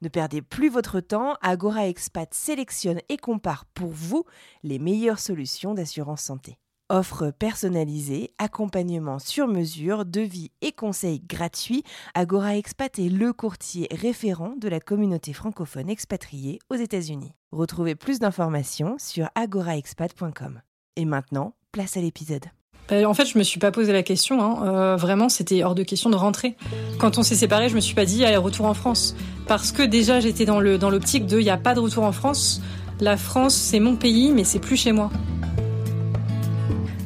Ne 0.00 0.08
perdez 0.08 0.42
plus 0.42 0.68
votre 0.68 1.00
temps, 1.00 1.34
Agora 1.42 1.88
Expat 1.88 2.32
sélectionne 2.32 3.00
et 3.08 3.16
compare 3.16 3.64
pour 3.66 3.90
vous 3.90 4.24
les 4.62 4.78
meilleures 4.78 5.18
solutions 5.18 5.74
d'assurance 5.74 6.22
santé. 6.22 6.58
Offre 6.90 7.32
personnalisée, 7.32 8.32
accompagnement 8.38 9.18
sur 9.18 9.46
mesure, 9.46 10.06
devis 10.06 10.52
et 10.62 10.72
conseils 10.72 11.20
gratuits, 11.20 11.82
Agora 12.14 12.56
Expat 12.56 12.98
est 12.98 13.10
le 13.10 13.32
courtier 13.32 13.88
référent 13.90 14.54
de 14.56 14.68
la 14.68 14.80
communauté 14.80 15.32
francophone 15.32 15.90
expatriée 15.90 16.60
aux 16.70 16.76
États-Unis. 16.76 17.34
Retrouvez 17.50 17.94
plus 17.94 18.20
d'informations 18.20 18.96
sur 18.98 19.28
agoraexpat.com. 19.34 20.62
Et 20.96 21.04
maintenant, 21.04 21.54
place 21.72 21.96
à 21.96 22.00
l'épisode. 22.00 22.46
Bah, 22.88 23.06
en 23.08 23.14
fait, 23.14 23.26
je 23.26 23.36
me 23.38 23.42
suis 23.42 23.58
pas 23.60 23.70
posé 23.70 23.92
la 23.92 24.02
question. 24.02 24.42
hein. 24.42 24.66
Euh, 24.66 24.96
vraiment, 24.96 25.28
c'était 25.28 25.62
hors 25.62 25.74
de 25.74 25.82
question 25.82 26.10
de 26.10 26.16
rentrer. 26.16 26.54
Quand 26.98 27.18
on 27.18 27.22
s'est 27.22 27.34
séparés, 27.34 27.68
je 27.68 27.74
me 27.74 27.80
suis 27.80 27.94
pas 27.94 28.04
dit 28.04 28.24
allez 28.24 28.36
retour 28.36 28.66
en 28.66 28.74
France, 28.74 29.14
parce 29.46 29.72
que 29.72 29.82
déjà 29.82 30.20
j'étais 30.20 30.44
dans 30.46 30.60
l'optique 30.60 31.26
de 31.26 31.38
il 31.38 31.44
y 31.46 31.50
a 31.50 31.56
pas 31.58 31.74
de 31.74 31.80
retour 31.80 32.04
en 32.04 32.12
France. 32.12 32.60
La 33.00 33.16
France, 33.16 33.54
c'est 33.54 33.78
mon 33.80 33.94
pays, 33.94 34.32
mais 34.34 34.44
c'est 34.44 34.58
plus 34.58 34.76
chez 34.76 34.92
moi. 34.92 35.10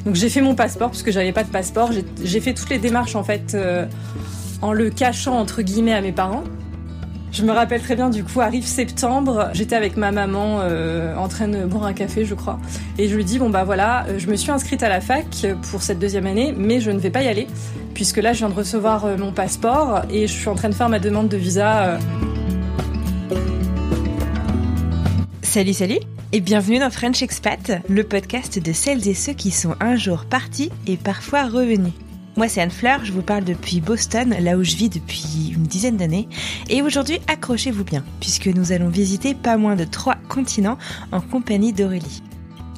Donc 0.05 0.15
j'ai 0.15 0.29
fait 0.29 0.41
mon 0.41 0.55
passeport 0.55 0.89
parce 0.89 1.03
que 1.03 1.11
j'avais 1.11 1.31
pas 1.31 1.43
de 1.43 1.49
passeport. 1.49 1.91
J'ai- 1.91 2.03
J'ai 2.23 2.41
fait 2.41 2.53
toutes 2.53 2.69
les 2.69 2.79
démarches 2.79 3.15
en 3.15 3.23
fait 3.23 3.53
euh, 3.53 3.85
en 4.61 4.73
le 4.73 4.89
cachant 4.89 5.37
entre 5.37 5.61
guillemets 5.61 5.93
à 5.93 6.01
mes 6.01 6.11
parents. 6.11 6.43
Je 7.33 7.41
me 7.41 7.51
rappelle 7.51 7.81
très 7.81 7.95
bien, 7.95 8.11
du 8.11 8.23
coup, 8.23 8.41
arrive 8.41 8.63
septembre, 8.63 9.49
j'étais 9.53 9.75
avec 9.75 9.97
ma 9.97 10.11
maman 10.11 10.59
euh, 10.61 11.15
en 11.15 11.27
train 11.27 11.47
de 11.47 11.65
boire 11.65 11.85
un 11.85 11.93
café, 11.93 12.25
je 12.25 12.35
crois. 12.35 12.59
Et 12.99 13.09
je 13.09 13.15
lui 13.15 13.25
dis, 13.25 13.39
bon 13.39 13.49
bah 13.49 13.63
voilà, 13.63 14.05
euh, 14.05 14.19
je 14.19 14.27
me 14.27 14.35
suis 14.35 14.51
inscrite 14.51 14.83
à 14.83 14.89
la 14.89 15.01
fac 15.01 15.47
pour 15.71 15.81
cette 15.81 15.97
deuxième 15.97 16.27
année, 16.27 16.53
mais 16.55 16.79
je 16.79 16.91
ne 16.91 16.99
vais 16.99 17.09
pas 17.09 17.23
y 17.23 17.27
aller, 17.27 17.47
puisque 17.95 18.17
là, 18.17 18.33
je 18.33 18.37
viens 18.39 18.49
de 18.49 18.53
recevoir 18.53 19.05
euh, 19.05 19.17
mon 19.17 19.31
passeport 19.31 20.03
et 20.11 20.27
je 20.27 20.31
suis 20.31 20.47
en 20.47 20.53
train 20.53 20.69
de 20.69 20.75
faire 20.75 20.89
ma 20.89 20.99
demande 20.99 21.27
de 21.27 21.37
visa. 21.37 21.97
Salut, 25.41 25.73
salut 25.73 25.99
et 26.33 26.39
bienvenue 26.39 26.77
dans 26.77 26.91
French 26.91 27.23
Expat, 27.23 27.81
le 27.89 28.03
podcast 28.03 28.59
de 28.59 28.73
celles 28.73 29.07
et 29.07 29.15
ceux 29.15 29.33
qui 29.33 29.49
sont 29.49 29.75
un 29.79 29.95
jour 29.95 30.25
partis 30.25 30.71
et 30.85 30.97
parfois 30.97 31.45
revenus. 31.45 31.93
Moi 32.35 32.47
c'est 32.47 32.61
Anne 32.61 32.71
Fleur, 32.71 33.05
je 33.05 33.11
vous 33.11 33.21
parle 33.21 33.43
depuis 33.43 33.79
Boston, 33.79 34.35
là 34.39 34.57
où 34.57 34.63
je 34.63 34.75
vis 34.75 34.89
depuis 34.89 35.53
une 35.55 35.63
dizaine 35.63 35.97
d'années, 35.97 36.27
et 36.67 36.81
aujourd'hui 36.81 37.19
accrochez-vous 37.27 37.83
bien, 37.83 38.03
puisque 38.19 38.47
nous 38.47 38.71
allons 38.71 38.89
visiter 38.89 39.35
pas 39.35 39.55
moins 39.55 39.75
de 39.75 39.83
trois 39.83 40.15
continents 40.29 40.79
en 41.11 41.21
compagnie 41.21 41.73
d'Aurélie. 41.73 42.23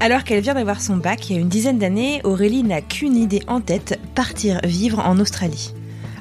Alors 0.01 0.25
qu'elle 0.25 0.41
vient 0.41 0.55
d'avoir 0.55 0.81
son 0.81 0.97
bac 0.97 1.29
il 1.29 1.35
y 1.35 1.39
a 1.39 1.41
une 1.41 1.47
dizaine 1.47 1.79
d'années, 1.79 2.19
Aurélie 2.25 2.63
n'a 2.63 2.81
qu'une 2.81 3.15
idée 3.15 3.43
en 3.47 3.61
tête, 3.61 3.97
partir 4.13 4.59
vivre 4.65 4.99
en 4.99 5.19
Australie. 5.19 5.73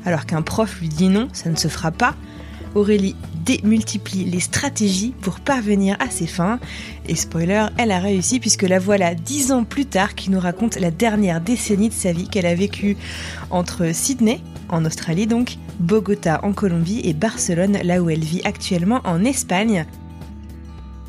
Alors 0.05 0.27
qu'un 0.27 0.43
prof 0.43 0.81
lui 0.81 0.89
dit 0.89 1.09
non, 1.09 1.29
ça 1.33 1.51
ne 1.51 1.57
se 1.57 1.67
fera 1.67 1.91
pas, 1.91 2.15
Aurélie 2.75 3.17
démultiplie 3.44 4.25
les 4.25 4.41
stratégies 4.41 5.14
pour 5.20 5.41
parvenir 5.41 5.97
à 6.00 6.11
ses 6.11 6.27
fins. 6.27 6.58
Et 7.08 7.14
spoiler, 7.14 7.67
elle 7.77 7.91
a 7.91 7.98
réussi 7.98 8.41
puisque 8.41 8.62
la 8.62 8.78
voilà 8.78 9.14
dix 9.14 9.53
ans 9.53 9.64
plus 9.64 9.86
tard 9.86 10.14
qui 10.14 10.30
nous 10.30 10.41
raconte 10.41 10.77
la 10.77 10.91
dernière 10.91 11.41
décennie 11.41 11.89
de 11.89 11.95
sa 11.95 12.12
vie 12.12 12.28
qu'elle 12.28 12.47
a 12.47 12.55
vécue 12.55 12.97
entre 13.50 13.95
Sydney, 13.95 14.41
en 14.69 14.84
Australie 14.84 15.27
donc, 15.27 15.56
Bogota 15.79 16.40
en 16.42 16.52
Colombie 16.52 17.01
et 17.05 17.13
Barcelone 17.13 17.79
là 17.83 18.02
où 18.02 18.11
elle 18.11 18.24
vit 18.24 18.42
actuellement 18.45 19.01
en 19.05 19.24
Espagne. 19.24 19.86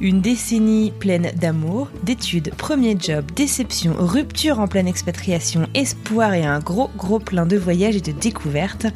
Une 0.01 0.19
décennie 0.19 0.91
pleine 0.91 1.31
d'amour, 1.39 1.89
d'études, 2.03 2.53
premier 2.55 2.97
job, 2.99 3.23
déception, 3.33 3.95
rupture 3.97 4.59
en 4.59 4.67
pleine 4.67 4.89
expatriation, 4.89 5.69
espoir 5.73 6.33
et 6.33 6.43
un 6.43 6.59
gros 6.59 6.89
gros 6.97 7.19
plein 7.19 7.45
de 7.45 7.55
voyages 7.55 7.95
et 7.95 8.01
de 8.01 8.11
découvertes. 8.11 8.87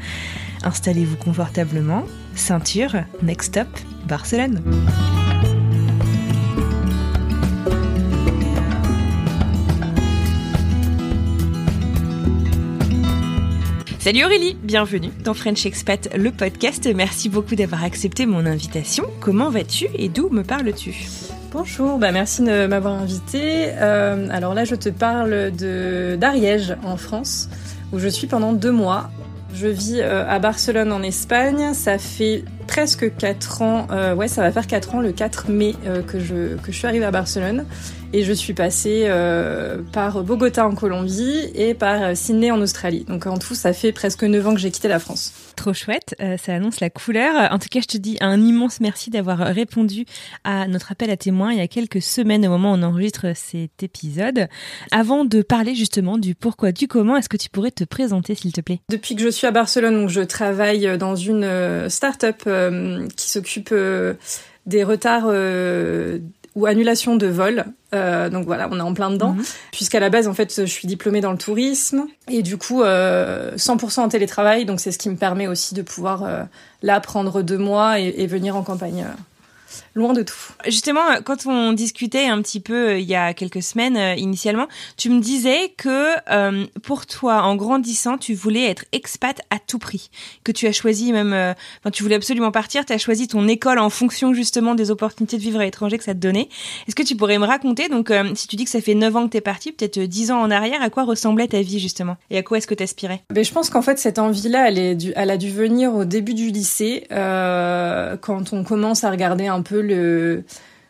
Installez-vous 0.63 1.16
confortablement, 1.16 2.03
ceinture, 2.40 3.04
next 3.22 3.50
stop, 3.50 3.68
Barcelone. 4.08 4.62
Salut 14.00 14.24
Aurélie, 14.24 14.58
bienvenue 14.64 15.12
dans 15.24 15.34
French 15.34 15.66
Expat, 15.66 16.10
le 16.16 16.32
podcast. 16.32 16.90
Merci 16.96 17.30
beaucoup 17.30 17.56
d'avoir 17.56 17.84
accepté 17.84 18.26
mon 18.26 18.46
invitation. 18.46 19.04
Comment 19.20 19.50
vas-tu 19.50 19.88
et 19.94 20.08
d'où 20.08 20.30
me 20.30 20.42
parles-tu? 20.42 20.96
Bonjour, 21.52 21.98
bah 21.98 22.12
merci 22.12 22.42
de 22.44 22.66
m'avoir 22.66 22.94
invité. 22.94 23.72
Euh, 23.74 24.28
alors 24.32 24.54
là, 24.54 24.64
je 24.64 24.76
te 24.76 24.90
parle 24.90 25.52
de 25.52 26.16
d'Ariège 26.16 26.76
en 26.84 26.96
France, 26.96 27.50
où 27.92 28.00
je 28.00 28.08
suis 28.08 28.28
pendant 28.28 28.54
deux 28.54 28.72
mois. 28.72 29.10
Je 29.54 29.68
vis 29.68 30.02
euh, 30.02 30.26
à 30.28 30.40
Barcelone 30.40 30.92
en 30.92 31.02
Espagne. 31.02 31.74
Ça 31.74 31.98
fait 31.98 32.44
presque 32.69 33.16
quatre 33.18 33.63
ans, 33.63 33.88
euh, 33.90 34.13
ouais, 34.13 34.28
ça 34.28 34.41
va 34.41 34.52
faire 34.52 34.68
quatre 34.68 34.94
ans 34.94 35.02
le 35.02 35.12
4 35.12 35.50
mai 35.50 35.75
euh, 35.88 36.03
que 36.03 36.19
je 36.19 36.56
que 36.57 36.72
je 36.72 36.78
suis 36.78 36.85
arrivée 36.85 37.06
à 37.06 37.12
Barcelone. 37.12 37.66
Et 38.12 38.24
je 38.24 38.34
suis 38.34 38.53
passée 38.53 39.03
euh, 39.06 39.84
par 39.91 40.24
Bogota 40.24 40.68
en 40.68 40.74
Colombie 40.74 41.52
et 41.53 41.75
par 41.75 42.18
Sydney 42.18 42.50
en 42.50 42.59
Australie. 42.59 43.06
Donc 43.08 43.28
en 43.28 43.38
tout, 43.38 43.53
ça 43.53 43.72
fait 43.72 43.91
presque 43.91 44.24
neuf 44.24 44.47
ans 44.47 44.56
que 44.56 44.59
j'ai 44.59 44.72
quitté 44.72 44.88
la 44.88 44.97
France. 44.97 45.31
Trop 45.56 45.74
chouette, 45.74 46.16
ça 46.44 46.56
annonce 46.56 46.79
la 46.79 46.90
couleur. 46.90 47.52
En 47.52 47.59
tout 47.59 47.68
cas, 47.69 47.81
je 47.81 47.85
te 47.85 47.97
dis 47.97 48.18
un 48.19 48.41
immense 48.41 48.79
merci 48.79 49.12
d'avoir 49.12 49.38
répondu 49.40 50.06
à 50.44 50.68
notre 50.68 50.91
appel 50.91 51.12
à 51.12 51.18
témoins 51.18 51.52
il 51.52 51.59
y 51.59 51.62
a 51.62 51.68
quelques 51.68 52.02
semaines 52.02 52.47
au 52.47 52.50
moment 52.50 52.72
où 52.72 52.78
on 52.78 52.81
enregistre 52.81 53.28
cet 53.35 53.84
épisode. 53.84 54.47
Avant 54.90 55.24
de 55.24 55.44
parler 55.44 55.75
justement 55.75 56.18
du 56.18 56.34
pourquoi, 56.34 56.72
du 56.72 56.88
comment, 56.88 57.16
est-ce 57.16 57.29
que 57.29 57.38
tu 57.38 57.50
pourrais 57.50 57.69
te 57.69 57.84
présenter 57.84 58.34
s'il 58.34 58.53
te 58.53 58.62
plaît? 58.62 58.79
Depuis 58.90 59.16
que 59.16 59.22
je 59.22 59.29
suis 59.29 59.46
à 59.46 59.52
Barcelone, 59.52 59.94
donc 59.94 60.09
je 60.09 60.22
travaille 60.22 60.97
dans 60.97 61.16
une 61.16 61.88
start-up 61.90 62.41
qui 63.16 63.30
s'occupe 63.30 63.70
euh, 63.72 64.14
des 64.66 64.84
retards 64.84 65.25
euh, 65.28 66.20
ou 66.56 66.66
annulations 66.66 67.16
de 67.16 67.28
vols. 67.28 67.66
Euh, 67.94 68.30
donc 68.30 68.46
voilà, 68.46 68.68
on 68.72 68.78
est 68.78 68.84
en 68.84 68.94
plein 68.94 69.09
dedans. 69.09 69.34
Mhm. 69.34 69.44
Puisqu'à 69.72 70.00
la 70.00 70.09
base, 70.09 70.28
en 70.28 70.34
fait, 70.34 70.53
je 70.62 70.66
suis 70.66 70.88
diplômée 70.88 71.22
dans 71.22 71.31
le 71.31 71.38
tourisme 71.38 72.06
et 72.28 72.42
du 72.42 72.58
coup, 72.58 72.84
euh, 72.84 73.56
100% 73.56 74.02
en 74.02 74.09
télétravail. 74.09 74.66
Donc 74.66 74.80
c'est 74.80 74.92
ce 74.92 74.97
qui 74.97 75.09
me 75.09 75.16
permet 75.16 75.47
aussi 75.47 75.74
de 75.74 75.81
pouvoir 75.81 76.24
euh, 76.24 76.44
là 76.84 77.00
prendre 77.00 77.42
deux 77.42 77.58
mois 77.58 78.00
et, 78.00 78.14
et 78.18 78.28
venir 78.28 78.56
en 78.56 78.64
campagne. 78.64 79.06
Loin 79.96 80.14
de 80.14 80.24
tout. 80.24 80.36
Justement, 80.66 81.22
quand 81.24 81.46
on 81.46 81.74
discutait 81.74 82.26
un 82.26 82.42
petit 82.42 82.60
peu 82.60 82.90
euh, 82.90 83.00
il 83.00 83.08
y 83.08 83.16
a 83.16 83.34
quelques 83.34 83.64
semaines 83.64 83.98
euh, 83.98 84.16
initialement, 84.16 84.68
tu 84.98 85.10
me 85.10 85.20
disais 85.20 85.74
que 85.78 86.16
euh, 86.32 86.66
pour 86.84 87.06
toi, 87.06 87.44
en 87.44 87.56
grandissant, 87.56 88.18
tu 88.18 88.34
voulais 88.34 88.66
être 88.66 88.86
expat 88.92 89.42
à 89.50 89.58
tout 89.60 89.80
prix, 89.80 90.10
que 90.44 90.52
tu 90.52 90.68
as 90.68 90.72
choisi 90.72 91.12
même, 91.12 91.34
euh, 91.34 91.54
enfin 91.80 91.92
tu 91.92 92.04
voulais 92.04 92.16
absolument 92.16 92.52
partir, 92.52 92.86
tu 92.86 92.94
as 92.94 92.98
choisi 92.98 93.28
ton 93.28 93.48
école 93.48 93.80
en 93.80 93.90
fonction 93.90 94.34
justement 94.34 94.76
des 94.76 94.92
opportunités 94.92 95.38
de 95.38 95.42
vivre 95.42 95.60
à 95.60 95.64
l'étranger 95.64 95.98
que 95.98 96.04
ça 96.04 96.14
te 96.14 96.20
donnait. 96.20 96.50
Est-ce 96.88 96.96
que 96.96 97.04
tu 97.04 97.16
pourrais 97.16 97.38
me 97.38 97.46
raconter, 97.46 97.90
donc 97.90 98.12
euh, 98.12 98.34
si 98.36 98.48
tu 98.48 98.56
dis 98.56 98.64
que 98.64 98.70
ça 98.70 98.82
fait 98.82 98.96
9 98.96 99.16
ans 99.16 99.26
que 99.26 99.32
t'es 99.32 99.42
parti, 99.42 99.72
peut-être 99.72 100.00
10 100.00 100.32
ans 100.32 100.42
en 100.42 100.52
arrière, 100.52 100.82
à 100.82 100.90
quoi 100.90 101.04
ressemblait 101.04 101.48
ta 101.48 101.62
vie 101.62 101.80
justement 101.80 102.18
Et 102.30 102.38
à 102.38 102.44
quoi 102.44 102.58
est-ce 102.58 102.68
que 102.68 102.76
t'aspirais? 102.76 103.22
Mais 103.34 103.44
je 103.44 103.54
pense 103.54 103.70
qu'en 103.70 103.82
fait 103.82 104.00
cette 104.00 104.20
envie-là, 104.20 104.70
elle, 104.70 104.78
est 104.78 105.14
elle 105.16 105.32
a 105.32 105.38
dû 105.38 105.50
venir 105.50 105.94
au 105.94 106.06
début 106.06 106.34
du 106.34 106.50
lycée, 106.50 107.06
quand 107.10 108.54
on 108.54 108.64
commence 108.64 109.04
à 109.04 109.12
regarder 109.12 109.48
un 109.48 109.62
peu 109.62 109.78
le, 109.81 110.44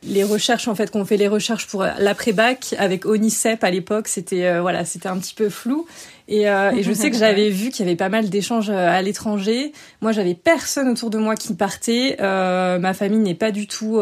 les 0.04 0.24
recherches 0.24 0.68
en 0.68 0.76
fait 0.76 0.92
qu'on 0.92 1.04
fait 1.06 1.18
les 1.18 1.28
recherches 1.28 1.68
pour 1.68 1.84
l'après-bac 1.84 2.74
avec 2.78 3.06
Onicep 3.06 3.64
à 3.64 3.72
l'époque, 3.72 4.08
c'était 4.08 4.46
euh, 4.46 4.62
voilà, 4.62 4.86
c'était 4.86 5.10
un 5.10 5.18
petit 5.18 5.34
peu 5.34 5.50
flou. 5.50 5.86
Et, 6.28 6.48
euh, 6.50 6.72
et 6.72 6.84
je 6.84 6.94
sais 6.94 7.10
que 7.12 7.18
j'avais 7.26 7.50
vu 7.50 7.70
qu'il 7.70 7.86
y 7.86 7.90
avait 7.90 7.98
pas 7.98 8.10
mal 8.10 8.30
d'échanges 8.30 8.70
euh, 8.70 8.88
à 8.90 9.02
l'étranger. 9.02 9.74
Moi, 10.02 10.12
j'avais 10.12 10.36
personne 10.36 10.88
autour 10.90 11.10
de 11.10 11.18
moi 11.18 11.36
qui 11.36 11.54
partait. 11.54 12.18
Euh, 12.22 12.80
ma 12.80 12.94
famille 12.94 13.20
n'est 13.20 13.34
pas 13.36 13.52
du 13.52 13.68
tout 13.68 14.02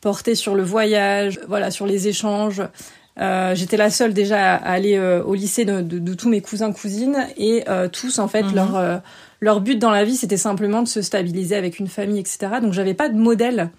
portée 0.00 0.34
sur 0.34 0.54
le 0.54 0.62
voyage, 0.62 1.40
voilà, 1.48 1.70
sur 1.70 1.86
les 1.86 2.08
échanges. 2.08 2.62
J'étais 3.18 3.76
la 3.76 3.90
seule 3.90 4.14
déjà 4.14 4.54
à 4.54 4.70
aller 4.72 4.98
au 4.98 5.34
lycée 5.34 5.64
de, 5.64 5.80
de- 5.80 5.98
de 5.98 6.14
tous 6.14 6.28
mes 6.28 6.40
cousins 6.40 6.72
cousines 6.72 7.26
et 7.36 7.64
tous 7.92 8.18
en 8.18 8.26
fait 8.28 8.42
Mhm. 8.42 8.54
leur 8.54 9.00
leur 9.42 9.60
but 9.60 9.76
dans 9.78 9.90
la 9.90 10.04
vie 10.04 10.16
c'était 10.16 10.38
simplement 10.38 10.82
de 10.82 10.88
se 10.88 11.02
stabiliser 11.02 11.56
avec 11.56 11.78
une 11.78 11.88
famille 11.88 12.20
etc. 12.20 12.38
Donc 12.62 12.72
j'avais 12.72 12.94
pas 12.94 13.10
de 13.10 13.18
modèle. 13.18 13.70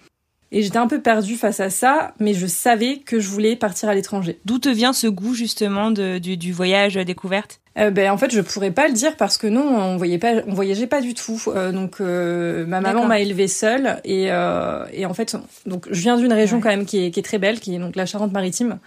Et 0.52 0.62
j'étais 0.62 0.78
un 0.78 0.86
peu 0.86 1.00
perdue 1.00 1.34
face 1.34 1.58
à 1.58 1.68
ça, 1.68 2.14
mais 2.20 2.32
je 2.32 2.46
savais 2.46 2.98
que 2.98 3.18
je 3.18 3.28
voulais 3.28 3.56
partir 3.56 3.88
à 3.88 3.94
l'étranger. 3.94 4.38
D'où 4.44 4.60
te 4.60 4.68
vient 4.68 4.92
ce 4.92 5.08
goût 5.08 5.34
justement 5.34 5.90
de, 5.90 6.18
du, 6.18 6.36
du 6.36 6.52
voyage 6.52 6.94
découverte? 6.94 7.60
Euh, 7.76 7.90
ben 7.90 8.08
en 8.12 8.16
fait 8.16 8.30
je 8.30 8.40
pourrais 8.40 8.70
pas 8.70 8.86
le 8.86 8.94
dire 8.94 9.16
parce 9.16 9.36
que 9.36 9.48
non 9.48 9.62
on 9.62 9.96
voyait 9.96 10.18
pas 10.18 10.34
on 10.46 10.54
voyageait 10.54 10.86
pas 10.86 11.00
du 11.00 11.14
tout. 11.14 11.42
Euh, 11.48 11.72
donc 11.72 12.00
euh, 12.00 12.64
ma 12.66 12.80
maman 12.80 13.06
m'a 13.06 13.18
élevée 13.18 13.48
seule 13.48 14.00
et 14.04 14.30
euh, 14.30 14.84
et 14.92 15.06
en 15.06 15.14
fait 15.14 15.36
donc 15.66 15.88
je 15.90 16.00
viens 16.00 16.16
d'une 16.16 16.32
région 16.32 16.60
quand 16.60 16.68
même 16.68 16.86
qui 16.86 17.06
est 17.06 17.10
qui 17.10 17.18
est 17.18 17.24
très 17.24 17.38
belle 17.38 17.58
qui 17.58 17.74
est 17.74 17.78
donc 17.78 17.96
la 17.96 18.06
Charente-Maritime 18.06 18.78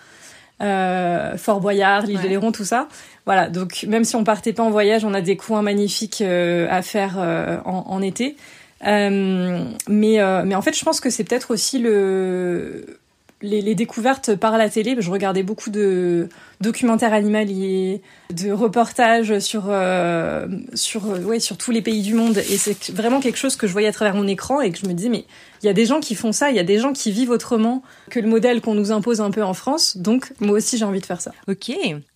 Fort 0.60 1.62
Boyard 1.62 2.06
l'île 2.06 2.22
de 2.22 2.28
Léron 2.28 2.52
tout 2.52 2.66
ça. 2.66 2.88
Voilà 3.26 3.50
donc 3.50 3.86
même 3.88 4.04
si 4.04 4.16
on 4.16 4.24
partait 4.24 4.54
pas 4.54 4.64
en 4.64 4.72
voyage 4.72 5.06
on 5.06 5.14
a 5.14 5.22
des 5.22 5.38
coins 5.38 5.62
magnifiques 5.62 6.22
à 6.22 6.82
faire 6.82 7.18
en, 7.66 7.86
en, 7.88 8.02
été. 8.02 8.36
Mais 8.82 9.78
mais 9.88 10.56
en 10.56 10.62
fait 10.62 10.78
je 10.78 10.84
pense 10.84 11.00
que 11.00 11.10
c'est 11.10 11.24
peut-être 11.24 11.52
aussi 11.52 11.80
le 11.80 13.00
les, 13.42 13.62
les, 13.62 13.76
découvertes 13.76 14.36
par 14.36 14.58
la 14.58 14.70
télé. 14.70 14.96
Je 15.00 15.12
regardais 15.12 15.44
beaucoup 15.44 15.70
de 15.70 16.28
documentaires 16.62 17.14
animaliers, 17.14 18.02
de 18.34 18.52
reportages 18.52 19.40
sur 19.40 19.66
euh, 19.68 20.48
sur 20.74 21.06
euh, 21.06 21.20
ouais 21.22 21.40
sur 21.40 21.58
tous 21.58 21.72
les 21.72 21.82
pays 21.82 22.02
du 22.02 22.14
monde. 22.14 22.38
Et 22.38 22.58
c'est 22.58 22.92
vraiment 22.92 23.20
quelque 23.20 23.38
chose 23.38 23.56
que 23.56 23.68
je 23.68 23.72
voyais 23.72 23.88
à 23.88 23.94
travers 23.94 24.16
mon 24.16 24.28
écran 24.28 24.62
et 24.62 24.72
que 24.72 24.78
je 24.78 24.88
me 24.88 24.94
disais 24.94 25.10
mais 25.10 25.26
il 25.64 25.66
y 25.66 25.70
a 25.70 25.74
des 25.74 25.86
gens 25.86 26.00
qui 26.00 26.16
font 26.16 26.32
ça, 26.32 26.50
il 26.50 26.56
y 26.56 26.60
a 26.60 26.64
des 26.64 26.80
gens 26.80 26.94
qui 26.94 27.12
vivent 27.12 27.32
autrement 27.32 27.84
que 28.10 28.20
le 28.20 28.28
modèle 28.28 28.62
qu'on 28.62 28.76
nous 28.76 28.92
impose 28.92 29.22
un 29.22 29.32
peu 29.32 29.44
en 29.44 29.54
France. 29.54 29.98
Donc 29.98 30.34
moi 30.40 30.58
aussi 30.58 30.78
j'ai 30.78 30.86
envie 30.86 31.02
de 31.02 31.06
faire 31.06 31.22
ça. 31.22 31.32
Ok. 31.48 31.72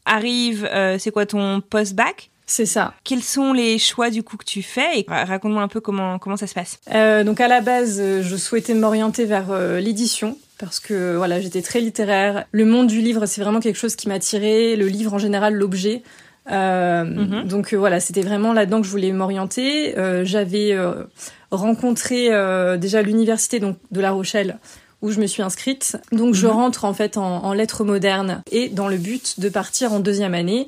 Arrive, 0.05 0.67
euh, 0.71 0.97
c'est 0.99 1.11
quoi 1.11 1.25
ton 1.25 1.61
post-bac? 1.61 2.29
C'est 2.47 2.65
ça. 2.65 2.93
Quels 3.05 3.23
sont 3.23 3.53
les 3.53 3.79
choix 3.79 4.09
du 4.09 4.23
coup 4.23 4.35
que 4.35 4.43
tu 4.43 4.61
fais? 4.61 4.99
Et 4.99 5.05
raconte-moi 5.07 5.61
un 5.61 5.69
peu 5.69 5.79
comment 5.79 6.19
comment 6.19 6.35
ça 6.35 6.47
se 6.47 6.53
passe. 6.53 6.79
Euh, 6.93 7.23
donc 7.23 7.39
à 7.39 7.47
la 7.47 7.61
base, 7.61 8.01
je 8.21 8.35
souhaitais 8.35 8.73
m'orienter 8.73 9.23
vers 9.25 9.51
euh, 9.51 9.79
l'édition 9.79 10.37
parce 10.61 10.79
que 10.79 11.15
voilà, 11.15 11.41
j'étais 11.41 11.63
très 11.63 11.81
littéraire. 11.81 12.45
Le 12.51 12.65
monde 12.65 12.87
du 12.87 13.01
livre, 13.01 13.25
c'est 13.25 13.41
vraiment 13.41 13.59
quelque 13.59 13.77
chose 13.77 13.95
qui 13.95 14.07
m'attirait. 14.07 14.75
Le 14.75 14.85
livre 14.85 15.13
en 15.13 15.17
général, 15.17 15.55
l'objet. 15.55 16.03
Euh, 16.51 17.03
mhm. 17.03 17.47
Donc 17.47 17.73
euh, 17.73 17.77
voilà, 17.77 17.99
c'était 17.99 18.21
vraiment 18.21 18.53
là-dedans 18.53 18.79
que 18.79 18.85
je 18.85 18.91
voulais 18.91 19.11
m'orienter. 19.11 19.97
Euh, 19.97 20.23
J'avais 20.23 20.77
rencontré 21.49 22.29
déjà 22.77 23.01
l'université 23.01 23.59
donc 23.59 23.77
de 23.89 23.99
La 23.99 24.11
Rochelle 24.11 24.59
où 25.01 25.09
je 25.09 25.19
me 25.19 25.25
suis 25.25 25.41
inscrite. 25.41 25.97
Donc 26.11 26.35
je 26.35 26.45
mhm. 26.45 26.53
rentre 26.53 26.85
en 26.85 26.93
fait 26.93 27.17
en, 27.17 27.43
en 27.43 27.53
lettres 27.53 27.83
modernes 27.83 28.43
et 28.51 28.69
dans 28.69 28.87
le 28.87 28.97
but 28.97 29.39
de 29.39 29.49
partir 29.49 29.93
en 29.93 29.99
deuxième 29.99 30.35
année 30.35 30.67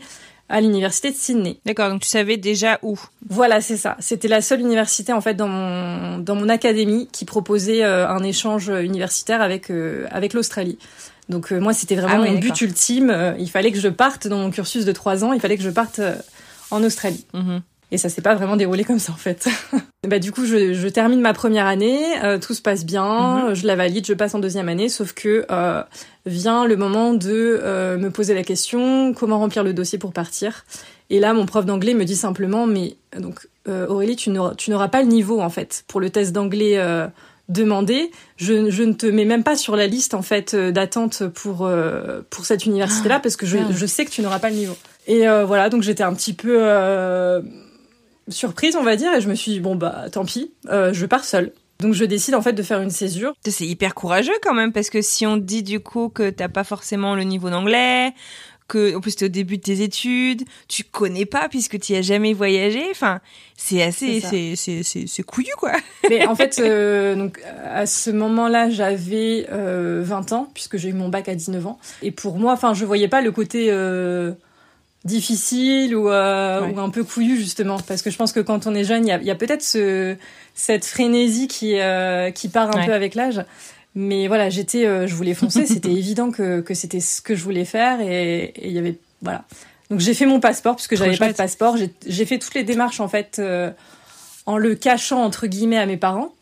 à 0.54 0.62
l'université 0.62 1.10
de 1.10 1.16
Sydney. 1.16 1.58
D'accord, 1.66 1.90
donc 1.90 2.02
tu 2.02 2.08
savais 2.08 2.38
déjà 2.38 2.78
où 2.84 2.96
Voilà, 3.28 3.60
c'est 3.60 3.76
ça. 3.76 3.98
C'était 4.00 4.28
la 4.28 4.40
seule 4.40 4.60
université 4.60 5.12
en 5.12 5.20
fait 5.20 5.34
dans 5.34 5.48
mon 5.48 6.20
dans 6.20 6.36
mon 6.36 6.48
académie 6.48 7.10
qui 7.12 7.26
proposait 7.26 7.84
euh, 7.84 8.08
un 8.08 8.24
échange 8.24 8.68
universitaire 8.68 9.42
avec 9.42 9.72
euh, 9.72 10.06
avec 10.12 10.34
l'Australie. 10.34 10.78
Donc 11.28 11.52
euh, 11.52 11.60
moi, 11.60 11.74
c'était 11.74 11.96
vraiment 11.96 12.24
ah 12.28 12.32
mon 12.32 12.38
but 12.38 12.62
ultime. 12.62 13.36
il 13.40 13.50
fallait 13.50 13.72
que 13.72 13.80
je 13.80 13.88
parte 13.88 14.28
dans 14.28 14.38
mon 14.38 14.52
cursus 14.52 14.86
de 14.86 14.92
trois 14.92 15.24
ans. 15.24 15.34
Il 15.34 15.40
fallait 15.40 15.58
que 15.58 15.64
je 15.64 15.72
parte 15.72 16.00
en 16.70 16.84
Australie. 16.84 17.26
Mhm. 17.34 17.64
Et 17.94 18.00
ça 18.00 18.10
s'est 18.10 18.24
pas 18.24 18.34
vraiment 18.34 18.58
déroulé 18.58 18.84
comme 18.84 18.98
ça 18.98 19.14
en 19.14 19.18
fait. 19.18 19.48
bah 20.08 20.18
du 20.18 20.32
coup, 20.32 20.48
je, 20.48 20.74
je, 20.74 20.88
termine 20.88 21.22
ma 21.22 21.34
première 21.34 21.68
année, 21.68 22.02
euh, 22.24 22.40
tout 22.40 22.56
se 22.56 22.62
passe 22.62 22.86
bien, 22.86 23.50
mhm. 23.50 23.54
je 23.54 23.68
la 23.68 23.76
valide, 23.76 24.04
je 24.08 24.14
passe 24.14 24.34
en 24.34 24.40
deuxième 24.40 24.68
année, 24.68 24.90
sauf 24.90 25.14
que 25.14 25.46
euh, 25.52 25.84
vient 26.26 26.66
le 26.66 26.76
moment 26.76 27.14
de 27.14 27.60
euh, 27.62 27.98
me 28.00 28.10
poser 28.10 28.34
la 28.34 28.42
question 28.42 29.14
comment 29.14 29.38
remplir 29.38 29.64
le 29.64 29.74
dossier 29.74 30.00
pour 30.00 30.12
partir. 30.12 30.66
Et 31.12 31.20
là, 31.20 31.36
mon 31.36 31.46
prof 31.46 31.68
d'anglais 31.68 31.94
me 31.94 32.04
dit 32.04 32.16
simplement 32.16 32.66
mais 32.66 32.96
donc 33.16 33.48
euh, 33.68 33.86
Aurélie, 33.86 34.16
tu 34.16 34.32
n'auras 34.32 34.88
pas 34.88 35.04
le 35.04 35.08
niveau 35.08 35.40
en 35.40 35.52
fait 35.52 35.84
pour 35.88 36.02
le 36.02 36.10
test 36.10 36.32
d'anglais 36.32 36.80
euh, 36.80 37.06
demandé. 37.48 38.10
Je, 38.38 38.72
je, 38.72 38.82
ne 38.82 38.94
te 38.94 39.06
mets 39.06 39.26
même 39.26 39.44
pas 39.44 39.56
sur 39.56 39.76
la 39.76 39.86
liste 39.86 40.16
en 40.16 40.24
fait 40.24 40.56
d'attente 40.56 41.28
pour 41.28 41.70
pour 42.32 42.46
cette 42.48 42.66
université 42.66 43.08
là 43.08 43.20
parce 43.24 43.36
que 43.36 43.46
je, 43.46 43.60
je 43.70 43.86
sais 43.86 44.04
que 44.04 44.10
tu 44.10 44.24
n'auras 44.24 44.40
pas 44.40 44.50
le 44.50 44.56
niveau. 44.56 44.76
Et 45.06 45.28
voilà, 45.46 45.70
donc 45.70 45.84
j'étais 45.84 46.04
un 46.04 46.14
petit 46.14 46.34
peu 46.34 46.58
surprise, 48.28 48.76
on 48.76 48.84
va 48.84 48.96
dire, 48.96 49.14
et 49.14 49.22
je 49.22 49.30
me 49.30 49.36
suis 49.36 49.52
dit, 49.52 49.60
bon, 49.60 49.76
bah, 49.76 50.06
tant 50.12 50.26
pis, 50.26 50.52
euh, 50.70 50.94
je 50.94 51.06
pars 51.06 51.26
seule. 51.26 51.52
Donc 51.80 51.94
je 51.94 52.06
décide 52.06 52.36
en 52.36 52.42
fait 52.42 52.54
de 52.54 52.64
faire 52.64 52.82
une 52.82 52.92
césure. 52.92 53.34
C'est 53.46 53.66
hyper 53.66 53.94
courageux 53.94 54.38
quand 54.42 54.54
même 54.54 54.72
parce 54.72 54.90
que 54.90 55.02
si 55.02 55.26
on 55.26 55.38
dit 55.38 55.64
du 55.64 55.82
coup 55.82 56.08
que 56.08 56.30
t'as 56.30 56.48
pas 56.48 56.64
forcément 56.64 57.16
le 57.16 57.24
niveau 57.24 57.50
d'anglais, 57.50 58.14
que 58.68 58.96
en 58.96 59.02
plus 59.02 59.16
t'es 59.16 59.26
au 59.26 59.30
début 59.30 59.58
de 59.58 59.64
tes 59.64 59.82
études, 59.82 60.44
tu 60.68 60.84
connais 60.84 61.26
pas 61.26 61.50
puisque 61.50 61.80
tu 61.80 61.94
as 61.96 62.02
jamais 62.02 62.34
voyagé, 62.34 62.84
enfin 62.92 63.20
c'est 63.58 63.84
assez 63.84 64.22
c'est 64.22 64.56
c'est 64.56 64.84
c'est 64.84 65.24
couillu 65.24 65.52
quoi. 65.58 65.74
Mais 66.10 66.26
en 66.26 66.36
fait 66.36 66.60
euh, 66.60 67.16
donc 67.16 67.42
à 67.66 67.86
ce 67.86 68.10
moment-là 68.12 68.70
j'avais 68.70 69.48
euh, 69.52 70.02
20 70.06 70.32
ans 70.32 70.50
puisque 70.54 70.78
j'ai 70.78 70.90
eu 70.90 70.94
mon 70.94 71.10
bac 71.10 71.28
à 71.28 71.36
19 71.36 71.68
ans 71.68 71.80
et 72.02 72.12
pour 72.12 72.38
moi 72.38 72.54
enfin 72.54 72.74
je 72.74 72.86
voyais 72.86 73.10
pas 73.10 73.22
le 73.22 73.32
côté 73.32 73.68
euh, 73.70 74.32
difficile 75.06 75.96
ou, 75.96 76.10
euh, 76.10 76.68
ou 76.68 76.80
un 76.80 76.90
peu 76.90 77.04
couillu 77.04 77.38
justement. 77.38 77.78
Parce 77.80 78.02
que 78.02 78.10
je 78.10 78.18
pense 78.18 78.32
que 78.32 78.40
quand 78.40 78.68
on 78.68 78.76
est 78.76 78.84
jeune 78.84 79.06
il 79.06 79.10
y 79.10 79.12
a, 79.12 79.22
y 79.22 79.32
a 79.32 79.36
peut-être 79.36 79.64
ce 79.64 80.16
cette 80.54 80.86
frénésie 80.86 81.48
qui 81.48 81.80
euh, 81.80 82.32
qui 82.32 82.50
part 82.50 82.76
un 82.76 82.86
peu 82.86 82.94
avec 82.94 83.16
l'âge. 83.16 83.44
Mais 83.96 84.28
voilà 84.28 84.50
j'étais 84.50 84.86
euh, 84.86 85.08
je 85.08 85.16
voulais 85.16 85.34
foncer. 85.34 85.66
C'était 85.66 85.92
évident 85.92 86.32
que 86.32 86.62
que 86.62 86.74
c'était 86.74 87.00
ce 87.00 87.22
que 87.22 87.36
je 87.36 87.44
voulais 87.44 87.66
faire 87.66 88.00
et 88.02 88.54
il 88.62 88.72
y 88.72 88.80
avait 88.80 88.98
voilà. 89.22 89.44
Donc 89.90 90.00
j'ai 90.00 90.14
fait 90.14 90.26
mon 90.26 90.40
passeport 90.40 90.76
puisque 90.76 90.96
j'avais 90.96 91.18
pas 91.18 91.32
de 91.32 91.38
passeport. 91.38 91.78
J'ai 92.06 92.26
fait 92.26 92.40
toutes 92.40 92.56
les 92.56 92.64
démarches 92.64 93.00
en 93.00 93.08
fait 93.08 93.38
euh, 93.40 93.72
en 94.46 94.58
le 94.58 94.76
cachant 94.76 95.22
entre 95.24 95.48
guillemets 95.48 95.78
à 95.78 95.86
mes 95.86 95.98
parents. 95.98 96.34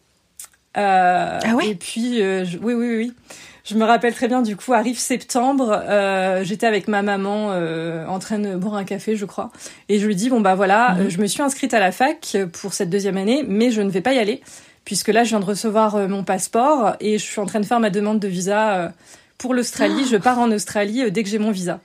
Ah 0.73 1.39
ouais? 1.55 1.67
et 1.67 1.75
puis 1.75 2.19
je, 2.19 2.57
oui 2.61 2.73
oui 2.73 2.95
oui 2.95 3.13
je 3.63 3.75
me 3.75 3.83
rappelle 3.83 4.13
très 4.13 4.27
bien, 4.27 4.41
du 4.41 4.55
coup, 4.55 4.73
arrive 4.73 4.97
septembre, 4.97 5.83
euh, 5.87 6.43
j'étais 6.43 6.67
avec 6.67 6.87
ma 6.87 7.01
maman 7.01 7.49
euh, 7.51 8.05
en 8.07 8.19
train 8.19 8.39
de 8.39 8.55
boire 8.55 8.75
un 8.75 8.83
café, 8.83 9.15
je 9.15 9.25
crois, 9.25 9.51
et 9.89 9.99
je 9.99 10.07
lui 10.07 10.15
dis 10.15 10.29
bon 10.29 10.41
bah 10.41 10.55
voilà, 10.55 10.95
mhm. 10.95 11.09
je 11.09 11.17
me 11.19 11.27
suis 11.27 11.41
inscrite 11.41 11.73
à 11.73 11.79
la 11.79 11.91
fac 11.91 12.37
pour 12.53 12.73
cette 12.73 12.89
deuxième 12.89 13.17
année, 13.17 13.43
mais 13.47 13.71
je 13.71 13.81
ne 13.81 13.89
vais 13.89 14.01
pas 14.01 14.13
y 14.13 14.19
aller 14.19 14.41
puisque 14.85 15.09
là 15.09 15.23
je 15.23 15.29
viens 15.29 15.39
de 15.39 15.45
recevoir 15.45 15.95
euh, 15.95 16.07
mon 16.07 16.23
passeport 16.23 16.95
et 16.99 17.17
je 17.17 17.23
suis 17.23 17.39
en 17.39 17.45
train 17.45 17.59
de 17.59 17.65
faire 17.65 17.79
ma 17.79 17.89
demande 17.89 18.19
de 18.19 18.27
visa 18.27 18.77
euh, 18.77 18.89
pour 19.37 19.53
l'Australie. 19.53 20.05
Je 20.09 20.17
pars 20.17 20.39
en 20.39 20.51
Australie 20.51 21.03
euh, 21.03 21.09
dès 21.09 21.23
que 21.23 21.29
j'ai 21.29 21.39
mon 21.39 21.51
visa. 21.51 21.79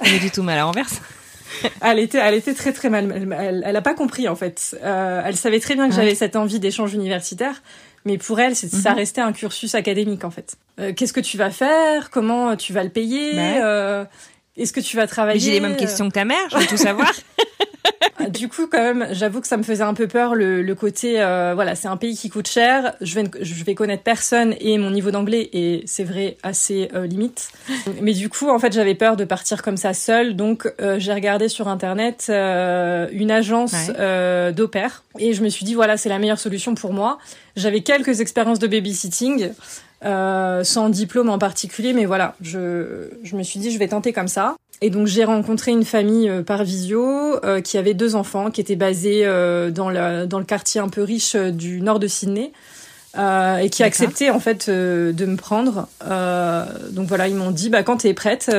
Elle 0.00 0.14
est 0.14 0.20
du 0.20 0.30
tout 0.30 0.42
mal 0.42 0.58
à 0.58 0.62
l'envers. 0.62 0.88
elle 1.80 1.98
était, 1.98 2.18
elle 2.18 2.34
était 2.34 2.54
très 2.54 2.72
très 2.72 2.90
mal. 2.90 3.10
Elle, 3.38 3.64
elle, 3.66 3.76
a 3.76 3.82
pas 3.82 3.94
compris 3.94 4.28
en 4.28 4.36
fait. 4.36 4.76
elle 4.82 5.36
savait 5.36 5.60
très 5.60 5.74
bien 5.74 5.88
que 5.88 5.94
j'avais 5.94 6.14
cette 6.14 6.36
envie 6.36 6.60
d'échange 6.60 6.92
universitaire, 6.92 7.62
mais 8.06 8.18
pour 8.18 8.38
elle, 8.38 8.54
c'est, 8.54 8.68
ça 8.68 8.92
mhm. 8.92 8.96
restait 8.96 9.20
un 9.20 9.32
cursus 9.32 9.74
académique 9.74 10.24
en 10.24 10.30
fait. 10.30 10.56
Euh, 10.78 10.92
qu'est-ce 10.94 11.12
que 11.12 11.20
tu 11.20 11.36
vas 11.36 11.50
faire? 11.50 12.10
Comment 12.10 12.56
tu 12.56 12.72
vas 12.72 12.84
le 12.84 12.90
payer? 12.90 13.32
Euh, 13.36 14.04
Est-ce 14.56 14.72
que 14.72 14.80
tu 14.80 14.96
vas 14.96 15.06
travailler 15.06 15.40
J'ai 15.40 15.52
les 15.52 15.60
mêmes 15.60 15.76
questions 15.76 16.08
que 16.08 16.14
ta 16.14 16.24
mère, 16.24 16.48
je 16.50 16.56
veux 16.56 16.66
tout 16.66 16.76
savoir. 16.76 17.12
Du 18.30 18.48
coup, 18.48 18.66
quand 18.66 18.78
même, 18.80 19.08
j'avoue 19.12 19.40
que 19.40 19.46
ça 19.46 19.56
me 19.56 19.62
faisait 19.62 19.82
un 19.82 19.94
peu 19.94 20.08
peur 20.08 20.34
le, 20.34 20.62
le 20.62 20.74
côté, 20.74 21.20
euh, 21.20 21.52
voilà, 21.54 21.74
c'est 21.74 21.88
un 21.88 21.96
pays 21.96 22.16
qui 22.16 22.28
coûte 22.28 22.48
cher. 22.48 22.94
Je 23.00 23.14
vais, 23.14 23.24
je 23.40 23.64
vais 23.64 23.74
connaître 23.74 24.02
personne 24.02 24.54
et 24.60 24.78
mon 24.78 24.90
niveau 24.90 25.10
d'anglais 25.10 25.48
est, 25.52 25.86
c'est 25.86 26.04
vrai, 26.04 26.36
assez 26.42 26.88
euh, 26.94 27.06
limite. 27.06 27.50
Mais 28.00 28.12
du 28.12 28.28
coup, 28.28 28.48
en 28.48 28.58
fait, 28.58 28.72
j'avais 28.72 28.94
peur 28.94 29.16
de 29.16 29.24
partir 29.24 29.62
comme 29.62 29.76
ça 29.76 29.94
seule. 29.94 30.36
Donc, 30.36 30.70
euh, 30.80 30.98
j'ai 30.98 31.12
regardé 31.12 31.48
sur 31.48 31.68
internet 31.68 32.26
euh, 32.28 33.08
une 33.12 33.30
agence 33.30 33.74
ouais. 33.88 34.52
d'au 34.52 34.68
pair 34.68 35.04
et 35.18 35.32
je 35.32 35.42
me 35.42 35.48
suis 35.48 35.64
dit, 35.64 35.74
voilà, 35.74 35.96
c'est 35.96 36.08
la 36.08 36.18
meilleure 36.18 36.38
solution 36.38 36.74
pour 36.74 36.92
moi. 36.92 37.18
J'avais 37.56 37.80
quelques 37.80 38.20
expériences 38.20 38.58
de 38.58 38.66
babysitting. 38.66 39.50
Euh, 40.04 40.62
sans 40.62 40.90
diplôme 40.90 41.30
en 41.30 41.38
particulier, 41.38 41.94
mais 41.94 42.04
voilà, 42.04 42.34
je, 42.42 43.08
je 43.22 43.34
me 43.34 43.42
suis 43.42 43.58
dit 43.58 43.70
je 43.70 43.78
vais 43.78 43.88
tenter 43.88 44.12
comme 44.12 44.28
ça. 44.28 44.56
Et 44.82 44.90
donc 44.90 45.06
j'ai 45.06 45.24
rencontré 45.24 45.72
une 45.72 45.84
famille 45.84 46.28
euh, 46.28 46.42
par 46.42 46.62
visio 46.64 47.42
euh, 47.44 47.62
qui 47.62 47.78
avait 47.78 47.94
deux 47.94 48.14
enfants, 48.14 48.50
qui 48.50 48.60
étaient 48.60 48.76
basés 48.76 49.22
euh, 49.24 49.70
dans, 49.70 49.88
le, 49.88 50.26
dans 50.26 50.38
le 50.38 50.44
quartier 50.44 50.82
un 50.82 50.88
peu 50.88 51.02
riche 51.02 51.34
euh, 51.34 51.50
du 51.50 51.80
nord 51.80 51.98
de 51.98 52.08
Sydney. 52.08 52.52
et 53.16 53.70
qui 53.70 53.82
acceptait 53.82 54.28
en 54.28 54.38
fait 54.40 54.68
de 54.68 55.26
me 55.26 55.36
prendre. 55.36 55.88
donc 56.92 57.08
voilà, 57.08 57.28
ils 57.28 57.34
m'ont 57.34 57.50
dit 57.50 57.70
bah 57.70 57.82
quand 57.82 57.96
t'es 57.98 58.12
prête, 58.12 58.54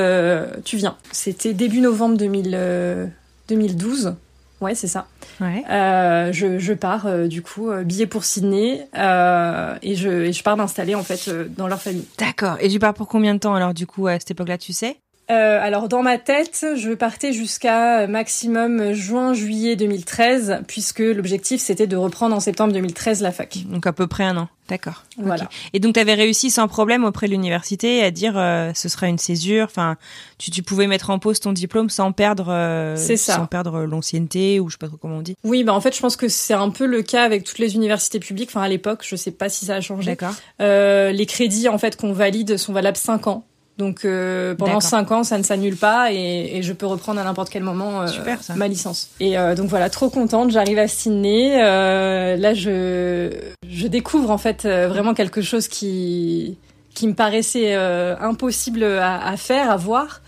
tu 0.64 0.76
viens. 0.76 0.96
C'était 1.12 1.54
début 1.54 1.80
novembre 1.80 2.16
2000, 2.16 3.10
2012. 3.48 4.14
Ouais, 4.60 4.74
c'est 4.74 4.88
ça. 4.88 5.06
Ouais. 5.40 5.64
Euh, 5.70 6.32
je, 6.32 6.58
je 6.58 6.72
pars 6.72 7.06
euh, 7.06 7.28
du 7.28 7.42
coup 7.42 7.70
euh, 7.70 7.84
billet 7.84 8.06
pour 8.06 8.24
Sydney 8.24 8.88
et 8.92 9.94
je, 9.94 10.08
et 10.24 10.32
je 10.32 10.42
pars 10.42 10.56
m'installer 10.56 10.94
en 10.94 11.02
fait 11.02 11.30
dans 11.56 11.68
leur 11.68 11.80
famille. 11.80 12.06
D'accord. 12.18 12.56
Et 12.60 12.68
tu 12.68 12.78
pars 12.78 12.94
pour 12.94 13.08
combien 13.08 13.34
de 13.34 13.40
temps 13.40 13.54
alors 13.54 13.74
du 13.74 13.86
coup 13.86 14.06
à 14.08 14.18
cette 14.18 14.32
époque-là, 14.32 14.58
tu 14.58 14.72
sais? 14.72 14.96
Euh, 15.30 15.58
alors 15.60 15.88
dans 15.88 16.02
ma 16.02 16.18
tête, 16.18 16.64
je 16.76 16.92
partais 16.92 17.32
jusqu'à 17.32 18.06
maximum 18.06 18.92
juin-juillet 18.92 19.76
2013, 19.76 20.60
puisque 20.66 21.00
l'objectif 21.00 21.60
c'était 21.60 21.86
de 21.86 21.96
reprendre 21.96 22.34
en 22.34 22.40
septembre 22.40 22.72
2013 22.72 23.22
la 23.22 23.32
fac. 23.32 23.58
Donc 23.66 23.86
à 23.86 23.92
peu 23.92 24.06
près 24.06 24.24
un 24.24 24.36
an. 24.36 24.48
D'accord. 24.68 25.04
Voilà. 25.16 25.48
Et 25.72 25.80
donc 25.80 25.94
tu 25.94 26.00
avais 26.00 26.14
réussi 26.14 26.50
sans 26.50 26.68
problème 26.68 27.04
auprès 27.04 27.26
de 27.26 27.32
l'université 27.32 28.02
à 28.02 28.10
dire 28.10 28.34
euh, 28.36 28.72
ce 28.74 28.88
sera 28.90 29.08
une 29.08 29.16
césure. 29.16 29.64
Enfin, 29.64 29.96
tu, 30.36 30.50
tu 30.50 30.62
pouvais 30.62 30.86
mettre 30.86 31.08
en 31.08 31.18
pause 31.18 31.40
ton 31.40 31.52
diplôme 31.52 31.88
sans 31.88 32.12
perdre, 32.12 32.48
euh, 32.50 32.94
ça. 32.96 33.16
sans 33.16 33.46
perdre 33.46 33.84
l'ancienneté 33.84 34.60
ou 34.60 34.68
je 34.68 34.74
sais 34.74 34.78
pas 34.78 34.88
trop 34.88 34.98
comment 34.98 35.16
on 35.16 35.22
dit. 35.22 35.36
Oui, 35.42 35.64
bah 35.64 35.72
en 35.72 35.80
fait, 35.80 35.96
je 35.96 36.00
pense 36.00 36.16
que 36.16 36.28
c'est 36.28 36.54
un 36.54 36.68
peu 36.68 36.84
le 36.84 37.02
cas 37.02 37.24
avec 37.24 37.44
toutes 37.44 37.58
les 37.58 37.76
universités 37.76 38.20
publiques. 38.20 38.50
Enfin, 38.50 38.62
à 38.62 38.68
l'époque, 38.68 39.04
je 39.06 39.16
sais 39.16 39.30
pas 39.30 39.48
si 39.48 39.64
ça 39.64 39.76
a 39.76 39.80
changé. 39.80 40.10
D'accord. 40.10 40.34
Euh, 40.60 41.12
les 41.12 41.24
crédits 41.24 41.68
en 41.68 41.78
fait 41.78 41.96
qu'on 41.96 42.12
valide 42.12 42.58
sont 42.58 42.74
valables 42.74 42.98
5 42.98 43.26
ans. 43.26 43.44
Donc 43.78 44.04
euh, 44.04 44.54
pendant 44.56 44.72
D'accord. 44.72 44.82
5 44.82 45.12
ans, 45.12 45.22
ça 45.24 45.38
ne 45.38 45.44
s'annule 45.44 45.76
pas 45.76 46.12
et, 46.12 46.56
et 46.56 46.62
je 46.62 46.72
peux 46.72 46.86
reprendre 46.86 47.20
à 47.20 47.24
n'importe 47.24 47.48
quel 47.48 47.62
moment 47.62 48.02
euh, 48.02 48.06
Super, 48.08 48.38
ma 48.56 48.66
licence. 48.66 49.10
Et 49.20 49.38
euh, 49.38 49.54
donc 49.54 49.68
voilà, 49.68 49.88
trop 49.88 50.10
contente, 50.10 50.50
j'arrive 50.50 50.78
à 50.78 50.88
Sydney. 50.88 51.62
Euh, 51.62 52.36
là, 52.36 52.54
je 52.54 53.30
je 53.70 53.86
découvre 53.86 54.30
en 54.32 54.38
fait 54.38 54.64
euh, 54.64 54.88
vraiment 54.88 55.14
quelque 55.14 55.42
chose 55.42 55.68
qui 55.68 56.58
qui 56.94 57.06
me 57.06 57.14
paraissait 57.14 57.76
euh, 57.76 58.16
impossible 58.18 58.82
à, 58.82 59.24
à 59.24 59.36
faire, 59.36 59.70
à 59.70 59.76
voir. 59.76 60.22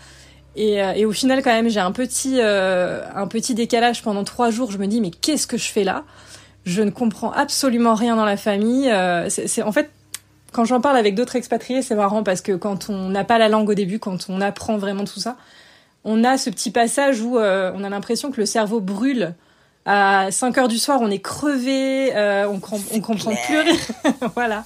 Et, 0.55 0.81
euh, 0.81 0.93
et 0.95 1.05
au 1.05 1.11
final, 1.11 1.41
quand 1.43 1.51
même, 1.51 1.69
j'ai 1.69 1.79
un 1.81 1.91
petit 1.91 2.37
euh, 2.39 3.01
un 3.13 3.27
petit 3.27 3.53
décalage 3.53 4.01
pendant 4.01 4.23
trois 4.23 4.49
jours. 4.49 4.71
Je 4.71 4.77
me 4.77 4.87
dis 4.87 5.01
mais 5.01 5.11
qu'est-ce 5.11 5.47
que 5.47 5.57
je 5.57 5.67
fais 5.69 5.83
là? 5.83 6.03
Je 6.65 6.81
ne 6.83 6.89
comprends 6.91 7.31
absolument 7.31 7.95
rien 7.95 8.15
dans 8.15 8.23
la 8.25 8.37
famille. 8.37 8.89
Euh, 8.89 9.27
c'est 9.29 9.47
c'est- 9.47 9.63
en 9.63 9.71
fait 9.73 9.89
quand 10.51 10.65
j'en 10.65 10.81
parle 10.81 10.97
avec 10.97 11.15
d'autres 11.15 11.35
expatriés, 11.35 11.81
c'est 11.81 11.95
marrant 11.95 12.23
parce 12.23 12.41
que 12.41 12.53
quand 12.53 12.89
on 12.89 13.09
n'a 13.09 13.23
pas 13.23 13.37
la 13.37 13.49
langue 13.49 13.69
au 13.69 13.73
début, 13.73 13.99
quand 13.99 14.27
on 14.29 14.41
apprend 14.41 14.77
vraiment 14.77 15.05
tout 15.05 15.19
ça, 15.19 15.37
on 16.03 16.23
a 16.23 16.37
ce 16.37 16.49
petit 16.49 16.71
passage 16.71 17.21
où 17.21 17.37
euh, 17.37 17.71
on 17.75 17.83
a 17.83 17.89
l'impression 17.89 18.31
que 18.31 18.39
le 18.39 18.45
cerveau 18.45 18.79
brûle. 18.79 19.33
À 19.85 20.27
5 20.29 20.57
heures 20.59 20.67
du 20.67 20.77
soir, 20.77 20.99
on 21.01 21.09
est 21.09 21.19
crevé, 21.19 22.15
euh, 22.15 22.47
on, 22.47 22.59
com- 22.59 22.79
on 22.93 22.99
comprend 23.01 23.33
plus 23.47 23.59
rien. 23.59 23.75
voilà. 24.35 24.63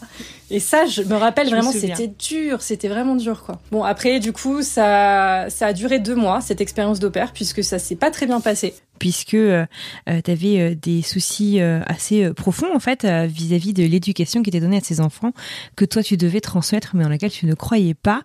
Et 0.52 0.60
ça, 0.60 0.86
je 0.86 1.02
me 1.04 1.16
rappelle 1.16 1.48
Je 1.48 1.56
vraiment, 1.56 1.72
c'était 1.72 2.08
dur, 2.08 2.62
c'était 2.62 2.90
vraiment 2.90 3.16
dur, 3.16 3.44
quoi. 3.44 3.60
Bon, 3.72 3.84
après, 3.84 4.20
du 4.20 4.34
coup, 4.34 4.62
ça, 4.62 5.46
ça 5.50 5.68
a 5.68 5.74
duré 5.74 6.00
deux 6.00 6.16
mois, 6.16 6.42
cette 6.42 6.60
expérience 6.60 7.00
d'opère, 7.00 7.32
puisque 7.32 7.64
ça 7.64 7.80
s'est 7.80 7.96
pas 7.96 8.12
très 8.12 8.26
bien 8.26 8.42
passé. 8.42 8.74
Puisque 9.00 9.34
euh, 9.34 9.66
tu 10.06 10.32
avais 10.32 10.76
des 10.76 11.02
soucis 11.02 11.60
euh, 11.60 11.80
assez 11.86 12.24
euh, 12.24 12.34
profonds 12.34 12.74
en 12.74 12.80
fait 12.80 13.04
euh, 13.04 13.26
vis-à-vis 13.26 13.74
de 13.74 13.84
l'éducation 13.84 14.42
qui 14.42 14.50
était 14.52 14.62
donnée 14.62 14.78
à 14.78 14.82
ces 14.82 15.02
enfants 15.02 15.34
que 15.76 15.84
toi 15.84 16.02
tu 16.02 16.16
devais 16.16 16.40
transmettre 16.40 16.96
mais 16.96 17.04
en 17.04 17.10
laquelle 17.10 17.30
tu 17.32 17.46
ne 17.46 17.56
croyais 17.56 17.94
pas. 17.94 18.22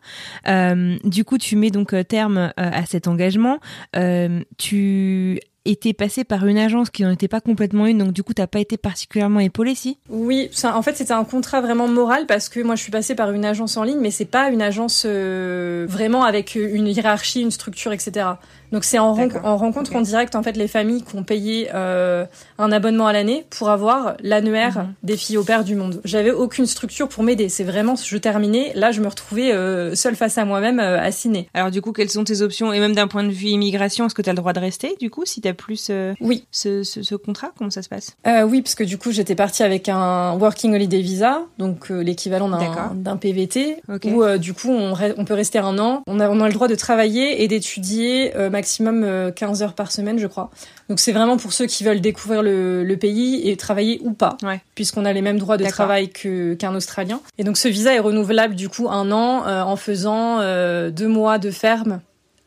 Euh, 0.47 0.97
du 1.03 1.25
coup, 1.25 1.39
tu 1.39 1.57
mets 1.57 1.71
donc 1.71 1.93
euh, 1.93 2.05
terme 2.05 2.39
euh, 2.39 2.51
à 2.57 2.87
cet 2.87 3.09
engagement. 3.09 3.59
Euh, 3.97 4.43
tu 4.59 5.41
étais 5.65 5.93
passé 5.93 6.25
par 6.25 6.47
une 6.47 6.59
agence 6.59 6.91
qui 6.91 7.03
n'en 7.03 7.11
était 7.11 7.29
pas 7.29 7.41
complètement 7.41 7.87
une, 7.87 7.99
donc 7.99 8.13
du 8.13 8.23
coup, 8.23 8.33
t'as 8.33 8.47
pas 8.47 8.61
été 8.61 8.77
particulièrement 8.77 9.41
épaulé, 9.41 9.75
si? 9.75 9.99
Oui, 10.09 10.51
en 10.65 10.83
fait, 10.83 10.97
c'était 10.97 11.13
un 11.13 11.25
contrat 11.25 11.61
vraiment 11.61 11.89
moral 11.89 12.27
parce 12.27 12.49
que 12.49 12.61
moi, 12.61 12.75
je 12.77 12.83
suis 12.83 12.93
passée 12.93 13.15
par 13.15 13.33
une 13.33 13.45
agence 13.45 13.77
en 13.77 13.85
ligne, 13.85 14.01
mais 14.01 14.11
c'est 14.11 14.25
pas 14.25 14.51
une 14.51 14.63
agence 14.63 15.05
euh, 15.07 15.87
vraiment 15.89 16.25
avec 16.25 16.55
une 16.55 16.87
hiérarchie, 16.87 17.43
une 17.43 17.51
structure, 17.51 17.93
etc. 17.93 18.27
Donc 18.73 18.85
c'est 18.85 18.99
en, 18.99 19.17
en 19.45 19.57
rencontre 19.57 19.95
en 19.97 20.01
direct 20.01 20.35
en 20.37 20.43
fait 20.43 20.57
les 20.57 20.69
familles 20.69 21.03
qui 21.03 21.17
ont 21.17 21.23
payé 21.25 21.69
euh, 21.75 22.25
un 22.59 22.73
abonnement 22.73 23.07
à 23.07 23.13
l'année 23.13 23.45
pour 23.51 23.69
avoir 23.71 24.15
l'annuaire 24.23 24.79
Mhm. 24.79 24.93
des 25.03 25.17
filles 25.17 25.37
au 25.39 25.45
père 25.45 25.65
du 25.65 25.75
monde. 25.75 26.01
J'avais 26.05 26.31
aucune 26.31 26.67
structure 26.67 27.09
pour 27.09 27.23
m'aider. 27.25 27.49
C'est 27.49 27.65
vraiment 27.65 27.95
je 27.97 28.17
terminais. 28.17 28.73
Là, 28.75 28.93
je 28.93 29.01
me 29.01 29.09
retrouvais 29.09 29.53
euh, 29.53 29.95
seule 29.95 30.15
face 30.17 30.39
à 30.39 30.45
moi-même 30.45 30.79
euh, 30.81 31.01
à 31.01 31.11
Sydney. 31.11 31.49
Alors 31.55 31.71
du 31.71 31.83
coup, 31.83 31.93
quelles 31.93 32.11
sont 32.11 32.25
tes 32.25 32.43
options? 32.43 32.73
Et 32.73 32.79
même 32.81 32.95
d'un 32.95 33.09
point 33.09 33.25
de 33.25 33.31
vue 33.31 33.49
immigration, 33.49 34.07
est-ce 34.07 34.15
que 34.15 34.23
tu 34.23 34.29
as 34.31 34.33
le 34.33 34.37
droit 34.37 34.53
de 34.53 34.61
rester 34.61 34.97
du 35.01 35.11
coup 35.11 35.25
si 35.25 35.41
tu 35.41 35.49
as 35.49 35.55
plus 35.55 35.89
euh, 35.91 36.15
Oui. 36.21 36.45
ce, 36.51 36.83
ce, 36.85 37.03
ce 37.03 37.15
contrat? 37.15 37.51
Comment 37.59 37.71
ça 37.71 37.83
se 37.83 37.89
passe? 37.89 38.17
Euh, 38.27 38.43
oui, 38.43 38.63
parce 38.63 38.75
que 38.75 38.85
du 38.85 38.99
coup, 38.99 39.11
j'étais 39.13 39.35
partie 39.35 39.63
avec 39.63 39.89
un 39.89 40.35
Working 40.35 40.75
Holiday 40.75 41.01
Visa, 41.01 41.43
donc 41.59 41.91
euh, 41.91 42.01
l'équivalent 42.03 42.49
d'un 42.49 42.93
d'un 42.95 43.17
PVT, 43.17 43.77
Ok. 43.93 44.03
où 44.07 44.23
euh, 44.23 44.39
du 44.39 44.53
coup, 44.55 44.71
on, 44.71 44.95
on 45.17 45.25
peut 45.25 45.35
rester 45.35 45.59
un 45.59 45.79
an. 45.79 46.03
On 46.07 46.21
a, 46.21 46.29
on 46.29 46.41
a 46.41 46.47
le 46.47 46.53
droit 46.55 46.69
de 46.69 46.75
travailler 46.75 47.43
et 47.43 47.49
d'étudier 47.49 48.37
euh, 48.37 48.51
maximum 48.61 49.03
euh, 49.05 49.31
15 49.33 49.63
heures 49.63 49.73
par 49.75 49.91
semaine, 49.91 50.19
je 50.19 50.27
crois. 50.27 50.51
Donc 50.89 51.01
c'est 51.01 51.13
vraiment 51.13 51.37
pour 51.39 51.53
ceux 51.53 51.67
qui 51.67 51.83
veulent 51.85 52.01
découvrir 52.01 52.43
le, 52.43 52.85
le 52.85 52.97
pays 52.97 53.49
et 53.49 53.57
travailler 53.57 54.01
ou 54.05 54.13
pas, 54.13 54.37
Ouais. 54.43 54.61
puisqu'on 54.75 55.05
a 55.05 55.13
les 55.13 55.23
mêmes 55.23 55.39
droits 55.39 55.57
de 55.57 55.65
travail 55.67 56.11
qu'un 56.11 56.75
Australien. 56.75 57.21
Et 57.39 57.45
donc 57.45 57.57
ce 57.57 57.69
visa 57.69 57.95
est 57.95 57.99
renouvelable 58.01 58.55
du 58.55 58.69
coup 58.69 58.89
un 58.91 59.11
an 59.13 59.47
euh, 59.47 59.63
en 59.63 59.77
faisant 59.77 60.41
euh, 60.41 60.91
deux 60.91 61.09
mois 61.09 61.39
de 61.39 61.51
ferme. 61.51 62.01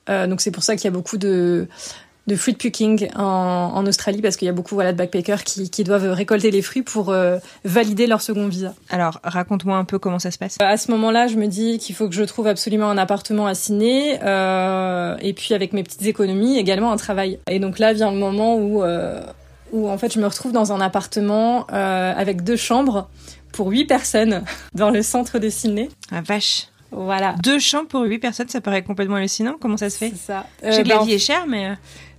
Euh, 0.10 0.28
donc 0.28 0.42
c'est 0.42 0.52
pour 0.52 0.64
ça 0.64 0.76
qu'il 0.76 0.86
y 0.86 0.88
a 0.88 0.92
beaucoup 0.92 1.18
de 1.18 1.68
de 2.28 2.36
fruit 2.36 2.54
picking 2.54 3.10
en, 3.16 3.24
en 3.76 3.86
Australie 3.86 4.22
parce 4.22 4.38
qu'il 4.38 4.46
y 4.46 4.50
a 4.50 4.54
beaucoup 4.54 4.76
voilà 4.76 4.94
de 4.94 4.98
backpackers 4.98 5.44
qui, 5.44 5.70
qui 5.70 5.84
doivent 5.84 6.10
récolter 6.12 6.52
les 6.52 6.62
fruits 6.62 6.82
pour 6.82 7.10
euh, 7.10 7.38
valider 7.66 8.08
leur 8.08 8.22
second 8.22 8.48
visa. 8.48 8.74
Alors, 8.90 9.20
raconte-moi 9.24 9.76
un 9.76 9.84
peu 9.84 10.00
comment 10.00 10.20
ça 10.20 10.32
se 10.32 10.38
passe. 10.38 10.58
À 10.62 10.78
ce 10.78 10.90
moment-là, 10.92 11.28
je 11.28 11.36
me 11.36 11.48
dis 11.48 11.80
qu'il 11.80 11.96
faut 11.96 12.08
que 12.08 12.16
je 12.16 12.24
trouve 12.24 12.48
absolument 12.48 12.90
un 12.90 12.98
appartement 12.98 13.46
à 13.46 13.56
Sydney 13.56 14.20
euh, 14.24 15.18
et 15.22 15.34
puis 15.34 15.54
avec 15.54 15.74
mes 15.74 15.84
petites 15.84 16.06
économies 16.06 16.58
également 16.58 16.92
un 16.92 16.98
travail. 16.98 17.40
Et 17.50 17.60
donc 17.60 17.80
là 17.80 17.92
vient 17.94 18.12
le 18.12 18.18
moment 18.18 18.56
où 18.56 18.84
euh, 18.84 19.22
où 19.74 19.90
en 19.90 19.98
fait 19.98 20.14
je 20.14 20.20
me 20.20 20.28
retrouve 20.28 20.52
dans 20.52 20.72
un 20.72 20.80
appartement 20.80 21.66
avec 21.68 22.44
deux 22.44 22.56
chambres 22.58 23.10
pour 23.52 23.68
huit 23.68 23.86
personnes 23.86 24.44
dans 24.74 24.92
le 24.92 25.02
centre 25.02 25.40
de 25.40 25.50
Sydney. 25.50 25.90
Ah 26.12 26.22
vache 26.22 26.68
Voilà. 26.92 27.36
Deux 27.44 27.60
chambres 27.60 27.88
pour 27.88 28.02
huit 28.04 28.20
personnes, 28.20 28.50
ça 28.50 28.62
paraît 28.62 28.84
complètement 28.84 29.16
hallucinant. 29.16 29.56
Comment 29.60 29.78
ça 29.78 29.90
se 29.90 29.98
fait? 29.98 30.10
C'est 30.10 30.28
ça. 30.28 30.46
Je 30.64 30.72
sais 30.72 30.84
que 30.84 30.88
bah, 30.88 30.96
la 30.96 31.02
en 31.02 31.06
vie 31.06 31.14
est 31.14 31.20
chère, 31.20 31.48
mais 31.48 31.76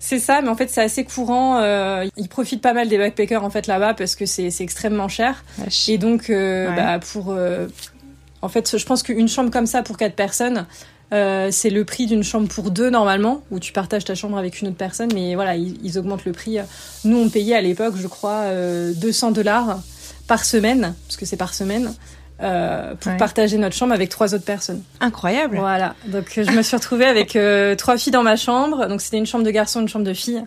C'est 0.07 0.19
ça, 0.19 0.43
mais 0.43 0.49
en 0.51 0.55
fait 0.55 0.69
c'est 0.69 0.83
assez 0.83 1.03
courant. 1.05 1.61
Euh, 1.63 2.05
ils 2.19 2.29
profitent 2.29 2.61
pas 2.61 2.75
mal 2.75 2.89
des 2.89 2.99
backpackers 2.99 3.43
en 3.43 3.49
fait 3.49 3.67
là-bas 3.67 3.95
parce 3.95 4.17
que 4.17 4.27
c'est 4.27 4.53
extrêmement 4.61 5.09
cher. 5.09 5.45
vache. 5.57 5.89
Et 5.89 5.97
donc 5.97 6.29
euh, 6.29 6.69
Ouais. 6.69 6.77
bah, 6.77 6.99
pour 6.99 7.31
euh, 7.31 7.67
en 8.43 8.51
fait 8.51 8.77
je 8.77 8.85
pense 8.85 9.03
qu'une 9.03 9.29
chambre 9.29 9.51
comme 9.51 9.67
ça 9.67 9.83
pour 9.83 9.97
quatre 9.97 10.15
personnes 10.15 10.67
c'est 11.51 11.71
le 11.71 11.85
prix 11.85 12.07
d'une 12.07 12.25
chambre 12.25 12.49
pour 12.49 12.73
deux 12.73 12.91
normalement 12.91 13.43
où 13.53 13.61
tu 13.61 13.73
partages 13.73 14.05
ta 14.05 14.17
chambre 14.17 14.37
avec 14.37 14.61
une 14.61 14.67
autre 14.69 14.77
personne. 14.77 15.11
Mais 15.15 15.37
voilà 15.37 15.55
ils, 15.55 15.79
ils 15.85 15.97
augmentent 15.97 16.25
le 16.25 16.33
prix. 16.33 16.59
Nous 17.05 17.17
on 17.17 17.29
payait 17.31 17.55
à 17.55 17.61
l'époque 17.63 17.95
je 17.97 18.09
crois 18.09 18.41
euh, 18.47 18.93
200 18.97 19.31
dollars 19.31 19.79
par 20.27 20.45
semaine 20.45 20.95
parce 21.07 21.17
que 21.17 21.25
c'est 21.25 21.37
par 21.37 21.55
semaine. 21.55 21.95
Euh, 22.45 22.95
pour 22.95 23.11
Ouais. 23.13 23.19
partager 23.19 23.57
notre 23.59 23.75
chambre 23.75 23.93
avec 23.95 24.09
trois 24.11 24.35
autres 24.35 24.45
personnes. 24.45 24.83
incroyable. 25.01 25.57
Voilà, 25.59 25.95
donc 26.07 26.27
je 26.37 26.51
me 26.51 26.63
suis 26.63 26.77
retrouvée 26.77 27.07
avec 27.07 27.35
euh, 27.37 27.75
trois 27.75 27.97
filles 27.99 28.13
dans 28.13 28.23
ma 28.23 28.37
chambre. 28.37 28.87
Donc 28.87 29.01
c'était 29.01 29.17
une 29.19 29.27
chambre 29.27 29.45
de 29.45 29.51
garçon, 29.51 29.81
une 29.81 29.89
chambre 29.89 30.05
de 30.05 30.15
fille. 30.15 30.45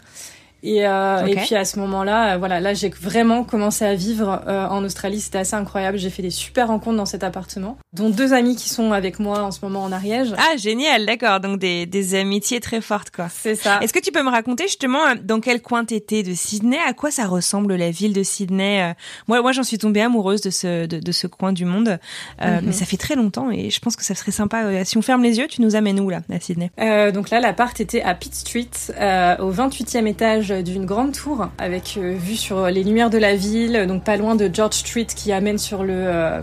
Et, 0.63 0.87
euh, 0.87 1.25
et 1.25 1.35
puis 1.35 1.55
à 1.55 1.65
ce 1.65 1.79
moment-là, 1.79 2.33
euh, 2.33 2.37
voilà, 2.37 2.59
là 2.59 2.73
j'ai 2.73 2.89
vraiment 2.89 3.43
commencé 3.43 3.85
à 3.85 3.93
vivre 3.95 4.41
euh, 4.47 4.67
en 4.67 4.83
Australie. 4.83 5.19
C'était 5.21 5.37
assez 5.37 5.55
incroyable. 5.55 5.97
J'ai 5.97 6.09
fait 6.09 6.21
des 6.23 6.29
super 6.31 6.67
rencontres 6.67 6.97
dans 6.97 7.05
cet 7.05 7.23
appartement, 7.23 7.77
dont 7.93 8.09
deux 8.09 8.33
amis 8.33 8.55
qui 8.55 8.69
sont 8.69 8.91
avec 8.91 9.19
moi 9.19 9.43
en 9.43 9.51
ce 9.51 9.59
moment 9.61 9.83
en 9.83 9.91
Ariège. 9.91 10.33
Ah 10.37 10.57
génial, 10.57 11.05
d'accord. 11.05 11.39
Donc 11.39 11.59
des, 11.59 11.85
des 11.85 12.15
amitiés 12.15 12.59
très 12.59 12.81
fortes 12.81 13.11
quoi. 13.11 13.27
C'est 13.29 13.55
ça. 13.55 13.79
Est-ce 13.81 13.93
que 13.93 13.99
tu 13.99 14.11
peux 14.11 14.23
me 14.23 14.29
raconter 14.31 14.63
justement 14.65 15.05
euh, 15.05 15.15
dans 15.23 15.39
quel 15.39 15.61
coin 15.61 15.85
t'étais 15.85 16.23
de 16.23 16.33
Sydney? 16.33 16.77
À 16.87 16.93
quoi 16.93 17.11
ça 17.11 17.25
ressemble 17.27 17.75
la 17.75 17.91
ville 17.91 18.13
de 18.13 18.23
Sydney 18.23 18.81
euh? 18.81 18.93
Moi, 19.27 19.41
moi, 19.41 19.51
j'en 19.51 19.63
suis 19.63 19.77
tombée 19.77 20.01
amoureuse 20.01 20.41
de 20.41 20.49
ce 20.49 20.85
de, 20.87 20.99
de 20.99 21.11
ce 21.11 21.27
coin 21.27 21.53
du 21.53 21.65
monde, 21.65 21.99
Euh, 22.41 22.57
Mhm. 22.57 22.61
mais 22.67 22.71
ça 22.71 22.85
fait 22.85 22.97
très 22.97 23.15
longtemps 23.15 23.51
et 23.51 23.69
je 23.69 23.79
pense 23.79 23.95
que 23.95 24.03
ça 24.03 24.15
serait 24.15 24.31
sympa. 24.31 24.83
si 24.85 24.97
on 24.97 25.01
ferme 25.01 25.21
les 25.23 25.37
yeux, 25.37 25.47
tu 25.47 25.61
nous 25.61 25.75
amènes 25.75 25.99
où 25.99 26.09
là, 26.09 26.21
à 26.33 26.39
Sydney? 26.39 26.71
Euh, 26.79 27.11
donc 27.11 27.29
là, 27.29 27.39
l'appart 27.39 27.79
était 27.79 28.01
à 28.01 28.13
Pitt 28.15 28.33
Street, 28.33 28.69
euh, 28.99 29.37
au 29.37 29.51
28e 29.51 30.07
étage 30.07 30.46
d'une 30.51 30.85
grande 30.85 31.11
tour, 31.11 31.49
avec 31.57 31.95
euh, 31.97 32.15
vue 32.17 32.35
sur 32.35 32.67
les 32.67 32.83
lumières 32.83 33.09
de 33.09 33.17
la 33.17 33.35
ville, 33.35 33.85
donc 33.87 34.03
pas 34.03 34.17
loin 34.17 34.35
de 34.35 34.49
George 34.51 34.75
Street 34.75 35.05
qui 35.05 35.31
amène 35.31 35.57
sur 35.57 35.83
le 35.83 35.93
euh, 35.93 36.41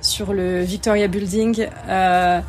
sur 0.00 0.32
le 0.32 0.62
Victoria 0.62 1.08
Building. 1.08 1.68
Euh, 1.88 2.40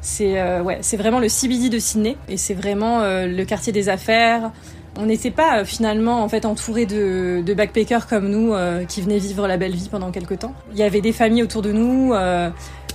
c'est 0.00 0.60
ouais, 0.60 0.80
vraiment 0.98 1.20
le 1.20 1.28
CBD 1.28 1.68
de 1.68 1.78
Sydney 1.78 2.16
et 2.28 2.36
c'est 2.36 2.54
vraiment 2.54 3.02
le 3.04 3.44
quartier 3.44 3.72
des 3.72 3.88
affaires. 3.88 4.50
On 4.98 5.06
n'était 5.06 5.30
pas 5.30 5.64
finalement 5.64 6.24
en 6.24 6.28
fait 6.28 6.44
entouré 6.44 6.86
de, 6.86 7.40
de 7.46 7.54
backpackers 7.54 8.08
comme 8.08 8.28
nous 8.28 8.52
qui 8.88 9.00
venaient 9.00 9.18
vivre 9.20 9.46
la 9.46 9.56
belle 9.58 9.76
vie 9.76 9.88
pendant 9.88 10.10
quelques 10.10 10.40
temps. 10.40 10.54
Il 10.72 10.78
y 10.78 10.82
avait 10.82 11.02
des 11.02 11.12
familles 11.12 11.44
autour 11.44 11.62
de 11.62 11.70
nous. 11.70 12.12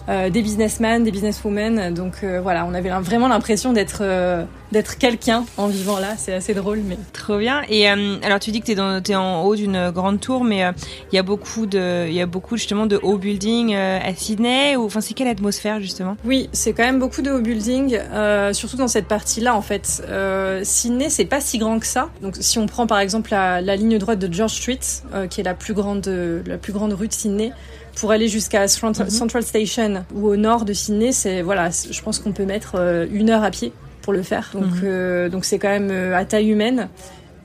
Euh, 0.09 0.29
des 0.29 0.41
businessmen, 0.41 1.03
des 1.03 1.11
businesswomen. 1.11 1.93
Donc 1.93 2.23
euh, 2.23 2.39
voilà, 2.41 2.65
on 2.65 2.73
avait 2.73 2.89
vraiment 2.89 3.27
l'impression 3.27 3.73
d'être 3.73 3.99
euh, 4.01 4.43
d'être 4.71 4.97
quelqu'un 4.97 5.45
en 5.57 5.67
vivant 5.67 5.99
là. 5.99 6.15
C'est 6.17 6.33
assez 6.33 6.53
drôle, 6.53 6.79
mais 6.85 6.97
Trop 7.13 7.37
bien. 7.37 7.61
Et 7.69 7.89
euh, 7.89 8.17
alors 8.23 8.39
tu 8.39 8.51
dis 8.51 8.61
que 8.61 8.65
t'es 8.65 8.75
dans 8.75 9.01
t'es 9.01 9.15
en 9.15 9.43
haut 9.43 9.55
d'une 9.55 9.91
grande 9.91 10.19
tour, 10.19 10.43
mais 10.43 10.63
euh, 10.63 10.71
il 11.11 11.15
y 11.15 11.19
a 11.19 11.23
beaucoup 11.23 11.65
de 11.65 12.07
il 12.07 12.13
y 12.13 12.21
a 12.21 12.25
beaucoup 12.25 12.57
justement 12.57 12.85
de 12.85 12.99
hauts 13.01 13.17
buildings 13.17 13.73
euh, 13.75 13.99
à 14.03 14.13
Sydney. 14.13 14.75
Ou 14.75 14.85
enfin 14.85 15.01
c'est 15.01 15.13
quelle 15.13 15.27
atmosphère 15.27 15.79
justement? 15.81 16.15
Oui, 16.25 16.49
c'est 16.53 16.73
quand 16.73 16.83
même 16.83 16.99
beaucoup 16.99 17.21
de 17.21 17.31
hauts 17.31 17.41
buildings, 17.41 17.99
euh, 18.13 18.53
surtout 18.53 18.77
dans 18.77 18.87
cette 18.87 19.07
partie-là 19.07 19.55
en 19.55 19.61
fait. 19.61 20.03
Euh, 20.07 20.61
Sydney, 20.63 21.09
c'est 21.09 21.25
pas 21.25 21.41
si 21.41 21.57
grand 21.57 21.79
que 21.79 21.85
ça. 21.87 22.09
Donc 22.21 22.35
si 22.39 22.59
on 22.59 22.65
prend 22.65 22.87
par 22.87 22.99
exemple 22.99 23.31
la, 23.31 23.61
la 23.61 23.75
ligne 23.75 23.97
droite 23.97 24.19
de 24.19 24.31
George 24.33 24.53
Street, 24.53 24.79
euh, 25.13 25.27
qui 25.27 25.41
est 25.41 25.43
la 25.43 25.53
plus 25.53 25.73
grande 25.73 26.07
la 26.45 26.57
plus 26.57 26.73
grande 26.73 26.93
rue 26.93 27.07
de 27.07 27.13
Sydney. 27.13 27.51
Pour 27.99 28.11
aller 28.11 28.27
jusqu'à 28.27 28.67
Central 28.67 29.43
Station 29.43 30.05
ou 30.13 30.27
au 30.27 30.35
nord 30.35 30.65
de 30.65 30.73
Sydney, 30.73 31.11
c'est 31.11 31.41
voilà, 31.41 31.69
je 31.69 32.01
pense 32.01 32.19
qu'on 32.19 32.31
peut 32.31 32.45
mettre 32.45 32.75
une 33.11 33.29
heure 33.29 33.43
à 33.43 33.51
pied 33.51 33.73
pour 34.01 34.13
le 34.13 34.23
faire. 34.23 34.51
Donc 34.53 35.31
donc 35.31 35.45
c'est 35.45 35.59
quand 35.59 35.69
même 35.69 36.13
à 36.13 36.25
taille 36.25 36.49
humaine 36.49 36.89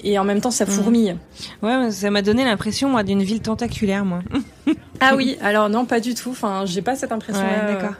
et 0.04 0.18
en 0.18 0.24
même 0.24 0.40
temps 0.40 0.50
ça 0.50 0.66
fourmille. 0.66 1.16
Ouais, 1.62 1.90
ça 1.90 2.10
m'a 2.10 2.22
donné 2.22 2.44
l'impression 2.44 2.88
moi 2.88 3.02
d'une 3.02 3.22
ville 3.22 3.40
tentaculaire 3.40 4.04
moi. 4.04 4.20
ah 5.00 5.14
oui, 5.16 5.36
alors 5.42 5.68
non 5.68 5.84
pas 5.84 6.00
du 6.00 6.14
tout. 6.14 6.30
Enfin, 6.30 6.64
j'ai 6.66 6.82
pas 6.82 6.96
cette 6.96 7.12
impression. 7.12 7.42
Ouais, 7.42 7.72
D'accord. 7.72 7.94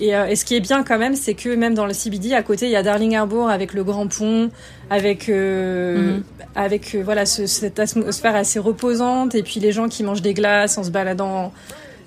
Euh, 0.00 0.26
et, 0.26 0.36
ce 0.36 0.44
qui 0.44 0.56
est 0.56 0.60
bien 0.60 0.82
quand 0.82 0.98
même, 0.98 1.14
c'est 1.14 1.34
que 1.34 1.54
même 1.54 1.74
dans 1.74 1.86
le 1.86 1.92
CBD, 1.92 2.32
à 2.34 2.42
côté, 2.42 2.66
il 2.66 2.72
y 2.72 2.76
a 2.76 2.82
Darling 2.82 3.14
Harbour 3.14 3.48
avec 3.48 3.72
le 3.72 3.84
grand 3.84 4.06
pont, 4.06 4.50
avec 4.90 5.28
euh, 5.28 6.16
mhm. 6.16 6.22
avec 6.54 6.94
euh, 6.94 7.02
voilà 7.04 7.26
cette 7.26 7.78
atmosphère 7.78 8.34
assez 8.34 8.58
reposante, 8.58 9.34
et 9.34 9.42
puis 9.42 9.60
les 9.60 9.72
gens 9.72 9.88
qui 9.88 10.02
mangent 10.02 10.22
des 10.22 10.34
glaces 10.34 10.78
en 10.78 10.82
se 10.82 10.90
baladant 10.90 11.52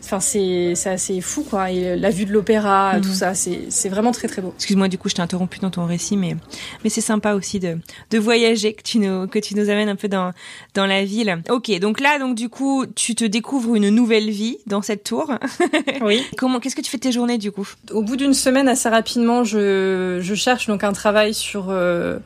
Enfin, 0.05 0.19
c'est 0.19 0.75
assez 0.85 1.19
fou, 1.19 1.43
quoi. 1.49 1.71
Et 1.71 1.95
la 1.95 2.11
vue 2.11 2.25
de 2.25 2.31
l'opéra, 2.31 2.97
mhm. 2.97 3.01
tout 3.01 3.11
ça, 3.11 3.33
c'est 3.33 3.89
vraiment 3.89 4.11
très 4.11 4.27
très 4.27 4.39
beau. 4.39 4.53
Excuse-moi, 4.55 4.87
du 4.87 4.99
coup, 4.99 5.09
je 5.09 5.15
t'ai 5.15 5.23
interrompu 5.23 5.57
dans 5.57 5.71
ton 5.71 5.85
récit, 5.85 6.15
mais 6.15 6.35
mais 6.83 6.91
c'est 6.91 7.01
sympa 7.01 7.33
aussi 7.33 7.59
de 7.59 7.79
de 8.11 8.19
voyager, 8.19 8.73
que 8.73 8.83
tu 8.83 8.99
nous 8.99 9.27
que 9.27 9.39
tu 9.39 9.55
nous 9.55 9.69
amènes 9.71 9.89
un 9.89 9.95
peu 9.95 10.07
dans 10.07 10.31
dans 10.75 10.85
la 10.85 11.03
ville. 11.03 11.41
Ok, 11.49 11.71
donc 11.79 11.99
là, 11.99 12.19
donc 12.19 12.35
du 12.35 12.49
coup, 12.49 12.85
tu 12.85 13.15
te 13.15 13.25
découvres 13.25 13.73
une 13.75 13.89
nouvelle 13.89 14.29
vie 14.29 14.59
dans 14.67 14.83
cette 14.83 15.03
tour. 15.03 15.33
oui. 16.01 16.23
Comment 16.37 16.59
Qu'est-ce 16.59 16.75
que 16.75 16.81
tu 16.81 16.91
fais 16.91 16.97
de 16.97 17.03
tes 17.03 17.11
journées 17.11 17.39
du 17.39 17.51
coup? 17.51 17.67
Au 17.89 18.03
bout 18.03 18.15
d'une 18.15 18.35
semaine, 18.35 18.67
assez 18.67 18.89
rapidement, 18.89 19.43
je 19.43 20.19
je 20.21 20.35
cherche 20.35 20.67
donc 20.67 20.83
un 20.83 20.93
travail 20.93 21.33
sur 21.33 21.71
euh, 21.71 22.19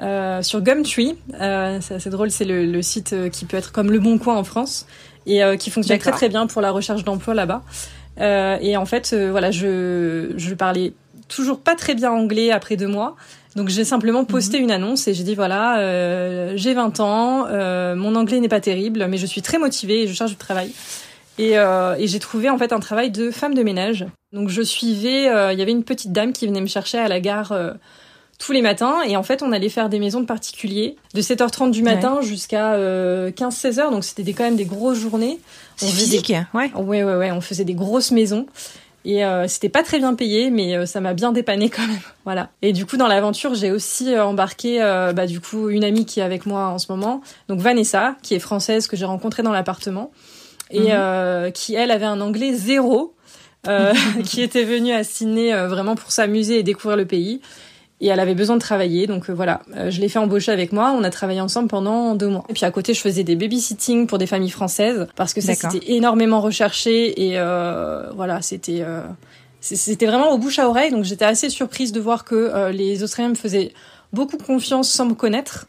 euh, 0.00 0.42
sur 0.42 0.62
Gumtree. 0.62 1.14
Euh, 1.40 1.78
c'est 1.80 1.94
assez 1.94 2.10
drôle, 2.10 2.32
c'est 2.32 2.44
le, 2.44 2.66
le, 2.66 2.82
site 2.82 3.14
qui 3.30 3.44
peut 3.44 3.56
être 3.56 3.70
comme 3.70 3.92
Le 3.92 4.00
Bon 4.00 4.18
Coin 4.18 4.36
en 4.36 4.42
France 4.42 4.86
et 5.26 5.42
euh, 5.42 5.56
qui 5.56 5.70
fonctionne 5.70 5.98
très 5.98 6.12
très 6.12 6.28
bien 6.28 6.46
pour 6.46 6.62
la 6.62 6.70
recherche 6.70 7.04
d'emploi 7.04 7.34
là-bas. 7.34 7.62
Euh, 8.20 8.58
et 8.60 8.76
en 8.76 8.86
fait, 8.86 9.12
euh, 9.12 9.30
voilà, 9.30 9.50
je, 9.50 10.32
je 10.36 10.54
parlais 10.54 10.92
toujours 11.28 11.58
pas 11.60 11.74
très 11.74 11.94
bien 11.94 12.12
anglais 12.12 12.50
après 12.50 12.76
deux 12.76 12.86
mois. 12.86 13.16
Donc 13.56 13.68
j'ai 13.68 13.84
simplement 13.84 14.24
posté 14.24 14.58
mhm. 14.58 14.64
une 14.64 14.70
annonce 14.72 15.06
et 15.06 15.14
j'ai 15.14 15.22
dit 15.22 15.34
voilà, 15.34 15.78
euh, 15.78 16.52
j'ai 16.56 16.74
20 16.74 17.00
ans, 17.00 17.46
euh, 17.48 17.94
mon 17.94 18.16
anglais 18.16 18.40
n'est 18.40 18.48
pas 18.48 18.60
terrible, 18.60 19.06
mais 19.08 19.16
je 19.16 19.26
suis 19.26 19.42
très 19.42 19.58
motivée 19.58 20.02
et 20.02 20.08
je 20.08 20.12
cherche 20.12 20.30
du 20.30 20.36
travail. 20.36 20.72
Et, 21.38 21.58
euh, 21.58 21.96
et 21.98 22.06
j'ai 22.06 22.18
trouvé 22.20 22.50
en 22.50 22.58
fait 22.58 22.72
un 22.72 22.80
travail 22.80 23.10
de 23.10 23.30
femme 23.30 23.54
de 23.54 23.62
ménage. 23.62 24.06
Donc 24.32 24.48
je 24.48 24.62
suivais, 24.62 25.24
il 25.52 25.58
y 25.58 25.62
avait 25.62 25.70
une 25.70 25.84
petite 25.84 26.12
dame 26.12 26.32
qui 26.32 26.46
venait 26.46 26.60
me 26.60 26.66
chercher 26.66 26.98
à 26.98 27.06
la 27.06 27.20
gare 27.20 27.52
tous 28.44 28.52
les 28.52 28.62
matins. 28.62 29.02
Et 29.06 29.16
en 29.16 29.22
fait, 29.22 29.42
on 29.42 29.52
allait 29.52 29.68
faire 29.68 29.88
des 29.88 29.98
maisons 29.98 30.20
de 30.20 30.26
particuliers 30.26 30.96
de 31.14 31.22
7h30 31.22 31.70
du 31.70 31.82
matin 31.82 32.20
jusqu'à 32.20 32.76
15-16h. 32.76 33.80
Euh, 33.80 33.90
Donc, 33.90 34.04
c'était 34.04 34.32
quand 34.32 34.44
même 34.44 34.56
des 34.56 34.66
grosses 34.66 34.98
journées. 34.98 35.40
C'est 35.76 35.86
physique, 35.86 36.32
ouais. 36.52 36.70
Ouais, 36.74 37.02
ouais, 37.02 37.14
ouais. 37.16 37.30
On 37.30 37.40
faisait 37.40 37.64
des 37.64 37.74
grosses 37.74 38.10
maisons. 38.10 38.46
Et 39.06 39.24
euh, 39.24 39.46
c'était 39.48 39.68
pas 39.68 39.82
très 39.82 39.98
bien 39.98 40.14
payé, 40.14 40.50
mais 40.50 40.76
euh, 40.76 40.86
ça 40.86 41.00
m'a 41.00 41.12
bien 41.12 41.32
dépanné 41.32 41.68
quand 41.68 41.86
même. 41.86 42.00
Voilà. 42.24 42.48
Et 42.62 42.72
du 42.72 42.86
coup, 42.86 42.96
dans 42.96 43.06
l'aventure, 43.06 43.54
j'ai 43.54 43.70
aussi 43.70 44.18
embarqué, 44.18 44.78
bah, 45.14 45.26
du 45.26 45.40
coup, 45.40 45.68
une 45.68 45.84
amie 45.84 46.06
qui 46.06 46.20
est 46.20 46.22
avec 46.22 46.46
moi 46.46 46.68
en 46.68 46.78
ce 46.78 46.90
moment, 46.90 47.20
donc 47.48 47.60
Vanessa, 47.60 48.16
qui 48.22 48.34
est 48.34 48.38
française 48.38 48.86
que 48.86 48.96
j'ai 48.96 49.04
rencontrée 49.04 49.42
dans 49.42 49.52
l'appartement 49.52 50.10
et 50.70 50.94
mhm. 50.94 51.52
qui 51.52 51.74
elle 51.74 51.90
avait 51.90 52.06
un 52.06 52.22
anglais 52.22 52.54
zéro, 52.54 53.12
qui 54.24 54.40
était 54.40 54.64
venue 54.64 54.92
à 54.92 55.04
Sydney 55.04 55.52
vraiment 55.66 55.96
pour 55.96 56.12
s'amuser 56.12 56.60
et 56.60 56.62
découvrir 56.62 56.96
le 56.96 57.04
pays 57.04 57.42
et 58.00 58.08
elle 58.08 58.20
avait 58.20 58.34
besoin 58.34 58.56
de 58.56 58.60
travailler. 58.60 59.06
Donc 59.06 59.28
euh, 59.28 59.32
voilà, 59.32 59.62
euh, 59.76 59.90
je 59.90 60.00
l'ai 60.00 60.08
fait 60.08 60.18
embaucher 60.18 60.52
avec 60.52 60.72
moi. 60.72 60.94
On 60.96 61.04
a 61.04 61.10
travaillé 61.10 61.40
ensemble 61.40 61.68
pendant 61.68 62.14
deux 62.14 62.28
mois. 62.28 62.44
Et 62.48 62.52
puis 62.52 62.64
à 62.64 62.70
côté, 62.70 62.94
je 62.94 63.00
faisais 63.00 63.24
des 63.24 63.36
babysitting 63.36 64.06
pour 64.06 64.18
des 64.18 64.26
familles 64.26 64.50
françaises 64.50 65.06
parce 65.16 65.32
que 65.32 65.40
ça 65.40 65.54
c'était 65.54 65.92
énormément 65.92 66.40
recherché 66.40 67.28
et 67.28 67.38
euh, 67.38 68.10
voilà, 68.14 68.42
c'était 68.42 68.82
euh, 68.82 69.00
c'était 69.60 70.06
vraiment 70.06 70.32
au 70.32 70.38
bouche 70.38 70.58
à 70.58 70.68
oreille. 70.68 70.90
Donc 70.90 71.04
j'étais 71.04 71.24
assez 71.24 71.48
surprise 71.48 71.92
de 71.92 72.00
voir 72.00 72.24
que 72.24 72.70
les 72.70 73.02
Australiens 73.02 73.30
me 73.30 73.34
faisaient 73.34 73.72
beaucoup 74.12 74.36
confiance 74.36 74.90
sans 74.90 75.06
me 75.06 75.14
connaître. 75.14 75.66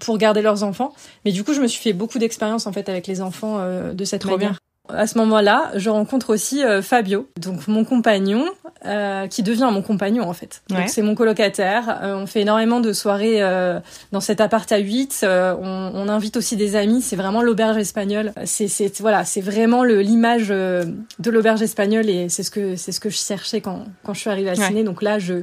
pour 0.00 0.18
garder 0.18 0.42
leurs 0.42 0.62
enfants. 0.62 0.92
Mais 1.24 1.32
du 1.32 1.42
coup, 1.42 1.54
je 1.54 1.60
me 1.60 1.68
suis 1.68 1.82
fait 1.82 1.94
beaucoup 1.94 2.18
d'expérience 2.18 2.66
en 2.66 2.72
fait 2.72 2.90
avec 2.90 3.06
les 3.06 3.22
enfants 3.22 3.58
de 3.94 4.04
cette 4.04 4.20
Trop 4.20 4.32
manière. 4.32 4.58
À 4.88 5.06
ce 5.06 5.18
moment-là, 5.18 5.72
je 5.74 5.90
rencontre 5.90 6.30
aussi 6.30 6.64
euh, 6.64 6.82
Fabio, 6.82 7.28
donc 7.40 7.66
mon 7.68 7.84
compagnon, 7.84 8.44
euh, 8.84 9.26
qui 9.26 9.42
devient 9.42 9.68
mon 9.72 9.82
compagnon 9.82 10.28
en 10.28 10.32
fait. 10.32 10.62
Donc 10.68 10.88
c'est 10.88 11.02
mon 11.02 11.14
colocataire. 11.14 12.00
Euh, 12.02 12.16
on 12.16 12.26
fait 12.26 12.42
énormément 12.42 12.80
de 12.80 12.92
soirées 12.92 13.40
dans 14.12 14.20
cet 14.20 14.40
appart 14.40 14.70
à 14.70 14.78
8. 14.78 15.24
On, 15.24 15.90
on, 15.94 16.08
invite 16.08 16.36
aussi 16.36 16.56
des 16.56 16.76
amis. 16.76 17.02
C'est 17.02 17.16
vraiment 17.16 17.42
l'auberge 17.42 17.76
espagnole. 17.76 18.32
C'est 18.44 19.00
voilà, 19.00 19.24
c'est 19.24 19.40
vraiment 19.40 19.82
l'image 19.82 20.48
de 20.48 21.30
l'auberge 21.30 21.62
espagnole 21.62 22.08
et 22.08 22.28
c'est 22.28 22.42
ce 22.42 22.50
que 22.50 22.76
c'est 22.76 22.92
ce 22.92 23.00
que 23.00 23.10
je 23.10 23.16
cherchais 23.16 23.60
quand 23.60 23.84
quand 24.04 24.14
je 24.14 24.20
suis 24.20 24.30
arrivée 24.30 24.50
à 24.50 24.54
Sydney. 24.54 24.84
Donc 24.84 25.02
là, 25.02 25.18
je 25.18 25.42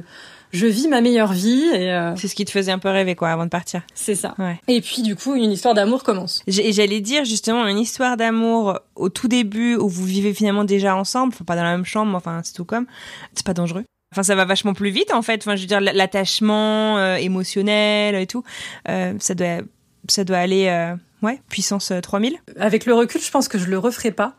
je 0.54 0.66
vis 0.66 0.88
ma 0.88 1.00
meilleure 1.00 1.32
vie 1.32 1.64
et 1.74 1.92
euh... 1.92 2.16
c'est 2.16 2.28
ce 2.28 2.34
qui 2.34 2.44
te 2.44 2.50
faisait 2.50 2.72
un 2.72 2.78
peu 2.78 2.88
rêver 2.88 3.14
quoi 3.14 3.30
avant 3.30 3.44
de 3.44 3.50
partir. 3.50 3.82
C'est 3.94 4.14
ça. 4.14 4.34
Ouais. 4.38 4.58
Et 4.68 4.80
puis 4.80 5.02
du 5.02 5.16
coup 5.16 5.34
une 5.34 5.52
histoire 5.52 5.74
d'amour 5.74 6.02
commence. 6.02 6.42
Et 6.46 6.72
j'allais 6.72 7.00
dire 7.00 7.24
justement 7.24 7.66
une 7.66 7.78
histoire 7.78 8.16
d'amour 8.16 8.80
au 8.94 9.08
tout 9.08 9.28
début 9.28 9.76
où 9.76 9.88
vous 9.88 10.04
vivez 10.04 10.32
finalement 10.32 10.64
déjà 10.64 10.96
ensemble, 10.96 11.34
enfin 11.34 11.44
pas 11.44 11.56
dans 11.56 11.64
la 11.64 11.72
même 11.72 11.84
chambre, 11.84 12.16
enfin 12.16 12.40
c'est 12.44 12.54
tout 12.54 12.64
comme, 12.64 12.86
c'est 13.34 13.44
pas 13.44 13.54
dangereux. 13.54 13.84
Enfin, 14.14 14.22
ça 14.22 14.36
va 14.36 14.44
vachement 14.44 14.74
plus 14.74 14.90
vite 14.90 15.12
en 15.12 15.22
fait. 15.22 15.42
Enfin, 15.42 15.56
je 15.56 15.62
veux 15.62 15.66
dire, 15.66 15.80
l'attachement 15.80 16.98
euh, 16.98 17.16
émotionnel 17.16 18.14
et 18.14 18.28
tout, 18.28 18.44
euh, 18.88 19.14
ça 19.18 19.34
doit, 19.34 19.62
ça 20.08 20.22
doit 20.22 20.38
aller, 20.38 20.68
euh, 20.68 20.94
ouais, 21.22 21.40
puissance 21.48 21.92
3000. 22.00 22.36
Avec 22.56 22.86
le 22.86 22.94
recul, 22.94 23.20
je 23.20 23.30
pense 23.32 23.48
que 23.48 23.58
je 23.58 23.66
le 23.66 23.76
referai 23.76 24.12
pas. 24.12 24.36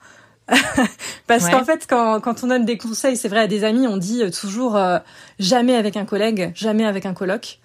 Parce 1.28 1.50
qu'en 1.50 1.64
fait, 1.64 1.86
quand, 1.90 2.20
quand 2.20 2.44
on 2.44 2.48
donne 2.48 2.66
des 2.66 2.78
conseils, 2.78 3.18
c'est 3.18 3.28
vrai 3.30 3.42
à 3.42 3.48
des 3.48 3.64
amis, 3.64 3.88
on 3.88 3.98
dit 3.98 4.22
toujours 4.32 4.76
euh, 4.76 5.00
jamais 5.40 5.76
avec 5.76 5.98
un 5.98 6.06
collègue, 6.06 6.52
jamais 6.56 6.86
avec 6.86 7.06
un 7.06 7.14
coloc. 7.14 7.60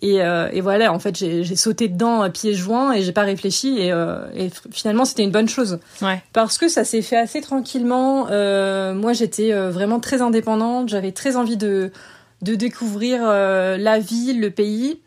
Et, 0.00 0.22
euh, 0.22 0.48
et 0.52 0.60
voilà, 0.60 0.92
en 0.92 0.98
fait, 0.98 1.16
j'ai 1.16 1.56
sauté 1.56 1.88
dedans 1.88 2.20
à 2.20 2.28
pieds 2.28 2.54
joints 2.54 2.92
et 2.92 3.02
j'ai 3.02 3.12
pas 3.12 3.22
réfléchi 3.22 3.78
et, 3.78 3.90
euh, 3.90 4.26
et 4.34 4.50
finalement 4.70 5.04
c'était 5.06 5.22
une 5.22 5.30
bonne 5.30 5.48
chose. 5.48 5.78
Ouais. 6.02 6.22
Parce 6.32 6.58
que 6.58 6.68
ça 6.68 6.84
s'est 6.84 7.00
fait 7.00 7.16
assez 7.16 7.40
tranquillement. 7.40 8.26
moi, 8.94 9.12
j'étais 9.12 9.52
vraiment 9.52 10.00
très 10.00 10.20
indépendante, 10.20 10.88
j'avais 10.88 11.12
très 11.12 11.36
envie 11.36 11.56
de 11.56 11.90
de 12.42 12.54
découvrir 12.56 13.22
la 13.22 13.98
ville, 13.98 14.40
le 14.40 14.50
pays. 14.50 15.00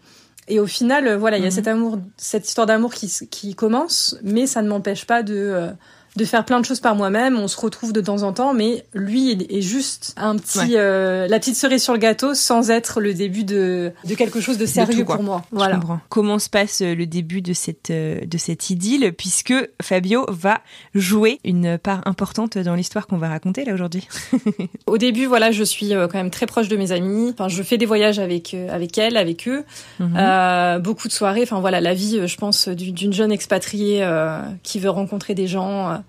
Et 0.47 0.60
au 0.60 0.65
final, 0.65 1.13
voilà, 1.15 1.38
il 1.38 1.41
y 1.41 1.45
a 1.45 1.49
mhm. 1.49 1.56
cet 1.56 1.67
amour, 1.67 1.99
cette 2.15 2.47
histoire 2.47 2.65
d'amour 2.65 2.93
qui, 2.93 3.12
qui 3.30 3.53
commence, 3.53 4.17
mais 4.23 4.47
ça 4.47 4.63
ne 4.63 4.69
m'empêche 4.69 5.06
pas 5.06 5.21
de 5.21 5.69
de 6.17 6.25
faire 6.25 6.43
plein 6.43 6.60
de 6.60 6.65
choses 6.65 6.80
par 6.80 6.95
moi-même. 6.95 7.38
On 7.38 7.47
se 7.47 7.60
retrouve 7.60 7.93
de 7.93 8.01
temps 8.01 8.23
en 8.23 8.34
temps, 8.34 8.53
mais 8.53 8.86
lui 8.93 9.32
est, 9.32 9.62
juste 9.62 10.13
un 10.17 10.36
petit, 10.36 10.75
euh, 10.75 11.27
la 11.27 11.39
petite 11.39 11.56
cerise 11.56 11.84
sur 11.84 11.93
le 11.93 11.99
gâteau, 11.99 12.34
sans 12.34 12.71
être 12.71 12.99
le 12.99 13.13
début 13.13 13.43
de, 13.43 13.93
de 14.03 14.15
quelque 14.15 14.41
chose 14.41 14.58
de 14.58 14.65
sérieux 14.65 15.06
pour 15.06 15.21
moi. 15.21 15.43
Voilà. 15.51 15.80
Comment 16.10 16.39
se 16.39 16.49
passe 16.49 16.82
euh, 16.82 16.95
le 16.95 17.06
début 17.06 17.41
de 17.41 17.53
cette 17.53 17.91
euh, 17.91 18.19
de 18.25 18.38
cette 18.38 18.69
idylle, 18.71 19.13
puisque 19.13 19.53
Fabio 19.82 20.25
va 20.30 20.62
jouer 20.95 21.39
une 21.45 21.77
part 21.77 22.01
importante 22.06 22.58
dans 22.58 22.73
l'histoire 22.73 23.06
qu'on 23.06 23.17
va 23.17 23.30
raconter 23.30 23.63
là 23.63 23.73
aujourd'hui? 23.73 24.08
Au 24.88 24.97
début, 24.97 25.27
voilà, 25.27 25.51
je 25.51 25.63
suis 25.63 25.91
quand 25.91 26.15
même 26.15 26.32
très 26.32 26.47
proche 26.47 26.67
de 26.67 26.77
mes 26.77 26.91
amis. 26.91 27.30
Enfin, 27.32 27.47
je 27.47 27.62
fais 27.62 27.77
des 27.77 27.86
voyages 27.86 28.17
avec 28.17 28.56
avec 28.69 28.97
elle, 28.97 29.17
avec 29.17 29.47
eux, 29.47 29.63
mhm. 29.99 30.15
euh, 30.17 30.80
beaucoup 30.80 31.08
de 31.08 31.13
soirées. 31.13 31.43
Enfin 31.43 31.60
voilà, 31.60 31.80
la 31.80 31.93
vie, 31.93 32.27
je 32.27 32.38
pense, 32.38 32.67
d'une 32.67 33.13
jeune 33.13 33.32
expatriée 33.32 34.08
qui 34.63 34.80
veut 34.80 34.89
rencontrer 34.89 35.36
des 35.36 35.47
gens 35.47 36.01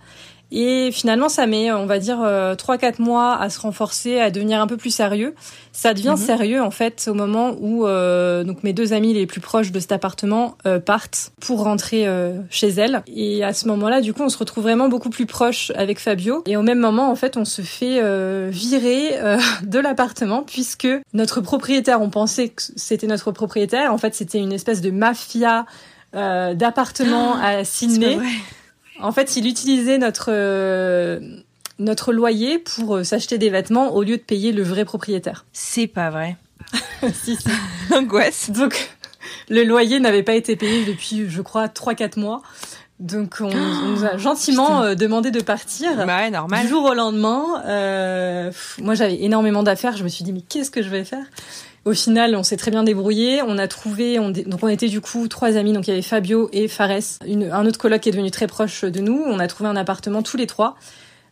et 0.50 0.90
finalement, 0.92 1.28
ça 1.28 1.46
met, 1.46 1.70
on 1.72 1.84
va 1.84 1.98
dire, 1.98 2.20
euh, 2.22 2.54
trois 2.54 2.78
quatre 2.78 3.00
mois 3.00 3.36
à 3.36 3.50
se 3.50 3.60
renforcer, 3.60 4.18
à 4.18 4.30
devenir 4.30 4.60
un 4.62 4.66
peu 4.66 4.78
plus 4.78 4.90
sérieux. 4.90 5.34
Ça 5.72 5.92
devient 5.92 6.14
mhm. 6.16 6.24
sérieux 6.24 6.62
en 6.62 6.70
fait 6.70 7.06
au 7.08 7.14
moment 7.14 7.54
où 7.60 7.86
euh, 7.86 8.42
donc 8.44 8.64
mes 8.64 8.72
deux 8.72 8.92
amis 8.92 9.12
les 9.12 9.26
plus 9.26 9.40
proches 9.40 9.70
de 9.70 9.78
cet 9.78 9.92
appartement 9.92 10.56
euh, 10.66 10.80
partent 10.80 11.32
pour 11.40 11.62
rentrer 11.64 12.06
chez 12.50 12.68
elles. 12.68 13.02
Et 13.06 13.44
à 13.44 13.52
ce 13.52 13.68
moment-là, 13.68 14.00
du 14.00 14.14
coup, 14.14 14.22
on 14.22 14.28
se 14.28 14.38
retrouve 14.38 14.64
vraiment 14.64 14.88
beaucoup 14.88 15.10
plus 15.10 15.26
proche 15.26 15.70
avec 15.74 15.98
Fabio. 15.98 16.42
Et 16.46 16.56
au 16.56 16.62
même 16.62 16.78
moment, 16.78 17.10
en 17.10 17.14
fait, 17.14 17.36
on 17.36 17.44
se 17.44 17.62
fait 17.62 18.00
virer 18.50 19.18
de 19.62 19.78
l'appartement 19.78 20.42
puisque 20.42 20.88
notre 21.12 21.40
propriétaire, 21.40 22.00
on 22.00 22.10
pensait 22.10 22.48
que 22.48 22.62
c'était 22.76 23.06
notre 23.06 23.32
propriétaire, 23.32 23.92
en 23.92 23.98
fait, 23.98 24.14
c'était 24.14 24.38
une 24.38 24.52
espèce 24.52 24.80
de 24.80 24.90
mafia 24.90 25.66
d'appartements 26.12 27.36
à 27.42 27.64
Sydney. 27.64 28.18
En 29.00 29.12
fait, 29.12 29.36
il 29.36 29.46
utilisait 29.46 29.98
notre 29.98 30.30
euh, 30.30 31.20
notre 31.78 32.12
loyer 32.12 32.58
pour 32.58 32.96
euh, 32.96 33.04
s'acheter 33.04 33.38
des 33.38 33.50
vêtements 33.50 33.94
au 33.94 34.02
lieu 34.02 34.16
de 34.16 34.22
payer 34.22 34.52
le 34.52 34.62
vrai 34.62 34.84
propriétaire. 34.84 35.44
C'est 35.52 35.86
pas 35.86 36.10
vrai. 36.10 36.36
si, 37.12 37.36
si. 37.36 37.48
Angoisse. 37.94 38.50
Donc, 38.50 38.90
le 39.48 39.64
loyer 39.64 40.00
n'avait 40.00 40.22
pas 40.22 40.34
été 40.34 40.56
payé 40.56 40.84
depuis, 40.84 41.28
je 41.28 41.42
crois, 41.42 41.66
3-4 41.66 42.18
mois. 42.18 42.42
Donc, 42.98 43.36
on, 43.40 43.50
nous 43.86 44.04
a 44.04 44.16
gentiment 44.16 44.82
euh, 44.82 44.94
demandé 44.94 45.30
de 45.30 45.40
partir. 45.40 45.94
Bah 46.06 46.18
ouais, 46.18 46.30
normal. 46.30 46.62
Du 46.62 46.68
jour 46.68 46.84
au 46.84 46.94
lendemain. 46.94 47.62
Euh, 47.66 48.50
moi, 48.78 48.94
j'avais 48.94 49.22
énormément 49.22 49.62
d'affaires. 49.62 49.96
Je 49.96 50.04
me 50.04 50.08
suis 50.08 50.24
dit, 50.24 50.32
mais 50.32 50.42
qu'est-ce 50.42 50.70
que 50.70 50.82
je 50.82 50.88
vais 50.88 51.04
faire? 51.04 51.24
Au 51.88 51.94
final, 51.94 52.36
on 52.36 52.42
s'est 52.42 52.58
très 52.58 52.70
bien 52.70 52.82
débrouillé. 52.82 53.40
On 53.40 53.56
a 53.56 53.66
trouvé, 53.66 54.18
on, 54.18 54.28
donc 54.28 54.62
on 54.62 54.68
était 54.68 54.88
du 54.88 55.00
coup 55.00 55.26
trois 55.26 55.56
amis. 55.56 55.72
Donc 55.72 55.86
il 55.86 55.90
y 55.90 55.92
avait 55.94 56.02
Fabio 56.02 56.50
et 56.52 56.68
Fares, 56.68 57.00
un 57.22 57.64
autre 57.64 57.78
coloc 57.78 58.02
qui 58.02 58.10
est 58.10 58.12
devenu 58.12 58.30
très 58.30 58.46
proche 58.46 58.84
de 58.84 59.00
nous. 59.00 59.22
On 59.24 59.38
a 59.38 59.46
trouvé 59.46 59.70
un 59.70 59.76
appartement 59.76 60.22
tous 60.22 60.36
les 60.36 60.46
trois. 60.46 60.76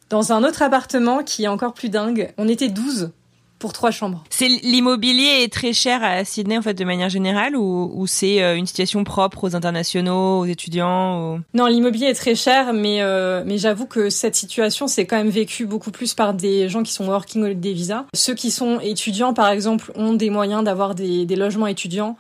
Dans 0.09 0.33
un 0.33 0.42
autre 0.45 0.62
appartement 0.62 1.23
qui 1.23 1.45
est 1.45 1.49
encore 1.49 1.75
plus 1.75 1.90
dingue, 1.90 2.33
on 2.38 2.49
était 2.49 2.71
12 2.71 3.11
pour 3.59 3.73
trois 3.73 3.90
chambres. 3.90 4.25
C'est 4.31 4.49
l'immobilier 4.49 5.42
est 5.42 5.53
très 5.53 5.73
cher 5.73 6.03
à 6.03 6.25
Sydney 6.25 6.59
en 6.59 6.62
fait 6.62 6.75
de 6.75 6.85
manière 6.85 7.09
générale 7.09 7.57
ou, 7.57 7.90
ou 7.95 8.07
c'est 8.07 8.42
euh, 8.42 8.57
une 8.57 8.66
situation 8.66 9.03
propre 9.05 9.45
aux 9.45 9.57
internationaux, 9.57 10.40
aux 10.40 10.47
étudiants 10.47 11.40
Non, 11.55 11.66
l'immobilier 11.66 12.07
est 12.07 12.14
très 12.14 12.35
cher, 12.35 12.73
mais 12.73 13.03
euh, 13.03 13.42
mais 13.47 13.59
j'avoue 13.59 13.87
que 13.87 14.11
cette 14.11 14.37
situation 14.37 14.87
c'est 14.88 15.07
quand 15.07 15.16
même 15.16 15.31
vécu 15.31 15.66
beaucoup 15.66 15.90
plus 15.90 16.14
par 16.14 16.35
des 16.35 16.69
gens 16.69 16.83
qui 16.83 16.92
sont 16.92 17.07
working 17.07 17.42
holiday 17.42 17.73
visa. 17.73 18.07
Ceux 18.14 18.35
qui 18.35 18.51
sont 18.51 18.81
étudiants 18.81 19.35
par 19.35 19.49
exemple 19.51 19.92
ont 19.95 20.14
des 20.14 20.31
moyens 20.31 20.64
d'avoir 20.64 20.95
des, 20.95 21.27
des 21.27 21.37
logements 21.37 21.66
étudiants 21.66 22.16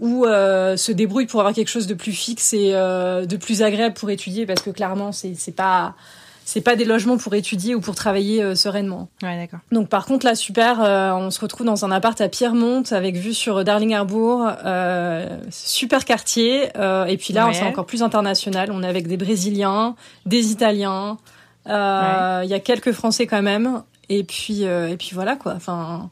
ou 0.00 0.24
euh, 0.24 0.76
se 0.76 0.92
débrouillent 0.92 1.26
pour 1.26 1.40
avoir 1.40 1.54
quelque 1.54 1.68
chose 1.68 1.86
de 1.86 1.94
plus 1.94 2.12
fixe 2.12 2.52
et 2.54 2.72
euh, 2.74 3.26
de 3.26 3.36
plus 3.36 3.62
agréable 3.62 3.94
pour 3.94 4.10
étudier 4.10 4.46
parce 4.46 4.62
que 4.62 4.70
clairement 4.70 5.12
c'est 5.12 5.34
c'est 5.34 5.52
pas 5.52 5.94
c'est 6.44 6.60
pas 6.60 6.76
des 6.76 6.84
logements 6.84 7.16
pour 7.16 7.34
étudier 7.34 7.74
ou 7.74 7.80
pour 7.80 7.94
travailler 7.94 8.42
euh, 8.42 8.54
sereinement. 8.54 9.08
Ouais, 9.22 9.36
d'accord. 9.36 9.60
Donc 9.70 9.88
par 9.88 10.06
contre 10.06 10.26
là 10.26 10.34
super, 10.34 10.82
euh, 10.82 11.12
on 11.12 11.30
se 11.30 11.40
retrouve 11.40 11.66
dans 11.66 11.84
un 11.84 11.90
appart 11.90 12.20
à 12.20 12.28
Pierremont 12.28 12.82
avec 12.90 13.16
vue 13.16 13.34
sur 13.34 13.64
Darling 13.64 13.94
Harbour, 13.94 14.46
euh, 14.64 15.38
super 15.50 16.04
quartier. 16.04 16.68
Euh, 16.76 17.04
et 17.06 17.16
puis 17.16 17.32
là, 17.32 17.46
Ouais. 17.46 17.54
c'est 17.54 17.64
encore 17.64 17.86
plus 17.86 18.02
international. 18.02 18.70
On 18.72 18.82
est 18.82 18.88
avec 18.88 19.06
des 19.06 19.16
Brésiliens, 19.16 19.94
des 20.26 20.50
Italiens. 20.52 21.18
Il 21.66 21.70
y 21.70 22.54
a 22.54 22.60
quelques 22.62 22.92
Français 22.92 23.26
quand 23.26 23.42
même. 23.42 23.82
Et 24.08 24.24
puis 24.24 24.64
euh, 24.66 24.88
et 24.88 24.96
puis 24.96 25.10
voilà 25.14 25.36
quoi. 25.36 25.54
Enfin. 25.56 26.10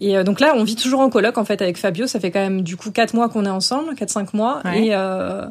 Et 0.00 0.16
euh, 0.16 0.22
donc 0.22 0.40
là, 0.40 0.52
on 0.54 0.62
vit 0.62 0.76
toujours 0.76 1.00
en 1.00 1.08
coloc 1.08 1.38
en 1.38 1.44
fait 1.46 1.62
avec 1.62 1.78
Fabio. 1.78 2.06
Ça 2.06 2.20
fait 2.20 2.30
quand 2.30 2.40
même 2.40 2.60
du 2.60 2.76
coup 2.76 2.90
quatre 2.90 3.14
mois 3.14 3.30
qu'on 3.30 3.46
est 3.46 3.50
ensemble, 3.50 3.94
quatre 3.94 4.10
cinq 4.10 4.34
mois. 4.34 4.60
Ouais. 4.64 4.88
Et 4.88 4.94
euh, 4.94 5.46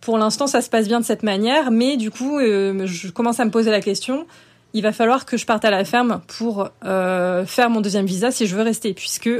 pour 0.00 0.18
l'instant, 0.18 0.46
ça 0.46 0.62
se 0.62 0.70
passe 0.70 0.88
bien 0.88 1.00
de 1.00 1.04
cette 1.04 1.22
manière. 1.22 1.70
Mais 1.70 1.96
du 1.96 2.10
coup, 2.10 2.38
euh, 2.38 2.86
je 2.86 3.08
commence 3.08 3.40
à 3.40 3.44
me 3.44 3.50
poser 3.50 3.70
la 3.70 3.80
question. 3.80 4.26
Il 4.74 4.82
va 4.82 4.92
falloir 4.92 5.24
que 5.24 5.38
je 5.38 5.46
parte 5.46 5.64
à 5.64 5.70
la 5.70 5.84
ferme 5.84 6.20
pour 6.26 6.68
euh, 6.84 7.46
faire 7.46 7.70
mon 7.70 7.80
deuxième 7.80 8.04
visa 8.04 8.30
si 8.30 8.46
je 8.46 8.54
veux 8.54 8.62
rester, 8.62 8.92
puisque 8.92 9.30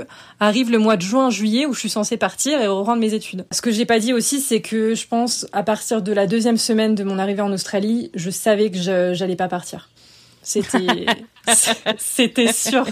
arrive 0.40 0.70
le 0.70 0.78
mois 0.78 0.96
de 0.96 1.02
juin, 1.02 1.28
juillet 1.28 1.66
où 1.66 1.74
je 1.74 1.80
suis 1.80 1.90
censée 1.90 2.16
partir 2.16 2.60
et 2.62 2.66
reprendre 2.66 3.00
mes 3.00 3.12
études. 3.12 3.44
Ce 3.50 3.60
que 3.60 3.70
j'ai 3.70 3.84
pas 3.84 3.98
dit 3.98 4.14
aussi, 4.14 4.40
c'est 4.40 4.62
que 4.62 4.94
je 4.94 5.06
pense 5.06 5.46
à 5.52 5.62
partir 5.62 6.00
de 6.00 6.12
la 6.12 6.26
deuxième 6.26 6.56
semaine 6.56 6.94
de 6.94 7.04
mon 7.04 7.18
arrivée 7.18 7.42
en 7.42 7.52
Australie, 7.52 8.10
je 8.14 8.30
savais 8.30 8.70
que 8.70 8.78
j'allais 8.78 9.36
pas 9.36 9.48
partir. 9.48 9.90
C'était 10.42 11.04
c'était 11.98 12.52
sûr. 12.52 12.86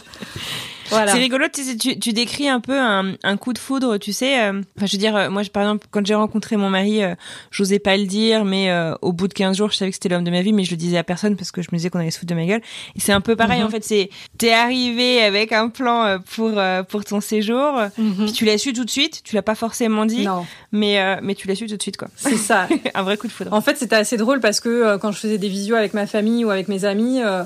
Voilà. 0.90 1.12
C'est 1.12 1.18
rigolo, 1.18 1.46
tu, 1.52 1.62
sais, 1.62 1.76
tu, 1.76 1.98
tu 1.98 2.12
décris 2.12 2.48
un 2.48 2.60
peu 2.60 2.78
un, 2.78 3.14
un 3.22 3.36
coup 3.36 3.52
de 3.52 3.58
foudre, 3.58 3.98
tu 3.98 4.12
sais. 4.12 4.40
euh, 4.40 4.60
Enfin, 4.76 4.86
je 4.86 4.92
veux 4.92 4.98
dire, 4.98 5.16
euh, 5.16 5.30
moi, 5.30 5.42
je- 5.42 5.50
par 5.50 5.62
exemple, 5.62 5.86
quand 5.90 6.04
j'ai 6.06 6.14
rencontré 6.14 6.56
mon 6.56 6.70
mari, 6.70 7.02
euh, 7.02 7.14
j'osais 7.50 7.78
pas 7.78 7.96
le 7.96 8.04
dire, 8.06 8.44
mais 8.44 8.70
euh, 8.70 8.94
au 9.02 9.12
bout 9.12 9.28
de 9.28 9.34
15 9.34 9.56
jours, 9.56 9.70
je 9.70 9.76
savais 9.76 9.90
que 9.90 9.96
c'était 9.96 10.08
l'homme 10.08 10.24
de 10.24 10.30
ma 10.30 10.42
vie, 10.42 10.52
mais 10.52 10.64
je 10.64 10.70
le 10.70 10.76
disais 10.76 10.96
à 10.98 11.04
personne 11.04 11.36
parce 11.36 11.50
que 11.50 11.62
je 11.62 11.68
me 11.72 11.76
disais 11.78 11.90
qu'on 11.90 11.98
allait 11.98 12.10
se 12.10 12.18
foutre 12.18 12.30
de 12.30 12.38
ma 12.38 12.46
gueule. 12.46 12.60
Et 12.96 13.00
c'est 13.00 13.12
un 13.12 13.20
peu 13.20 13.36
pareil, 13.36 13.60
Mhm. 13.60 13.66
en 13.66 13.70
fait. 13.70 13.84
C'est 13.84 14.10
t'es 14.38 14.52
arrivé 14.52 15.22
avec 15.22 15.52
un 15.52 15.68
plan 15.68 16.04
euh, 16.04 16.18
pour 16.34 16.52
euh, 16.58 16.82
pour 16.82 17.04
ton 17.04 17.20
séjour, 17.20 17.80
Mhm. 17.98 18.14
puis 18.24 18.32
tu 18.32 18.44
l'as 18.44 18.58
su 18.58 18.72
tout 18.72 18.84
de 18.84 18.90
suite. 18.90 19.22
Tu 19.24 19.34
l'as 19.34 19.42
pas 19.42 19.54
forcément 19.54 20.06
dit, 20.06 20.24
Non, 20.24 20.46
mais 20.72 20.98
euh, 21.00 21.16
mais 21.22 21.34
tu 21.34 21.48
l'as 21.48 21.54
su 21.54 21.66
tout 21.66 21.76
de 21.76 21.82
suite, 21.82 21.96
quoi. 21.96 22.08
c'est 22.16 22.36
ça. 22.36 22.68
un 22.94 23.02
vrai 23.02 23.16
coup 23.16 23.26
de 23.26 23.32
foudre. 23.32 23.52
En 23.52 23.60
fait, 23.60 23.76
c'était 23.76 23.96
assez 23.96 24.16
drôle 24.16 24.40
parce 24.40 24.60
que 24.60 24.68
euh, 24.68 24.98
quand 24.98 25.12
je 25.12 25.18
faisais 25.18 25.38
des 25.38 25.48
visios 25.48 25.76
avec 25.76 25.94
ma 25.94 26.06
famille 26.06 26.44
ou 26.44 26.50
avec 26.50 26.68
mes 26.68 26.84
amis, 26.84 27.20
euh, 27.22 27.42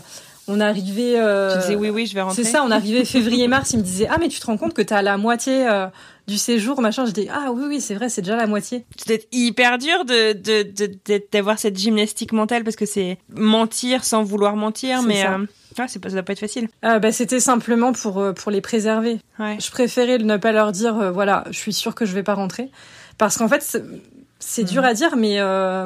on 0.50 0.60
arrivait. 0.60 1.14
euh, 1.18 1.54
tu 1.54 1.60
disais 1.60 1.74
oui, 1.76 1.90
oui, 1.90 2.06
je 2.06 2.14
vais 2.14 2.22
rentrer. 2.22 2.42
C'est 2.44 2.50
ça, 2.50 2.62
on 2.64 2.70
arrivait 2.70 3.04
février-mars, 3.16 3.70
ils 3.72 3.78
me 3.78 3.82
disaient 3.82 4.08
Ah, 4.10 4.16
mais 4.20 4.28
tu 4.28 4.40
te 4.40 4.46
rends 4.46 4.56
compte 4.56 4.74
que 4.74 4.82
t'as 4.82 5.00
la 5.02 5.16
moitié 5.16 5.66
euh, 5.68 5.86
du 6.26 6.36
séjour, 6.38 6.80
machin. 6.80 7.06
Je 7.06 7.12
dis 7.12 7.28
Ah, 7.32 7.50
oui, 7.52 7.64
oui, 7.68 7.80
c'est 7.80 7.94
vrai, 7.94 8.08
c'est 8.08 8.22
déjà 8.22 8.36
la 8.36 8.46
moitié. 8.46 8.84
C'est 9.06 9.26
hyper 9.32 9.78
dur 9.78 10.04
de 10.04 10.32
de 10.32 10.62
de- 10.64 10.92
de- 11.06 11.22
d'avoir 11.32 11.58
cette 11.58 11.78
gymnastique 11.78 12.32
mentale 12.32 12.64
parce 12.64 12.76
que 12.76 12.86
c'est 12.86 13.18
mentir 13.34 14.04
sans 14.04 14.22
vouloir 14.22 14.56
mentir, 14.56 15.02
mais 15.02 15.22
ça. 15.22 15.34
euh, 15.34 15.38
ouais, 15.78 15.86
c'est 15.88 15.98
pas 16.00 16.08
ça 16.08 16.14
doit 16.16 16.22
pas 16.24 16.32
être 16.32 16.40
facile. 16.40 16.68
Euh, 16.84 16.98
bah, 16.98 17.12
C'était 17.12 17.40
simplement 17.40 17.92
pour, 17.92 18.18
euh, 18.18 18.32
pour 18.32 18.50
les 18.50 18.60
préserver. 18.60 19.20
Ouais. 19.38 19.56
Je 19.60 19.70
préférais 19.70 20.18
ne 20.18 20.36
pas 20.36 20.52
leur 20.52 20.72
dire 20.72 20.98
euh, 20.98 21.10
Voilà, 21.10 21.44
je 21.50 21.58
suis 21.58 21.72
sûre 21.72 21.94
que 21.94 22.04
je 22.04 22.12
vais 22.14 22.22
pas 22.24 22.34
rentrer. 22.34 22.70
Parce 23.18 23.36
qu'en 23.38 23.48
fait, 23.48 23.62
c'est- 23.62 23.84
c'est 24.38 24.64
dur 24.64 24.82
à 24.84 24.94
dire, 24.94 25.16
mais 25.16 25.36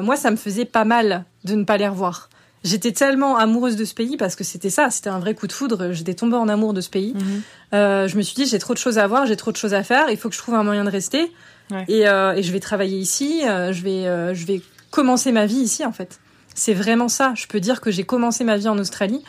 moi, 0.01 0.15
ça 0.15 0.31
me 0.31 0.37
faisait 0.37 0.63
pas 0.65 0.85
mal 0.85 1.25
de 1.43 1.55
ne 1.55 1.65
pas 1.65 1.75
les 1.77 1.87
revoir. 1.89 2.29
J'étais 2.65 2.91
tellement 2.91 3.37
amoureuse 3.37 3.77
de 3.77 3.85
ce 3.85 3.93
pays 3.93 4.17
parce 4.17 4.35
que 4.35 4.43
c'était 4.43 4.69
ça, 4.69 4.89
c'était 4.89 5.09
un 5.09 5.19
vrai 5.19 5.33
coup 5.35 5.47
de 5.47 5.53
foudre. 5.53 5.93
J'étais 5.93 6.15
tombée 6.15 6.35
en 6.35 6.49
amour 6.49 6.73
de 6.73 6.81
ce 6.81 6.89
pays. 6.89 7.13
Mhm. 7.13 7.41
Euh, 7.73 8.07
je 8.09 8.17
me 8.17 8.21
suis 8.21 8.35
dit, 8.35 8.45
j'ai 8.45 8.59
trop 8.59 8.73
de 8.73 8.79
choses 8.79 8.97
à 8.97 9.07
voir, 9.07 9.25
j'ai 9.25 9.37
trop 9.37 9.51
de 9.51 9.57
choses 9.57 9.73
à 9.73 9.83
faire, 9.83 10.09
il 10.09 10.17
faut 10.17 10.27
que 10.29 10.35
je 10.35 10.39
trouve 10.39 10.55
un 10.55 10.63
moyen 10.63 10.83
de 10.83 10.89
rester. 10.89 11.31
Ouais. 11.71 11.85
Et, 11.87 12.07
euh, 12.07 12.33
et 12.33 12.43
je 12.43 12.51
vais 12.51 12.59
travailler 12.59 12.97
ici, 12.97 13.41
euh, 13.47 13.71
je, 13.71 13.81
vais, 13.83 14.35
je 14.35 14.45
vais 14.45 14.61
commencer 14.91 15.31
ma 15.31 15.45
vie 15.45 15.57
ici, 15.59 15.85
en 15.85 15.91
fait. 15.93 16.19
C'est 16.53 16.73
vraiment 16.73 17.07
ça. 17.07 17.33
Je 17.35 17.47
peux 17.47 17.59
dire 17.59 17.79
que 17.81 17.91
j'ai 17.91 18.03
commencé 18.03 18.43
ma 18.43 18.57
vie 18.57 18.67
en 18.67 18.77
Australie, 18.79 19.23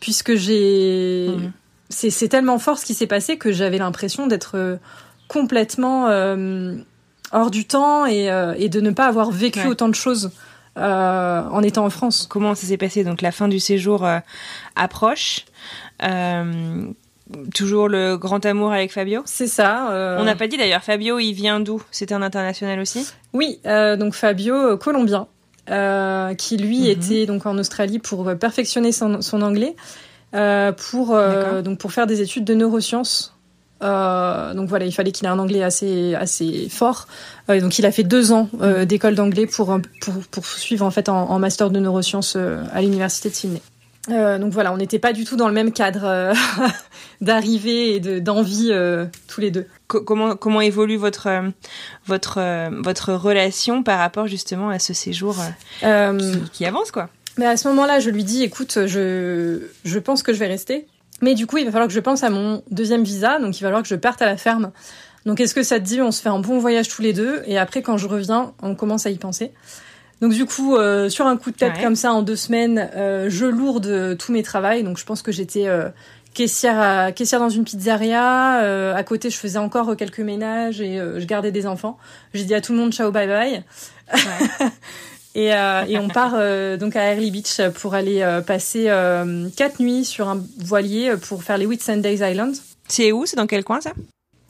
puisque 0.00 0.34
j'ai. 0.34 1.28
Mhm. 1.28 1.52
C'est 1.88 2.28
tellement 2.28 2.58
fort 2.58 2.78
ce 2.78 2.84
qui 2.84 2.94
s'est 2.94 3.06
passé 3.06 3.36
que 3.36 3.52
j'avais 3.52 3.78
l'impression 3.78 4.26
d'être 4.26 4.78
complètement 5.28 6.08
euh, 6.08 6.74
hors 7.32 7.50
du 7.50 7.66
temps 7.66 8.06
et, 8.06 8.30
euh, 8.30 8.54
et 8.58 8.68
de 8.68 8.80
ne 8.80 8.90
pas 8.90 9.06
avoir 9.06 9.30
vécu 9.30 9.60
Ouais. 9.60 9.66
autant 9.66 9.88
de 9.88 9.94
choses 9.94 10.30
euh, 10.76 11.42
en 11.50 11.62
étant 11.62 11.84
en 11.84 11.90
France. 11.90 12.26
Comment 12.28 12.54
ça 12.54 12.66
s'est 12.66 12.76
passé? 12.76 13.04
Donc 13.04 13.22
la 13.22 13.32
fin 13.32 13.48
du 13.48 13.60
séjour 13.60 14.04
euh, 14.04 14.18
approche. 14.74 15.44
Euh, 16.02 16.84
toujours 17.54 17.88
le 17.88 18.16
grand 18.16 18.44
amour 18.46 18.72
avec 18.72 18.92
Fabio? 18.92 19.22
C'est 19.24 19.46
ça. 19.48 19.88
On 20.20 20.24
n'a 20.24 20.36
pas 20.36 20.46
dit 20.46 20.56
d'ailleurs, 20.56 20.82
Fabio, 20.82 21.18
il 21.18 21.32
vient 21.32 21.58
d'où? 21.58 21.82
C'était 21.90 22.14
un 22.14 22.22
international 22.22 22.78
aussi? 22.78 23.06
Oui, 23.32 23.58
donc 23.64 24.14
Fabio, 24.14 24.76
colombien, 24.76 25.26
qui 25.66 26.56
lui 26.56 26.82
Mhm. 26.82 26.86
était 26.86 27.26
donc 27.26 27.46
en 27.46 27.58
Australie 27.58 27.98
pour 27.98 28.32
perfectionner 28.38 28.92
son, 28.92 29.22
son 29.22 29.42
anglais, 29.42 29.74
pour 30.32 31.18
donc 31.64 31.78
pour 31.78 31.92
faire 31.92 32.06
des 32.06 32.20
études 32.20 32.44
de 32.44 32.54
neurosciences. 32.54 33.35
Euh, 33.82 34.54
donc 34.54 34.68
voilà, 34.68 34.86
il 34.86 34.92
fallait 34.92 35.12
qu'il 35.12 35.26
ait 35.26 35.30
un 35.30 35.38
anglais 35.38 35.62
assez 35.62 36.14
assez 36.14 36.68
fort. 36.70 37.06
Euh, 37.50 37.60
donc 37.60 37.78
il 37.78 37.84
a 37.86 37.92
fait 37.92 38.04
deux 38.04 38.32
ans 38.32 38.48
euh, 38.62 38.84
d'école 38.86 39.14
d'anglais 39.14 39.46
pour, 39.46 39.78
pour 40.00 40.14
pour 40.30 40.46
suivre 40.46 40.84
en 40.86 40.90
fait 40.90 41.08
en, 41.08 41.28
en 41.30 41.38
master 41.38 41.70
de 41.70 41.78
neurosciences 41.78 42.36
à 42.36 42.80
l'université 42.80 43.28
de 43.28 43.34
Sydney. 43.34 43.62
Donc 44.08 44.52
voilà, 44.52 44.72
on 44.72 44.76
n'était 44.76 45.00
pas 45.00 45.12
du 45.12 45.24
tout 45.24 45.36
dans 45.36 45.48
le 45.48 45.52
même 45.52 45.72
cadre 45.72 46.32
d'arrivée 47.20 47.94
et 47.96 48.00
de 48.00 48.18
d'envie 48.18 48.70
tous 49.26 49.40
les 49.40 49.50
deux. 49.50 49.66
Co- 49.88 50.00
comment 50.02 50.36
comment 50.36 50.60
évolue 50.60 50.96
votre 50.96 51.28
votre 52.06 52.38
votre 52.82 53.12
relation 53.14 53.82
par 53.82 53.98
rapport 53.98 54.26
justement 54.26 54.68
à 54.70 54.78
ce 54.78 54.94
séjour 54.94 55.36
qui, 55.80 55.86
qui 56.52 56.64
avance 56.66 56.90
quoi? 56.92 57.08
Mais 57.38 57.46
à 57.46 57.56
ce 57.58 57.68
moment-là, 57.68 58.00
je 58.00 58.08
lui 58.08 58.24
dis, 58.24 58.42
écoute, 58.44 58.86
je, 58.86 59.58
je 59.84 59.98
pense 59.98 60.22
que 60.22 60.32
je 60.32 60.38
vais 60.38 60.46
rester. 60.46 60.86
Mais 61.22 61.34
du 61.34 61.46
coup, 61.46 61.56
il 61.58 61.64
va 61.64 61.70
falloir 61.72 61.88
que 61.88 61.94
je 61.94 62.00
pense 62.00 62.22
à 62.22 62.30
mon 62.30 62.62
deuxième 62.70 63.02
visa, 63.02 63.38
donc 63.38 63.58
il 63.58 63.62
va 63.62 63.68
falloir 63.68 63.82
que 63.82 63.88
je 63.88 63.94
parte 63.94 64.20
à 64.22 64.26
la 64.26 64.36
ferme. 64.36 64.70
Donc 65.24 65.40
est-ce 65.40 65.54
que 65.54 65.62
ça 65.62 65.80
te 65.80 65.84
dit, 65.84 66.00
on 66.02 66.12
se 66.12 66.20
fait 66.22 66.28
un 66.28 66.38
bon 66.38 66.58
voyage 66.58 66.88
tous 66.88 67.02
les 67.02 67.12
deux, 67.12 67.42
et 67.46 67.58
après, 67.58 67.82
quand 67.82 67.96
je 67.96 68.06
reviens, 68.06 68.52
on 68.62 68.74
commence 68.74 69.06
à 69.06 69.10
y 69.10 69.16
penser. 69.18 69.52
Donc 70.20 70.32
du 70.32 70.46
coup, 70.46 70.76
euh, 70.76 71.08
sur 71.08 71.26
un 71.26 71.36
coup 71.36 71.50
de 71.50 71.56
tête 71.56 71.74
Ouais. 71.76 71.82
comme 71.82 71.96
ça, 71.96 72.12
en 72.12 72.22
deux 72.22 72.36
semaines, 72.36 72.90
euh, 72.96 73.26
je 73.28 73.44
lourde 73.46 74.16
tous 74.18 74.32
mes 74.32 74.42
travails. 74.42 74.82
Donc 74.82 74.98
je 74.98 75.04
pense 75.04 75.20
que 75.22 75.32
j'étais 75.32 75.66
euh, 75.68 75.88
caissière, 76.32 76.78
à, 76.80 77.12
caissière 77.12 77.40
dans 77.40 77.48
une 77.50 77.64
pizzeria. 77.64 78.60
euh, 78.62 78.94
à 78.94 79.02
côté, 79.02 79.28
je 79.30 79.36
faisais 79.36 79.58
encore 79.58 79.96
quelques 79.96 80.20
ménages 80.20 80.80
et 80.80 80.98
euh, 81.00 81.18
je 81.20 81.26
gardais 81.26 81.50
des 81.50 81.66
enfants. 81.66 81.98
J'ai 82.34 82.44
dit 82.44 82.54
à 82.54 82.60
tout 82.60 82.72
le 82.72 82.78
monde 82.78 82.92
ciao, 82.92 83.10
bye 83.10 83.26
bye. 83.26 83.64
Et, 85.38 85.52
euh, 85.54 85.84
et 85.86 85.98
on 85.98 86.08
part 86.08 86.32
euh, 86.34 86.78
donc 86.78 86.96
à 86.96 87.12
Early 87.12 87.30
Beach 87.30 87.60
pour 87.80 87.94
aller 87.94 88.22
euh, 88.22 88.40
passer 88.40 88.84
quatre 89.56 89.80
nuits 89.80 90.04
sur 90.06 90.28
un 90.28 90.42
voilier 90.58 91.12
pour 91.28 91.42
faire 91.44 91.58
les 91.58 91.66
Whitsundays 91.66 92.28
Islands. 92.32 92.52
C'est 92.88 93.12
où? 93.12 93.26
C'est 93.26 93.36
dans 93.36 93.46
quel 93.46 93.62
coin 93.62 93.80
ça? 93.82 93.92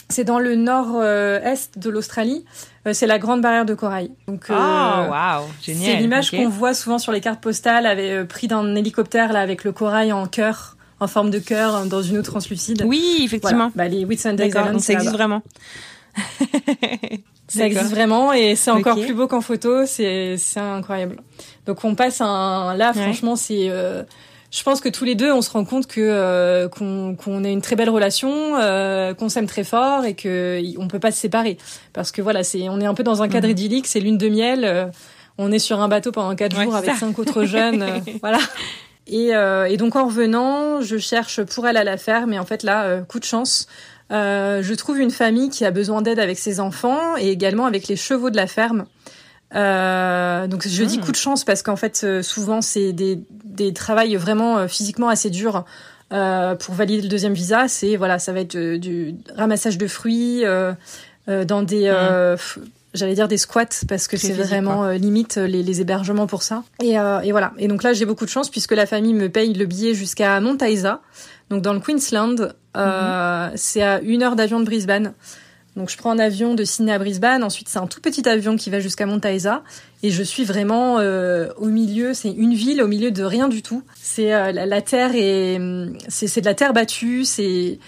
C'est 0.08 0.22
dans 0.22 0.38
le 0.38 0.54
nord-est 0.54 1.78
de 1.80 1.90
l'Australie. 1.90 2.44
C'est 2.92 3.06
la 3.08 3.18
grande 3.18 3.40
barrière 3.40 3.64
de 3.64 3.74
corail. 3.74 4.12
Donc 4.28 4.48
euh, 4.50 4.54
Oh 4.56 5.10
waouh, 5.10 5.46
génial. 5.60 5.84
c'est 5.84 5.96
l'image 5.96 6.30
qu'on 6.30 6.48
voit 6.48 6.74
souvent 6.74 6.98
sur 7.00 7.10
les 7.10 7.20
cartes 7.20 7.40
postales, 7.42 7.84
avec, 7.86 8.04
euh, 8.08 8.24
pris 8.24 8.46
d'un 8.46 8.76
hélicoptère 8.76 9.32
là 9.32 9.40
avec 9.40 9.64
le 9.64 9.72
corail 9.72 10.12
en 10.12 10.26
cœur, 10.26 10.76
en 11.00 11.08
forme 11.08 11.30
de 11.30 11.40
cœur 11.40 11.74
euh, 11.74 11.84
dans 11.86 12.02
une 12.02 12.18
eau 12.18 12.22
translucide. 12.22 12.84
Oui, 12.86 13.02
Voilà. 13.14 13.24
effectivement. 13.24 13.72
Bah, 13.74 13.88
les 13.88 14.04
Whitsundays 14.04 14.50
donc 14.50 14.80
ça 14.80 14.92
existe 14.92 15.12
vraiment. 15.12 15.42
Ça 17.58 17.66
existe 17.66 17.90
vraiment 17.90 18.32
et 18.32 18.54
c'est 18.56 18.70
encore 18.70 18.96
plus 19.00 19.14
beau 19.14 19.26
qu'en 19.26 19.40
photo, 19.40 19.86
c'est 19.86 20.36
c'est 20.38 20.60
incroyable. 20.60 21.16
Donc 21.66 21.84
on 21.84 21.94
passe 21.94 22.20
un 22.20 22.74
là 22.76 22.92
Ouais. 22.94 23.02
franchement 23.02 23.36
c'est 23.36 23.66
euh, 23.68 24.02
je 24.52 24.62
pense 24.62 24.80
que 24.80 24.88
tous 24.88 25.04
les 25.04 25.14
deux 25.16 25.32
on 25.32 25.42
se 25.42 25.50
rend 25.50 25.64
compte 25.64 25.86
que 25.86 26.00
euh, 26.00 26.68
qu'on 26.68 27.16
qu'on 27.16 27.44
a 27.44 27.48
une 27.48 27.60
très 27.62 27.74
belle 27.76 27.90
relation, 27.90 28.30
euh, 28.60 29.12
qu'on 29.14 29.28
s'aime 29.28 29.46
très 29.46 29.64
fort 29.64 30.04
et 30.04 30.14
que 30.14 30.60
on 30.78 30.86
peut 30.88 31.00
pas 31.00 31.10
se 31.10 31.18
séparer 31.20 31.58
parce 31.92 32.12
que 32.12 32.22
voilà, 32.22 32.44
c'est 32.44 32.68
on 32.68 32.80
est 32.80 32.86
un 32.86 32.94
peu 32.94 33.02
dans 33.02 33.22
un 33.22 33.28
cadre 33.28 33.46
Mhm. 33.46 33.52
idyllique, 33.52 33.86
c'est 33.86 34.00
lune 34.00 34.18
de 34.18 34.28
miel, 34.28 34.64
euh, 34.64 34.86
on 35.38 35.50
est 35.52 35.58
sur 35.58 35.80
un 35.80 35.88
bateau 35.88 36.12
pendant 36.12 36.34
quatre 36.36 36.56
Ouais, 36.56 36.64
jours 36.64 36.76
avec 36.76 36.90
ça. 36.90 36.96
cinq 36.96 37.18
autres 37.18 37.44
jeunes, 37.44 37.82
euh, 37.82 37.98
voilà. 38.22 38.38
Et, 39.08 39.34
euh, 39.36 39.66
et 39.66 39.76
donc 39.76 39.94
en 39.94 40.06
revenant, 40.06 40.80
je 40.80 40.96
cherche 40.98 41.42
pour 41.42 41.66
elle 41.68 41.76
à 41.76 41.84
la 41.84 41.96
faire, 41.96 42.26
mais 42.26 42.38
en 42.40 42.44
fait 42.44 42.62
là, 42.64 42.84
euh, 42.84 43.02
coup 43.02 43.20
de 43.20 43.24
chance, 43.24 43.66
Euh, 44.12 44.62
je 44.62 44.74
trouve 44.74 45.00
une 45.00 45.10
famille 45.10 45.50
qui 45.50 45.64
a 45.64 45.70
besoin 45.70 46.02
d'aide 46.02 46.18
avec 46.18 46.38
ses 46.38 46.60
enfants 46.60 47.16
et 47.16 47.30
également 47.30 47.66
avec 47.66 47.88
les 47.88 47.96
chevaux 47.96 48.30
de 48.30 48.36
la 48.36 48.46
ferme. 48.46 48.86
Euh, 49.54 50.46
donc 50.48 50.66
je 50.66 50.84
dis 50.84 50.98
hmm. 50.98 51.02
coup 51.02 51.12
de 51.12 51.16
chance 51.16 51.44
parce 51.44 51.62
qu'en 51.62 51.76
fait 51.76 52.02
euh, 52.02 52.20
souvent 52.22 52.60
c'est 52.60 52.92
des, 52.92 53.20
des 53.44 53.72
travails 53.72 54.16
vraiment 54.16 54.66
physiquement 54.66 55.08
assez 55.08 55.30
durs 55.30 55.64
euh, 56.12 56.56
pour 56.56 56.74
valider 56.74 57.02
le 57.02 57.08
deuxième 57.08 57.34
visa. 57.34 57.68
C'est 57.68 57.96
voilà 57.96 58.18
ça 58.18 58.32
va 58.32 58.40
être 58.40 58.56
du 58.56 59.14
ramassage 59.36 59.78
de 59.78 59.86
fruits 59.86 60.42
dans 61.28 61.62
des 61.62 61.88
hmm. 61.88 62.36
j'allais 62.94 63.14
dire 63.14 63.28
des 63.28 63.38
squats 63.38 63.66
parce 63.88 64.08
que 64.08 64.16
c'est 64.16 64.32
vraiment 64.32 64.90
limite 64.90 65.36
les, 65.36 65.62
les, 65.62 65.80
hébergements 65.80 66.26
pour 66.26 66.42
ça. 66.42 66.64
Et, 66.82 66.94
et 66.94 67.30
voilà. 67.30 67.52
Et 67.58 67.68
donc 67.68 67.84
là 67.84 67.92
j'ai 67.92 68.04
beaucoup 68.04 68.24
de 68.24 68.30
chance 68.30 68.50
puisque 68.50 68.72
la 68.72 68.86
famille 68.86 69.14
me 69.14 69.28
paye 69.28 69.54
le 69.54 69.66
billet 69.66 69.94
jusqu'à 69.94 70.40
Montaïsa, 70.40 71.00
donc 71.50 71.62
dans 71.62 71.72
le 71.72 71.80
Queensland. 71.80 72.54
Hmm. 72.74 73.56
C'est 73.56 73.82
à 73.82 74.00
une 74.00 74.22
heure 74.22 74.36
d'avion 74.36 74.60
de 74.60 74.64
Brisbane. 74.64 75.14
Donc 75.76 75.90
je 75.90 75.96
prends 75.98 76.10
un 76.10 76.18
avion 76.18 76.54
de 76.54 76.64
Sydney 76.64 76.92
à 76.92 76.98
Brisbane, 76.98 77.44
ensuite 77.44 77.68
c'est 77.68 77.78
un 77.78 77.86
tout 77.86 78.00
petit 78.00 78.26
avion 78.26 78.56
qui 78.56 78.70
va 78.70 78.80
jusqu'à 78.80 79.04
Montaïsa 79.04 79.62
et 80.02 80.10
je 80.10 80.22
suis 80.22 80.44
vraiment 80.44 80.98
euh, 80.98 81.48
au 81.58 81.66
milieu, 81.66 82.14
c'est 82.14 82.30
une 82.30 82.54
ville 82.54 82.82
au 82.82 82.88
milieu 82.88 83.10
de 83.10 83.22
rien 83.22 83.48
du 83.48 83.60
tout. 83.60 83.82
C'est 84.00 84.32
euh, 84.32 84.52
la, 84.52 84.80
terre 84.80 85.14
et 85.14 85.58
c'est 86.08 86.40
de 86.40 86.46
la 86.46 86.54
terre 86.54 86.72
battue, 86.72 87.24
c'est 87.24 87.78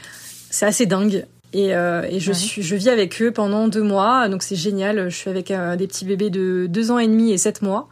c'est 0.51 0.67
assez 0.67 0.85
dingue. 0.85 1.25
Et, 1.55 1.75
euh, 1.75 2.03
et 2.11 2.21
je 2.21 2.31
suis 2.31 2.63
je 2.63 2.77
vis 2.77 2.91
avec 2.91 3.23
eux 3.23 3.31
pendant 3.31 3.69
deux 3.69 3.83
mois, 3.83 4.29
donc 4.29 4.43
c'est 4.43 4.57
génial. 4.57 5.09
Je 5.09 5.17
suis 5.17 5.31
avec 5.31 5.51
des 5.51 5.87
petits 5.87 6.05
bébés 6.05 6.29
de 6.29 6.67
deux 6.69 6.91
ans 6.91 6.99
et 6.99 7.07
demi 7.07 7.33
et 7.33 7.39
sept 7.39 7.63
mois. 7.63 7.89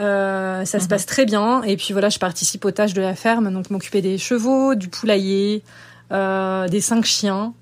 Ça 0.00 0.64
se 0.64 0.76
mhm. 0.84 0.88
passe 0.88 1.06
très 1.06 1.26
bien 1.26 1.62
et 1.62 1.76
puis 1.76 1.92
voilà, 1.92 2.08
je 2.08 2.18
participe 2.18 2.64
aux 2.64 2.70
tâches 2.70 2.94
de 2.94 3.02
la 3.02 3.14
ferme, 3.14 3.52
donc 3.52 3.70
m'occuper 3.70 4.02
des 4.02 4.18
chevaux, 4.18 4.74
du 4.74 4.88
poulailler, 4.88 5.62
des 6.10 6.80
cinq 6.80 7.04
chiens. 7.04 7.54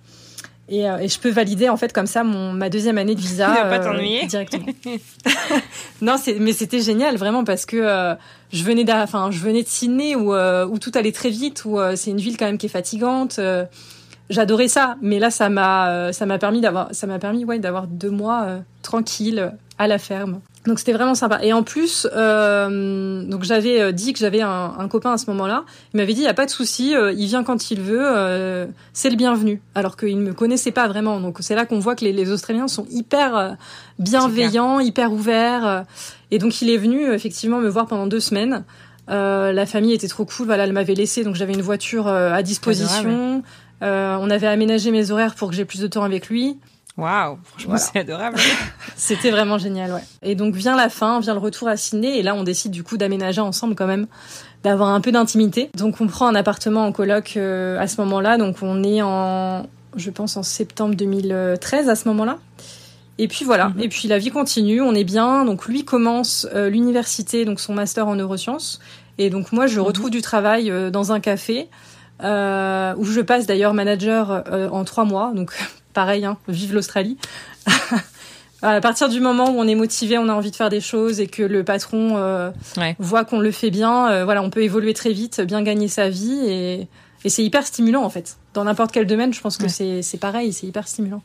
Et, 0.70 0.88
euh, 0.88 0.98
et, 0.98 1.08
je 1.08 1.18
peux 1.18 1.30
valider 1.30 1.70
en 1.70 1.78
fait 1.78 1.94
comme 1.94 2.06
ça 2.06 2.24
mon 2.24 2.52
ma 2.52 2.68
deuxième 2.68 2.98
année 2.98 3.14
de 3.14 3.20
visa 3.20 3.46
tu 3.56 3.62
pas 3.62 3.78
euh, 3.78 3.84
t'ennuyer 3.84 4.26
directement. 4.26 4.66
non, 6.02 6.16
mais 6.38 6.52
c'était 6.52 6.80
génial 6.80 7.16
vraiment 7.16 7.42
parce 7.42 7.64
que 7.64 7.76
euh, 7.76 8.14
je 8.52 8.64
venais 8.64 8.84
enfin 8.92 9.30
je 9.30 9.38
venais 9.38 9.62
de 9.62 9.68
Sydney 9.68 10.14
où 10.14 10.34
où 10.34 10.78
tout 10.78 10.92
allait 10.94 11.12
très 11.12 11.30
vite 11.30 11.64
où 11.64 11.78
c'est 11.96 12.10
une 12.10 12.18
ville 12.18 12.36
quand 12.36 12.46
même 12.46 12.58
qui 12.58 12.66
est 12.66 12.70
fatigante. 12.70 13.40
J'adorais 14.30 14.68
ça, 14.68 14.96
mais 15.00 15.18
là 15.18 15.30
ça 15.30 15.48
m'a 15.48 16.12
ça 16.12 16.26
m'a 16.26 16.38
permis 16.38 16.60
d'avoir 16.60 16.88
ça 16.92 17.06
m'a 17.06 17.18
permis 17.18 17.46
ouais 17.46 17.58
d'avoir 17.58 17.86
deux 17.86 18.10
mois 18.10 18.58
tranquille 18.82 19.52
à 19.78 19.86
la 19.86 19.98
ferme. 19.98 20.40
Donc 20.66 20.78
c'était 20.78 20.92
vraiment 20.92 21.14
sympa. 21.14 21.38
Et 21.42 21.52
en 21.52 21.62
plus, 21.62 22.06
euh, 22.14 23.22
donc 23.22 23.44
j'avais 23.44 23.80
euh, 23.80 23.92
dit 23.92 24.12
que 24.12 24.18
j'avais 24.18 24.40
un, 24.40 24.74
un, 24.78 24.88
copain 24.88 25.12
à 25.12 25.18
ce 25.18 25.30
moment-là. 25.30 25.64
Il 25.94 25.98
m'avait 25.98 26.14
dit 26.14 26.20
il 26.20 26.24
y 26.24 26.28
a 26.28 26.34
pas 26.34 26.46
de 26.46 26.50
souci, 26.50 26.96
euh, 26.96 27.12
il 27.12 27.26
vient 27.26 27.44
quand 27.44 27.70
il 27.70 27.80
veut, 27.80 28.02
euh, 28.02 28.66
c'est 28.92 29.08
le 29.08 29.16
bienvenu. 29.16 29.62
Alors 29.74 29.96
qu'il 29.96 30.18
me 30.18 30.34
connaissait 30.34 30.72
pas 30.72 30.88
vraiment. 30.88 31.20
Donc 31.20 31.38
c'est 31.40 31.54
là 31.54 31.64
qu'on 31.64 31.78
voit 31.78 31.94
que 31.94 32.04
les, 32.04 32.12
les, 32.12 32.30
Australiens 32.30 32.68
sont 32.68 32.86
hyper 32.90 33.36
euh, 33.36 33.50
bienveillants, 33.98 34.80
hyper 34.80 35.12
ouverts. 35.12 35.84
Et 36.30 36.38
donc 36.38 36.60
il 36.60 36.70
est 36.70 36.76
venu 36.76 37.12
effectivement 37.12 37.58
me 37.58 37.68
voir 37.68 37.86
pendant 37.86 38.06
deux 38.06 38.20
semaines. 38.20 38.64
la 39.08 39.66
famille 39.66 39.94
était 39.94 40.08
trop 40.08 40.24
cool. 40.24 40.46
Voilà, 40.46 40.64
elle 40.64 40.72
m'avait 40.72 40.94
laissé, 40.94 41.24
donc 41.24 41.36
j'avais 41.36 41.54
une 41.54 41.62
voiture 41.62 42.08
à 42.08 42.42
disposition. 42.42 43.42
on 43.80 44.30
avait 44.30 44.48
aménagé 44.48 44.90
mes 44.90 45.10
horaires 45.12 45.34
pour 45.34 45.50
que 45.50 45.54
j'ai 45.54 45.64
plus 45.64 45.80
de 45.80 45.86
temps 45.86 46.02
avec 46.02 46.28
lui. 46.28 46.58
Waouh, 46.98 47.38
franchement, 47.44 47.76
c'est 47.78 48.00
adorable. 48.00 48.38
C'était 48.96 49.30
vraiment 49.30 49.56
génial, 49.56 49.92
ouais. 49.92 50.02
Et 50.22 50.34
donc 50.34 50.56
vient 50.56 50.76
la 50.76 50.88
fin, 50.88 51.20
vient 51.20 51.32
le 51.32 51.38
retour 51.38 51.68
à 51.68 51.76
Sydney, 51.76 52.18
et 52.18 52.22
là 52.24 52.34
on 52.34 52.42
décide 52.42 52.72
du 52.72 52.82
coup 52.82 52.96
d'aménager 52.96 53.40
ensemble 53.40 53.76
quand 53.76 53.86
même, 53.86 54.08
d'avoir 54.64 54.88
un 54.88 55.00
peu 55.00 55.12
d'intimité. 55.12 55.70
Donc 55.76 56.00
on 56.00 56.08
prend 56.08 56.26
un 56.26 56.34
appartement 56.34 56.84
en 56.84 56.90
coloc 56.90 57.34
euh, 57.36 57.78
à 57.78 57.86
ce 57.86 58.00
moment-là, 58.00 58.36
donc 58.36 58.56
on 58.62 58.82
est 58.82 59.00
en, 59.00 59.68
je 59.94 60.10
pense 60.10 60.36
en 60.36 60.42
septembre 60.42 60.96
2013 60.96 61.88
à 61.88 61.94
ce 61.94 62.08
moment-là. 62.08 62.38
Et 63.18 63.28
puis 63.28 63.44
voilà, 63.44 63.68
mhm. 63.68 63.80
et 63.80 63.88
puis 63.88 64.08
la 64.08 64.18
vie 64.18 64.30
continue, 64.30 64.80
on 64.80 64.92
est 64.92 65.04
bien. 65.04 65.44
Donc 65.44 65.66
lui 65.66 65.84
commence 65.84 66.48
euh, 66.52 66.68
l'université, 66.68 67.44
donc 67.44 67.60
son 67.60 67.74
master 67.74 68.08
en 68.08 68.16
neurosciences, 68.16 68.80
et 69.18 69.30
donc 69.30 69.52
moi 69.52 69.68
je 69.68 69.78
mhm. 69.78 69.86
retrouve 69.86 70.10
du 70.10 70.20
travail 70.20 70.68
euh, 70.68 70.90
dans 70.90 71.12
un 71.12 71.20
café. 71.20 71.68
où 72.20 73.04
je 73.04 73.20
passe 73.20 73.46
d'ailleurs 73.46 73.72
manager 73.72 74.42
en 74.72 74.82
trois 74.82 75.04
mois, 75.04 75.30
donc 75.32 75.52
pareil, 75.92 76.24
hein, 76.24 76.36
vive 76.48 76.74
l'Australie. 76.74 77.16
à 78.62 78.80
partir 78.80 79.08
du 79.08 79.20
moment 79.20 79.50
où 79.50 79.58
on 79.58 79.68
est 79.68 79.74
motivé, 79.74 80.18
on 80.18 80.28
a 80.28 80.32
envie 80.32 80.50
de 80.50 80.56
faire 80.56 80.68
des 80.68 80.80
choses 80.80 81.20
et 81.20 81.26
que 81.26 81.42
le 81.42 81.62
patron 81.62 82.16
euh, 82.16 82.50
voit 82.98 83.24
qu'on 83.24 83.38
le 83.38 83.52
fait 83.52 83.70
bien, 83.70 84.10
euh, 84.10 84.24
voilà, 84.24 84.42
on 84.42 84.50
peut 84.50 84.62
évoluer 84.62 84.94
très 84.94 85.12
vite, 85.12 85.40
bien 85.40 85.62
gagner 85.62 85.88
sa 85.88 86.08
vie 86.08 86.40
et, 86.46 86.88
c'est 87.26 87.44
hyper 87.44 87.66
stimulant 87.66 88.04
en 88.04 88.10
fait. 88.10 88.38
Dans 88.54 88.64
n'importe 88.64 88.90
quel 88.90 89.06
domaine, 89.06 89.34
je 89.34 89.40
pense 89.40 89.58
que 89.58 89.68
c'est 89.68 90.20
pareil, 90.20 90.52
c'est 90.52 90.66
hyper 90.66 90.88
stimulant. 90.88 91.20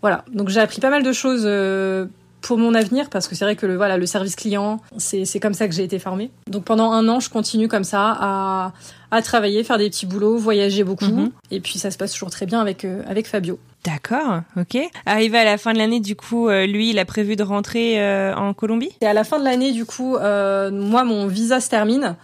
Voilà, 0.00 0.24
donc 0.32 0.48
j'ai 0.48 0.60
appris 0.60 0.80
pas 0.80 0.90
mal 0.90 1.02
de 1.02 1.12
choses 1.12 1.42
euh, 1.44 2.06
pour 2.40 2.58
mon 2.58 2.74
avenir 2.74 3.10
parce 3.10 3.28
que 3.28 3.34
c'est 3.34 3.44
vrai 3.44 3.54
que 3.54 3.66
le 3.66 3.76
voilà 3.76 3.96
le 3.96 4.06
service 4.06 4.34
client 4.34 4.80
c'est 4.98 5.40
comme 5.40 5.54
ça 5.54 5.68
que 5.68 5.74
j'ai 5.74 5.82
été 5.82 5.98
formée 5.98 6.30
donc 6.48 6.64
pendant 6.64 6.92
un 6.92 7.08
an 7.08 7.18
je 7.18 7.28
continue 7.28 7.66
comme 7.66 7.82
ça 7.82 8.16
à, 8.20 8.72
à 9.10 9.22
travailler 9.22 9.64
faire 9.64 9.78
des 9.78 9.88
petits 9.90 10.06
boulots 10.06 10.36
voyager 10.36 10.84
beaucoup 10.84 11.06
mhm. 11.06 11.30
et 11.50 11.60
puis 11.60 11.78
ça 11.78 11.90
se 11.90 11.96
passe 11.96 12.12
toujours 12.12 12.30
très 12.30 12.46
bien 12.46 12.60
avec 12.60 12.84
avec 12.84 13.26
Fabio 13.26 13.58
D'accord, 13.86 14.40
ok. 14.56 14.78
Arrivé 15.06 15.38
à 15.38 15.44
la 15.44 15.58
fin 15.58 15.72
de 15.72 15.78
l'année, 15.78 16.00
du 16.00 16.16
coup, 16.16 16.48
euh, 16.48 16.66
lui, 16.66 16.90
il 16.90 16.98
a 16.98 17.04
prévu 17.04 17.36
de 17.36 17.44
rentrer 17.44 18.02
euh, 18.02 18.34
en 18.34 18.52
Colombie? 18.52 18.90
Et 19.00 19.06
à 19.06 19.12
la 19.12 19.22
fin 19.22 19.38
de 19.38 19.44
l'année, 19.44 19.70
du 19.70 19.84
coup, 19.84 20.16
euh, 20.16 20.72
moi, 20.72 21.04
mon 21.04 21.28
visa 21.28 21.60
se 21.60 21.70
termine 21.70 22.16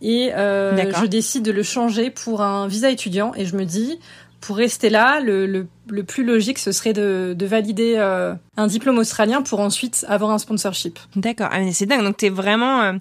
et 0.00 0.30
je 0.32 1.06
décide 1.06 1.42
de 1.42 1.50
le 1.50 1.64
changer 1.64 2.10
pour 2.10 2.40
un 2.40 2.68
visa 2.68 2.88
étudiant. 2.88 3.32
Et 3.36 3.46
je 3.46 3.56
me 3.56 3.64
dis, 3.64 3.98
pour 4.40 4.56
rester 4.56 4.90
là, 4.90 5.18
le, 5.18 5.46
le, 5.46 5.66
le 5.90 6.04
plus 6.04 6.24
logique, 6.24 6.58
ce 6.58 6.72
serait 6.72 6.92
de, 6.92 7.34
de 7.36 7.46
valider 7.46 7.94
euh, 7.96 8.34
un 8.56 8.66
diplôme 8.66 8.98
australien 8.98 9.42
pour 9.42 9.60
ensuite 9.60 10.04
avoir 10.08 10.30
un 10.30 10.38
sponsorship. 10.38 10.98
D'accord. 11.16 11.48
Ah, 11.50 11.60
c'est 11.72 11.86
dingue. 11.86 12.02
Donc, 12.02 12.16
t'es 12.16 12.28
vraiment, 12.28 12.82
euh, 12.82 12.92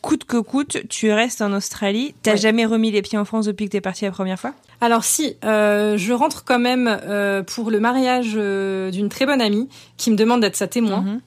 coûte 0.00 0.24
que 0.24 0.36
coûte, 0.38 0.78
tu 0.88 1.12
restes 1.12 1.42
en 1.42 1.52
Australie. 1.52 2.14
T'as 2.22 2.36
jamais 2.36 2.66
remis 2.66 2.90
les 2.90 3.02
pieds 3.02 3.18
en 3.18 3.24
France 3.24 3.46
depuis 3.46 3.66
que 3.66 3.72
t'es 3.72 3.80
partie 3.80 4.04
la 4.04 4.10
première 4.10 4.38
fois? 4.38 4.52
Alors, 4.80 5.04
si. 5.04 5.36
Euh, 5.44 5.96
je 5.96 6.12
rentre 6.12 6.44
quand 6.44 6.58
même 6.58 7.44
pour 7.46 7.70
le 7.70 7.80
mariage 7.80 8.32
d'une 8.32 9.08
très 9.08 9.26
bonne 9.26 9.40
amie 9.40 9.68
qui 9.96 10.10
me 10.10 10.16
demande 10.16 10.40
d'être 10.40 10.56
sa 10.56 10.66
témoin. 10.66 11.02
Mhm. 11.02 11.20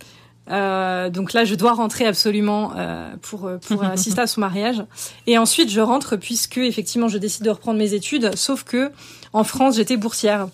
Euh, 0.51 1.09
donc 1.09 1.33
là, 1.33 1.43
je 1.43 1.55
dois 1.55 1.73
rentrer 1.73 2.05
absolument 2.05 2.73
euh, 2.77 3.13
pour 3.21 3.49
pour 3.67 3.83
assister 3.83 4.21
à 4.21 4.27
son 4.27 4.41
mariage. 4.41 4.83
Et 5.27 5.37
ensuite, 5.37 5.69
je 5.69 5.81
rentre 5.81 6.15
puisque 6.15 6.57
effectivement, 6.57 7.07
je 7.07 7.17
décide 7.17 7.43
de 7.43 7.49
reprendre 7.49 7.79
mes 7.79 7.93
études. 7.93 8.35
Sauf 8.35 8.63
que 8.63 8.91
en 9.33 9.43
France, 9.43 9.75
j'étais 9.75 9.97
boursière 9.97 10.47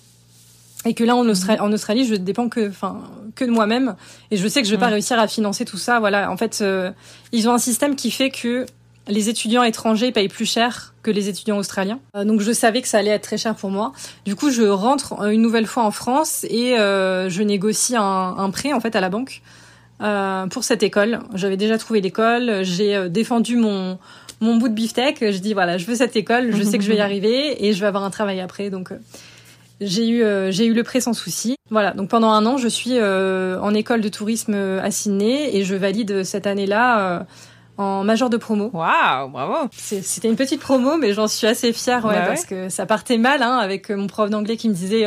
et 0.86 0.94
que 0.94 1.04
là 1.04 1.16
en 1.16 1.28
Australie, 1.28 1.60
en 1.60 1.72
Australie 1.72 2.06
je 2.06 2.16
dépends 2.16 2.50
que 2.50 2.70
enfin 2.70 3.02
que 3.36 3.46
de 3.46 3.52
moi-même 3.52 3.96
et 4.32 4.38
je 4.38 4.48
sais 4.48 4.62
que 4.62 4.68
je 4.68 4.74
vais 4.74 4.80
pas 4.80 4.88
réussir 4.88 5.20
à 5.20 5.28
financer 5.28 5.64
tout 5.64 5.78
ça 5.78 6.00
voilà 6.00 6.32
en 6.32 6.38
fait 6.38 6.60
euh, 6.62 6.92
ils 7.32 7.48
ont 7.48 7.54
un 7.54 7.60
système 7.60 7.96
qui 7.96 8.12
fait 8.12 8.30
que 8.30 8.66
les 9.08 9.30
étudiants 9.30 9.64
étrangers 9.64 10.12
payent 10.12 10.28
plus 10.28 10.46
cher 10.46 10.94
que 11.04 11.12
les 11.12 11.28
étudiants 11.28 11.58
australiens. 11.58 12.00
Euh, 12.16 12.24
donc 12.24 12.42
je 12.42 12.52
savais 12.52 12.82
que 12.82 12.88
ça 12.88 13.00
allait 13.00 13.12
être 13.12 13.24
très 13.24 13.38
cher 13.38 13.56
pour 13.56 13.72
moi. 13.72 13.94
Du 14.26 14.36
coup, 14.36 14.52
je 14.52 14.62
rentre 14.62 15.24
une 15.26 15.42
nouvelle 15.42 15.66
fois 15.66 15.84
en 15.84 15.92
France 15.92 16.46
et 16.50 16.78
euh, 16.78 17.30
je 17.30 17.42
négocie 17.42 17.96
un, 17.96 18.36
un, 18.38 18.50
prêt 18.52 18.74
en 18.74 18.80
fait 18.80 18.96
à 18.96 19.02
la 19.02 19.10
banque 19.10 19.42
euh, 20.02 20.48
pour 20.48 20.64
cette 20.64 20.84
école. 20.84 21.20
J'avais 21.36 21.58
déjà 21.58 21.78
trouvé 21.78 22.02
l'école, 22.02 22.64
j'ai 22.64 22.96
euh, 22.96 23.10
défendu 23.10 23.56
mon 23.56 24.00
mon 24.40 24.56
bout 24.56 24.70
de 24.70 24.74
beefsteak. 24.74 25.20
Je 25.20 25.38
dis 25.38 25.54
voilà, 25.54 25.78
je 25.78 25.86
veux 25.86 25.94
cette 25.94 26.16
école, 26.16 26.56
je 26.56 26.64
sais 26.64 26.80
que 26.80 26.84
je 26.84 26.90
vais 26.90 26.98
y 26.98 27.02
arriver 27.02 27.68
et 27.68 27.74
je 27.74 27.82
vais 27.82 27.86
avoir 27.86 28.04
un 28.04 28.10
travail 28.10 28.40
après. 28.40 28.72
Donc 28.72 28.92
euh, 28.92 28.98
j'ai 29.82 30.08
eu 30.08 30.24
j'ai 30.52 30.66
eu 30.66 30.74
le 30.74 30.84
prêt 30.84 31.02
sans 31.02 31.14
souci. 31.14 31.56
Voilà, 31.70 31.92
donc 31.92 32.10
pendant 32.10 32.30
un 32.30 32.46
an, 32.46 32.58
je 32.58 32.68
suis 32.68 33.02
en 33.02 33.74
école 33.74 34.02
de 34.02 34.10
tourisme 34.10 34.54
à 34.54 34.92
Sydney 34.92 35.56
et 35.56 35.64
je 35.64 35.76
valide 35.76 36.24
cette 36.24 36.48
année-là 36.48 37.26
en 37.78 38.04
major 38.04 38.30
de 38.30 38.38
promo. 38.38 38.70
Waouh, 38.74 39.30
bravo. 39.30 39.70
C'était 39.72 40.28
une 40.28 40.36
petite 40.36 40.60
promo, 40.62 40.98
mais 40.98 41.14
j'en 41.14 41.28
suis 41.28 41.48
assez 41.48 41.74
fière, 41.74 42.06
ouais, 42.06 42.14
bah 42.14 42.26
parce 42.28 42.46
que 42.46 42.70
ça 42.70 42.86
partait 42.86 43.18
mal, 43.18 43.42
hein, 43.42 43.58
avec 43.58 43.90
mon 43.90 44.08
prof 44.08 44.30
d'anglais 44.30 44.58
qui 44.58 44.70
me 44.70 44.74
disait 44.74 45.06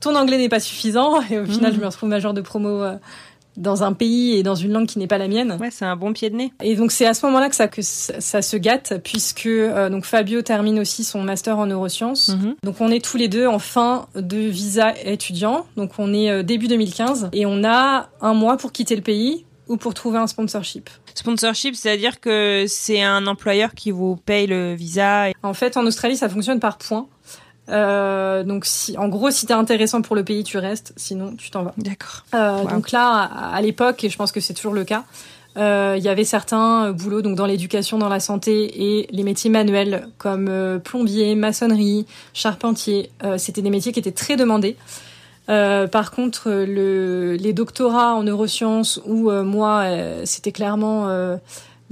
ton 0.00 0.14
anglais 0.14 0.38
n'est 0.38 0.48
pas 0.48 0.60
suffisant, 0.60 1.20
et 1.30 1.38
au 1.38 1.46
final, 1.46 1.74
je 1.74 1.80
me 1.80 1.86
retrouve 1.86 2.08
major 2.08 2.34
de 2.34 2.40
promo 2.40 2.84
dans 3.56 3.82
un 3.82 3.92
pays 3.92 4.36
et 4.36 4.42
dans 4.42 4.54
une 4.54 4.72
langue 4.72 4.86
qui 4.86 4.98
n'est 4.98 5.06
pas 5.06 5.18
la 5.18 5.28
mienne. 5.28 5.56
Ouais, 5.60 5.70
c'est 5.70 5.84
un 5.84 5.96
bon 5.96 6.12
pied 6.12 6.30
de 6.30 6.36
nez. 6.36 6.52
Et 6.62 6.76
donc 6.76 6.92
c'est 6.92 7.06
à 7.06 7.14
ce 7.14 7.24
moment-là 7.26 7.48
que 7.48 7.56
ça 7.56 7.68
que 7.68 7.82
ça, 7.82 8.42
se 8.42 8.56
gâte 8.56 9.00
puisque 9.02 9.46
euh, 9.46 9.88
donc 9.88 10.04
Fabio 10.04 10.42
termine 10.42 10.78
aussi 10.78 11.04
son 11.04 11.22
master 11.22 11.58
en 11.58 11.66
neurosciences. 11.66 12.28
Mhm. 12.28 12.56
Donc 12.62 12.80
on 12.80 12.90
est 12.90 13.04
tous 13.04 13.16
les 13.16 13.28
deux 13.28 13.46
en 13.46 13.58
fin 13.58 14.06
de 14.14 14.38
visa 14.38 14.94
étudiant. 15.04 15.66
Donc 15.76 15.92
on 15.98 16.12
est 16.12 16.30
euh, 16.30 16.42
début 16.42 16.68
2015 16.68 17.30
et 17.32 17.46
on 17.46 17.64
a 17.64 18.08
un 18.20 18.34
mois 18.34 18.56
pour 18.56 18.72
quitter 18.72 18.96
le 18.96 19.02
pays 19.02 19.44
ou 19.68 19.76
pour 19.76 19.94
trouver 19.94 20.18
un 20.18 20.26
sponsorship. 20.26 20.90
Sponsorship, 21.14 21.74
c'est-à-dire 21.74 22.20
que 22.20 22.64
c'est 22.66 23.02
un 23.02 23.26
employeur 23.26 23.74
qui 23.74 23.90
vous 23.90 24.16
paye 24.16 24.46
le 24.46 24.74
visa. 24.74 25.28
En 25.42 25.54
fait, 25.54 25.76
en 25.76 25.86
Australie, 25.86 26.16
ça 26.16 26.28
fonctionne 26.28 26.60
par 26.60 26.76
points. 26.76 27.06
Euh, 27.68 28.42
donc 28.42 28.64
si, 28.64 28.96
en 28.98 29.08
gros, 29.08 29.30
si 29.30 29.46
t'es 29.46 29.54
intéressant 29.54 30.02
pour 30.02 30.16
le 30.16 30.24
pays, 30.24 30.44
tu 30.44 30.58
restes. 30.58 30.92
Sinon, 30.96 31.34
tu 31.36 31.50
t'en 31.50 31.62
vas. 31.62 31.74
D'accord. 31.78 32.24
Euh, 32.34 32.64
Donc 32.64 32.92
là, 32.92 33.22
à, 33.22 33.60
l'époque, 33.62 34.04
et 34.04 34.08
je 34.08 34.16
pense 34.16 34.32
que 34.32 34.40
c'est 34.40 34.54
toujours 34.54 34.74
le 34.74 34.84
cas, 34.84 35.04
Il 35.56 36.02
y 36.02 36.08
avait 36.08 36.24
certains 36.24 36.92
boulots 36.92 37.22
donc 37.22 37.36
dans 37.36 37.46
l'éducation, 37.46 37.98
dans 37.98 38.08
la 38.08 38.20
santé 38.20 38.98
et 38.98 39.08
les 39.10 39.22
métiers 39.22 39.50
manuels 39.50 40.08
comme 40.18 40.80
plombier, 40.82 41.34
maçonnerie, 41.34 42.06
charpentier. 42.32 43.10
C'était 43.38 43.62
des 43.62 43.70
métiers 43.70 43.92
qui 43.92 44.00
étaient 44.00 44.12
très 44.12 44.36
demandés. 44.36 44.76
par 45.46 46.10
contre, 46.10 46.50
le, 46.50 47.36
les 47.36 47.52
doctorats 47.52 48.14
en 48.14 48.24
neurosciences 48.24 49.00
où 49.06 49.30
moi, 49.30 49.84
c'était 50.24 50.52
clairement 50.52 51.08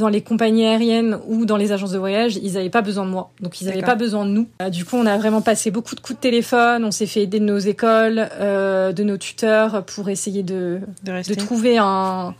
dans 0.03 0.09
les 0.09 0.21
compagnies 0.21 0.67
aériennes 0.67 1.19
ou 1.29 1.47
dans 1.47 1.57
les 1.57 1.73
agences 1.73 1.93
de 1.93 1.99
voyage, 1.99 2.37
ils 2.37 2.55
n'avaient 2.55 2.71
pas 2.71 2.83
besoin 2.83 3.07
de 3.07 3.11
moi. 3.11 3.31
Donc 3.41 3.61
ils 3.61 3.67
n'avaient 3.69 3.83
pas 3.83 3.95
besoin 3.95 4.27
de 4.27 4.31
nous. 4.31 4.49
Euh, 4.61 4.69
du 4.69 4.85
coup, 4.85 4.97
on 4.97 5.07
a 5.07 5.17
vraiment 5.17 5.41
passé 5.41 5.71
beaucoup 5.71 5.95
de 5.95 6.01
coups 6.01 6.19
de 6.19 6.23
téléphone. 6.23 6.85
On 6.85 6.91
s'est 6.91 7.07
fait 7.07 7.23
aider 7.23 7.38
de 7.38 7.45
nos 7.45 7.59
écoles, 7.59 8.29
euh, 8.41 8.93
de 8.93 9.05
nos 9.05 9.17
tuteurs 9.17 9.85
pour 9.85 10.09
essayer 10.09 10.43
de, 10.43 10.81
de, 11.05 11.35
trouver 11.35 11.79
un, 11.79 12.35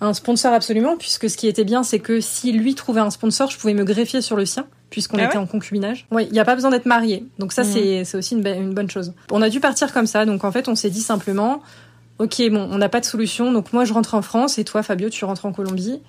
un 0.00 0.14
sponsor 0.14 0.54
absolument. 0.54 0.96
Puisque 0.96 1.28
ce 1.28 1.36
qui 1.36 1.48
était 1.48 1.64
bien, 1.64 1.82
c'est 1.82 1.98
que 1.98 2.20
si 2.20 2.50
lui 2.50 2.74
trouvait 2.74 3.00
un 3.00 3.10
sponsor, 3.10 3.50
je 3.50 3.58
pouvais 3.58 3.74
me 3.74 3.84
greffier 3.84 4.22
sur 4.22 4.36
le 4.36 4.46
sien 4.46 4.66
puisqu'on 4.88 5.16
ah 5.18 5.24
était 5.24 5.38
en 5.38 5.46
concubinage. 5.46 6.06
Oui, 6.10 6.26
il 6.26 6.32
n'y 6.32 6.38
a 6.38 6.44
pas 6.44 6.54
besoin 6.54 6.70
d'être 6.70 6.84
marié. 6.84 7.24
Donc 7.38 7.54
ça, 7.54 7.62
mhm. 7.62 8.04
c'est 8.04 8.14
aussi 8.14 8.34
une, 8.34 8.46
une 8.46 8.74
bonne 8.74 8.90
chose. 8.90 9.14
On 9.30 9.40
a 9.40 9.48
dû 9.48 9.58
partir 9.58 9.90
comme 9.90 10.06
ça. 10.06 10.26
Donc 10.26 10.44
en 10.44 10.52
fait, 10.52 10.68
on 10.68 10.74
s'est 10.74 10.90
dit 10.90 11.00
simplement, 11.00 11.62
ok, 12.18 12.42
bon, 12.50 12.68
on 12.70 12.76
n'a 12.76 12.90
pas 12.90 13.00
de 13.00 13.06
solution. 13.06 13.52
Donc 13.52 13.72
moi, 13.72 13.86
je 13.86 13.92
rentre 13.92 14.14
en 14.14 14.22
France 14.22 14.58
et 14.58 14.64
toi, 14.64 14.82
Fabio, 14.82 15.08
tu 15.08 15.24
rentres 15.24 15.46
en 15.46 15.52
Colombie 15.52 16.00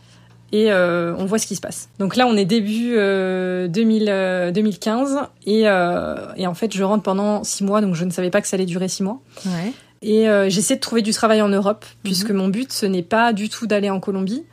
et 0.53 0.71
euh, 0.71 1.15
on 1.17 1.25
voit 1.25 1.39
ce 1.39 1.47
qui 1.47 1.55
se 1.55 1.61
passe. 1.61 1.89
Donc 1.97 2.15
là, 2.15 2.27
on 2.27 2.37
est 2.37 2.45
début 2.45 2.93
euh, 2.95 3.67
2000, 3.67 4.51
2015 4.53 5.15
euh, 5.15 5.19
et, 5.47 5.63
euh, 5.65 6.15
et, 6.37 6.45
en 6.45 6.53
fait, 6.53 6.73
je 6.73 6.83
rentre 6.83 7.01
pendant 7.01 7.43
six 7.43 7.63
mois, 7.63 7.81
donc 7.81 7.95
je 7.95 8.05
ne 8.05 8.11
savais 8.11 8.29
pas 8.29 8.39
que 8.39 8.47
ça 8.47 8.55
allait 8.55 8.67
durer 8.67 8.87
six 8.87 9.01
mois. 9.01 9.19
Ouais. 9.47 9.73
Et 10.03 10.27
j'essaie 10.49 10.75
de 10.75 10.81
trouver 10.81 11.01
du 11.01 11.11
travail 11.11 11.41
en 11.41 11.49
Europe, 11.49 11.85
mhm. 11.85 11.99
puisque 12.03 12.31
mon 12.31 12.49
but, 12.49 12.71
ce 12.71 12.85
n'est 12.85 13.03
pas 13.03 13.33
du 13.33 13.49
tout 13.49 13.67
d'aller 13.67 13.89
en 13.89 13.99
Colombie. 13.99 14.43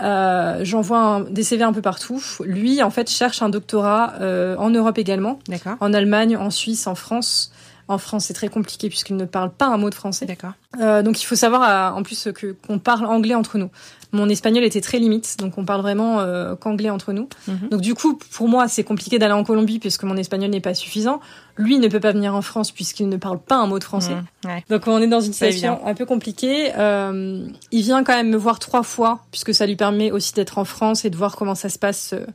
J'envoie 0.00 1.24
des 1.30 1.44
CV 1.44 1.62
un 1.62 1.72
peu 1.72 1.82
partout. 1.82 2.20
Lui, 2.44 2.82
en 2.82 2.90
fait, 2.90 3.08
cherche 3.08 3.40
un 3.40 3.48
doctorat 3.48 4.14
en 4.58 4.70
Europe 4.70 4.98
également, 4.98 5.38
en 5.80 5.92
Allemagne, 5.92 6.36
en 6.36 6.50
Suisse, 6.50 6.88
en 6.88 6.96
France. 6.96 7.52
En 7.88 7.98
France, 7.98 8.24
c'est 8.26 8.34
très 8.34 8.48
compliqué 8.48 8.88
puisqu'il 8.88 9.16
ne 9.16 9.24
parle 9.24 9.50
pas 9.50 9.66
un 9.66 9.76
mot 9.76 9.90
de 9.90 9.94
français. 9.94 10.26
D'accord. 10.26 10.52
Euh, 10.80 11.02
donc 11.02 11.22
il 11.22 11.24
faut 11.24 11.36
savoir 11.36 11.96
en 11.96 12.02
plus 12.02 12.28
que 12.34 12.56
qu'on 12.66 12.78
parle 12.78 13.06
anglais 13.06 13.34
entre 13.34 13.58
nous. 13.58 13.70
Mon 14.12 14.28
espagnol 14.28 14.64
était 14.64 14.80
très 14.80 14.98
limite, 14.98 15.36
donc 15.38 15.58
on 15.58 15.64
parle 15.64 15.82
vraiment 15.82 16.20
euh, 16.20 16.54
qu'anglais 16.54 16.90
entre 16.90 17.12
nous. 17.12 17.28
Mhm. 17.48 17.68
Donc 17.70 17.80
du 17.80 17.94
coup, 17.94 18.18
pour 18.32 18.48
moi, 18.48 18.68
c'est 18.68 18.84
compliqué 18.84 19.18
d'aller 19.18 19.34
en 19.34 19.44
Colombie 19.44 19.78
puisque 19.78 20.04
mon 20.04 20.16
espagnol 20.16 20.50
n'est 20.50 20.60
pas 20.60 20.74
suffisant. 20.74 21.20
Lui 21.56 21.78
ne 21.78 21.88
peut 21.88 22.00
pas 22.00 22.12
venir 22.12 22.34
en 22.34 22.42
France 22.42 22.70
puisqu'il 22.70 23.08
ne 23.08 23.16
parle 23.16 23.38
pas 23.38 23.56
un 23.56 23.66
mot 23.66 23.78
de 23.78 23.84
français. 23.84 24.14
Mhm. 24.14 24.60
Donc 24.70 24.86
on 24.86 25.00
est 25.00 25.06
dans 25.06 25.20
une 25.20 25.32
situation 25.32 25.80
un 25.86 25.94
peu 25.94 26.04
compliquée. 26.04 26.72
Euh, 26.76 27.46
il 27.72 27.82
vient 27.82 28.04
quand 28.04 28.14
même 28.14 28.30
me 28.30 28.36
voir 28.36 28.58
trois 28.58 28.82
fois 28.82 29.20
puisque 29.30 29.54
ça 29.54 29.66
lui 29.66 29.76
permet 29.76 30.10
aussi 30.10 30.34
d'être 30.34 30.58
en 30.58 30.64
France 30.64 31.04
et 31.04 31.10
de 31.10 31.16
voir 31.16 31.36
comment 31.36 31.54
ça 31.54 31.68
se 31.68 31.78
passe 31.78 32.12
euh, 32.12 32.26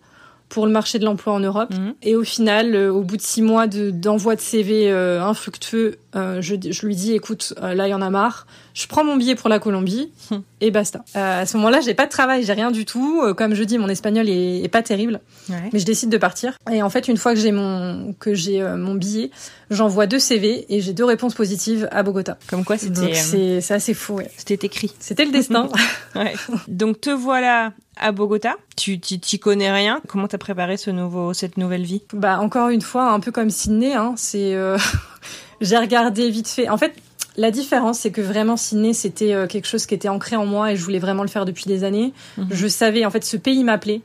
pour 0.52 0.66
le 0.66 0.72
marché 0.72 1.00
de 1.00 1.06
l'emploi 1.06 1.34
en 1.34 1.40
Europe. 1.40 1.74
Mhm. 1.74 1.94
Et 2.04 2.16
au 2.16 2.24
final, 2.24 2.76
euh, 2.76 2.92
au 2.92 3.04
bout 3.04 3.16
de 3.16 3.22
six 3.22 3.42
mois 3.42 3.68
d'envoi 3.68 4.36
de, 4.36 4.42
CV 4.42 4.92
euh, 4.92 5.24
infructueux, 5.24 5.98
euh, 6.14 6.42
je, 6.42 6.56
je, 6.70 6.86
lui 6.86 6.94
dis, 6.94 7.14
écoute, 7.14 7.54
là, 7.62 7.88
il 7.88 7.90
y 7.90 7.94
en 7.94 8.02
a 8.02 8.10
marre. 8.10 8.46
Je 8.74 8.86
prends 8.86 9.06
mon 9.06 9.16
billet 9.16 9.36
pour 9.36 9.50
la 9.50 9.60
Colombie 9.60 10.12
et 10.60 10.72
basta. 10.72 11.04
à 11.14 11.46
ce 11.46 11.58
moment-là, 11.58 11.80
j'ai 11.82 11.94
pas 11.94 12.06
de 12.06 12.12
travail, 12.12 12.44
j'ai 12.44 12.54
rien 12.54 12.72
du 12.72 12.86
tout. 12.86 13.22
comme 13.36 13.54
je 13.54 13.64
dis, 13.64 13.78
mon 13.78 13.88
espagnol 13.88 14.30
est, 14.30 14.64
est 14.64 14.70
pas 14.70 14.82
terrible, 14.82 15.20
mais 15.50 15.80
je 15.80 15.86
décide 15.86 16.10
de 16.10 16.18
partir. 16.18 16.58
Et 16.72 16.82
en 16.82 16.90
fait, 16.90 17.08
une 17.08 17.18
fois 17.18 17.34
que 17.34 17.40
j'ai 17.40 17.52
mon 17.52 18.14
que 18.14 18.34
j'ai 18.34 18.62
mon 18.62 18.96
billet, 18.96 19.32
j'envoie 19.72 20.06
deux 20.06 20.20
CV 20.20 20.66
et 20.70 20.82
j'ai 20.82 20.94
deux 20.94 21.06
réponses 21.06 21.34
positives 21.34 21.88
à 21.92 22.04
Bogota. 22.04 22.38
Comme 22.48 22.64
quoi, 22.64 22.78
c'était 22.78 23.16
c'est 23.16 23.74
assez 23.74 23.94
fou. 23.94 24.16
Ouais. 24.16 24.30
C'était 24.38 24.68
écrit. 24.68 24.94
C'était 25.00 25.26
le 25.26 25.32
destin. 25.32 25.70
ouais. 26.16 26.34
Donc 26.68 27.02
te 27.02 27.10
voilà 27.10 27.74
à 27.98 28.12
Bogota. 28.12 28.56
Tu 28.78 29.00
t'y 29.00 29.40
connais 29.40 29.72
rien. 29.72 30.02
Comment 30.08 30.28
t'as 30.28 30.38
préparé 30.38 30.78
ce 30.78 30.92
nouveau, 30.92 31.34
cette 31.34 31.58
nouvelle 31.58 31.84
vie? 31.84 32.04
Bah 32.14 32.40
encore 32.40 32.70
une 32.70 32.82
fois, 32.82 33.12
un 33.12 33.20
peu 33.20 33.32
comme 33.32 33.50
Sydney. 33.50 33.94
Hein, 33.94 34.14
c'est 34.18 34.54
euh... 34.54 34.78
j'ai 35.62 35.78
regardé 35.78 36.30
vite 36.30 36.50
fait. 36.50 36.70
En 36.70 36.78
fait, 36.78 36.94
la 37.38 37.52
différence, 37.52 38.00
c'est 38.00 38.12
que 38.12 38.22
vraiment 38.22 38.58
Sydney, 38.58 38.94
c'était 38.94 39.34
euh, 39.34 39.48
quelque 39.48 39.68
chose 39.68 39.86
qui 39.86 39.94
était 39.94 40.10
ancré 40.10 40.36
en 40.36 40.46
moi 40.46 40.72
et 40.72 40.76
je 40.76 40.84
voulais 40.84 41.00
vraiment 41.00 41.24
le 41.24 41.30
faire 41.30 41.46
depuis 41.46 41.66
des 41.66 41.84
années. 41.84 42.14
Mhm. 42.38 42.48
Je 42.52 42.68
savais, 42.68 43.06
en 43.06 43.10
fait, 43.10 43.24
ce 43.24 43.38
pays 43.38 43.64
m'appelait. 43.64 44.02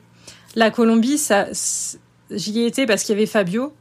La 0.55 0.71
Colombie, 0.71 1.17
ça, 1.17 1.47
j'y 2.31 2.61
ai 2.61 2.65
été 2.65 2.85
parce 2.85 3.03
qu'il 3.03 3.13
y 3.15 3.17
avait 3.17 3.25
Fabio 3.25 3.73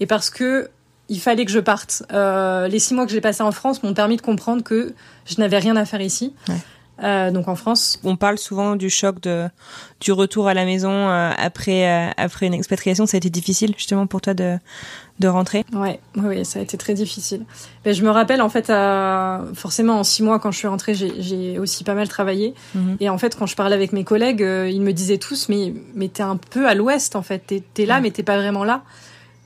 et 0.00 0.06
parce 0.06 0.30
que 0.30 0.70
il 1.12 1.20
fallait 1.20 1.44
que 1.44 1.52
je 1.52 1.60
parte. 1.60 2.02
Euh, 2.12 2.68
les 2.68 2.78
six 2.78 2.94
mois 2.94 3.04
que 3.04 3.12
j'ai 3.12 3.20
passés 3.20 3.42
en 3.42 3.52
France 3.52 3.82
m'ont 3.82 3.94
permis 3.94 4.16
de 4.16 4.22
comprendre 4.22 4.62
que 4.62 4.94
je 5.26 5.36
n'avais 5.38 5.58
rien 5.58 5.76
à 5.76 5.84
faire 5.84 6.00
ici. 6.00 6.34
Ouais. 6.48 6.56
Euh, 7.02 7.30
donc 7.30 7.48
en 7.48 7.56
France. 7.56 7.98
On 8.04 8.16
parle 8.16 8.38
souvent 8.38 8.76
du 8.76 8.88
choc 8.88 9.20
de 9.20 9.48
du 10.00 10.12
retour 10.12 10.46
à 10.46 10.54
la 10.54 10.64
maison 10.64 10.90
euh, 10.90 11.32
après 11.36 11.88
euh, 11.88 12.10
après 12.16 12.46
une 12.46 12.54
expatriation. 12.54 13.06
Ça 13.06 13.16
a 13.16 13.18
été 13.18 13.30
difficile 13.30 13.74
justement 13.76 14.06
pour 14.06 14.20
toi 14.20 14.34
de 14.34 14.58
de 15.18 15.28
rentrer. 15.28 15.64
Ouais, 15.72 16.00
oui, 16.16 16.44
ça 16.44 16.58
a 16.58 16.62
été 16.62 16.76
très 16.76 16.94
difficile. 16.94 17.44
Ben, 17.84 17.92
je 17.92 18.02
me 18.02 18.10
rappelle 18.10 18.40
en 18.40 18.48
fait, 18.48 18.66
forcément 19.54 19.98
en 19.98 20.04
six 20.04 20.22
mois 20.22 20.38
quand 20.38 20.50
je 20.50 20.58
suis 20.58 20.68
rentrée, 20.68 20.94
j'ai 20.94 21.58
aussi 21.58 21.84
pas 21.84 21.94
mal 21.94 22.08
travaillé. 22.08 22.54
Mhm. 22.74 22.96
Et 23.00 23.08
en 23.08 23.18
fait, 23.18 23.36
quand 23.36 23.46
je 23.46 23.56
parlais 23.56 23.74
avec 23.74 23.92
mes 23.92 24.04
collègues, 24.04 24.40
ils 24.40 24.80
me 24.80 24.92
disaient 24.92 25.18
tous, 25.18 25.48
mais 25.48 25.74
mais 25.94 26.08
t'es 26.08 26.22
un 26.22 26.36
peu 26.36 26.68
à 26.68 26.74
l'ouest 26.74 27.16
en 27.16 27.22
fait. 27.22 27.42
T'es 27.46 27.62
es 27.82 27.86
là, 27.86 28.00
mais 28.00 28.10
t'es 28.10 28.22
pas 28.22 28.36
vraiment 28.36 28.64
là. 28.64 28.82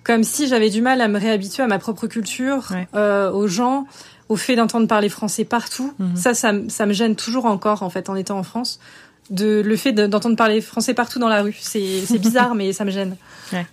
Comme 0.07 0.23
si 0.23 0.47
j'avais 0.47 0.71
du 0.71 0.83
mal 0.83 1.01
à 1.01 1.09
me 1.09 1.19
réhabituer 1.19 1.65
à 1.65 1.67
ma 1.67 1.81
propre 1.81 2.07
culture, 2.07 2.69
aux 2.95 3.49
gens 3.49 3.87
au 4.29 4.37
fait 4.37 4.57
d'entendre 4.57 4.87
parler 4.87 5.09
français 5.09 5.45
partout. 5.45 5.93
Mhm. 5.99 6.17
Ça, 6.17 6.35
ça, 6.35 6.53
ça, 6.69 6.87
me 6.87 6.93
gêne 6.93 7.17
toujours 7.17 7.47
encore, 7.47 7.83
en 7.83 7.91
fait, 7.91 8.09
en 8.09 8.17
étant 8.17 8.39
en 8.39 8.43
France. 8.43 8.81
De, 9.31 9.61
le 9.65 9.77
fait 9.77 9.93
d'entendre 9.93 10.37
parler 10.37 10.61
français 10.61 10.95
partout 10.95 11.19
dans 11.19 11.29
la 11.29 11.43
rue. 11.43 11.57
C'est 11.61 12.19
bizarre, 12.19 12.55
mais 12.57 12.73
ça 12.73 12.85
me 12.85 12.91
gêne. 12.91 13.17
Ouais. 13.53 13.67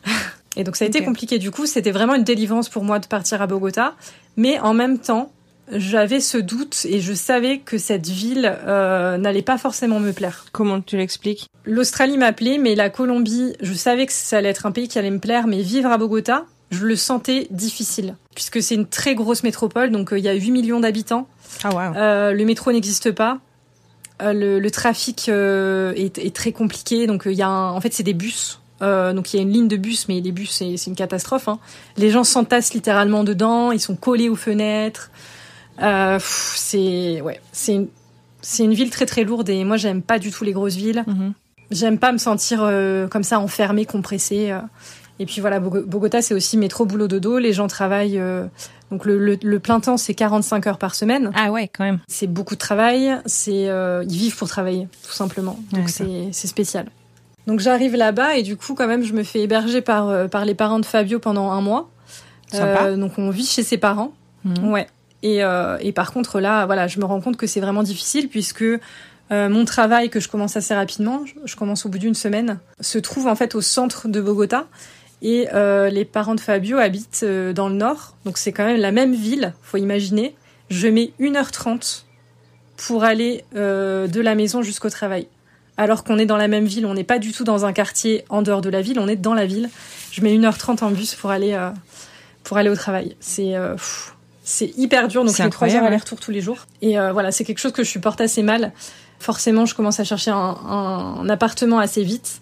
Et 0.56 0.64
donc, 0.64 0.76
ça 0.76 0.86
a 0.86 0.88
été 0.88 1.04
compliqué. 1.04 1.40
Du 1.40 1.52
coup, 1.52 1.66
c'était 1.66 1.92
vraiment 1.92 2.16
une 2.16 2.24
délivrance 2.24 2.70
pour 2.70 2.84
moi 2.84 3.00
de 3.00 3.08
partir 3.08 3.42
à 3.42 3.48
Bogota. 3.48 3.96
Mais 4.38 4.60
en 4.60 4.74
même 4.74 5.00
temps, 5.00 5.32
j'avais 5.72 6.20
ce 6.20 6.38
doute 6.38 6.86
et 6.90 7.00
je 7.00 7.14
savais 7.14 7.60
que 7.60 7.78
cette 7.78 8.08
ville 8.08 8.58
euh, 8.66 9.18
n'allait 9.18 9.42
pas 9.42 9.58
forcément 9.58 10.00
me 10.00 10.12
plaire. 10.12 10.46
Comment 10.52 10.82
tu 10.82 10.98
l'expliques? 10.98 11.48
L'Australie 11.66 12.18
m'appelait, 12.18 12.58
mais 12.58 12.76
la 12.76 12.90
Colombie, 12.90 13.54
je 13.62 13.74
savais 13.74 14.06
que 14.06 14.14
ça 14.14 14.38
allait 14.38 14.50
être 14.50 14.66
un 14.66 14.72
pays 14.72 14.88
qui 14.88 15.00
allait 15.00 15.12
me 15.12 15.20
plaire, 15.20 15.48
mais 15.48 15.62
vivre 15.62 15.90
à 15.90 15.98
Bogota, 15.98 16.46
je 16.74 16.86
le 16.86 16.96
sentais 16.96 17.48
difficile, 17.52 18.16
puisque 18.36 18.62
c'est 18.62 18.76
une 18.76 18.88
très 18.88 19.16
grosse 19.16 19.44
métropole, 19.44 19.92
donc 19.92 20.12
euh, 20.12 20.20
il 20.20 20.26
y 20.26 20.30
a 20.30 20.34
8 20.34 20.52
millions 20.52 20.80
d'habitants. 20.80 21.28
Ah 21.64 21.70
wow. 21.70 21.96
euh, 21.96 22.34
le 22.34 22.46
métro 22.46 22.72
n'existe 22.72 23.12
pas. 23.12 23.40
Euh, 24.22 24.34
le, 24.34 24.60
le, 24.60 24.72
trafic 24.72 25.28
euh, 25.30 25.94
est, 25.96 26.18
est, 26.18 26.36
très 26.36 26.52
compliqué, 26.52 27.08
donc 27.08 27.24
il 27.26 27.34
y 27.34 27.42
a 27.42 27.48
un, 27.48 27.72
en 27.72 27.82
fait 27.82 27.94
c'est 27.94 28.04
des 28.04 28.14
bus. 28.14 28.60
donc 28.82 29.34
il 29.34 29.38
y 29.38 29.40
a 29.40 29.44
une 29.44 29.52
ligne 29.52 29.68
de 29.68 29.78
bus, 29.78 30.08
mais 30.08 30.20
les 30.20 30.32
bus 30.32 30.52
c'est 30.52 30.88
une 30.88 30.96
catastrophe. 30.96 31.48
Hein. 31.48 31.60
Les 31.98 32.10
gens 32.10 32.24
s'entassent 32.24 32.74
littéralement 32.74 33.24
dedans, 33.24 33.72
ils 33.72 33.80
sont 33.80 33.96
collés 33.96 34.30
aux 34.30 34.36
fenêtres. 34.36 35.10
C'est 36.20 37.22
ouais, 37.22 37.40
c'est 37.52 37.76
une, 37.76 37.88
c'est 38.42 38.64
une 38.64 38.74
ville 38.74 38.90
très 38.90 39.06
très 39.06 39.24
lourde 39.24 39.50
et 39.50 39.64
moi 39.64 39.78
j'aime 39.78 40.02
pas 40.02 40.20
du 40.20 40.32
tout 40.32 40.44
les 40.44 40.54
grosses 40.54 40.76
villes. 40.76 41.04
Mm-hmm. 41.08 41.32
J'aime 41.72 41.98
pas 41.98 42.12
me 42.12 42.18
sentir 42.18 42.60
comme 43.10 43.24
ça 43.24 43.40
enfermée, 43.40 43.86
compressée. 43.86 44.54
Et 45.20 45.26
puis 45.26 45.42
voilà, 45.42 45.60
Bogota, 45.60 46.22
c'est 46.22 46.34
aussi 46.34 46.58
métro, 46.58 46.86
boulot, 46.86 47.08
dodo. 47.08 47.38
Les 47.38 47.54
gens 47.54 47.68
travaillent. 47.68 48.20
Euh, 48.20 48.46
donc 48.90 49.06
le, 49.06 49.18
le, 49.36 49.60
plein 49.60 49.80
temps, 49.80 49.98
c'est 49.98 50.14
45 50.14 50.68
heures 50.68 50.78
par 50.78 50.96
semaine. 50.96 51.32
Ah 51.36 51.52
ouais, 51.52 51.68
quand 51.68 51.84
même. 51.84 52.00
C'est 52.08 52.28
beaucoup 52.28 52.56
de 52.56 52.60
travail. 52.60 53.18
C'est 53.26 53.70
euh, 53.70 54.04
ils 54.10 54.18
vivent 54.18 54.36
pour 54.36 54.48
travailler, 54.48 54.88
tout 55.06 55.12
simplement. 55.12 55.60
Donc 55.72 55.90
c'est 55.90 56.30
c'est 56.32 56.48
spécial. 56.48 56.88
Donc 57.46 57.60
j'arrive 57.60 57.96
là-bas 57.96 58.38
et 58.38 58.44
du 58.44 58.58
coup, 58.58 58.74
quand 58.74 58.88
même, 58.88 59.04
je 59.04 59.14
me 59.14 59.24
fais 59.24 59.42
héberger 59.42 59.82
par 59.82 60.10
euh, 60.10 60.28
par 60.28 60.46
les 60.46 60.56
parents 60.56 60.80
de 60.80 60.86
Fabio 60.86 61.20
pendant 61.20 61.52
un 61.52 61.62
mois. 61.62 61.90
Sympa. 62.52 62.96
donc 62.96 63.18
on 63.18 63.30
vit 63.30 63.46
chez 63.46 63.64
ses 63.64 63.78
parents. 63.78 64.14
Mhm. 64.44 64.72
Ouais. 64.72 64.88
Et, 65.24 65.38
et 65.38 65.92
par 65.94 66.12
contre 66.12 66.42
là, 66.42 66.66
voilà, 66.66 66.88
je 66.88 67.00
me 67.00 67.06
rends 67.06 67.22
compte 67.22 67.38
que 67.38 67.48
c'est 67.48 67.62
vraiment 67.62 67.82
difficile 67.82 68.28
puisque 68.28 68.66
mon 69.32 69.64
travail 69.64 70.10
que 70.10 70.20
je 70.20 70.28
commence 70.28 70.58
assez 70.58 70.76
rapidement, 70.76 71.24
je 71.46 71.56
commence 71.56 71.86
au 71.86 71.90
bout 71.90 71.98
d'une 71.98 72.14
semaine, 72.14 72.60
se 72.82 73.00
trouve 73.00 73.28
en 73.28 73.36
fait 73.36 73.56
au 73.56 73.62
centre 73.62 74.10
de 74.10 74.20
Bogota 74.20 74.66
et 75.22 75.48
euh, 75.54 75.90
les 75.90 76.04
parents 76.04 76.36
de 76.36 76.42
Fabio 76.42 76.78
habitent 76.78 77.22
euh, 77.24 77.54
dans 77.54 77.70
le 77.70 77.76
nord, 77.76 78.18
donc 78.26 78.38
c'est 78.38 78.52
quand 78.52 78.66
même 78.66 78.82
la 78.82 78.92
même 78.92 79.14
ville, 79.14 79.54
faut 79.62 79.78
imaginer. 79.78 80.36
Je 80.70 80.90
mets 80.90 81.14
1h30 81.20 82.04
pour 82.76 83.04
aller 83.04 83.44
euh, 83.56 84.08
de 84.08 84.22
la 84.22 84.36
maison 84.36 84.62
jusqu'au 84.62 84.90
travail. 84.90 85.28
Alors 85.78 86.04
qu'on 86.04 86.20
est 86.20 86.26
dans 86.26 86.38
la 86.38 86.48
même 86.48 86.66
ville, 86.66 86.86
on 86.86 86.94
n'est 86.94 87.04
pas 87.04 87.20
du 87.20 87.32
tout 87.32 87.44
dans 87.44 87.66
un 87.66 87.74
quartier 87.74 88.26
en 88.30 88.42
dehors 88.42 88.62
de 88.62 88.70
la 88.70 88.82
ville, 88.82 89.00
on 89.00 89.08
est 89.08 89.16
dans 89.16 89.34
la 89.34 89.46
ville. 89.46 89.70
Je 90.12 90.22
mets 90.22 90.36
1h30 90.38 90.84
en 90.84 90.92
bus 90.92 91.16
pour 91.16 91.32
aller, 91.32 91.54
euh, 91.54 91.70
pour 92.44 92.58
aller 92.58 92.70
au 92.70 92.76
travail. 92.76 93.16
C'est 93.20 93.56
euh, 93.56 93.76
c'est 94.44 94.78
hyper 94.78 95.08
dur, 95.08 95.24
donc 95.24 95.34
c'est 95.36 95.50
3 95.50 95.68
heures 95.76 95.84
aller-retour 95.88 96.20
tous 96.20 96.32
les 96.32 96.42
jours. 96.42 96.68
Et 96.82 97.00
euh, 97.00 97.12
voilà, 97.14 97.32
c'est 97.32 97.44
quelque 97.46 97.60
chose 97.60 97.72
que 97.72 97.84
je 97.84 97.90
supporte 97.90 98.20
assez 98.22 98.44
mal. 98.44 98.72
Forcément, 99.20 99.66
je 99.66 99.74
commence 99.74 100.00
à 100.00 100.04
chercher 100.04 100.32
un, 100.32 100.36
un, 100.68 101.16
un 101.22 101.30
appartement 101.30 101.80
assez 101.80 102.04
vite. 102.04 102.42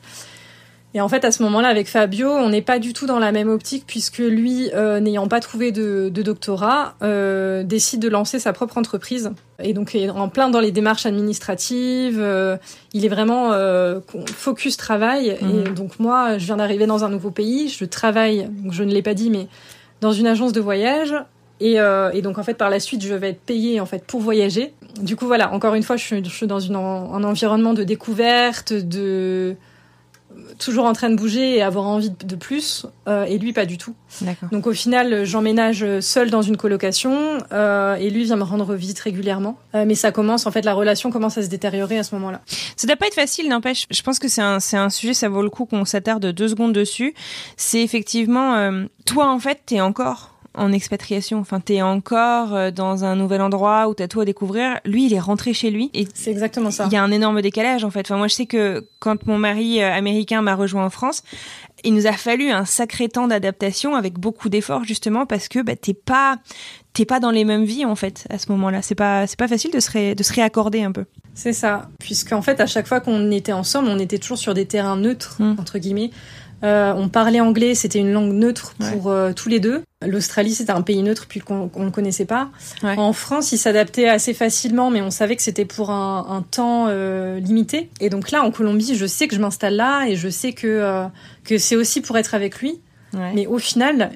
Et 0.94 1.00
en 1.00 1.08
fait, 1.08 1.24
à 1.24 1.32
ce 1.32 1.42
moment-là, 1.44 1.70
avec 1.70 1.88
Fabio, 1.88 2.30
on 2.30 2.50
n'est 2.50 2.62
pas 2.62 2.78
du 2.78 2.92
tout 2.92 3.06
dans 3.06 3.18
la 3.20 3.32
même 3.32 3.48
optique 3.48 3.86
puisque 3.88 4.18
lui, 4.18 4.70
euh, 4.74 5.00
n'ayant 5.00 5.30
pas 5.30 5.40
trouvé 5.40 5.72
de, 5.72 6.10
de 6.14 6.22
doctorat, 6.22 6.96
euh, 7.02 7.64
décide 7.64 8.02
de 8.02 8.10
lancer 8.10 8.40
sa 8.40 8.52
propre 8.52 8.78
entreprise. 8.78 9.32
Et 9.64 9.74
donc, 9.74 9.96
est 9.96 10.10
en 10.10 10.28
plein 10.28 10.50
dans 10.50 10.60
les 10.60 10.72
démarches 10.74 11.06
administratives. 11.06 12.20
Euh, 12.20 12.58
il 12.94 13.06
est 13.06 13.10
vraiment 13.10 13.52
focus 14.36 14.76
travail. 14.76 15.30
Et 15.40 15.46
Mhm. 15.46 15.74
donc, 15.76 15.98
moi, 16.00 16.38
je 16.38 16.46
viens 16.46 16.58
d'arriver 16.58 16.88
dans 16.88 17.06
un 17.06 17.10
nouveau 17.10 17.32
pays. 17.32 17.70
Je 17.70 17.86
travaille, 17.86 18.50
donc 18.50 18.74
je 18.74 18.84
ne 18.84 18.92
l'ai 18.92 19.02
pas 19.04 19.14
dit, 19.14 19.30
mais 19.30 19.48
dans 20.02 20.12
une 20.12 20.28
agence 20.28 20.52
de 20.52 20.60
voyage. 20.60 21.14
Et, 21.62 21.80
euh, 21.80 22.10
et 22.12 22.24
donc, 22.24 22.40
en 22.40 22.44
fait, 22.44 22.56
par 22.56 22.72
la 22.72 22.80
suite, 22.80 23.06
je 23.06 23.14
vais 23.14 23.30
être 23.30 23.42
payée 23.42 23.80
en 23.80 23.86
fait 23.86 24.04
pour 24.04 24.20
voyager. 24.20 24.74
Du 25.00 25.16
coup, 25.16 25.28
voilà, 25.28 25.54
encore 25.54 25.76
une 25.76 25.84
fois, 25.84 25.96
je 25.96 26.04
suis, 26.04 26.26
je 26.26 26.30
suis 26.30 26.48
dans 26.48 26.60
une, 26.60 26.76
un 26.76 27.24
environnement 27.24 27.76
de 27.76 27.84
découverte, 27.84 28.74
de 28.74 29.56
toujours 30.58 30.86
en 30.86 30.94
train 30.94 31.10
de 31.10 31.16
bouger 31.16 31.58
et 31.58 31.62
avoir 31.62 31.86
envie 31.86 32.10
de 32.10 32.36
plus, 32.36 32.86
euh, 33.08 33.26
et 33.26 33.38
lui 33.38 33.52
pas 33.52 33.66
du 33.66 33.78
tout. 33.78 33.94
Donc 34.52 34.66
au 34.66 34.72
final, 34.72 35.26
j'emménage 35.26 35.86
seule 36.00 36.30
dans 36.30 36.42
une 36.42 36.56
colocation 36.56 37.38
euh, 37.52 37.96
et 37.96 38.10
lui 38.10 38.24
vient 38.24 38.38
me 38.38 38.44
rendre 38.44 38.74
visite 38.74 39.00
régulièrement. 39.00 39.58
Mais 39.74 39.96
ça 39.96 40.12
commence, 40.12 40.48
en 40.48 40.52
fait, 40.52 40.64
la 40.64 40.74
relation 40.74 41.12
commence 41.12 41.38
à 41.38 41.44
se 41.44 41.48
détériorer 41.48 42.00
à 42.00 42.04
ce 42.04 42.16
moment-là. 42.16 42.42
Ça 42.76 42.88
doit 42.88 42.96
pas 42.96 43.08
être 43.08 43.16
facile, 43.16 43.50
n'empêche. 43.50 43.86
Je 43.92 44.02
pense 44.02 44.20
que 44.20 44.28
c'est 44.28 44.42
un, 44.42 44.58
un 44.74 44.90
sujet, 44.90 45.14
ça 45.14 45.30
vaut 45.30 45.44
le 45.44 45.50
coup 45.50 45.66
qu'on 45.66 45.86
s'attarde 45.86 46.26
deux 46.26 46.48
secondes 46.48 46.74
dessus. 46.74 47.14
C'est 47.56 47.82
effectivement, 47.82 48.84
toi 49.06 49.30
en 49.30 49.40
fait, 49.40 49.60
t'es 49.66 49.82
encore 49.82 50.31
en 50.54 50.72
expatriation. 50.74 51.40
Enfin, 51.40 51.60
t'es 51.60 51.82
encore 51.82 52.54
euh, 52.54 52.72
dans 52.72 53.04
un 53.06 53.16
nouvel 53.16 53.42
endroit 53.42 53.88
où 53.88 53.94
t'as 53.94 54.08
tout 54.08 54.20
à 54.20 54.26
découvrir. 54.26 54.80
Lui, 54.86 55.06
il 55.06 55.14
est 55.14 55.20
rentré 55.20 55.54
chez 55.54 55.72
lui 55.72 55.90
et 55.94 56.08
C'est 56.14 56.32
exactement 56.32 56.72
ça. 56.72 56.86
il 56.88 56.94
y 56.94 56.98
a 56.98 57.04
un 57.04 57.12
énorme 57.12 57.42
décalage 57.42 57.84
en 57.84 57.90
fait. 57.90 58.02
Enfin, 58.02 58.18
moi, 58.18 58.28
je 58.28 58.36
sais 58.36 58.46
que 58.46 58.86
quand 59.00 59.26
mon 59.28 59.38
mari 59.38 59.82
euh, 59.82 59.92
américain 59.94 60.42
m'a 60.42 60.56
rejoint 60.56 60.86
en 60.86 60.90
France, 60.90 61.24
il 61.84 61.94
nous 61.94 62.06
a 62.06 62.12
fallu 62.12 62.52
un 62.52 62.66
sacré 62.66 63.08
temps 63.10 63.28
d'adaptation 63.28 63.96
avec 63.96 64.20
beaucoup 64.20 64.50
d'efforts 64.50 64.84
justement 64.84 65.26
parce 65.26 65.48
que 65.48 65.60
bah, 65.64 65.76
t'es 65.76 65.94
pas 65.96 66.38
t'es 66.94 67.06
pas 67.06 67.20
dans 67.22 67.32
les 67.32 67.46
mêmes 67.46 67.64
vies 67.64 67.86
en 67.86 67.96
fait 67.96 68.28
à 68.30 68.38
ce 68.38 68.52
moment-là. 68.52 68.82
C'est 68.82 68.94
pas 68.96 69.26
c'est 69.28 69.40
pas 69.40 69.48
facile 69.48 69.72
de 69.72 69.80
se 69.80 69.90
ré- 69.90 70.14
de 70.16 70.22
se 70.24 70.34
réaccorder 70.34 70.84
un 70.84 70.92
peu. 70.92 71.06
C'est 71.34 71.54
ça. 71.54 71.88
Puisqu'en 72.00 72.42
fait, 72.42 72.60
à 72.60 72.68
chaque 72.68 72.86
fois 72.88 73.00
qu'on 73.00 73.32
était 73.32 73.54
ensemble, 73.54 73.88
on 73.88 73.98
était 73.98 74.18
toujours 74.20 74.38
sur 74.38 74.54
des 74.54 74.66
terrains 74.66 74.98
neutres, 74.98 75.38
Mm. 75.40 75.56
entre 75.60 75.80
guillemets. 75.80 76.12
Euh, 76.64 76.94
on 76.96 77.10
parlait 77.10 77.40
anglais, 77.40 77.74
c'était 77.76 78.00
une 78.00 78.12
langue 78.12 78.34
neutre 78.34 78.76
Ouais. 78.80 78.92
pour 78.92 79.10
euh, 79.10 79.34
tous 79.34 79.50
les 79.50 79.60
deux. 79.60 79.82
L'Australie, 80.06 80.54
c'était 80.54 80.72
un 80.72 80.82
pays 80.82 81.02
neutre 81.04 81.26
puisqu'on 81.28 81.68
qu'on 81.70 81.86
le 81.86 81.92
connaissait 81.92 82.26
pas. 82.26 82.50
Ouais. 82.84 82.96
En 82.98 83.14
France, 83.14 83.52
il 83.52 83.58
s'adaptait 83.58 84.08
assez 84.08 84.34
facilement, 84.34 84.90
mais 84.90 85.02
on 85.02 85.12
savait 85.12 85.36
que 85.36 85.42
c'était 85.42 85.66
pour 85.66 85.90
un, 85.92 86.26
un 86.30 86.42
temps 86.42 86.86
euh, 86.88 87.40
limité. 87.40 87.90
Et 88.00 88.10
donc 88.10 88.32
là, 88.32 88.44
en 88.44 88.52
Colombie, 88.52 88.96
je 88.96 89.06
sais 89.06 89.28
que 89.28 89.36
je 89.36 89.42
m'installe 89.42 89.76
là 89.76 90.06
et 90.08 90.16
je 90.16 90.30
sais 90.30 90.54
que 90.54 90.68
euh, 90.68 91.06
que 91.44 91.58
c'est 91.58 91.76
aussi 91.76 92.02
pour 92.02 92.18
être 92.18 92.34
avec 92.36 92.60
lui. 92.60 92.80
Ouais. 93.14 93.32
Mais 93.36 93.48
au 93.48 93.58
final, 93.58 94.12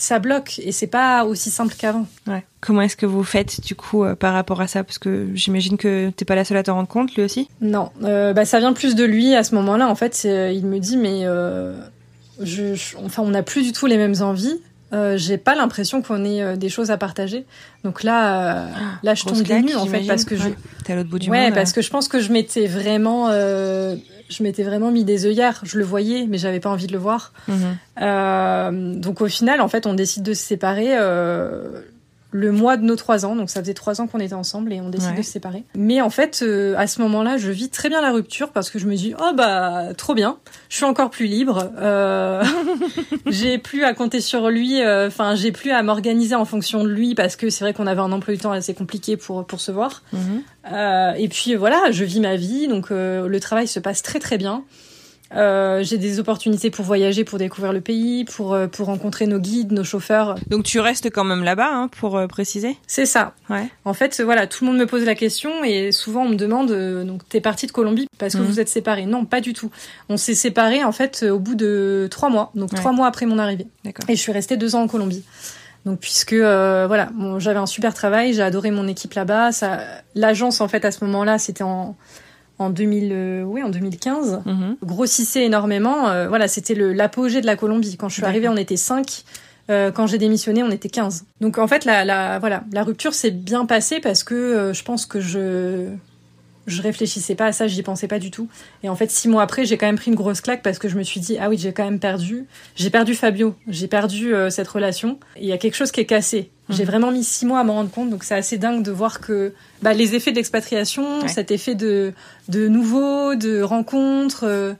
ça 0.00 0.18
bloque 0.18 0.58
et 0.64 0.72
c'est 0.72 0.86
pas 0.86 1.24
aussi 1.24 1.50
simple 1.50 1.74
qu'avant. 1.78 2.06
Ouais. 2.26 2.42
Comment 2.60 2.80
est-ce 2.82 2.96
que 2.96 3.06
vous 3.06 3.22
faites 3.22 3.60
du 3.60 3.74
coup 3.74 4.02
euh, 4.04 4.14
par 4.14 4.32
rapport 4.34 4.60
à 4.60 4.66
ça? 4.66 4.82
Parce 4.82 4.98
que 4.98 5.28
j'imagine 5.34 5.76
que 5.76 6.10
t'es 6.10 6.24
pas 6.24 6.34
la 6.34 6.44
seule 6.44 6.56
à 6.56 6.62
t'en 6.62 6.74
rendre 6.74 6.88
compte, 6.88 7.14
lui 7.14 7.22
aussi. 7.22 7.48
Non, 7.60 7.90
euh, 8.02 8.32
bah 8.32 8.44
ça 8.44 8.58
vient 8.58 8.72
plus 8.72 8.94
de 8.94 9.04
lui 9.04 9.34
à 9.34 9.44
ce 9.44 9.54
moment-là. 9.54 9.88
En 9.88 9.94
fait, 9.94 10.14
c'est- 10.14 10.56
il 10.56 10.64
me 10.66 10.78
dit 10.78 10.96
mais 10.96 11.20
euh, 11.24 11.74
je, 12.40 12.74
je- 12.74 12.96
enfin 13.04 13.22
on 13.22 13.30
n'a 13.30 13.42
plus 13.42 13.62
du 13.62 13.72
tout 13.72 13.86
les 13.86 13.96
mêmes 13.98 14.16
envies. 14.20 14.60
Euh, 14.92 15.16
j'ai 15.16 15.38
pas 15.38 15.54
l'impression 15.54 16.02
qu'on 16.02 16.24
ait 16.24 16.42
euh, 16.42 16.56
des 16.56 16.68
choses 16.68 16.90
à 16.90 16.96
partager. 16.96 17.44
Donc 17.84 18.02
là, 18.02 18.64
euh, 18.64 18.66
là 19.04 19.14
je 19.14 19.24
Grosse 19.24 19.38
tombe 19.38 19.46
des 19.46 19.62
nues 19.62 19.76
en 19.76 19.86
fait 19.86 20.04
parce 20.06 20.24
que 20.24 20.34
je. 20.36 20.48
T'es 20.84 20.94
à 20.94 20.96
l'autre 20.96 21.10
bout 21.10 21.18
du 21.20 21.30
ouais, 21.30 21.44
monde. 21.44 21.54
parce 21.54 21.72
que 21.72 21.80
je 21.82 21.90
pense 21.90 22.08
que 22.08 22.18
je 22.20 22.32
m'étais 22.32 22.66
vraiment, 22.66 23.28
euh, 23.28 23.94
je 24.30 24.42
m'étais 24.42 24.62
vraiment 24.62 24.90
mis 24.90 25.04
des 25.04 25.26
œillères. 25.26 25.60
Je 25.64 25.78
le 25.78 25.84
voyais, 25.84 26.26
mais 26.28 26.38
j'avais 26.38 26.60
pas 26.60 26.70
envie 26.70 26.86
de 26.86 26.92
le 26.92 26.98
voir. 26.98 27.32
Mhm. 27.48 27.76
Euh, 28.00 28.94
donc 28.94 29.20
au 29.20 29.28
final, 29.28 29.60
en 29.60 29.68
fait, 29.68 29.86
on 29.86 29.94
décide 29.94 30.22
de 30.22 30.34
se 30.34 30.42
séparer 30.42 30.96
euh, 30.96 31.82
le 32.32 32.52
mois 32.52 32.76
de 32.76 32.84
nos 32.84 32.96
trois 32.96 33.24
ans. 33.26 33.34
Donc 33.36 33.50
ça 33.50 33.60
faisait 33.60 33.74
trois 33.74 34.00
ans 34.00 34.06
qu'on 34.06 34.20
était 34.20 34.34
ensemble 34.34 34.72
et 34.72 34.80
on 34.80 34.88
décide 34.88 35.10
Ouais. 35.10 35.16
de 35.18 35.22
se 35.22 35.30
séparer. 35.32 35.64
Mais 35.74 36.00
en 36.00 36.10
fait, 36.10 36.40
euh, 36.42 36.74
à 36.78 36.86
ce 36.86 37.00
moment-là, 37.02 37.36
je 37.38 37.50
vis 37.50 37.68
très 37.70 37.88
bien 37.88 38.00
la 38.00 38.12
rupture 38.12 38.50
parce 38.50 38.70
que 38.70 38.78
je 38.78 38.86
me 38.86 38.94
dis 38.94 39.14
oh 39.20 39.32
bah 39.34 39.88
trop 39.96 40.14
bien, 40.14 40.38
je 40.68 40.76
suis 40.76 40.84
encore 40.84 41.10
plus 41.10 41.26
libre. 41.26 41.70
Euh, 41.78 42.42
j'ai 43.26 43.58
plus 43.58 43.84
à 43.84 43.94
compter 43.94 44.20
sur 44.20 44.48
lui. 44.50 44.80
euh, 44.82 45.08
Enfin, 45.08 45.34
j'ai 45.34 45.52
plus 45.52 45.70
à 45.70 45.82
m'organiser 45.82 46.34
en 46.34 46.44
fonction 46.44 46.84
de 46.84 46.88
lui 46.88 47.14
parce 47.14 47.36
que 47.36 47.50
c'est 47.50 47.64
vrai 47.64 47.72
qu'on 47.74 47.86
avait 47.86 48.00
un 48.00 48.12
emploi 48.12 48.34
du 48.34 48.40
temps 48.40 48.52
assez 48.52 48.74
compliqué 48.74 49.16
pour 49.16 49.44
pour 49.46 49.60
se 49.60 49.72
voir. 49.72 50.02
Mhm. 50.12 50.42
Euh, 50.72 51.12
et 51.16 51.28
puis 51.28 51.54
voilà, 51.54 51.90
je 51.90 52.04
vis 52.04 52.20
ma 52.20 52.36
vie, 52.36 52.68
donc 52.68 52.90
euh, 52.90 53.26
le 53.26 53.40
travail 53.40 53.66
se 53.66 53.80
passe 53.80 54.02
très 54.02 54.18
très 54.20 54.38
bien. 54.38 54.62
Euh, 55.36 55.84
j'ai 55.84 55.96
des 55.96 56.18
opportunités 56.18 56.70
pour 56.70 56.84
voyager, 56.84 57.22
pour 57.22 57.38
découvrir 57.38 57.72
le 57.72 57.80
pays, 57.80 58.24
pour 58.24 58.52
euh, 58.52 58.66
pour 58.66 58.86
rencontrer 58.86 59.26
nos 59.26 59.38
guides, 59.38 59.70
nos 59.70 59.84
chauffeurs. 59.84 60.34
Donc 60.48 60.64
tu 60.64 60.80
restes 60.80 61.08
quand 61.10 61.22
même 61.22 61.44
là-bas, 61.44 61.68
hein, 61.70 61.88
pour 61.88 62.16
euh, 62.16 62.26
préciser? 62.26 62.76
C'est 62.88 63.06
ça. 63.06 63.34
Ouais. 63.48 63.68
En 63.84 63.94
fait, 63.94 64.20
voilà, 64.20 64.48
tout 64.48 64.64
le 64.64 64.70
monde 64.72 64.80
me 64.80 64.86
pose 64.86 65.04
la 65.04 65.14
question 65.14 65.62
et 65.62 65.92
souvent 65.92 66.22
on 66.22 66.30
me 66.30 66.34
demande 66.34 66.72
euh, 66.72 67.04
donc 67.04 67.28
t'es 67.28 67.40
partie 67.40 67.66
de 67.68 67.72
Colombie 67.72 68.08
parce 68.18 68.34
que 68.34 68.38
Mhm. 68.40 68.46
vous 68.46 68.58
êtes 68.60 68.68
séparés? 68.68 69.06
Non, 69.06 69.24
pas 69.24 69.40
du 69.40 69.52
tout. 69.52 69.70
On 70.08 70.16
s'est 70.16 70.34
séparés 70.34 70.82
en 70.82 70.92
fait 70.92 71.22
au 71.22 71.38
bout 71.38 71.54
de 71.54 72.08
trois 72.10 72.28
mois, 72.28 72.50
donc 72.56 72.72
Ouais. 72.72 72.78
trois 72.78 72.92
mois 72.92 73.06
après 73.06 73.26
mon 73.26 73.38
arrivée. 73.38 73.68
D'accord. 73.84 74.04
Et 74.08 74.16
je 74.16 74.20
suis 74.20 74.32
restée 74.32 74.56
deux 74.56 74.74
ans 74.74 74.82
en 74.82 74.88
Colombie. 74.88 75.22
Donc 75.86 76.00
puisque 76.00 76.32
euh, 76.34 76.86
voilà, 76.88 77.08
bon, 77.14 77.38
j'avais 77.38 77.58
un 77.60 77.66
super 77.66 77.94
travail, 77.94 78.34
j'ai 78.34 78.42
adoré 78.42 78.70
mon 78.72 78.88
équipe 78.88 79.14
là-bas. 79.14 79.52
Ça, 79.52 79.78
l'agence 80.16 80.60
en 80.60 80.66
fait 80.68 80.84
à 80.84 80.90
ce 80.90 81.04
moment-là, 81.04 81.38
c'était 81.38 81.62
en 81.64 81.96
en 82.60 82.70
2000, 82.70 83.10
euh, 83.12 83.42
oui, 83.42 83.62
en 83.62 83.70
2015 83.70 84.42
Mhm. 84.46 84.76
grossissait 84.84 85.44
énormément. 85.44 86.08
Euh, 86.08 86.28
voilà, 86.28 86.46
c'était 86.46 86.74
le- 86.74 86.92
l'apogée 86.92 87.40
de 87.40 87.46
la 87.46 87.56
Colombie. 87.56 87.96
Quand 87.96 88.08
je 88.08 88.14
suis 88.14 88.24
arrivée, 88.24 88.48
on 88.48 88.56
était 88.56 88.76
5. 88.76 89.24
Euh, 89.70 89.90
quand 89.90 90.06
j'ai 90.06 90.18
démissionné, 90.18 90.62
on 90.62 90.70
était 90.70 90.88
15. 90.88 91.24
Donc 91.40 91.56
en 91.58 91.66
fait, 91.68 91.84
la, 91.84 92.04
la, 92.04 92.38
voilà, 92.38 92.64
la 92.72 92.82
rupture 92.82 93.14
s'est 93.14 93.30
bien 93.30 93.66
passée 93.66 94.00
parce 94.00 94.22
que 94.24 94.72
je 94.74 94.82
pense 94.82 95.06
que 95.06 95.20
je 95.20 95.86
je 96.66 96.82
réfléchissais 96.82 97.34
pas 97.34 97.46
à 97.46 97.52
ça, 97.52 97.66
j'y 97.66 97.82
pensais 97.82 98.06
pas 98.06 98.18
du 98.20 98.30
tout. 98.30 98.46
Et 98.84 98.88
en 98.88 98.94
fait, 98.94 99.10
six 99.10 99.26
mois 99.28 99.42
après, 99.42 99.64
j'ai 99.64 99.76
quand 99.76 99.86
même 99.86 99.96
pris 99.96 100.10
une 100.10 100.14
grosse 100.16 100.40
claque 100.40 100.62
parce 100.62 100.78
que 100.78 100.88
je 100.88 100.96
me 100.96 101.02
suis 101.02 101.18
dit 101.18 101.36
ah 101.40 101.48
oui, 101.48 101.56
j'ai 101.58 101.72
quand 101.72 101.82
même 101.84 101.98
perdu. 101.98 102.46
J'ai 102.76 102.90
perdu 102.90 103.14
Fabio, 103.14 103.54
j'ai 103.66 103.88
perdu 103.88 104.32
cette 104.50 104.68
relation. 104.68 105.18
Il 105.40 105.46
y 105.46 105.52
a 105.52 105.58
quelque 105.58 105.74
chose 105.74 105.90
qui 105.90 106.00
est 106.00 106.06
cassé. 106.06 106.50
J'ai 106.70 106.84
Mhm. 106.84 106.88
vraiment 106.90 107.10
mis 107.10 107.24
six 107.24 107.44
mois 107.46 107.60
à 107.60 107.64
m'en 107.64 107.74
rendre 107.74 107.90
compte, 107.90 108.10
donc 108.10 108.24
c'est 108.24 108.34
assez 108.34 108.56
dingue 108.58 108.82
de 108.82 108.90
voir 108.90 109.20
que 109.20 109.52
bah, 109.82 109.92
les 109.92 110.14
effets 110.14 110.30
de 110.30 110.36
l'expatriation, 110.36 111.20
Ouais. 111.20 111.28
cet 111.28 111.50
effet 111.50 111.74
de 111.74 112.12
de 112.48 112.68
nouveau, 112.68 113.34
de 113.34 113.60
rencontres. 113.62 114.44
euh, 114.44 114.72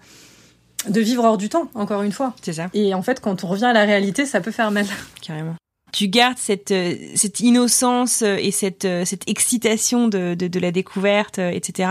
de 0.88 0.98
vivre 1.02 1.24
hors 1.24 1.36
du 1.36 1.50
temps, 1.50 1.68
encore 1.74 2.02
une 2.02 2.10
fois. 2.12 2.34
C'est 2.40 2.54
ça, 2.54 2.68
Et 2.72 2.94
en 2.94 3.02
fait, 3.02 3.20
quand 3.20 3.44
on 3.44 3.48
revient 3.48 3.66
à 3.66 3.74
la 3.74 3.84
réalité, 3.84 4.24
ça 4.24 4.40
peut 4.40 4.50
faire 4.50 4.70
mal. 4.70 4.86
carrément. 5.20 5.54
Tu 5.92 6.08
gardes 6.08 6.38
cette 6.38 6.70
euh, 6.70 6.94
cette 7.14 7.40
innocence 7.40 8.22
euh, 8.22 8.36
et 8.40 8.50
cette 8.50 8.84
euh, 8.84 9.04
cette 9.04 9.28
excitation 9.28 10.08
de, 10.08 10.34
de 10.34 10.48
de 10.48 10.60
la 10.60 10.70
découverte, 10.70 11.38
etc. 11.38 11.88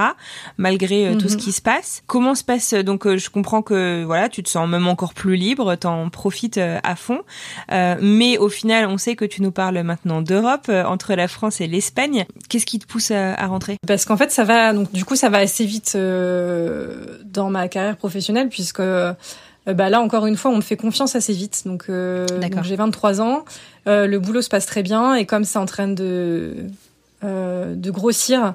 Malgré 0.57 1.15
tout 1.17 1.25
Mhm. 1.25 1.29
ce 1.29 1.37
qui 1.37 1.51
se 1.51 1.61
passe. 1.61 2.01
Comment 2.07 2.35
se 2.35 2.43
passe 2.43 2.73
donc 2.73 3.07
Je 3.07 3.29
comprends 3.29 3.61
que 3.61 4.03
voilà, 4.03 4.29
tu 4.29 4.43
te 4.43 4.49
sens 4.49 4.67
même 4.67 4.87
encore 4.87 5.13
plus 5.13 5.35
libre, 5.35 5.75
t'en 5.75 6.09
profites 6.09 6.57
à 6.59 6.95
fond. 6.95 7.21
Euh, 7.71 7.95
mais 8.01 8.37
au 8.37 8.49
final, 8.49 8.87
on 8.87 8.97
sait 8.97 9.15
que 9.15 9.25
tu 9.25 9.41
nous 9.41 9.51
parles 9.51 9.81
maintenant 9.83 10.21
d'Europe 10.21 10.69
entre 10.69 11.13
la 11.15 11.27
France 11.27 11.61
et 11.61 11.67
l'Espagne. 11.67 12.25
Qu'est-ce 12.49 12.65
qui 12.65 12.79
te 12.79 12.85
pousse 12.87 13.11
à, 13.11 13.33
à 13.33 13.47
rentrer? 13.47 13.77
Parce 13.87 14.05
qu'en 14.05 14.17
fait, 14.17 14.31
ça 14.31 14.43
va, 14.43 14.73
donc 14.73 14.91
du 14.91 15.05
coup, 15.05 15.15
ça 15.15 15.29
va 15.29 15.37
assez 15.39 15.65
vite 15.65 15.93
euh, 15.95 17.17
dans 17.25 17.49
ma 17.49 17.67
carrière 17.67 17.97
professionnelle, 17.97 18.49
puisque 18.49 18.81
bah, 18.81 19.89
là, 19.89 20.01
encore 20.01 20.25
une 20.25 20.35
fois, 20.37 20.51
on 20.51 20.55
me 20.57 20.61
fait 20.61 20.77
confiance 20.77 21.15
assez 21.15 21.33
vite. 21.33 21.63
Donc, 21.65 21.85
euh, 21.89 22.25
donc 22.27 22.63
j'ai 22.63 22.75
23 22.75 23.21
ans, 23.21 23.43
euh, 23.87 24.07
le 24.07 24.19
boulot 24.19 24.41
se 24.41 24.49
passe 24.49 24.65
très 24.65 24.83
bien, 24.83 25.15
et 25.15 25.25
comme 25.25 25.43
c'est 25.43 25.59
en 25.59 25.65
train 25.65 25.87
de 25.87 26.53
euh, 27.23 27.75
de 27.75 27.91
grossir, 27.91 28.53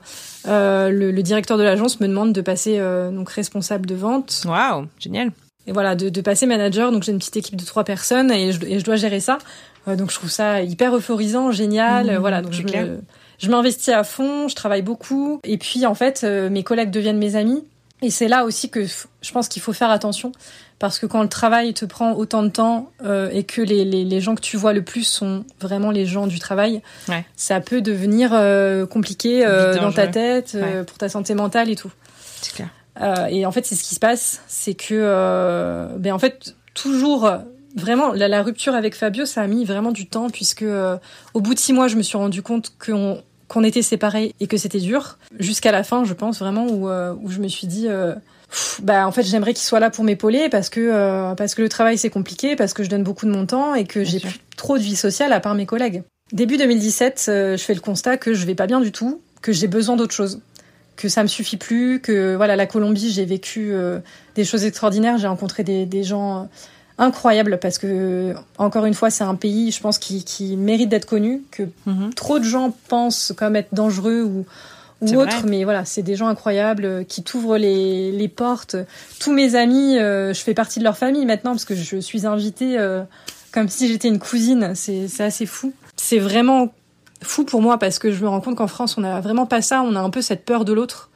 euh, 0.48 0.88
le, 0.88 1.10
le 1.10 1.22
directeur 1.22 1.58
de 1.58 1.62
l'agence 1.62 2.00
me 2.00 2.08
demande 2.08 2.32
de 2.32 2.40
passer 2.40 2.76
euh, 2.78 3.10
donc 3.10 3.28
responsable 3.30 3.84
de 3.86 3.94
vente. 3.94 4.42
Waouh, 4.46 4.86
génial. 4.98 5.32
et 5.66 5.72
voilà 5.72 5.94
de, 5.94 6.08
de 6.08 6.20
passer 6.22 6.46
manager 6.46 6.90
donc 6.92 7.02
j'ai 7.02 7.12
une 7.12 7.18
petite 7.18 7.36
équipe 7.36 7.56
de 7.56 7.64
trois 7.64 7.84
personnes 7.84 8.30
et 8.30 8.52
je, 8.52 8.64
et 8.66 8.78
je 8.78 8.84
dois 8.84 8.96
gérer 8.96 9.20
ça 9.20 9.38
Euh, 9.86 9.96
donc 9.96 10.10
je 10.10 10.14
trouve 10.16 10.30
ça 10.30 10.62
hyper 10.62 10.96
euphorisant 10.96 11.52
génial 11.52 12.06
Mmh, 12.06 12.16
voilà 12.18 12.40
donc 12.40 12.52
je 12.52 12.62
clair. 12.62 12.86
me- 12.86 13.00
je 13.38 13.50
m'investis 13.50 13.90
à 13.92 14.02
fond 14.02 14.48
je 14.48 14.54
travaille 14.54 14.80
beaucoup 14.80 15.40
et 15.44 15.58
puis 15.58 15.84
en 15.84 15.94
fait 15.94 16.22
euh, 16.24 16.48
mes 16.48 16.62
collègues 16.62 16.90
deviennent 16.90 17.18
mes 17.18 17.36
amis 17.36 17.62
et 18.06 18.10
c'est 18.10 18.28
là 18.28 18.44
aussi 18.44 18.70
que 18.70 18.84
je 18.84 19.32
pense 19.32 19.48
qu'il 19.48 19.62
faut 19.62 19.72
faire 19.72 19.90
attention 19.90 20.32
parce 20.78 20.98
que 20.98 21.06
quand 21.06 21.22
le 21.22 21.28
travail 21.28 21.72
te 21.72 21.84
prend 21.84 22.12
autant 22.14 22.42
de 22.42 22.48
temps 22.48 22.90
euh, 23.04 23.30
et 23.32 23.44
que 23.44 23.62
les, 23.62 23.84
les, 23.84 24.04
les 24.04 24.20
gens 24.20 24.34
que 24.34 24.40
tu 24.40 24.56
vois 24.56 24.72
le 24.72 24.82
plus 24.82 25.04
sont 25.04 25.44
vraiment 25.60 25.90
les 25.90 26.04
gens 26.06 26.26
du 26.26 26.38
travail, 26.38 26.82
Ouais. 27.08 27.24
ça 27.36 27.60
peut 27.60 27.80
devenir 27.80 28.30
euh, 28.32 28.84
compliqué 28.86 29.44
euh, 29.46 29.76
dans 29.76 29.92
ta 29.92 30.08
tête, 30.08 30.56
pour 30.86 30.98
ta 30.98 31.08
santé 31.08 31.34
mentale 31.34 31.70
et 31.70 31.76
tout. 31.76 31.92
C'est 32.42 32.54
clair. 32.54 32.68
Et 33.30 33.44
en 33.46 33.52
fait, 33.52 33.64
c'est 33.66 33.74
ce 33.74 33.82
qui 33.84 33.94
se 33.94 34.00
passe, 34.00 34.42
c'est 34.46 34.74
que, 34.74 35.88
ben 35.98 36.12
en 36.12 36.18
fait, 36.18 36.54
toujours, 36.74 37.30
vraiment, 37.76 38.12
la, 38.12 38.28
la 38.28 38.42
rupture 38.42 38.74
avec 38.74 38.94
Fabio, 38.94 39.24
ça 39.26 39.42
a 39.42 39.46
mis 39.46 39.64
vraiment 39.64 39.92
du 39.92 40.06
temps, 40.06 40.30
puisque 40.30 40.62
euh, 40.62 40.96
au 41.34 41.40
bout 41.40 41.54
de 41.54 41.58
six 41.58 41.72
mois, 41.72 41.88
je 41.88 41.96
me 41.96 42.02
suis 42.02 42.16
rendu 42.18 42.42
compte 42.42 42.72
qu'on 42.84 43.22
qu'on 43.48 43.64
était 43.64 43.82
séparés 43.82 44.34
et 44.40 44.46
que 44.46 44.56
c'était 44.56 44.80
dur, 44.80 45.18
jusqu'à 45.38 45.72
la 45.72 45.82
fin, 45.82 46.04
je 46.04 46.14
pense 46.14 46.38
vraiment, 46.38 46.66
où, 46.66 46.88
euh, 46.88 47.14
où 47.22 47.30
je 47.30 47.40
me 47.40 47.48
suis 47.48 47.66
dit, 47.66 47.88
euh, 47.88 48.14
bah 48.82 49.06
en 49.06 49.12
fait 49.12 49.22
j'aimerais 49.22 49.54
qu'il 49.54 49.64
soit 49.64 49.80
là 49.80 49.90
pour 49.90 50.04
m'épauler 50.04 50.48
parce 50.48 50.68
que 50.68 50.80
euh, 50.80 51.34
parce 51.34 51.54
que 51.54 51.62
le 51.62 51.68
travail 51.68 51.98
c'est 51.98 52.10
compliqué 52.10 52.56
parce 52.56 52.72
que 52.72 52.82
je 52.82 52.90
donne 52.90 53.02
beaucoup 53.02 53.26
de 53.26 53.30
mon 53.30 53.46
temps 53.46 53.74
et 53.74 53.84
que 53.84 54.04
j'ai 54.04 54.20
plus 54.20 54.40
trop 54.56 54.78
de 54.78 54.82
vie 54.82 54.96
sociale 54.96 55.32
à 55.32 55.40
part 55.40 55.54
mes 55.54 55.66
collègues. 55.66 56.02
Début 56.32 56.56
2017, 56.56 57.26
euh, 57.28 57.56
je 57.56 57.62
fais 57.62 57.74
le 57.74 57.80
constat 57.80 58.16
que 58.16 58.34
je 58.34 58.46
vais 58.46 58.54
pas 58.54 58.66
bien 58.66 58.80
du 58.80 58.92
tout, 58.92 59.20
que 59.42 59.52
j'ai 59.52 59.68
besoin 59.68 59.96
d'autre 59.96 60.14
chose, 60.14 60.40
que 60.96 61.08
ça 61.08 61.22
me 61.22 61.28
suffit 61.28 61.56
plus, 61.56 62.00
que 62.00 62.34
voilà 62.34 62.56
la 62.56 62.66
Colombie 62.66 63.12
j'ai 63.12 63.24
vécu 63.24 63.72
euh, 63.72 63.98
des 64.34 64.44
choses 64.44 64.64
extraordinaires, 64.64 65.18
j'ai 65.18 65.26
rencontré 65.26 65.64
des, 65.64 65.86
des 65.86 66.02
gens 66.02 66.48
incroyables 66.98 67.58
parce 67.58 67.78
que 67.78 68.34
encore 68.56 68.84
une 68.84 68.94
fois 68.94 69.10
c'est 69.10 69.24
un 69.24 69.34
pays 69.34 69.72
je 69.72 69.80
pense 69.80 69.98
qui, 69.98 70.24
qui 70.24 70.56
mérite 70.56 70.88
d'être 70.88 71.06
connu, 71.06 71.42
que 71.50 71.64
mm-hmm. 71.88 72.14
trop 72.14 72.38
de 72.38 72.44
gens 72.44 72.72
pensent 72.88 73.32
comme 73.36 73.56
être 73.56 73.74
dangereux 73.74 74.22
ou 74.22 74.46
ou 75.12 75.16
autre, 75.16 75.44
mais 75.46 75.64
voilà, 75.64 75.84
c'est 75.84 76.02
des 76.02 76.16
gens 76.16 76.28
incroyables 76.28 76.84
euh, 76.84 77.04
qui 77.04 77.22
t'ouvrent 77.22 77.56
les, 77.56 78.12
les, 78.12 78.28
portes. 78.28 78.76
Tous 79.20 79.32
mes 79.32 79.54
amis, 79.54 79.98
euh, 79.98 80.32
je 80.32 80.40
fais 80.40 80.54
partie 80.54 80.78
de 80.78 80.84
leur 80.84 80.96
famille 80.96 81.26
maintenant 81.26 81.52
parce 81.52 81.64
que 81.64 81.74
je 81.74 81.96
suis 81.98 82.26
invitée 82.26 82.78
euh, 82.78 83.02
comme 83.52 83.68
si 83.68 83.88
j'étais 83.88 84.08
une 84.08 84.18
cousine. 84.18 84.72
C'est 84.74 85.20
assez 85.20 85.46
fou. 85.46 85.72
C'est 85.96 86.18
vraiment 86.18 86.72
fou 87.22 87.44
pour 87.44 87.62
moi 87.62 87.78
parce 87.78 87.98
que 87.98 88.12
je 88.12 88.22
me 88.22 88.28
rends 88.28 88.40
compte 88.40 88.56
qu'en 88.56 88.66
France, 88.66 88.96
on 88.98 89.02
n'a 89.02 89.20
vraiment 89.20 89.46
pas 89.46 89.62
ça. 89.62 89.82
On 89.82 89.94
a 89.94 90.00
un 90.00 90.10
peu 90.10 90.22
cette 90.22 90.44
peur 90.44 90.64
de 90.64 90.72
l'autre 90.72 91.10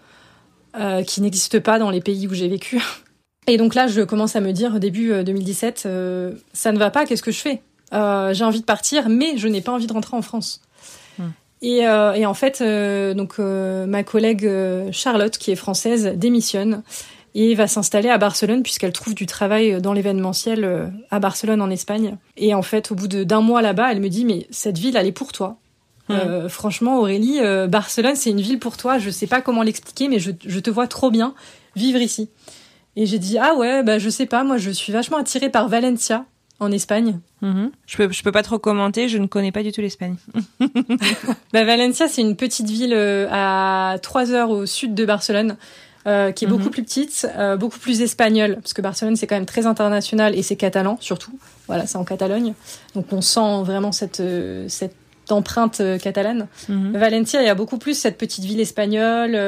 qui 1.08 1.22
n'existe 1.22 1.58
pas 1.58 1.80
dans 1.80 1.90
les 1.90 2.00
pays 2.00 2.28
où 2.28 2.34
j'ai 2.34 2.46
vécu. 2.46 2.80
Et 3.48 3.56
donc 3.56 3.74
là, 3.74 3.86
je 3.86 4.02
commence 4.02 4.36
à 4.36 4.40
me 4.40 4.52
dire, 4.52 4.74
au 4.76 4.78
début 4.78 5.24
2017, 5.24 5.88
ça 6.52 6.72
ne 6.72 6.78
va 6.78 6.90
pas, 6.90 7.06
qu'est-ce 7.06 7.22
que 7.22 7.32
je 7.32 7.40
fais? 7.40 7.62
J'ai 7.92 8.44
envie 8.44 8.60
de 8.60 8.66
partir, 8.66 9.08
mais 9.08 9.36
je 9.36 9.48
n'ai 9.48 9.60
pas 9.60 9.72
envie 9.72 9.86
de 9.86 9.92
rentrer 9.92 10.16
en 10.16 10.22
France. 10.22 10.60
Et, 11.60 11.86
euh, 11.86 12.12
et, 12.12 12.24
en 12.26 12.34
fait, 12.34 12.60
euh, 12.60 13.14
donc 13.14 13.34
euh, 13.38 13.86
ma 13.86 14.04
collègue 14.04 14.46
euh, 14.46 14.90
Charlotte, 14.92 15.36
qui 15.36 15.50
est 15.50 15.56
française, 15.56 16.12
démissionne 16.14 16.82
et 17.34 17.54
va 17.54 17.66
s'installer 17.66 18.08
à 18.08 18.18
Barcelone 18.18 18.62
puisqu'elle 18.62 18.92
trouve 18.92 19.14
du 19.14 19.26
travail 19.26 19.80
dans 19.80 19.92
l'événementiel 19.92 20.90
à 21.10 21.20
Barcelone 21.20 21.60
en 21.60 21.70
Espagne. 21.70 22.16
Et 22.36 22.54
en 22.54 22.62
fait, 22.62 22.90
au 22.90 22.94
bout 22.94 23.06
d'un 23.06 23.42
mois 23.42 23.60
là-bas, 23.60 23.92
elle 23.92 24.00
me 24.00 24.08
dit 24.08 24.24
mais 24.24 24.46
cette 24.50 24.78
ville, 24.78 24.96
elle 24.96 25.06
est 25.06 25.12
pour 25.12 25.32
toi. 25.32 25.58
Mmh. 26.08 26.48
franchement, 26.48 26.98
Aurélie, 27.00 27.38
Barcelone, 27.68 28.16
c'est 28.16 28.30
une 28.30 28.40
ville 28.40 28.58
pour 28.58 28.78
toi. 28.78 28.98
Je 28.98 29.10
sais 29.10 29.26
pas 29.26 29.42
comment 29.42 29.62
l'expliquer, 29.62 30.08
mais 30.08 30.18
je, 30.18 30.30
je, 30.44 30.58
te 30.58 30.70
vois 30.70 30.86
trop 30.86 31.10
bien 31.10 31.34
vivre 31.76 32.00
ici. 32.00 32.30
Et 32.98 33.06
j'ai 33.06 33.20
dit 33.20 33.38
ah 33.38 33.54
ouais, 33.54 33.84
bah 33.84 34.00
je 34.00 34.10
sais 34.10 34.26
pas, 34.26 34.42
moi 34.42 34.58
je 34.58 34.70
suis 34.70 34.92
vachement 34.92 35.18
attirée 35.18 35.50
par 35.50 35.68
Valencia 35.68 36.24
en 36.58 36.72
Espagne. 36.72 37.20
Mhm. 37.42 37.70
Je 37.86 37.96
peux 37.96 38.10
je 38.10 38.24
peux 38.24 38.32
pas 38.32 38.42
trop 38.42 38.58
commenter, 38.58 39.08
je 39.08 39.18
ne 39.18 39.26
connais 39.28 39.52
pas 39.52 39.62
du 39.62 39.70
tout 39.70 39.80
l'Espagne. 39.80 40.16
bah, 41.52 41.62
Valencia, 41.64 42.08
c'est 42.08 42.22
une 42.22 42.34
petite 42.34 42.68
ville 42.68 42.92
euh, 42.92 43.28
à 43.30 43.98
3 44.02 44.32
heures 44.32 44.50
au 44.50 44.66
sud 44.66 44.94
de 44.94 45.04
Barcelone. 45.04 45.56
Euh, 46.06 46.32
qui 46.32 46.46
est 46.46 46.48
beaucoup 46.48 46.66
mhm. 46.66 46.70
plus 46.70 46.84
petite, 46.84 47.26
euh, 47.36 47.56
beaucoup 47.56 47.78
plus 47.78 48.00
espagnole, 48.00 48.54
parce 48.54 48.72
que 48.72 48.80
Barcelone 48.80 49.16
c'est 49.16 49.26
quand 49.26 49.34
même 49.34 49.44
très 49.44 49.66
international 49.66 50.34
et 50.34 50.42
c'est 50.42 50.56
catalan 50.56 50.96
surtout. 51.00 51.38
Voilà, 51.66 51.86
c'est 51.86 51.98
en 51.98 52.04
Catalogne, 52.04 52.54
donc 52.94 53.12
on 53.12 53.20
sent 53.20 53.62
vraiment 53.64 53.92
cette 53.92 54.22
cette 54.68 54.96
empreinte 55.32 55.82
catalane. 56.02 56.48
Mhm. 56.68 56.96
Valencia, 56.96 57.42
il 57.42 57.46
y 57.46 57.50
a 57.50 57.54
beaucoup 57.54 57.78
plus 57.78 57.94
cette 57.94 58.18
petite 58.18 58.44
ville 58.44 58.60
espagnole 58.60 59.38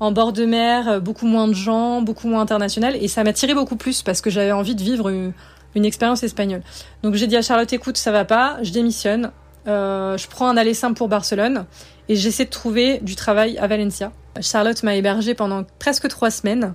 en 0.00 0.12
bord 0.12 0.32
de 0.32 0.44
mer, 0.44 1.00
beaucoup 1.00 1.26
moins 1.26 1.48
de 1.48 1.54
gens, 1.54 2.02
beaucoup 2.02 2.28
moins 2.28 2.40
international, 2.40 2.96
et 3.00 3.08
ça 3.08 3.24
m'a 3.24 3.32
tiré 3.32 3.54
beaucoup 3.54 3.76
plus 3.76 4.02
parce 4.02 4.20
que 4.20 4.30
j'avais 4.30 4.52
envie 4.52 4.74
de 4.74 4.82
vivre 4.82 5.10
une 5.10 5.84
expérience 5.84 6.22
espagnole. 6.22 6.62
Donc 7.02 7.14
j'ai 7.14 7.26
dit 7.26 7.36
à 7.36 7.42
Charlotte, 7.42 7.72
écoute, 7.72 7.96
ça 7.96 8.10
va 8.12 8.24
pas, 8.24 8.58
je 8.62 8.72
démissionne, 8.72 9.30
euh, 9.68 10.16
je 10.16 10.28
prends 10.28 10.48
un 10.48 10.56
aller 10.56 10.74
simple 10.74 10.96
pour 10.96 11.08
Barcelone 11.08 11.66
et 12.08 12.16
j'essaie 12.16 12.44
de 12.44 12.50
trouver 12.50 12.98
du 13.02 13.16
travail 13.16 13.58
à 13.58 13.66
Valencia. 13.66 14.12
Charlotte 14.40 14.82
m'a 14.82 14.94
hébergée 14.94 15.34
pendant 15.34 15.64
presque 15.78 16.08
trois 16.08 16.30
semaines. 16.30 16.74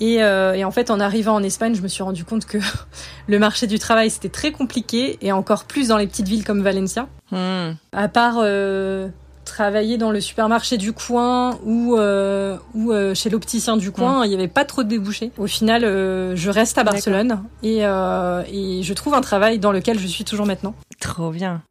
Et, 0.00 0.22
euh, 0.22 0.54
et, 0.54 0.64
en 0.64 0.70
fait, 0.70 0.90
en 0.90 1.00
arrivant 1.00 1.34
en 1.34 1.42
Espagne, 1.42 1.74
je 1.74 1.82
me 1.82 1.88
suis 1.88 2.02
rendu 2.02 2.24
compte 2.24 2.44
que 2.44 2.58
le 3.28 3.38
marché 3.38 3.66
du 3.66 3.78
travail 3.78 4.10
c'était 4.10 4.28
très 4.28 4.52
compliqué 4.52 5.18
et 5.20 5.32
encore 5.32 5.64
plus 5.64 5.88
dans 5.88 5.98
les 5.98 6.06
petites 6.06 6.28
villes 6.28 6.44
comme 6.44 6.62
Valencia. 6.62 7.08
À 7.32 8.08
part 8.08 8.36
euh, 8.38 9.08
travailler 9.44 9.96
dans 9.96 10.10
le 10.10 10.20
supermarché 10.20 10.76
du 10.76 10.92
coin 10.92 11.58
ou 11.64 11.96
euh, 11.96 12.56
ou 12.74 12.92
euh, 12.92 13.14
chez 13.14 13.30
l'opticien 13.30 13.76
du 13.76 13.90
coin, 13.90 14.24
il 14.24 14.28
n'y 14.28 14.34
avait 14.34 14.48
pas 14.48 14.64
trop 14.64 14.82
de 14.82 14.88
débouchés. 14.88 15.30
Au 15.38 15.46
final, 15.46 15.82
je 15.82 16.50
reste 16.50 16.78
à 16.78 16.84
Barcelone 16.84 17.42
et, 17.62 17.78
et 17.78 18.82
je 18.82 18.92
trouve 18.92 19.14
un 19.14 19.20
travail 19.20 19.58
dans 19.58 19.72
lequel 19.72 19.98
je 19.98 20.06
suis 20.06 20.24
toujours 20.24 20.46
maintenant. 20.46 20.74
Trop 21.00 21.30
bien. 21.30 21.62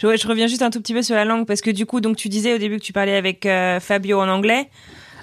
Je, 0.00 0.16
je, 0.16 0.28
reviens 0.28 0.46
juste 0.46 0.62
un 0.62 0.70
tout 0.70 0.80
petit 0.80 0.94
peu 0.94 1.02
sur 1.02 1.16
la 1.16 1.24
langue 1.24 1.46
parce 1.46 1.60
que 1.60 1.70
du 1.70 1.86
coup, 1.86 2.00
donc 2.00 2.16
tu 2.16 2.28
disais 2.28 2.54
au 2.54 2.58
début 2.58 2.78
que 2.78 2.84
tu 2.84 2.92
parlais 2.92 3.16
avec 3.16 3.48
Fabio 3.80 4.20
en 4.20 4.28
anglais. 4.28 4.70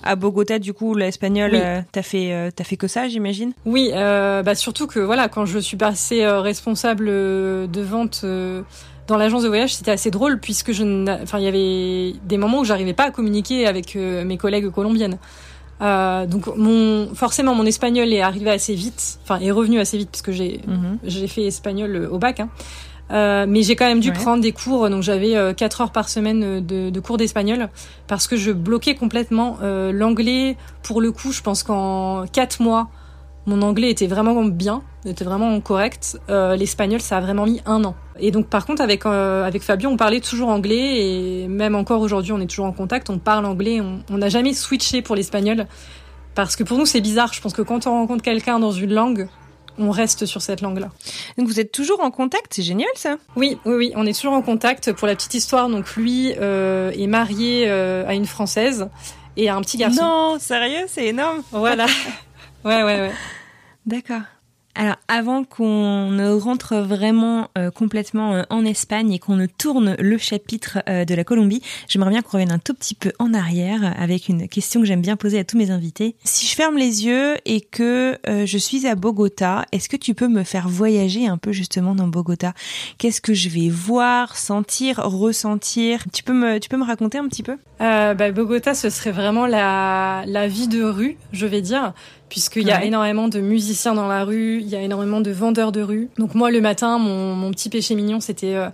À 0.07 0.15
Bogota, 0.15 0.59
du 0.59 0.71
coup, 0.71 0.93
l'espagnol, 0.93 1.57
t'as 1.91 2.01
fait, 2.03 2.51
t'as 2.55 2.63
fait 2.63 2.77
que 2.77 2.87
ça, 2.87 3.07
j'imagine? 3.07 3.53
Oui, 3.65 3.91
bah 3.93 4.55
surtout 4.55 4.87
que 4.87 4.99
voilà, 4.99 5.29
quand 5.29 5.45
je 5.45 5.57
suis 5.59 5.77
passée 5.77 6.27
responsable 6.27 7.05
de 7.07 7.81
vente 7.81 8.25
dans 9.07 9.17
l'agence 9.17 9.43
de 9.43 9.47
voyage, 9.47 9.75
c'était 9.75 9.91
assez 9.91 10.11
drôle 10.11 10.39
puisque 10.39 10.71
je, 10.71 10.83
enfin, 11.21 11.39
il 11.39 11.45
y 11.45 11.47
avait 11.47 12.19
des 12.25 12.37
moments 12.37 12.59
où 12.59 12.65
j'arrivais 12.65 12.93
pas 12.93 13.05
à 13.05 13.11
communiquer 13.11 13.67
avec 13.67 13.95
euh, 13.95 14.25
mes 14.25 14.37
collègues 14.37 14.69
colombiennes. 14.69 15.17
Euh, 15.81 16.25
donc 16.25 16.47
mon, 16.55 17.13
forcément, 17.13 17.53
mon 17.53 17.65
espagnol 17.65 18.11
est 18.13 18.21
arrivé 18.21 18.49
assez 18.49 18.75
vite, 18.75 19.19
enfin, 19.23 19.39
est 19.39 19.51
revenu 19.51 19.79
assez 19.79 19.97
vite 19.97 20.09
puisque 20.09 20.31
j'ai, 20.31 20.61
mhm. 20.67 20.99
j'ai 21.03 21.27
fait 21.27 21.43
espagnol 21.43 21.95
euh, 21.95 22.09
au 22.09 22.17
bac. 22.17 22.39
Hein. 22.39 22.49
Euh, 23.11 23.45
mais 23.47 23.61
j'ai 23.61 23.75
quand 23.75 23.85
même 23.85 23.99
dû 23.99 24.11
prendre 24.11 24.41
des 24.41 24.51
cours, 24.51 24.89
donc 24.89 25.03
j'avais 25.03 25.35
euh, 25.35 25.53
4 25.53 25.81
heures 25.81 25.91
par 25.91 26.09
semaine 26.09 26.65
de, 26.65 26.89
de 26.89 26.99
cours 26.99 27.17
d'espagnol 27.17 27.69
parce 28.07 28.27
que 28.27 28.35
je 28.35 28.51
bloquais 28.51 28.95
complètement 28.95 29.57
l'anglais. 29.61 30.57
Pour 30.81 31.01
le 31.01 31.11
coup, 31.11 31.31
je 31.31 31.41
pense 31.41 31.61
qu'en 31.61 32.25
4 32.25 32.61
mois, 32.63 32.89
mon 33.45 33.61
anglais 33.61 33.91
était 33.91 34.07
vraiment 34.07 34.43
bien, 34.45 34.81
était 35.05 35.25
vraiment 35.25 35.59
correct. 35.61 36.19
Euh, 36.29 36.55
L'espagnol, 36.55 36.99
ça 36.99 37.17
a 37.17 37.21
vraiment 37.21 37.45
mis 37.45 37.61
un 37.65 37.83
an. 37.83 37.95
Et 38.19 38.31
donc, 38.31 38.47
par 38.47 38.65
contre, 38.65 38.81
avec 38.81 39.05
euh, 39.05 39.43
avec 39.43 39.61
Fabien, 39.61 39.89
on 39.89 39.97
parlait 39.97 40.21
toujours 40.21 40.49
anglais 40.49 41.01
et 41.01 41.47
même 41.47 41.75
encore 41.75 42.01
aujourd'hui, 42.01 42.31
on 42.31 42.39
est 42.39 42.47
toujours 42.47 42.65
en 42.65 42.71
contact. 42.71 43.09
On 43.09 43.17
parle 43.17 43.45
anglais. 43.45 43.81
On 44.09 44.17
n'a 44.17 44.29
jamais 44.29 44.53
switché 44.53 45.01
pour 45.01 45.15
l'espagnol 45.15 45.67
parce 46.33 46.55
que 46.55 46.63
pour 46.63 46.77
nous, 46.77 46.85
c'est 46.85 47.01
bizarre. 47.01 47.33
Je 47.33 47.41
pense 47.41 47.53
que 47.53 47.61
quand 47.61 47.87
on 47.87 47.91
rencontre 47.91 48.23
quelqu'un 48.23 48.59
dans 48.59 48.71
une 48.71 48.93
langue, 48.93 49.27
on 49.77 49.91
reste 49.91 50.25
sur 50.25 50.41
cette 50.41 50.61
langue-là. 50.61 50.89
Donc 51.37 51.47
vous 51.47 51.59
êtes 51.59 51.71
toujours 51.71 52.01
en 52.01 52.11
contact, 52.11 52.53
c'est 52.53 52.63
génial 52.63 52.89
ça. 52.95 53.17
Oui, 53.35 53.57
oui, 53.65 53.75
oui, 53.75 53.93
on 53.95 54.05
est 54.05 54.17
toujours 54.17 54.33
en 54.33 54.41
contact. 54.41 54.93
Pour 54.93 55.07
la 55.07 55.15
petite 55.15 55.33
histoire, 55.33 55.69
donc 55.69 55.95
lui 55.95 56.33
euh, 56.39 56.91
est 56.91 57.07
marié 57.07 57.65
euh, 57.67 58.07
à 58.07 58.13
une 58.13 58.25
française 58.25 58.89
et 59.37 59.49
a 59.49 59.55
un 59.55 59.61
petit 59.61 59.77
garçon. 59.77 60.01
Non, 60.01 60.39
sérieux, 60.39 60.85
c'est 60.87 61.07
énorme. 61.07 61.41
Voilà. 61.51 61.85
ouais, 62.65 62.83
ouais, 62.83 62.99
ouais. 63.01 63.11
D'accord. 63.85 64.21
Alors 64.77 64.97
avant 65.07 65.45
qu'on 65.45 66.09
ne 66.11 66.29
rentre 66.31 66.75
vraiment 66.75 67.47
euh, 67.57 67.71
complètement 67.71 68.33
euh, 68.33 68.43
en 68.49 68.65
Espagne 68.65 69.13
et 69.13 69.19
qu'on 69.19 69.37
ne 69.37 69.45
tourne 69.45 69.95
le 69.99 70.17
chapitre 70.17 70.79
euh, 70.89 71.05
de 71.05 71.15
la 71.15 71.23
Colombie, 71.23 71.61
j'aimerais 71.87 72.09
bien 72.09 72.21
qu'on 72.21 72.31
revienne 72.31 72.51
un 72.51 72.59
tout 72.59 72.73
petit 72.73 72.93
peu 72.93 73.13
en 73.17 73.33
arrière 73.33 73.95
avec 73.97 74.27
une 74.27 74.49
question 74.49 74.81
que 74.81 74.85
j'aime 74.85 75.01
bien 75.01 75.15
poser 75.15 75.39
à 75.39 75.45
tous 75.45 75.57
mes 75.57 75.71
invités. 75.71 76.17
Si 76.25 76.45
je 76.45 76.55
ferme 76.55 76.77
les 76.77 77.05
yeux 77.05 77.35
et 77.45 77.61
que 77.61 78.17
je 78.25 78.57
suis 78.57 78.85
à 78.85 78.95
Bogota, 78.95 79.65
est-ce 79.71 79.87
que 79.87 79.95
tu 79.95 80.13
peux 80.13 80.27
me 80.27 80.43
faire 80.43 80.67
voyager 80.67 81.27
un 81.27 81.37
peu 81.37 81.51
justement 81.53 81.95
dans 81.95 82.07
Bogota? 82.07 82.53
Qu'est-ce 82.97 83.21
que 83.21 83.33
je 83.33 83.49
vais 83.49 83.69
voir, 83.69 84.35
sentir, 84.35 84.97
ressentir? 84.97 86.03
Tu 86.11 86.23
peux 86.23 86.33
me, 86.33 86.59
tu 86.59 86.67
peux 86.67 86.77
me 86.77 86.85
raconter 86.85 87.17
un 87.17 87.27
petit 87.27 87.43
peu? 87.43 87.57
Bah, 87.79 88.31
Bogota, 88.31 88.73
ce 88.73 88.89
serait 88.89 89.11
vraiment 89.11 89.47
la, 89.47 90.23
la 90.27 90.47
vie 90.47 90.67
de 90.67 90.83
rue, 90.83 91.17
je 91.31 91.45
vais 91.45 91.61
dire 91.61 91.93
puisqu'il 92.29 92.67
y 92.67 92.71
a 92.71 92.83
énormément 92.83 93.27
de 93.27 93.39
musiciens 93.39 93.93
dans 93.93 94.07
la 94.07 94.23
rue, 94.23 94.59
il 94.59 94.67
y 94.67 94.75
a 94.75 94.81
énormément 94.81 95.21
de 95.21 95.31
vendeurs 95.31 95.71
de 95.71 95.81
rue. 95.81 96.09
Donc 96.17 96.35
moi, 96.35 96.51
le 96.51 96.61
matin, 96.61 96.97
mon, 96.97 97.35
mon 97.35 97.51
petit 97.51 97.69
péché 97.69 97.95
mignon, 97.95 98.19
c'était 98.19 98.55
euh, 98.55 98.69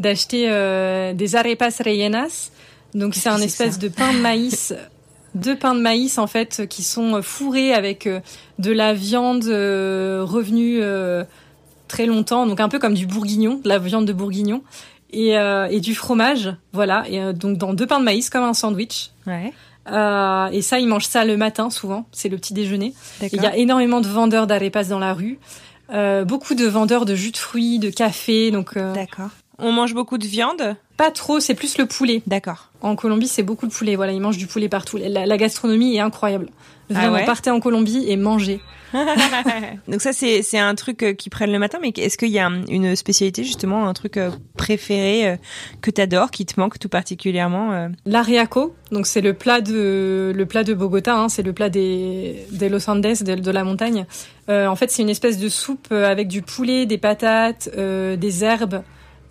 d'acheter 0.00 0.46
euh, 0.48 1.12
des 1.12 1.36
arepas 1.36 1.70
rellenas. 1.84 2.50
Donc 2.94 3.14
c'est 3.14 3.28
un 3.28 3.40
espèce 3.40 3.78
de 3.78 3.88
pain 3.88 4.12
de 4.12 4.18
maïs, 4.18 4.74
deux 5.34 5.56
pains 5.56 5.74
de 5.74 5.80
maïs 5.80 6.18
en 6.18 6.26
fait, 6.26 6.66
qui 6.68 6.82
sont 6.82 7.20
fourrés 7.22 7.72
avec 7.72 8.06
euh, 8.06 8.20
de 8.58 8.72
la 8.72 8.92
viande 8.94 9.44
revenue 9.44 10.80
très 11.88 12.06
longtemps, 12.06 12.46
donc 12.46 12.58
un 12.58 12.68
peu 12.68 12.78
comme 12.78 12.94
du 12.94 13.06
bourguignon, 13.06 13.60
de 13.62 13.68
la 13.68 13.78
viande 13.78 14.06
de 14.06 14.12
bourguignon. 14.12 14.62
Et, 15.12 15.34
et 15.70 15.80
du 15.80 15.94
fromage, 15.94 16.52
voilà, 16.72 17.04
et 17.08 17.32
donc 17.32 17.56
dans 17.56 17.72
deux 17.72 17.86
pains 17.86 18.00
de 18.00 18.04
maïs 18.04 18.28
comme 18.28 18.42
un 18.42 18.52
sandwich. 18.52 19.12
Ouais. 19.26 19.52
Euh, 19.90 20.48
et 20.48 20.62
ça, 20.62 20.78
ils 20.78 20.86
mangent 20.86 21.06
ça 21.06 21.24
le 21.24 21.36
matin 21.36 21.70
souvent. 21.70 22.06
C'est 22.12 22.28
le 22.28 22.36
petit 22.36 22.54
déjeuner. 22.54 22.94
Il 23.20 23.42
y 23.42 23.46
a 23.46 23.56
énormément 23.56 24.00
de 24.00 24.08
vendeurs 24.08 24.46
d'arepas 24.46 24.84
dans 24.84 24.98
la 24.98 25.14
rue. 25.14 25.38
Euh, 25.92 26.24
beaucoup 26.24 26.54
de 26.54 26.66
vendeurs 26.66 27.04
de 27.04 27.14
jus 27.14 27.30
de 27.30 27.36
fruits, 27.36 27.78
de 27.78 27.90
café. 27.90 28.50
Donc. 28.50 28.76
Euh, 28.76 28.92
D'accord. 28.92 29.30
On 29.58 29.72
mange 29.72 29.94
beaucoup 29.94 30.18
de 30.18 30.26
viande? 30.26 30.76
Pas 30.98 31.10
trop, 31.10 31.40
c'est 31.40 31.54
plus 31.54 31.78
le 31.78 31.86
poulet. 31.86 32.22
D'accord. 32.26 32.70
En 32.82 32.94
Colombie, 32.94 33.28
c'est 33.28 33.42
beaucoup 33.42 33.64
le 33.64 33.70
poulet. 33.70 33.96
Voilà, 33.96 34.12
ils 34.12 34.20
mangent 34.20 34.36
du 34.36 34.46
poulet 34.46 34.68
partout. 34.68 34.98
La, 34.98 35.24
la 35.24 35.36
gastronomie 35.36 35.96
est 35.96 36.00
incroyable. 36.00 36.48
Ah 36.90 36.94
Vraiment, 36.94 37.24
partez 37.24 37.50
en 37.50 37.60
Colombie 37.60 38.04
et 38.06 38.16
mangez. 38.16 38.60
Donc 39.88 40.00
ça, 40.00 40.12
c'est 40.12 40.42
c'est 40.42 40.58
un 40.58 40.74
truc 40.74 41.02
euh, 41.02 41.12
qu'ils 41.12 41.30
prennent 41.30 41.52
le 41.52 41.58
matin, 41.58 41.78
mais 41.80 41.92
est-ce 41.96 42.16
qu'il 42.18 42.30
y 42.30 42.38
a 42.38 42.50
une 42.68 42.96
spécialité 42.96 43.44
justement, 43.44 43.88
un 43.88 43.92
truc 43.92 44.16
euh, 44.16 44.30
préféré 44.56 45.28
euh, 45.28 45.36
que 45.80 45.90
t'adores, 45.90 46.30
qui 46.30 46.46
te 46.46 46.58
manque 46.58 46.78
tout 46.78 46.88
particulièrement 46.88 47.88
L'ariaco, 48.04 48.74
donc 48.92 49.06
c'est 49.06 49.20
le 49.20 49.34
plat 49.34 49.60
de 49.60 50.32
le 50.34 50.46
plat 50.46 50.64
de 50.64 50.74
Bogota, 50.74 51.16
hein, 51.16 51.28
c'est 51.28 51.42
le 51.42 51.52
plat 51.52 51.68
des 51.68 52.46
des 52.50 52.68
Los 52.68 52.88
Andes, 52.88 53.02
de, 53.02 53.34
de 53.34 53.50
la 53.50 53.64
montagne. 53.64 54.06
Euh, 54.48 54.66
en 54.66 54.76
fait, 54.76 54.90
c'est 54.90 55.02
une 55.02 55.10
espèce 55.10 55.38
de 55.38 55.48
soupe 55.48 55.90
avec 55.92 56.28
du 56.28 56.42
poulet, 56.42 56.86
des 56.86 56.98
patates, 56.98 57.70
euh, 57.76 58.16
des 58.16 58.44
herbes. 58.44 58.82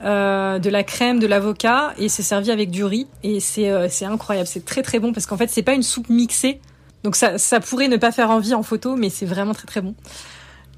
Euh, 0.02 0.60
de 0.60 0.70
la 0.70 0.84
crème, 0.84 1.20
de 1.20 1.26
l'avocat 1.26 1.94
et 1.98 2.10
c'est 2.10 2.22
servi 2.22 2.52
avec 2.52 2.70
du 2.70 2.84
riz 2.84 3.08
et 3.24 3.40
c'est 3.40 3.70
euh, 3.70 3.88
c'est 3.90 4.04
incroyable, 4.04 4.46
c'est 4.46 4.66
très 4.66 4.82
très 4.82 5.00
bon 5.00 5.14
parce 5.14 5.26
qu'en 5.26 5.38
fait 5.38 5.50
c'est 5.50 5.64
pas 5.64 5.74
une 5.74 5.84
soupe 5.84 6.10
mixée, 6.10 6.60
donc 7.06 7.16
ça, 7.16 7.38
ça 7.38 7.60
pourrait 7.60 7.88
ne 7.88 7.98
pas 7.98 8.12
faire 8.12 8.32
envie 8.32 8.56
en 8.56 8.64
photo, 8.64 8.96
mais 8.96 9.12
c'est 9.12 9.28
vraiment 9.28 9.54
très 9.54 9.68
très 9.68 9.80
bon. 9.80 9.94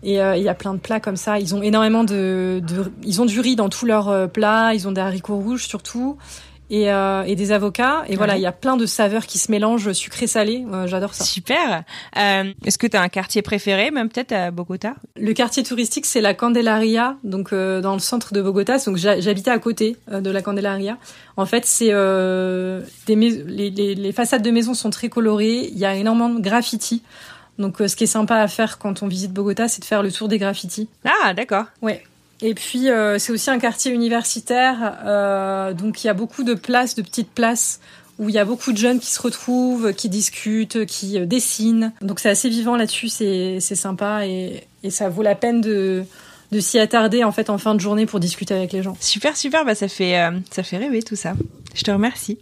Et 0.03 0.21
euh, 0.21 0.35
il 0.35 0.43
y 0.43 0.49
a 0.49 0.53
plein 0.53 0.73
de 0.73 0.79
plats 0.79 0.99
comme 0.99 1.15
ça. 1.15 1.39
Ils 1.39 1.55
ont 1.55 1.63
énormément 1.63 2.03
de, 2.03 2.61
de 2.67 2.91
ils 3.01 3.21
ont 3.21 3.25
du 3.25 3.39
riz 3.39 3.55
dans 3.55 3.69
tous 3.69 3.85
leurs 3.85 4.09
euh, 4.09 4.27
plats. 4.27 4.73
Ils 4.73 4.89
ont 4.89 4.91
des 4.91 4.99
haricots 4.99 5.37
rouges 5.37 5.65
surtout 5.65 6.17
et, 6.69 6.91
euh, 6.91 7.23
et 7.23 7.35
des 7.35 7.51
avocats. 7.51 8.03
Et 8.07 8.15
voilà, 8.15 8.35
il 8.35 8.41
y 8.41 8.45
a 8.45 8.51
plein 8.51 8.77
de 8.77 8.85
saveurs 8.85 9.25
qui 9.25 9.37
se 9.37 9.51
mélangent, 9.51 9.91
sucré-salé. 9.93 10.65
Euh, 10.71 10.87
J'adore 10.87 11.13
ça. 11.13 11.23
Super. 11.23 11.83
Euh, 12.17 12.53
Est-ce 12.65 12.77
que 12.77 12.87
tu 12.87 12.97
as 12.97 13.01
un 13.01 13.09
quartier 13.09 13.41
préféré, 13.41 13.91
même 13.91 14.09
peut-être 14.09 14.31
à 14.31 14.51
Bogota? 14.51 14.95
Le 15.15 15.33
quartier 15.33 15.63
touristique, 15.63 16.05
c'est 16.05 16.21
la 16.21 16.33
Candelaria, 16.33 17.17
donc 17.23 17.53
euh, 17.53 17.81
dans 17.81 17.93
le 17.93 17.99
centre 17.99 18.33
de 18.33 18.41
Bogota. 18.41 18.77
Donc 18.79 18.97
j'habitais 18.97 19.51
à 19.51 19.59
côté 19.59 19.97
euh, 20.11 20.21
de 20.21 20.29
la 20.29 20.41
Candelaria. 20.41 20.97
En 21.35 21.45
fait, 21.45 21.65
c'est 21.65 21.89
euh, 21.91 22.81
des 23.05 23.15
les, 23.15 23.69
les, 23.69 23.95
les 23.95 24.11
façades 24.11 24.41
de 24.41 24.51
maisons 24.51 24.73
sont 24.73 24.89
très 24.89 25.09
colorées. 25.09 25.69
Il 25.71 25.77
y 25.77 25.85
a 25.85 25.95
énormément 25.95 26.29
de 26.29 26.41
graffiti. 26.41 27.03
Donc, 27.57 27.77
ce 27.79 27.95
qui 27.95 28.03
est 28.03 28.07
sympa 28.07 28.35
à 28.35 28.47
faire 28.47 28.77
quand 28.77 29.01
on 29.01 29.07
visite 29.07 29.33
Bogota, 29.33 29.67
c'est 29.67 29.79
de 29.79 29.85
faire 29.85 30.03
le 30.03 30.11
tour 30.11 30.27
des 30.27 30.37
graffitis. 30.37 30.89
Ah, 31.03 31.33
d'accord. 31.33 31.65
Ouais. 31.81 32.03
Et 32.41 32.53
puis 32.53 32.89
euh, 32.89 33.17
c'est 33.17 33.31
aussi 33.31 33.49
un 33.49 33.59
quartier 33.59 33.91
universitaire, 33.91 34.99
euh, 35.05 35.73
donc 35.73 36.03
il 36.03 36.07
y 36.07 36.09
a 36.09 36.13
beaucoup 36.13 36.43
de 36.43 36.53
places, 36.53 36.95
de 36.95 37.01
petites 37.01 37.31
places 37.31 37.79
où 38.19 38.29
il 38.29 38.35
y 38.35 38.39
a 38.39 38.45
beaucoup 38.45 38.71
de 38.71 38.77
jeunes 38.77 38.99
qui 38.99 39.11
se 39.11 39.21
retrouvent, 39.21 39.93
qui 39.93 40.09
discutent, 40.09 40.85
qui 40.85 41.19
euh, 41.19 41.25
dessinent. 41.25 41.93
Donc 42.01 42.19
c'est 42.19 42.29
assez 42.29 42.49
vivant 42.49 42.75
là-dessus, 42.75 43.09
c'est 43.09 43.59
sympa 43.59 44.27
et, 44.27 44.63
et 44.83 44.91
ça 44.91 45.09
vaut 45.09 45.23
la 45.23 45.35
peine 45.35 45.61
de 45.61 46.05
de 46.51 46.59
s'y 46.59 46.79
attarder 46.79 47.23
en 47.23 47.31
fait 47.31 47.49
en 47.49 47.57
fin 47.57 47.75
de 47.75 47.79
journée 47.79 48.05
pour 48.05 48.19
discuter 48.19 48.53
avec 48.53 48.71
les 48.71 48.83
gens. 48.83 48.95
Super, 48.99 49.35
super, 49.35 49.65
bah 49.65 49.75
ça 49.75 49.87
fait 49.87 50.19
euh, 50.19 50.31
ça 50.51 50.63
fait 50.63 50.77
rêver 50.77 51.03
tout 51.03 51.15
ça. 51.15 51.33
Je 51.73 51.83
te 51.83 51.91
remercie. 51.91 52.37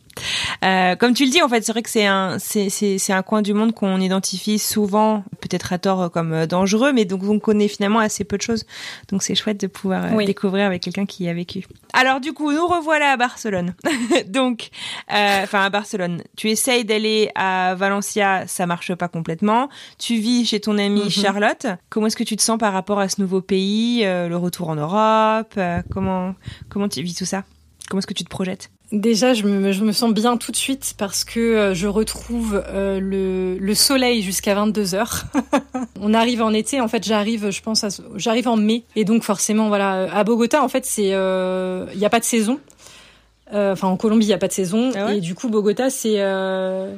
Euh, 0.64 0.96
comme 0.96 1.14
tu 1.14 1.26
le 1.26 1.32
dis, 1.32 1.42
en 1.42 1.50
fait, 1.50 1.64
c'est 1.66 1.72
vrai 1.72 1.82
que 1.84 1.90
c'est 1.90 2.06
un 2.06 2.40
c'est 2.40 2.70
c'est 2.70 2.98
c'est 2.98 3.14
un 3.14 3.22
coin 3.22 3.42
du 3.42 3.54
monde 3.54 3.74
qu'on 3.74 4.00
identifie 4.00 4.58
souvent, 4.60 5.24
peut-être 5.42 5.74
à 5.74 5.78
tort 5.78 6.10
comme 6.12 6.34
euh, 6.34 6.46
dangereux, 6.48 6.94
mais 6.94 7.06
donc 7.06 7.24
on 7.24 7.40
connaît 7.40 7.68
finalement 7.68 8.00
assez 8.00 8.24
peu 8.24 8.38
de 8.38 8.42
choses. 8.42 8.66
Donc 9.10 9.24
c'est 9.24 9.36
chouette 9.36 9.60
de 9.60 9.68
pouvoir 9.68 10.06
euh, 10.06 10.10
Oui. 10.16 10.26
découvrir 10.26 10.66
avec 10.66 10.82
quelqu'un 10.84 11.06
qui 11.06 11.26
y 11.26 11.30
a 11.30 11.34
vécu. 11.34 11.66
Alors 11.94 12.20
du 12.22 12.34
coup, 12.34 12.52
nous 12.52 12.66
revoilà 12.68 13.12
à 13.12 13.18
Barcelone. 13.18 13.74
donc, 14.28 14.70
euh, 15.14 15.44
enfin 15.44 15.62
à 15.64 15.70
Barcelone, 15.70 16.22
tu 16.38 16.50
essayes 16.50 16.86
d'aller 16.86 17.30
à 17.36 17.76
Valencia, 17.76 18.46
ça 18.48 18.66
marche 18.66 18.94
pas 18.96 19.08
complètement. 19.08 19.70
Tu 20.00 20.16
vis 20.16 20.46
chez 20.46 20.60
ton 20.60 20.78
amie 20.78 21.04
Mhm. 21.04 21.10
Charlotte. 21.10 21.68
Comment 21.90 22.08
est-ce 22.08 22.16
que 22.18 22.24
tu 22.24 22.36
te 22.38 22.42
sens 22.42 22.58
par 22.58 22.74
rapport 22.74 23.00
à 23.00 23.10
ce 23.10 23.20
nouveau 23.22 23.42
pays, 23.42 24.06
euh, 24.06 24.28
le 24.28 24.38
retour 24.38 24.70
en 24.70 24.76
Europe 24.76 25.54
euh, 25.58 25.82
Comment 25.92 26.36
comment 26.70 26.88
tu 26.90 27.02
vis 27.02 27.14
tout 27.16 27.26
ça? 27.26 27.44
Comment 27.90 28.00
est-ce 28.00 28.08
que 28.08 28.14
tu 28.14 28.24
te 28.24 28.30
projettes? 28.30 28.70
Déjà, 28.92 29.34
je 29.34 29.44
me, 29.44 29.72
je 29.72 29.84
me 29.84 29.92
sens 29.92 30.14
bien 30.14 30.38
tout 30.38 30.52
de 30.52 30.56
suite 30.58 30.94
parce 30.98 31.24
que 31.24 31.40
euh, 31.40 31.74
je 31.74 31.88
retrouve 31.88 32.64
euh, 32.68 33.00
le, 33.00 33.58
le 33.58 33.76
soleil 33.76 34.22
jusqu'à 34.22 34.54
22 34.56 34.96
heures. 34.96 35.24
On 36.02 36.14
arrive 36.14 36.42
en 36.42 36.54
été, 36.54 36.80
en 36.80 36.88
fait, 36.88 37.04
j'arrive, 37.04 37.50
je 37.50 37.62
pense, 37.62 37.84
j'arrive 38.16 38.48
en 38.48 38.58
mai, 38.58 38.84
et 38.96 39.04
donc 39.04 39.24
forcément, 39.24 39.68
voilà, 39.70 40.14
à 40.14 40.24
Bogota, 40.24 40.64
en 40.64 40.68
fait, 40.70 40.86
c'est, 40.86 41.14
euh, 41.14 41.88
il 41.94 42.00
n'y 42.00 42.06
a 42.06 42.10
pas 42.10 42.20
de 42.20 42.26
saison. 42.26 42.60
Euh, 43.54 43.74
Enfin, 43.74 43.88
en 43.88 43.98
Colombie, 43.98 44.26
il 44.26 44.30
n'y 44.30 44.34
a 44.34 44.38
pas 44.40 44.48
de 44.48 44.54
saison, 44.54 44.92
Ah 44.96 45.06
ouais? 45.08 45.18
Et 45.18 45.22
du 45.22 45.36
coup, 45.36 45.50
Bogota, 45.50 45.90
c'est, 45.90 46.16
euh, 46.18 46.94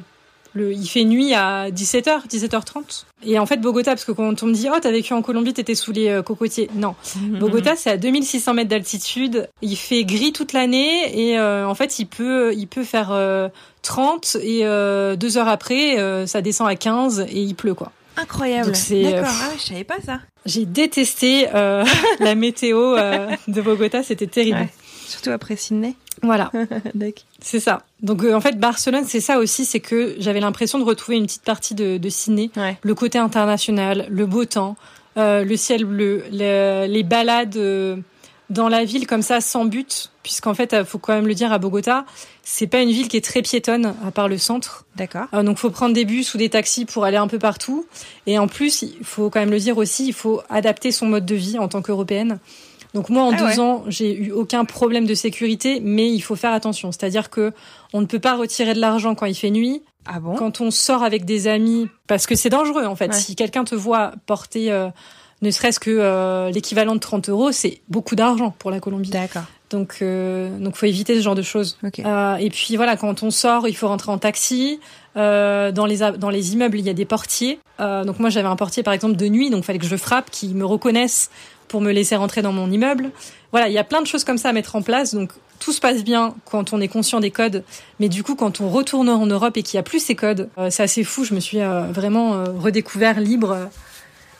le, 0.58 0.72
il 0.72 0.86
fait 0.86 1.04
nuit 1.04 1.32
à 1.34 1.70
17h, 1.70 2.28
17h30. 2.28 3.04
Et 3.24 3.38
en 3.38 3.46
fait, 3.46 3.56
Bogota, 3.56 3.92
parce 3.92 4.04
que 4.04 4.12
quand 4.12 4.42
on 4.42 4.46
me 4.46 4.52
dit, 4.52 4.68
oh, 4.72 4.76
t'as 4.80 4.90
vécu 4.90 5.12
en 5.12 5.22
Colombie, 5.22 5.52
t'étais 5.52 5.74
sous 5.74 5.92
les 5.92 6.08
euh, 6.08 6.22
cocotiers. 6.22 6.68
Non. 6.74 6.94
Bogota, 7.16 7.74
c'est 7.76 7.90
à 7.90 7.96
2600 7.96 8.54
mètres 8.54 8.68
d'altitude. 8.68 9.48
Il 9.62 9.76
fait 9.76 10.04
gris 10.04 10.32
toute 10.32 10.52
l'année 10.52 11.30
et 11.30 11.38
euh, 11.38 11.66
en 11.66 11.74
fait, 11.74 11.98
il 11.98 12.06
peut, 12.06 12.52
il 12.54 12.66
peut 12.66 12.84
faire 12.84 13.10
euh, 13.12 13.48
30 13.82 14.36
et 14.42 14.60
euh, 14.64 15.16
deux 15.16 15.38
heures 15.38 15.48
après, 15.48 15.96
ça 16.26 16.42
descend 16.42 16.68
à 16.68 16.76
15 16.76 17.20
et 17.20 17.40
il 17.40 17.54
pleut 17.54 17.74
quoi. 17.74 17.92
Incroyable. 18.16 18.72
D'accord. 18.72 19.30
Ah 19.30 19.52
je 19.56 19.62
savais 19.62 19.84
pas 19.84 20.00
ça. 20.04 20.20
J'ai 20.44 20.64
détesté 20.64 21.46
la 22.20 22.34
météo 22.34 22.96
de 22.96 23.60
Bogota, 23.62 24.02
c'était 24.02 24.26
terrible. 24.26 24.58
Ouais. 24.58 24.68
Surtout 25.06 25.30
après 25.30 25.56
Sydney. 25.56 25.94
Voilà, 26.22 26.50
c'est 27.40 27.60
ça. 27.60 27.82
Donc 28.02 28.22
euh, 28.24 28.34
en 28.34 28.40
fait, 28.40 28.58
Barcelone, 28.58 29.04
c'est 29.06 29.20
ça 29.20 29.38
aussi, 29.38 29.64
c'est 29.64 29.80
que 29.80 30.16
j'avais 30.18 30.40
l'impression 30.40 30.78
de 30.78 30.84
retrouver 30.84 31.16
une 31.18 31.26
petite 31.26 31.42
partie 31.44 31.74
de, 31.74 31.96
de 31.98 32.08
Sydney. 32.08 32.50
Ouais. 32.56 32.76
le 32.82 32.94
côté 32.94 33.18
international, 33.18 34.06
le 34.10 34.26
beau 34.26 34.44
temps, 34.44 34.76
euh, 35.16 35.44
le 35.44 35.56
ciel 35.56 35.84
bleu, 35.84 36.24
le- 36.32 36.86
les 36.88 37.02
balades 37.02 37.56
euh, 37.56 37.96
dans 38.50 38.68
la 38.68 38.84
ville 38.84 39.06
comme 39.06 39.20
ça 39.22 39.40
sans 39.42 39.64
but, 39.66 40.10
puisqu'en 40.22 40.54
fait, 40.54 40.72
euh, 40.72 40.84
faut 40.84 40.98
quand 40.98 41.12
même 41.12 41.26
le 41.26 41.34
dire 41.34 41.52
à 41.52 41.58
Bogota, 41.58 42.04
c'est 42.42 42.66
pas 42.66 42.80
une 42.80 42.90
ville 42.90 43.08
qui 43.08 43.16
est 43.18 43.24
très 43.24 43.42
piétonne 43.42 43.94
à 44.06 44.10
part 44.10 44.26
le 44.28 44.38
centre. 44.38 44.86
D'accord. 44.96 45.26
Euh, 45.34 45.42
donc 45.42 45.58
faut 45.58 45.68
prendre 45.70 45.92
des 45.94 46.04
bus 46.06 46.32
ou 46.34 46.38
des 46.38 46.48
taxis 46.48 46.86
pour 46.86 47.04
aller 47.04 47.18
un 47.18 47.26
peu 47.28 47.38
partout. 47.38 47.84
Et 48.26 48.38
en 48.38 48.48
plus, 48.48 48.82
il 48.82 49.04
faut 49.04 49.28
quand 49.28 49.40
même 49.40 49.50
le 49.50 49.58
dire 49.58 49.76
aussi, 49.76 50.06
il 50.06 50.14
faut 50.14 50.40
adapter 50.48 50.92
son 50.92 51.06
mode 51.06 51.26
de 51.26 51.34
vie 51.34 51.58
en 51.58 51.68
tant 51.68 51.82
qu'européenne. 51.82 52.38
Donc 52.94 53.10
moi, 53.10 53.22
en 53.22 53.32
Ah 53.32 53.36
deux 53.36 53.44
ouais. 53.44 53.60
ans, 53.60 53.84
j'ai 53.88 54.14
eu 54.14 54.32
aucun 54.32 54.64
problème 54.64 55.06
de 55.06 55.14
sécurité, 55.14 55.80
mais 55.82 56.10
il 56.10 56.20
faut 56.20 56.36
faire 56.36 56.52
attention. 56.52 56.90
C'est-à-dire 56.92 57.30
que 57.30 57.52
on 57.92 58.00
ne 58.00 58.06
peut 58.06 58.18
pas 58.18 58.36
retirer 58.36 58.74
de 58.74 58.80
l'argent 58.80 59.14
quand 59.14 59.26
il 59.26 59.34
fait 59.34 59.50
nuit. 59.50 59.82
Ah 60.06 60.20
bon? 60.20 60.34
Quand 60.36 60.60
on 60.60 60.70
sort 60.70 61.02
avec 61.02 61.24
des 61.24 61.48
amis, 61.48 61.88
parce 62.06 62.26
que 62.26 62.34
c'est 62.34 62.48
dangereux 62.48 62.86
en 62.86 62.96
fait. 62.96 63.08
Ouais. 63.08 63.18
Si 63.18 63.36
quelqu'un 63.36 63.64
te 63.64 63.74
voit 63.74 64.12
porter 64.26 64.72
euh, 64.72 64.88
ne 65.42 65.50
serait-ce 65.50 65.80
que 65.80 65.90
euh, 65.90 66.50
l'équivalent 66.50 66.94
de 66.94 67.00
30 67.00 67.28
euros, 67.28 67.52
c'est 67.52 67.80
beaucoup 67.88 68.16
d'argent 68.16 68.54
pour 68.58 68.70
la 68.70 68.80
Colombie. 68.80 69.10
D'accord. 69.10 69.44
Donc, 69.70 69.98
euh, 70.00 70.58
donc 70.58 70.76
faut 70.76 70.86
éviter 70.86 71.14
ce 71.16 71.20
genre 71.20 71.34
de 71.34 71.42
choses. 71.42 71.78
Ok. 71.84 72.00
Euh, 72.00 72.36
et 72.36 72.48
puis 72.48 72.76
voilà, 72.76 72.96
quand 72.96 73.22
on 73.22 73.30
sort, 73.30 73.68
il 73.68 73.76
faut 73.76 73.88
rentrer 73.88 74.10
en 74.10 74.18
taxi. 74.18 74.80
Euh, 75.16 75.72
dans 75.72 75.86
les 75.86 75.98
dans 76.18 76.30
les 76.30 76.52
immeubles, 76.52 76.78
il 76.78 76.86
y 76.86 76.90
a 76.90 76.94
des 76.94 77.04
portiers. 77.04 77.58
Euh, 77.80 78.04
donc 78.04 78.18
moi, 78.20 78.30
j'avais 78.30 78.48
un 78.48 78.56
portier 78.56 78.82
par 78.82 78.94
exemple 78.94 79.16
de 79.16 79.26
nuit, 79.28 79.50
donc 79.50 79.64
fallait 79.64 79.78
que 79.78 79.86
je 79.86 79.96
frappe, 79.96 80.30
qui 80.30 80.48
me 80.54 80.64
reconnaisse 80.64 81.30
pour 81.66 81.80
me 81.80 81.92
laisser 81.92 82.16
rentrer 82.16 82.42
dans 82.42 82.52
mon 82.52 82.70
immeuble. 82.70 83.10
Voilà, 83.52 83.68
il 83.68 83.74
y 83.74 83.78
a 83.78 83.84
plein 83.84 84.00
de 84.00 84.06
choses 84.06 84.24
comme 84.24 84.38
ça 84.38 84.50
à 84.50 84.52
mettre 84.52 84.76
en 84.76 84.82
place. 84.82 85.14
Donc 85.14 85.32
tout 85.58 85.72
se 85.72 85.80
passe 85.80 86.04
bien 86.04 86.34
quand 86.44 86.72
on 86.72 86.80
est 86.80 86.88
conscient 86.88 87.20
des 87.20 87.30
codes, 87.30 87.64
mais 87.98 88.08
du 88.08 88.22
coup, 88.22 88.36
quand 88.36 88.60
on 88.60 88.68
retourne 88.68 89.08
en 89.08 89.26
Europe 89.26 89.56
et 89.56 89.62
qu'il 89.62 89.76
y 89.76 89.80
a 89.80 89.82
plus 89.82 89.98
ces 89.98 90.14
codes, 90.14 90.48
euh, 90.56 90.70
c'est 90.70 90.84
assez 90.84 91.02
fou. 91.04 91.24
Je 91.24 91.34
me 91.34 91.40
suis 91.40 91.60
euh, 91.60 91.82
vraiment 91.90 92.34
euh, 92.34 92.44
redécouvert 92.58 93.18
libre. 93.20 93.68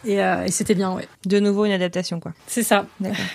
et, 0.04 0.22
euh, 0.22 0.44
et 0.44 0.50
c'était 0.50 0.74
bien, 0.76 0.92
ouais. 0.92 1.08
De 1.26 1.40
nouveau 1.40 1.64
une 1.64 1.72
adaptation, 1.72 2.20
quoi. 2.20 2.32
C'est 2.46 2.62
ça. 2.62 2.86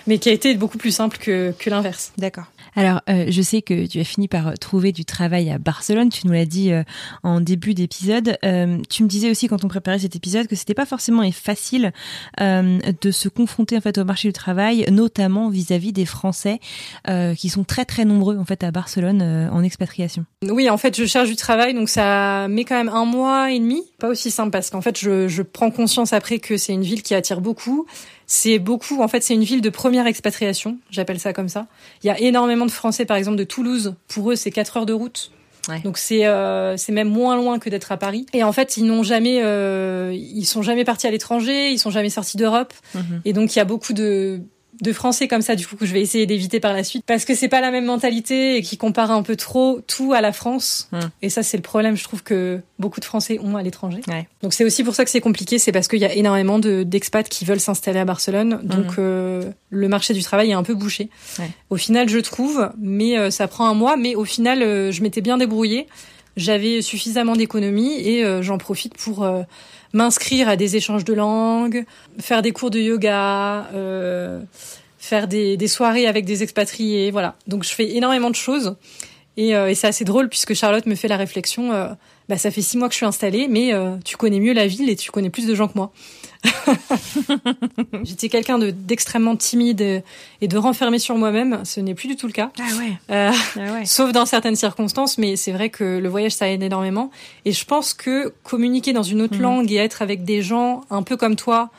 Mais 0.08 0.18
qui 0.18 0.30
a 0.30 0.32
été 0.32 0.56
beaucoup 0.56 0.78
plus 0.78 0.92
simple 0.92 1.18
que, 1.18 1.54
que 1.60 1.70
l'inverse. 1.70 2.14
D'accord. 2.18 2.46
Alors, 2.76 3.02
euh, 3.10 3.26
je 3.30 3.42
sais 3.42 3.62
que 3.62 3.86
tu 3.86 4.00
as 4.00 4.04
fini 4.04 4.28
par 4.28 4.48
euh, 4.48 4.54
trouver 4.54 4.92
du 4.92 5.06
travail 5.06 5.50
à 5.52 5.58
Barcelone. 5.58 6.10
Tu 6.10 6.26
nous 6.26 6.34
l'as 6.34 6.46
dit 6.46 6.72
euh, 6.72 6.84
en 7.22 7.40
début 7.40 7.74
d'épisode. 7.74 8.38
Euh, 8.44 8.80
tu 8.90 9.04
me 9.04 9.08
disais 9.08 9.30
aussi 9.30 9.48
quand 9.48 9.64
on 9.64 9.68
préparait 9.68 10.00
cet 10.00 10.16
épisode 10.16 10.48
que 10.48 10.56
c'était 10.56 10.74
pas 10.74 10.86
forcément 10.86 11.30
facile 11.32 11.94
euh, 12.42 12.80
de 13.02 13.12
se 13.12 13.30
confronter 13.30 13.78
en 13.78 13.82
fait 13.82 13.98
au 13.98 14.06
marché 14.06 14.28
du 14.28 14.34
travail, 14.34 14.86
notamment 14.92 15.50
vis-à-vis 15.50 15.94
des 15.94 16.06
Français 16.06 16.60
euh, 17.08 17.36
qui 17.36 17.50
sont 17.50 17.64
très 17.64 17.86
très 17.86 18.06
nombreux 18.06 18.38
en 18.38 18.46
fait 18.46 18.64
à 18.64 18.72
Barcelone 18.72 19.22
en 19.52 19.64
expatriation. 19.64 20.26
Oui, 20.50 20.70
en 20.70 20.78
fait, 20.78 20.98
je 20.98 21.06
cherche 21.06 21.30
du 21.30 21.36
travail, 21.36 21.74
donc 21.74 21.90
ça 21.90 22.48
met 22.48 22.66
quand 22.66 22.76
même 22.76 22.90
un 22.90 23.06
mois 23.06 23.52
et 23.52 23.60
demi. 23.60 23.82
Pas 24.04 24.10
aussi 24.10 24.32
simple 24.32 24.50
parce 24.52 24.70
qu'en 24.70 24.82
fait, 24.82 25.00
je, 25.00 25.30
je 25.30 25.42
prends 25.42 25.72
conscience 25.72 26.12
après 26.12 26.40
que 26.40 26.58
c'est 26.58 26.74
une 26.74 26.82
ville 26.82 27.04
qui 27.04 27.16
attire 27.16 27.40
beaucoup. 27.40 27.86
C'est 28.28 28.60
beaucoup, 28.60 29.02
en 29.02 29.08
fait, 29.08 29.24
c'est 29.24 29.34
une 29.34 29.46
ville 29.46 29.62
de 29.62 29.70
première 29.70 30.08
expatriation, 30.08 30.78
j'appelle 30.90 31.22
ça 31.22 31.32
comme 31.32 31.48
ça. 31.48 31.68
Il 32.04 32.08
y 32.08 32.10
a 32.10 32.20
énormément 32.20 32.66
de 32.66 32.72
Français, 32.72 33.06
par 33.06 33.16
exemple, 33.16 33.38
de 33.38 33.46
Toulouse. 33.46 33.96
Pour 34.10 34.30
eux, 34.30 34.36
c'est 34.36 34.52
quatre 34.52 34.76
heures 34.76 34.86
de 34.86 34.92
route. 34.92 35.32
Ouais. 35.70 35.80
Donc 35.80 35.98
c'est 35.98 36.26
euh, 36.26 36.76
c'est 36.76 36.92
même 36.92 37.08
moins 37.08 37.38
loin 37.38 37.60
que 37.60 37.70
d'être 37.70 37.94
à 37.94 37.98
Paris. 37.98 38.26
Et 38.34 38.44
en 38.44 38.52
fait, 38.52 38.76
ils 38.76 38.86
n'ont 38.86 39.04
jamais, 39.04 39.42
euh, 39.42 40.14
ils 40.14 40.44
sont 40.44 40.64
jamais 40.64 40.84
partis 40.84 41.08
à 41.08 41.12
l'étranger, 41.12 41.72
ils 41.72 41.80
sont 41.80 41.90
jamais 41.90 42.10
sortis 42.10 42.36
d'Europe. 42.36 42.74
Et 43.24 43.32
donc 43.32 43.56
il 43.56 43.60
y 43.60 43.62
a 43.62 43.66
beaucoup 43.66 43.94
de 43.94 44.42
de 44.82 44.92
français 44.94 45.28
comme 45.28 45.42
ça 45.42 45.56
du 45.56 45.68
coup 45.68 45.76
que 45.76 45.86
je 45.86 45.94
vais 45.94 46.02
essayer 46.02 46.26
d'éviter 46.26 46.60
par 46.60 46.74
la 46.74 46.84
suite 46.84 47.04
parce 47.06 47.26
que 47.26 47.36
c'est 47.36 47.48
pas 47.48 47.62
la 47.62 47.70
même 47.72 47.86
mentalité 47.86 48.58
et 48.58 48.62
qui 48.62 48.78
compare 48.78 49.12
un 49.12 49.22
peu 49.24 49.36
trop 49.36 49.80
tout 49.88 50.14
à 50.14 50.22
la 50.22 50.32
France 50.34 50.90
Hmm. 50.92 51.00
et 51.22 51.30
ça 51.30 51.44
c'est 51.44 51.58
le 51.58 51.64
problème 51.64 51.96
je 51.96 52.04
trouve 52.04 52.24
que 52.24 52.60
beaucoup 52.80 53.00
de 53.00 53.06
Français 53.06 53.40
ont 53.42 53.56
à 53.56 53.64
l'étranger 53.64 54.02
Ouais. 54.08 54.28
donc 54.42 54.54
c'est 54.54 54.64
aussi 54.66 54.84
pour 54.84 54.96
ça 54.96 55.06
que 55.06 55.12
c'est 55.12 55.22
compliqué 55.22 55.60
c'est 55.60 55.72
parce 55.72 55.88
qu'il 55.88 56.00
y 56.00 56.06
a 56.06 56.14
énormément 56.14 56.60
de 56.60 56.84
d'expats 56.84 57.28
qui 57.30 57.46
veulent 57.46 57.60
s'installer 57.60 58.00
à 58.00 58.06
Barcelone 58.06 58.60
donc 58.64 58.98
euh, 59.00 59.52
le 59.70 59.88
marché 59.88 60.14
du 60.14 60.24
travail 60.24 60.50
est 60.52 60.54
un 60.54 60.64
peu 60.64 60.74
bouché 60.74 61.10
Hmm. 61.38 61.42
Ouais. 61.44 61.50
au 61.70 61.78
final 61.78 62.10
je 62.10 62.20
trouve 62.20 62.70
mais 62.80 63.18
euh, 63.18 63.30
ça 63.32 63.48
prend 63.48 63.68
un 63.68 63.74
mois 63.74 63.96
mais 63.98 64.16
au 64.16 64.26
final 64.26 64.62
euh, 64.64 64.92
je 64.92 65.02
m'étais 65.04 65.22
bien 65.22 65.38
débrouillée 65.38 65.88
j'avais 66.38 66.82
suffisamment 66.82 67.36
d'économies 67.36 68.00
et 68.02 68.24
euh, 68.24 68.42
j'en 68.42 68.58
profite 68.58 68.98
pour 68.98 69.24
euh, 69.24 69.44
m'inscrire 69.94 70.50
à 70.50 70.56
des 70.56 70.76
échanges 70.76 71.06
de 71.06 71.14
langue, 71.14 71.86
faire 72.20 72.42
des 72.42 72.52
cours 72.52 72.72
de 72.72 72.80
yoga, 72.80 73.68
euh, 73.74 74.42
faire 74.98 75.28
des, 75.28 75.58
des 75.58 75.68
soirées 75.68 76.08
avec 76.08 76.26
des 76.26 76.44
expatriés, 76.44 77.12
voilà. 77.12 77.36
Donc 77.48 77.64
je 77.64 77.74
fais 77.74 77.96
énormément 77.96 78.30
de 78.30 78.36
choses 78.36 78.76
et, 79.38 79.56
euh, 79.56 79.70
et 79.70 79.76
c'est 79.76 79.88
assez 79.88 80.06
drôle 80.06 80.30
puisque 80.30 80.54
Charlotte 80.54 80.86
me 80.86 80.96
fait 80.96 81.08
la 81.08 81.18
réflexion. 81.18 81.72
euh, 81.74 81.90
bah 82.30 82.38
ça 82.38 82.52
fait 82.52 82.62
six 82.62 82.78
mois 82.78 82.88
que 82.88 82.94
je 82.94 82.98
suis 82.98 83.06
installée, 83.06 83.48
mais 83.50 83.74
euh, 83.74 83.98
tu 84.06 84.16
connais 84.16 84.40
mieux 84.40 84.54
la 84.54 84.66
ville 84.66 84.90
et 84.90 84.96
tu 84.96 85.12
connais 85.12 85.30
plus 85.30 85.46
de 85.46 85.56
gens 85.56 85.68
que 85.68 85.74
moi. 85.76 85.92
J'étais 88.04 88.30
quelqu'un 88.30 88.60
de 88.60 88.72
d'extrêmement 88.72 89.36
timide 89.36 89.82
et, 89.82 90.04
et 90.42 90.48
de 90.48 90.58
renfermé 90.58 91.00
sur 91.00 91.16
moi-même. 91.18 91.62
Ce 91.64 91.80
n'est 91.80 91.94
plus 91.96 92.08
du 92.08 92.16
tout 92.16 92.28
le 92.28 92.34
cas. 92.34 92.52
Ah 92.60 92.64
ouais. 92.78 92.94
Euh, 93.12 93.32
Ah 93.56 93.74
ouais. 93.74 93.86
Sauf 93.86 94.12
dans 94.12 94.26
certaines 94.26 94.56
circonstances, 94.56 95.18
mais 95.18 95.36
c'est 95.36 95.52
vrai 95.52 95.70
que 95.70 95.84
le 96.00 96.10
voyage, 96.10 96.34
ça 96.34 96.50
aide 96.50 96.64
énormément. 96.64 97.12
Et 97.46 97.52
je 97.52 97.66
pense 97.66 97.94
que 97.94 98.34
communiquer 98.44 98.94
dans 98.94 99.04
une 99.04 99.22
autre 99.22 99.36
Mhm. 99.36 99.42
langue 99.42 99.72
et 99.72 99.76
être 99.78 100.02
avec 100.02 100.24
des 100.26 100.42
gens 100.42 100.82
un 100.90 101.04
peu 101.04 101.18
comme 101.18 101.36
toi, 101.36 101.70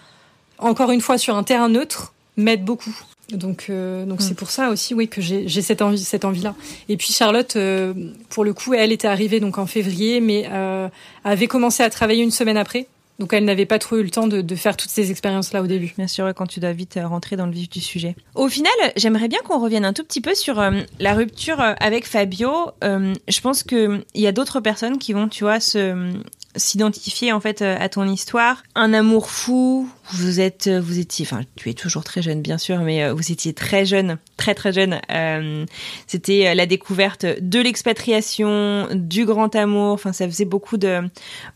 encore 0.59 0.91
une 0.91 1.01
fois 1.01 1.19
sur 1.19 1.37
un 1.37 1.43
terrain 1.43 1.69
neutre, 1.69 2.15
m'aide 2.37 2.65
beaucoup. 2.65 2.95
Donc, 3.31 3.67
euh, 3.71 4.05
donc 4.05 4.21
Mhm. 4.21 4.27
c'est 4.29 4.35
pour 4.35 4.51
ça 4.51 4.69
aussi, 4.69 4.93
oui, 4.93 5.09
que 5.09 5.23
j'ai 5.23 5.49
j'ai 5.49 5.63
cette 5.63 5.81
envie, 5.81 5.99
cette 5.99 6.25
envie-là. 6.27 6.55
Et 6.91 6.97
puis 6.99 7.13
Charlotte, 7.13 7.57
euh, 7.57 7.95
pour 8.29 8.45
le 8.45 8.53
coup, 8.53 8.75
elle 8.75 8.93
était 8.93 9.09
arrivée 9.09 9.41
donc 9.41 9.57
en 9.57 9.67
février, 9.67 10.21
mais 10.21 10.47
euh, 10.51 10.89
avait 11.25 11.47
commencé 11.47 11.83
à 11.83 11.89
travailler 11.91 12.23
une 12.23 12.31
semaine 12.31 12.59
après. 12.59 12.87
Donc 13.19 13.33
elle 13.33 13.45
n'avait 13.45 13.67
pas 13.67 13.79
trop 13.79 13.97
eu 13.97 14.03
le 14.03 14.11
temps 14.11 14.27
de, 14.27 14.55
faire 14.57 14.77
toutes 14.77 14.91
ces 14.91 15.11
expériences-là 15.11 15.63
au 15.63 15.67
début. 15.67 15.93
Bien 15.97 16.07
sûr, 16.07 16.33
quand 16.35 16.47
tu 16.47 16.61
dois 16.61 16.73
vite 16.73 16.97
euh, 16.97 17.07
rentrer 17.07 17.37
dans 17.37 17.47
le 17.47 17.53
vif 17.53 17.69
du 17.69 17.81
sujet. 17.81 18.17
Au 18.35 18.49
final, 18.49 18.73
j'aimerais 18.97 19.29
bien 19.29 19.39
qu'on 19.45 19.61
revienne 19.61 19.85
un 19.85 19.93
tout 19.93 20.05
petit 20.05 20.21
peu 20.21 20.35
sur 20.35 20.59
euh, 20.61 20.81
la 20.99 21.15
rupture 21.15 21.61
euh, 21.61 21.75
avec 21.81 22.07
Fabio. 22.07 22.51
Je 22.83 23.41
pense 23.41 23.63
que 23.63 24.05
il 24.15 24.21
y 24.21 24.27
a 24.27 24.33
d'autres 24.33 24.61
personnes 24.61 24.99
qui 24.99 25.13
vont, 25.13 25.29
tu 25.29 25.45
vois, 25.45 25.61
se 25.61 26.13
s'identifier 26.57 27.33
en 27.33 27.41
fait 27.41 27.63
à 27.63 27.89
ton 27.89 28.07
histoire. 28.07 28.63
Un 28.75 28.95
amour 28.95 29.29
fou. 29.29 29.89
Vous 30.13 30.41
êtes, 30.41 30.67
euh, 30.67 30.81
vous 30.81 30.99
étiez, 30.99 31.25
enfin, 31.27 31.43
tu 31.57 31.71
es 31.71 31.75
toujours 31.75 32.05
très 32.05 32.21
jeune, 32.21 32.43
bien 32.43 32.59
sûr, 32.59 32.79
mais 32.81 33.03
euh, 33.03 33.15
vous 33.15 33.33
étiez 33.33 33.55
très 33.55 33.87
jeune, 33.87 34.19
très 34.37 34.55
très 34.55 34.73
jeune. 34.73 35.01
Euh, 35.11 35.65
C'était 36.07 36.49
euh, 36.49 36.55
la 36.55 36.67
découverte 36.67 37.25
de 37.25 37.61
l'expatriation, 37.61 38.89
du 38.93 39.25
grand 39.25 39.55
amour. 39.57 39.93
Enfin, 39.93 40.13
ça 40.13 40.27
faisait 40.27 40.45
beaucoup 40.45 40.77
de 40.77 41.01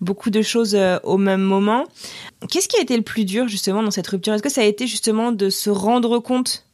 beaucoup 0.01 0.31
de 0.31 0.41
choses 0.43 0.79
au 1.03 1.19
même 1.19 1.43
moment. 1.43 1.85
Qu'est-ce 2.51 2.69
qui 2.69 2.77
a 2.77 2.81
été 2.81 2.97
le 2.97 3.03
plus 3.03 3.25
dur 3.25 3.49
justement 3.49 3.83
dans 3.83 3.91
cette 3.91 4.07
rupture? 4.07 4.33
Est-ce 4.33 4.43
que 4.43 4.49
ça 4.49 4.63
a 4.63 4.65
été 4.65 4.87
justement 4.87 5.33
de 5.33 5.51
se 5.51 5.69
rendre 5.71 6.19
compte 6.19 6.68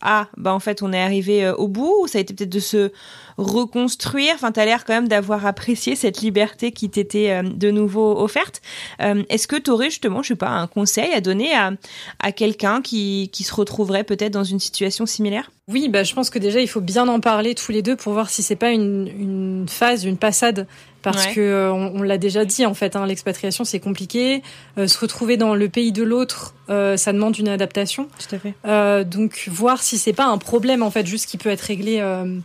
ah 0.00 0.28
bah 0.36 0.52
en 0.52 0.60
fait 0.60 0.82
on 0.82 0.92
est 0.92 1.00
arrivé 1.00 1.44
euh, 1.44 1.54
au 1.54 1.68
bout 1.68 2.02
ou 2.02 2.06
ça 2.06 2.18
a 2.18 2.20
été 2.20 2.34
peut-être 2.34 2.50
de 2.50 2.60
se 2.60 2.92
reconstruire? 3.38 4.32
Enfin 4.34 4.52
t'as 4.52 4.64
l'air 4.64 4.84
quand 4.84 4.94
même 4.94 5.08
d'avoir 5.08 5.46
apprécié 5.46 5.96
cette 5.96 6.20
liberté 6.20 6.72
qui 6.72 6.90
t'était 6.90 7.30
euh, 7.30 7.42
de 7.42 7.70
nouveau 7.70 8.20
offerte. 8.20 8.60
Euh, 9.00 9.22
est-ce 9.28 9.48
que 9.48 9.56
t'aurais 9.56 9.90
justement 9.90 10.22
je 10.22 10.28
sais 10.28 10.36
pas 10.36 10.50
un 10.50 10.66
conseil 10.66 11.12
à 11.12 11.20
donner 11.20 11.54
à, 11.54 11.72
à 12.20 12.32
quelqu'un 12.32 12.82
qui, 12.82 13.30
qui 13.32 13.44
se 13.44 13.54
retrouverait 13.54 14.04
peut-être 14.04 14.32
dans 14.32 14.44
une 14.44 14.60
situation 14.60 15.06
similaire? 15.06 15.50
Oui, 15.68 15.88
bah, 15.88 16.04
je 16.04 16.14
pense 16.14 16.30
que 16.30 16.38
déjà 16.38 16.60
il 16.60 16.68
faut 16.68 16.80
bien 16.80 17.08
en 17.08 17.18
parler 17.18 17.54
tous 17.54 17.72
les 17.72 17.82
deux 17.82 17.96
pour 17.96 18.12
voir 18.12 18.30
si 18.30 18.42
c'est 18.42 18.54
pas 18.56 18.70
une, 18.70 19.08
une 19.08 19.66
phase, 19.68 20.04
une 20.04 20.16
passade, 20.16 20.68
parce 21.12 21.26
Ouais. 21.26 21.34
que 21.34 21.40
euh, 21.40 21.72
on, 21.72 22.00
on 22.00 22.02
l'a 22.02 22.18
déjà 22.18 22.44
dit 22.44 22.66
en 22.66 22.74
fait, 22.74 22.96
hein, 22.96 23.06
l'expatriation 23.06 23.64
c'est 23.64 23.80
compliqué, 23.80 24.42
Euh, 24.76 24.86
se 24.88 24.98
retrouver 24.98 25.36
dans 25.36 25.54
le 25.54 25.68
pays 25.68 25.92
de 25.92 26.02
l'autre, 26.02 26.54
euh, 26.68 26.96
ça 26.96 27.12
demande 27.12 27.38
une 27.38 27.48
adaptation. 27.48 28.08
tout 28.18 28.34
à 28.34 28.38
fait 28.38 28.54
Euh, 28.66 29.04
donc 29.04 29.48
voir 29.50 29.82
si 29.82 29.98
c'est 29.98 30.12
pas 30.12 30.26
un 30.26 30.38
problème 30.38 30.82
en 30.82 30.90
fait 30.90 31.06
juste 31.06 31.26
qui 31.30 31.38
peut 31.38 31.48
être 31.50 31.60
réglé 31.62 31.98
euh, 32.00 32.38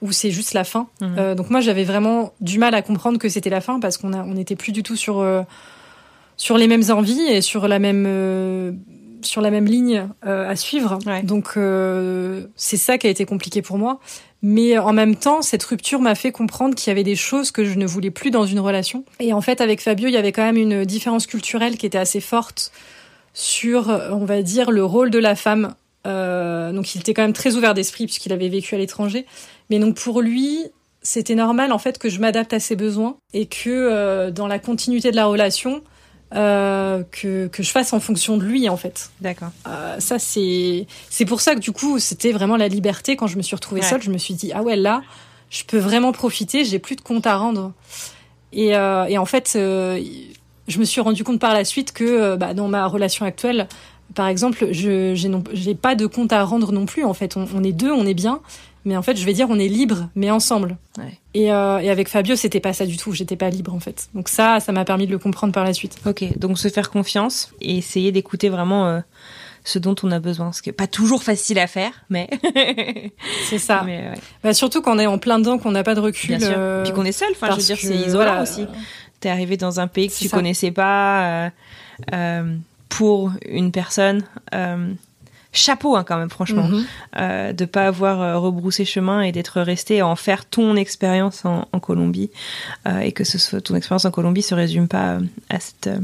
ou 0.00 0.10
c'est 0.10 0.32
juste 0.32 0.52
la 0.52 0.64
fin. 0.64 0.88
Euh, 1.02 1.34
donc 1.36 1.48
moi 1.50 1.60
j'avais 1.60 1.84
vraiment 1.84 2.32
du 2.40 2.58
mal 2.58 2.74
à 2.74 2.82
comprendre 2.82 3.18
que 3.18 3.28
c'était 3.28 3.50
la 3.50 3.60
fin 3.60 3.78
parce 3.80 3.96
qu'on 3.98 4.12
a 4.12 4.22
on 4.24 4.34
n'était 4.34 4.56
plus 4.56 4.72
du 4.72 4.82
tout 4.82 4.96
sur 4.96 5.20
euh, 5.20 5.42
sur 6.36 6.58
les 6.58 6.66
mêmes 6.66 6.90
envies 6.90 7.22
et 7.30 7.40
sur 7.40 7.68
la 7.68 7.78
même 7.78 8.04
euh, 8.08 8.72
sur 9.22 9.40
la 9.40 9.50
même 9.52 9.66
ligne 9.66 10.08
euh, 10.26 10.50
à 10.50 10.56
suivre. 10.56 10.98
Ouais. 11.06 11.22
Donc 11.22 11.50
euh, 11.56 12.46
c'est 12.56 12.76
ça 12.76 12.98
qui 12.98 13.06
a 13.06 13.10
été 13.10 13.24
compliqué 13.26 13.62
pour 13.62 13.78
moi. 13.78 14.00
Mais 14.42 14.76
en 14.76 14.92
même 14.92 15.14
temps, 15.14 15.40
cette 15.40 15.62
rupture 15.62 16.00
m'a 16.00 16.16
fait 16.16 16.32
comprendre 16.32 16.74
qu'il 16.74 16.88
y 16.88 16.90
avait 16.90 17.04
des 17.04 17.14
choses 17.14 17.52
que 17.52 17.64
je 17.64 17.78
ne 17.78 17.86
voulais 17.86 18.10
plus 18.10 18.32
dans 18.32 18.44
une 18.44 18.58
relation. 18.58 19.04
Et 19.20 19.32
en 19.32 19.40
fait, 19.40 19.60
avec 19.60 19.80
Fabio, 19.80 20.08
il 20.08 20.12
y 20.12 20.16
avait 20.16 20.32
quand 20.32 20.42
même 20.42 20.56
une 20.56 20.84
différence 20.84 21.26
culturelle 21.26 21.78
qui 21.78 21.86
était 21.86 21.98
assez 21.98 22.20
forte 22.20 22.72
sur, 23.34 23.88
euh, 23.88 24.10
on 24.10 24.24
va 24.24 24.42
dire, 24.42 24.70
le 24.70 24.84
rôle 24.84 25.10
de 25.10 25.18
la 25.18 25.36
femme. 25.36 25.74
Euh, 26.06 26.72
donc 26.72 26.94
il 26.94 27.00
était 27.00 27.14
quand 27.14 27.22
même 27.22 27.32
très 27.32 27.54
ouvert 27.54 27.74
d'esprit 27.74 28.06
puisqu'il 28.06 28.32
avait 28.32 28.48
vécu 28.48 28.74
à 28.74 28.78
l'étranger. 28.78 29.26
Mais 29.70 29.78
donc 29.78 29.96
pour 29.96 30.20
lui, 30.20 30.66
c'était 31.02 31.34
normal 31.34 31.72
en 31.72 31.78
fait 31.78 31.98
que 31.98 32.08
je 32.08 32.18
m'adapte 32.20 32.52
à 32.52 32.60
ses 32.60 32.76
besoins 32.76 33.16
et 33.32 33.46
que 33.46 33.70
euh, 33.70 34.30
dans 34.30 34.48
la 34.48 34.58
continuité 34.58 35.10
de 35.10 35.16
la 35.16 35.26
relation, 35.26 35.82
euh, 36.34 37.02
que, 37.10 37.46
que 37.48 37.62
je 37.62 37.70
fasse 37.70 37.92
en 37.92 38.00
fonction 38.00 38.36
de 38.38 38.44
lui 38.44 38.68
en 38.68 38.76
fait. 38.76 39.10
d'accord 39.20 39.50
Euh, 39.66 40.00
ça 40.00 40.18
c'est 40.18 40.86
c'est 41.10 41.24
pour 41.24 41.40
ça 41.40 41.54
que 41.54 41.60
du 41.60 41.72
coup 41.72 41.98
c'était 41.98 42.32
vraiment 42.32 42.56
la 42.56 42.68
liberté 42.68 43.16
quand 43.16 43.26
je 43.26 43.36
me 43.36 43.42
suis 43.42 43.54
retrouvée 43.56 43.80
Ouais. 43.82 43.86
seule. 43.88 44.02
Je 44.02 44.10
me 44.10 44.18
suis 44.18 44.34
dit 44.34 44.52
ah 44.54 44.62
ouais 44.62 44.76
là 44.76 45.02
je 45.50 45.64
peux 45.64 45.78
vraiment 45.78 46.12
profiter. 46.12 46.64
J'ai 46.64 46.78
plus 46.78 46.96
de 46.96 47.02
compte 47.02 47.26
à 47.26 47.36
rendre. 47.36 47.72
Et, 48.52 48.74
euh, 48.76 49.04
et 49.06 49.18
en 49.18 49.24
fait 49.26 49.50
je 49.54 50.78
me 50.78 50.84
suis 50.84 51.00
rendu 51.00 51.24
compte 51.24 51.40
par 51.40 51.52
la 51.54 51.64
suite 51.64 51.92
que 51.92 52.36
bah, 52.36 52.54
dans 52.54 52.68
ma 52.68 52.86
relation 52.86 53.24
actuelle 53.26 53.66
par 54.14 54.28
exemple 54.28 54.68
je 54.72 55.14
j'ai 55.52 55.74
pas 55.74 55.94
de 55.94 56.06
compte 56.06 56.32
à 56.32 56.42
rendre 56.44 56.70
non 56.72 56.86
plus 56.86 57.04
en 57.04 57.14
fait. 57.14 57.36
On, 57.36 57.46
on 57.54 57.62
est 57.64 57.72
deux 57.72 57.90
on 57.92 58.06
est 58.06 58.14
bien. 58.14 58.40
Mais 58.84 58.96
en 58.96 59.02
fait, 59.02 59.16
je 59.16 59.24
vais 59.24 59.32
dire, 59.32 59.46
on 59.48 59.58
est 59.58 59.68
libre, 59.68 60.08
mais 60.16 60.30
ensemble. 60.30 60.76
Ouais. 60.98 61.18
Et, 61.34 61.52
euh, 61.52 61.78
et 61.78 61.88
avec 61.90 62.08
Fabio, 62.08 62.34
c'était 62.36 62.60
pas 62.60 62.72
ça 62.72 62.84
du 62.86 62.96
tout. 62.96 63.12
J'étais 63.12 63.36
pas 63.36 63.48
libre 63.48 63.72
en 63.74 63.80
fait. 63.80 64.08
Donc 64.14 64.28
ça, 64.28 64.58
ça 64.60 64.72
m'a 64.72 64.84
permis 64.84 65.06
de 65.06 65.12
le 65.12 65.18
comprendre 65.18 65.52
par 65.52 65.64
la 65.64 65.72
suite. 65.72 65.96
ok 66.06 66.36
donc 66.38 66.58
se 66.58 66.68
faire 66.68 66.90
confiance 66.90 67.52
et 67.60 67.76
essayer 67.78 68.10
d'écouter 68.12 68.48
vraiment 68.48 68.86
euh, 68.88 69.00
ce 69.64 69.78
dont 69.78 69.94
on 70.02 70.10
a 70.10 70.18
besoin 70.18 70.50
ce 70.52 70.60
qui 70.60 70.70
est 70.70 70.72
pas 70.72 70.88
toujours 70.88 71.22
facile 71.22 71.58
à 71.60 71.68
faire 71.68 71.92
mais 72.10 72.28
C'est 73.48 73.58
ça. 73.58 73.82
mais 73.86 73.98
ouais. 74.08 74.14
Bah, 74.42 74.52
surtout 74.54 74.82
quand 74.82 74.96
on 74.96 74.98
est 74.98 75.06
en 75.06 75.18
plein 75.18 75.38
dedans, 75.38 75.58
qu'on 75.58 75.70
n'a 75.70 75.84
pas 75.84 75.94
de 75.94 76.00
recul. 76.00 76.36
Bien 76.36 76.40
sûr. 76.40 76.54
euh, 76.58 76.82
Puis 76.82 76.92
qu'on 76.92 77.04
est 77.04 77.12
seul. 77.12 77.28
Enfin, 77.32 77.48
je 77.52 77.56
veux 77.56 77.62
dire, 77.62 77.78
c'est 77.80 77.94
isolant 77.94 78.24
voilà, 78.24 78.42
aussi. 78.42 78.66
T'es 79.20 79.28
arrivé 79.28 79.56
dans 79.56 79.78
un 79.78 79.86
pays 79.86 80.08
que 80.08 80.14
tu 80.14 80.26
ça. 80.28 80.36
connaissais 80.36 80.72
pas 80.72 81.44
euh, 81.46 81.50
euh, 82.12 82.56
pour 82.88 83.30
une 83.48 83.70
personne. 83.70 84.24
Chapeau, 85.52 85.96
hein, 85.96 86.04
quand 86.06 86.16
même, 86.16 86.30
franchement, 86.30 86.64
Mhm. 86.68 86.84
euh, 87.18 87.52
de 87.52 87.64
pas 87.64 87.86
avoir 87.86 88.20
euh, 88.22 88.38
rebroussé 88.38 88.84
chemin 88.84 89.20
et 89.22 89.32
d'être 89.32 89.60
resté 89.60 90.00
à 90.00 90.06
en 90.06 90.16
faire 90.16 90.44
ton 90.46 90.76
expérience 90.76 91.44
en, 91.44 91.68
en 91.72 91.78
Colombie 91.80 92.30
euh, 92.88 93.00
et 93.00 93.12
que 93.12 93.24
ce 93.24 93.38
soit 93.38 93.60
ton 93.60 93.74
expérience 93.74 94.04
en 94.04 94.10
Colombie 94.10 94.42
se 94.42 94.54
résume 94.54 94.88
pas 94.88 95.12
euh, 95.16 95.20
à 95.50 95.60
cette 95.60 95.86
euh, 95.88 95.98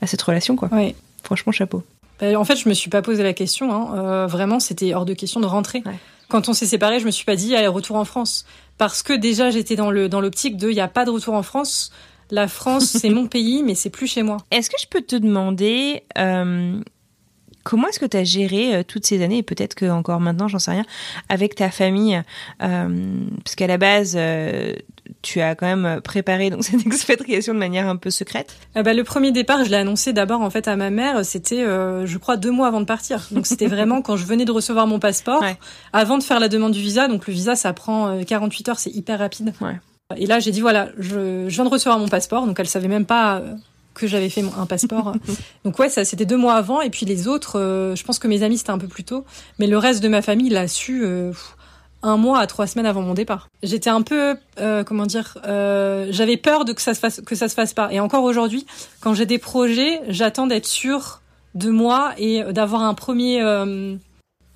à 0.00 0.06
cette 0.06 0.22
relation, 0.22 0.56
quoi. 0.56 0.68
Ouais. 0.72 0.94
Franchement, 1.22 1.52
chapeau. 1.52 1.82
Bah, 2.20 2.38
en 2.38 2.44
fait, 2.44 2.56
je 2.56 2.68
me 2.68 2.74
suis 2.74 2.88
pas 2.88 3.02
posé 3.02 3.22
la 3.22 3.34
question. 3.34 3.72
Hein. 3.72 3.98
Euh, 3.98 4.26
vraiment, 4.26 4.58
c'était 4.60 4.94
hors 4.94 5.04
de 5.04 5.12
question 5.12 5.40
de 5.40 5.46
rentrer. 5.46 5.82
Ouais. 5.84 5.96
Quand 6.28 6.48
on 6.48 6.54
s'est 6.54 6.66
séparés, 6.66 6.98
je 6.98 7.04
me 7.06 7.10
suis 7.10 7.24
pas 7.24 7.36
dit 7.36 7.54
allez 7.54 7.66
retour 7.66 7.96
en 7.96 8.04
France 8.04 8.46
parce 8.78 9.02
que 9.02 9.12
déjà 9.12 9.50
j'étais 9.50 9.76
dans 9.76 9.90
le 9.92 10.08
dans 10.08 10.20
l'optique 10.20 10.56
de 10.56 10.70
il 10.70 10.74
y 10.76 10.80
a 10.80 10.88
pas 10.88 11.04
de 11.04 11.10
retour 11.10 11.34
en 11.34 11.42
France. 11.42 11.92
La 12.32 12.48
France, 12.48 12.86
c'est 13.00 13.10
mon 13.10 13.26
pays, 13.28 13.62
mais 13.62 13.74
c'est 13.76 13.90
plus 13.90 14.06
chez 14.08 14.22
moi. 14.24 14.38
Est-ce 14.50 14.68
que 14.70 14.76
je 14.80 14.86
peux 14.88 15.02
te 15.02 15.14
demander 15.14 16.02
euh, 16.18 16.80
comment 17.68 17.88
est-ce 17.88 17.98
que 17.98 18.06
tu 18.06 18.16
as 18.16 18.22
géré 18.24 18.76
euh, 18.76 18.82
toutes 18.86 19.04
ces 19.06 19.22
années, 19.24 19.38
et 19.38 19.42
peut-être 19.42 19.74
que 19.74 19.86
encore 19.90 20.20
maintenant, 20.20 20.46
j'en 20.46 20.60
sais 20.60 20.70
rien, 20.70 20.84
avec 21.28 21.56
ta 21.56 21.68
famille 21.70 22.22
euh, 22.62 22.88
Parce 23.44 23.56
qu'à 23.56 23.66
la 23.66 23.76
base, 23.76 24.14
euh, 24.16 24.72
tu 25.22 25.40
as 25.40 25.56
quand 25.56 25.66
même 25.66 26.00
préparé 26.00 26.50
donc, 26.50 26.62
cette 26.68 26.86
expatriation 26.86 27.54
de 27.54 27.58
manière 27.58 27.88
un 27.88 27.96
peu 27.96 28.10
secrète? 28.10 28.54
Euh, 28.76 28.82
bah, 28.84 28.94
le 28.94 29.02
premier 29.02 29.32
départ, 29.32 29.64
je 29.64 29.70
l'ai 29.70 29.76
annoncé 29.76 30.12
d'abord 30.12 30.42
en 30.42 30.50
fait 30.50 30.68
à 30.68 30.76
ma 30.76 30.90
mère. 30.90 31.24
C'était, 31.24 31.62
euh, 31.64 32.06
je 32.06 32.18
crois, 32.18 32.36
deux 32.36 32.52
mois 32.52 32.68
avant 32.68 32.80
de 32.80 32.86
partir. 32.86 33.26
Donc 33.32 33.46
c'était 33.46 33.66
vraiment 33.66 34.00
quand 34.00 34.16
je 34.16 34.24
venais 34.24 34.44
de 34.44 34.52
recevoir 34.52 34.86
mon 34.86 35.00
passeport, 35.00 35.42
Ouais. 35.42 35.56
avant 35.92 36.18
de 36.18 36.22
faire 36.22 36.38
la 36.38 36.48
demande 36.48 36.72
du 36.72 36.80
visa. 36.80 37.08
Donc 37.08 37.26
le 37.26 37.32
visa, 37.32 37.56
ça 37.56 37.72
prend 37.72 38.08
euh, 38.08 38.22
48 38.22 38.68
heures, 38.68 38.78
c'est 38.78 38.90
hyper 38.94 39.18
rapide. 39.18 39.52
Ouais. 39.60 39.76
Et 40.16 40.26
là, 40.26 40.38
j'ai 40.38 40.52
dit 40.52 40.60
voilà, 40.60 40.88
je, 40.98 41.48
je 41.48 41.54
viens 41.54 41.64
de 41.64 41.68
recevoir 41.70 41.98
mon 41.98 42.06
passeport. 42.08 42.46
Donc 42.46 42.60
elle 42.60 42.68
savait 42.68 42.86
même 42.86 43.06
pas 43.06 43.38
euh, 43.38 43.54
que 43.96 44.06
j'avais 44.06 44.28
fait 44.28 44.44
un 44.58 44.66
passeport. 44.66 45.14
donc 45.64 45.78
ouais, 45.78 45.88
ça 45.88 46.04
c'était 46.04 46.26
deux 46.26 46.36
mois 46.36 46.54
avant. 46.54 46.80
Et 46.80 46.90
puis 46.90 47.06
les 47.06 47.28
autres, 47.28 47.58
euh, 47.58 47.96
je 47.96 48.04
pense 48.04 48.18
que 48.18 48.28
mes 48.28 48.42
amis 48.42 48.58
c'était 48.58 48.70
un 48.70 48.78
peu 48.78 48.88
plus 48.88 49.04
tôt, 49.04 49.24
mais 49.58 49.66
le 49.66 49.78
reste 49.78 50.02
de 50.02 50.08
ma 50.08 50.22
famille 50.22 50.50
l'a 50.50 50.68
su. 50.68 51.04
euh, 51.04 51.32
un 52.02 52.16
mois 52.16 52.38
à 52.38 52.46
trois 52.46 52.66
semaines 52.66 52.86
avant 52.86 53.02
mon 53.02 53.14
départ. 53.14 53.48
J'étais 53.62 53.90
un 53.90 54.02
peu, 54.02 54.36
euh, 54.60 54.84
comment 54.84 55.06
dire, 55.06 55.38
euh, 55.46 56.06
j'avais 56.10 56.36
peur 56.36 56.64
de 56.64 56.72
que 56.72 56.82
ça 56.82 56.94
se 56.94 57.00
fasse, 57.00 57.20
que 57.20 57.34
ça 57.34 57.48
se 57.48 57.54
fasse 57.54 57.74
pas. 57.74 57.92
Et 57.92 58.00
encore 58.00 58.22
aujourd'hui, 58.22 58.66
quand 59.00 59.14
j'ai 59.14 59.26
des 59.26 59.38
projets, 59.38 60.00
j'attends 60.08 60.46
d'être 60.46 60.66
sûre 60.66 61.20
de 61.54 61.70
moi 61.70 62.12
et 62.18 62.42
d'avoir 62.52 62.82
un 62.82 62.94
premier, 62.94 63.40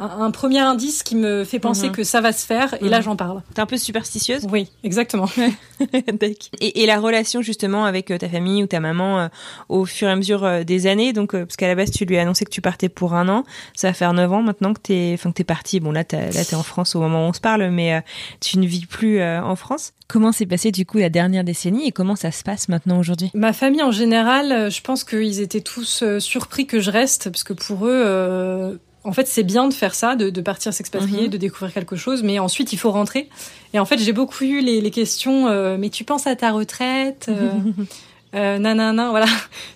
un, 0.01 0.31
premier 0.31 0.59
indice 0.61 1.03
qui 1.03 1.15
me 1.15 1.45
fait 1.45 1.59
penser 1.59 1.87
Mhm. 1.89 1.93
que 1.93 2.05
ça 2.05 2.21
va 2.21 2.33
se 2.33 2.47
faire, 2.47 2.75
et 2.83 2.89
là 2.89 2.99
Mhm. 2.99 3.03
j'en 3.05 3.17
parle. 3.17 3.43
T'es 3.55 3.61
un 3.61 3.67
peu 3.67 3.77
superstitieuse? 3.77 4.47
Oui, 4.51 4.69
exactement. 4.83 5.29
et, 6.61 6.83
et 6.83 6.87
la 6.87 6.99
relation 6.99 7.43
justement 7.43 7.85
avec 7.85 8.11
euh, 8.11 8.19
ta 8.19 8.29
famille 8.29 8.63
ou 8.63 8.67
ta 8.67 8.81
maman 8.81 9.21
euh, 9.21 9.29
au 9.69 9.85
fur 9.85 10.09
et 10.09 10.11
à 10.13 10.17
mesure 10.17 10.45
euh, 10.45 10.65
des 10.65 10.87
années, 10.87 11.13
donc 11.13 11.35
euh, 11.35 11.45
parce 11.45 11.57
qu'à 11.57 11.69
la 11.69 11.75
base 11.75 11.91
tu 11.91 12.05
lui 12.05 12.17
as 12.19 12.23
annoncé 12.23 12.45
que 12.45 12.51
tu 12.51 12.61
partais 12.61 12.89
pour 12.89 13.15
un 13.15 13.29
an, 13.29 13.45
ça 13.75 13.89
va 13.89 13.93
faire 13.95 14.13
neuf 14.13 14.33
ans 14.33 14.43
maintenant 14.43 14.73
que 14.75 14.81
t'es, 14.81 15.11
enfin 15.15 15.31
que 15.31 15.37
t'es 15.37 15.45
parti. 15.45 15.81
Bon 15.81 15.93
là 15.93 16.05
t'as, 16.05 16.31
là 16.31 16.45
t'es 16.45 16.57
en 16.57 16.63
France 16.63 16.97
au 16.97 17.01
moment 17.01 17.27
où 17.27 17.29
on 17.29 17.33
se 17.33 17.41
parle, 17.41 17.69
mais 17.71 17.95
euh, 17.95 18.01
tu 18.41 18.59
ne 18.59 18.67
vis 18.67 18.87
plus 18.87 19.23
en 19.23 19.55
France. 19.57 19.93
Comment 20.09 20.33
s'est 20.33 20.47
passé 20.47 20.73
du 20.73 20.85
coup 20.87 20.99
la 20.99 21.09
dernière 21.11 21.45
décennie? 21.45 21.87
Et 21.87 21.93
comment 21.93 22.17
ça 22.17 22.33
se 22.33 22.43
passe 22.43 22.69
maintenant 22.69 22.99
aujourd'hui? 22.99 23.31
Ma 23.35 23.53
famille 23.53 23.83
en 23.83 23.93
général, 23.93 24.71
je 24.71 24.81
pense 24.81 25.05
qu'ils 25.05 25.41
étaient 25.41 25.61
tous 25.61 26.03
surpris 26.19 26.67
que 26.67 26.81
je 26.81 26.91
reste, 26.91 27.31
parce 27.31 27.45
que 27.45 27.53
pour 27.53 27.87
eux, 27.87 28.81
en 29.05 29.13
fait, 29.13 29.27
c'est 29.27 29.43
bien 29.43 29.67
de 29.69 29.75
faire 29.75 29.95
ça, 29.95 30.15
de, 30.17 30.29
de 30.31 30.41
partir 30.41 30.73
s'expatrier, 30.75 31.23
Mhm. 31.25 31.29
de 31.29 31.37
découvrir 31.39 31.73
quelque 31.73 31.97
chose, 31.97 32.23
mais 32.23 32.39
ensuite 32.39 32.73
il 32.73 32.77
faut 32.79 32.91
rentrer. 32.91 33.29
Et 33.73 33.79
en 33.79 33.85
fait, 33.87 33.99
j'ai 33.99 34.13
beaucoup 34.13 34.45
eu 34.45 34.61
les, 34.61 34.81
les 34.81 34.91
questions, 34.91 35.47
euh, 35.49 35.77
mais 35.79 35.89
tu 35.89 36.05
penses 36.05 36.27
à 36.27 36.37
ta 36.37 36.51
retraite 36.53 37.27
euh, 37.29 37.51
euh, 38.35 38.59
nanana, 38.59 39.11
voilà. 39.11 39.27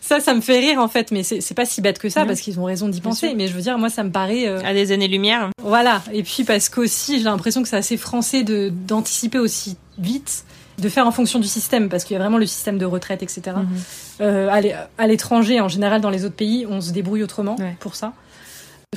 Ça, 0.01 0.21
ça 0.21 0.35
me 0.35 0.41
fait 0.41 0.59
rire 0.59 0.79
en 0.79 0.89
fait, 0.89 1.11
mais 1.11 1.23
c'est 1.23 1.55
pas 1.55 1.65
si 1.65 1.81
bête 1.81 1.99
que 1.99 2.09
ça, 2.09 2.25
parce 2.27 2.41
qu'ils 2.41 2.61
ont 2.61 2.65
raison 2.65 2.89
d'y 2.89 3.01
penser. 3.01 3.29
sûr. 3.29 3.37
Mais 3.37 3.49
je 3.49 3.55
veux 3.55 3.63
dire, 3.63 3.79
moi, 3.79 3.89
ça 3.89 4.05
me 4.05 4.11
paraît... 4.11 4.47
euh, 4.47 4.61
À 4.65 4.73
des 4.75 4.93
années-lumière. 4.93 5.49
voilà. 5.63 6.03
Et 6.13 6.23
puis 6.23 6.45
parce 6.45 6.69
qu'aussi, 6.69 7.19
j'ai 7.19 7.25
l'impression 7.25 7.63
que 7.63 7.69
c'est 7.69 7.77
assez 7.77 7.97
français 7.97 8.43
de 8.43 8.69
d'anticiper 8.71 9.39
aussi 9.39 9.77
vite, 9.99 10.45
de 10.79 10.89
faire 10.89 11.07
en 11.07 11.13
fonction 11.13 11.39
du 11.39 11.49
système, 11.49 11.89
parce 11.89 12.05
qu'il 12.05 12.15
y 12.15 12.17
a 12.17 12.21
vraiment 12.21 12.37
le 12.39 12.47
système 12.47 12.79
de 12.79 12.85
retraite, 12.85 13.23
etc. 13.23 13.43
Mhm. 13.57 13.67
Euh, 14.21 14.49
à 14.51 14.61
l'é- 14.61 14.75
à 14.99 15.07
l'étranger, 15.07 15.61
en 15.61 15.69
général, 15.69 16.01
dans 16.01 16.11
les 16.11 16.25
autres 16.25 16.35
pays, 16.37 16.67
on 16.69 16.81
se 16.81 16.91
débrouille 16.93 17.23
autrement 17.23 17.57
Ouais. 17.59 17.77
pour 17.81 17.95
ça. 17.97 18.13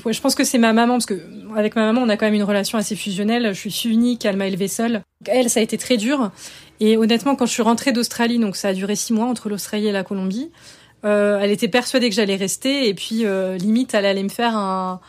Ouais, 0.05 0.13
je 0.13 0.21
pense 0.21 0.35
que 0.35 0.43
c'est 0.43 0.57
ma 0.57 0.73
maman, 0.73 0.93
parce 0.95 1.05
que 1.05 1.19
avec 1.55 1.75
ma 1.75 1.83
maman, 1.91 2.01
on 2.01 2.09
a 2.09 2.17
quand 2.17 2.25
même 2.25 2.33
une 2.35 2.43
relation 2.43 2.77
assez 2.77 2.95
fusionnelle. 2.95 3.53
Je 3.53 3.59
suis 3.59 3.71
fille 3.71 3.91
unique, 3.91 4.25
elle 4.25 4.37
m'a 4.37 4.47
élevée 4.47 4.67
seule. 4.67 5.01
Elle, 5.25 5.49
ça 5.49 5.59
a 5.59 5.63
été 5.63 5.77
très 5.77 5.97
dur. 5.97 6.31
Et 6.79 6.97
honnêtement, 6.97 7.35
quand 7.35 7.45
je 7.45 7.51
suis 7.53 7.63
rentrée 7.63 7.91
d'Australie, 7.91 8.39
donc 8.39 8.55
ça 8.55 8.69
a 8.69 8.73
duré 8.73 8.95
six 8.95 9.13
mois 9.13 9.25
entre 9.25 9.49
l'Australie 9.49 9.87
et 9.87 9.91
la 9.91 10.03
Colombie, 10.03 10.51
euh, 11.05 11.39
elle 11.41 11.51
était 11.51 11.67
persuadée 11.67 12.09
que 12.09 12.15
j'allais 12.15 12.35
rester. 12.35 12.87
Et 12.87 12.93
puis, 12.93 13.25
euh, 13.25 13.57
limite, 13.57 13.93
elle 13.93 14.05
allait 14.05 14.23
me 14.23 14.29
faire 14.29 14.55
un, 14.55 14.99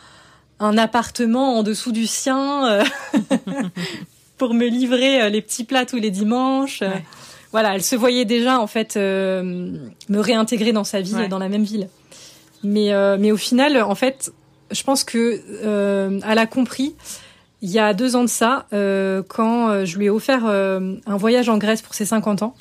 un 0.59 0.77
appartement 0.77 1.57
en 1.57 1.63
dessous 1.63 1.91
du 1.91 2.07
sien 2.07 2.67
euh, 2.67 2.83
pour 4.37 4.53
me 4.53 4.65
livrer 4.67 5.29
les 5.29 5.41
petits 5.41 5.63
plats 5.63 5.85
tous 5.85 5.97
les 5.97 6.11
dimanches. 6.11 6.81
Ouais. 6.81 7.03
Voilà, 7.51 7.73
elle 7.75 7.83
se 7.83 7.95
voyait 7.95 8.25
déjà 8.25 8.59
en 8.59 8.67
fait 8.67 8.95
me 8.95 9.79
réintégrer 10.19 10.71
dans 10.71 10.83
sa 10.83 11.01
vie, 11.01 11.15
Ouais. 11.15 11.27
dans 11.27 11.39
la 11.39 11.49
même 11.49 11.63
ville. 11.63 11.89
Mais 12.63 12.91
mais 13.17 13.31
au 13.31 13.37
final, 13.37 13.81
en 13.81 13.95
fait, 13.95 14.31
je 14.71 14.83
pense 14.83 15.03
que 15.03 15.41
euh, 15.63 16.19
elle 16.27 16.37
a 16.37 16.45
compris 16.45 16.95
il 17.61 17.69
y 17.69 17.79
a 17.79 17.93
deux 17.93 18.15
ans 18.15 18.23
de 18.23 18.29
ça, 18.29 18.65
euh, 18.73 19.21
quand 19.27 19.69
euh, 19.69 19.85
je 19.85 19.97
lui 19.97 20.05
ai 20.05 20.09
offert 20.09 20.43
euh, 20.45 20.95
un 21.05 21.17
voyage 21.17 21.49
en 21.49 21.57
Grèce 21.57 21.81
pour 21.81 21.93
ses 21.93 22.05
50 22.05 22.43
ans. 22.43 22.55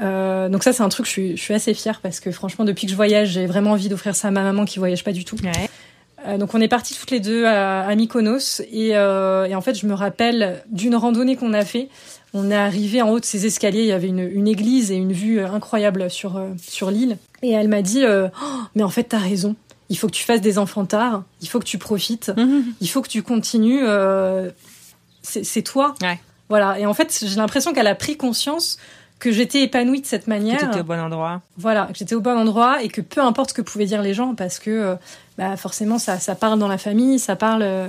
Euh, 0.00 0.48
donc 0.48 0.62
ça, 0.62 0.72
c'est 0.72 0.82
un 0.82 0.88
truc, 0.88 1.06
je 1.06 1.10
suis, 1.10 1.36
je 1.36 1.42
suis 1.42 1.54
assez 1.54 1.74
fière 1.74 2.00
parce 2.00 2.20
que 2.20 2.30
franchement, 2.30 2.64
depuis 2.64 2.86
que 2.86 2.92
je 2.92 2.96
voyage, 2.96 3.30
j'ai 3.30 3.46
vraiment 3.46 3.72
envie 3.72 3.88
d'offrir 3.88 4.14
ça 4.14 4.28
à 4.28 4.30
ma 4.30 4.42
maman 4.42 4.64
qui 4.64 4.78
voyage 4.78 5.04
pas 5.04 5.12
du 5.12 5.24
tout. 5.24 5.36
Ouais. 5.42 6.38
Donc 6.38 6.54
on 6.54 6.60
est 6.62 6.68
partis 6.68 6.94
toutes 6.98 7.10
les 7.10 7.20
deux 7.20 7.44
à, 7.44 7.82
à 7.82 7.94
Mykonos 7.94 8.62
et, 8.72 8.92
et 8.92 8.96
en 9.54 9.60
fait 9.60 9.74
je 9.74 9.86
me 9.86 9.92
rappelle 9.92 10.62
d'une 10.70 10.96
randonnée 10.96 11.36
qu'on 11.36 11.52
a 11.52 11.66
fait. 11.66 11.90
On 12.32 12.50
est 12.50 12.56
arrivé 12.56 13.02
en 13.02 13.10
haut 13.10 13.20
de 13.20 13.26
ces 13.26 13.44
escaliers, 13.44 13.80
il 13.80 13.88
y 13.88 13.92
avait 13.92 14.08
une, 14.08 14.20
une 14.20 14.48
église 14.48 14.90
et 14.90 14.94
une 14.94 15.12
vue 15.12 15.40
incroyable 15.40 16.10
sur 16.10 16.42
sur 16.56 16.90
l'île. 16.90 17.18
Et 17.42 17.50
elle 17.50 17.68
m'a 17.68 17.82
dit 17.82 18.04
Oh, 18.08 18.28
mais 18.74 18.82
en 18.82 18.88
fait 18.88 19.04
t'as 19.04 19.18
raison. 19.18 19.54
Il 19.90 19.98
faut 19.98 20.06
que 20.06 20.12
tu 20.12 20.24
fasses 20.24 20.40
des 20.40 20.58
enfants 20.58 20.84
tard. 20.86 21.24
Il 21.42 21.48
faut 21.48 21.58
que 21.58 21.64
tu 21.64 21.78
profites. 21.78 22.32
Il 22.80 22.88
faut 22.88 23.02
que 23.02 23.08
tu 23.08 23.22
continues. 23.22 23.82
euh, 23.82 24.50
c'est 25.22 25.62
toi. 25.62 25.94
Ouais. 26.02 26.18
Voilà. 26.48 26.78
Et 26.78 26.86
en 26.86 26.94
fait 26.94 27.24
j'ai 27.26 27.36
l'impression 27.36 27.72
qu'elle 27.72 27.86
a 27.86 27.94
pris 27.94 28.16
conscience 28.16 28.78
que 29.18 29.30
j'étais 29.32 29.62
épanouie 29.62 30.00
de 30.02 30.06
cette 30.06 30.24
Que 30.24 30.30
manière. 30.30 30.58
t'étais 30.58 30.80
au 30.80 30.84
bon 30.84 30.98
endroit. 31.00 31.40
Voilà, 31.56 31.86
que 31.86 31.96
j'étais 31.98 32.14
au 32.14 32.20
bon 32.20 32.36
endroit 32.36 32.82
et 32.82 32.88
que 32.88 33.00
peu 33.00 33.22
importe 33.22 33.50
ce 33.50 33.54
que 33.54 33.62
pouvaient 33.62 33.86
dire 33.86 34.02
les 34.02 34.12
gens, 34.12 34.34
parce 34.34 34.58
que 34.58 34.70
euh, 34.70 34.94
bah, 35.38 35.56
forcément 35.56 35.98
ça, 35.98 36.18
ça 36.18 36.34
parle 36.34 36.58
dans 36.58 36.68
la 36.68 36.76
famille, 36.78 37.18
ça 37.18 37.34
parle, 37.36 37.62
euh, 37.62 37.88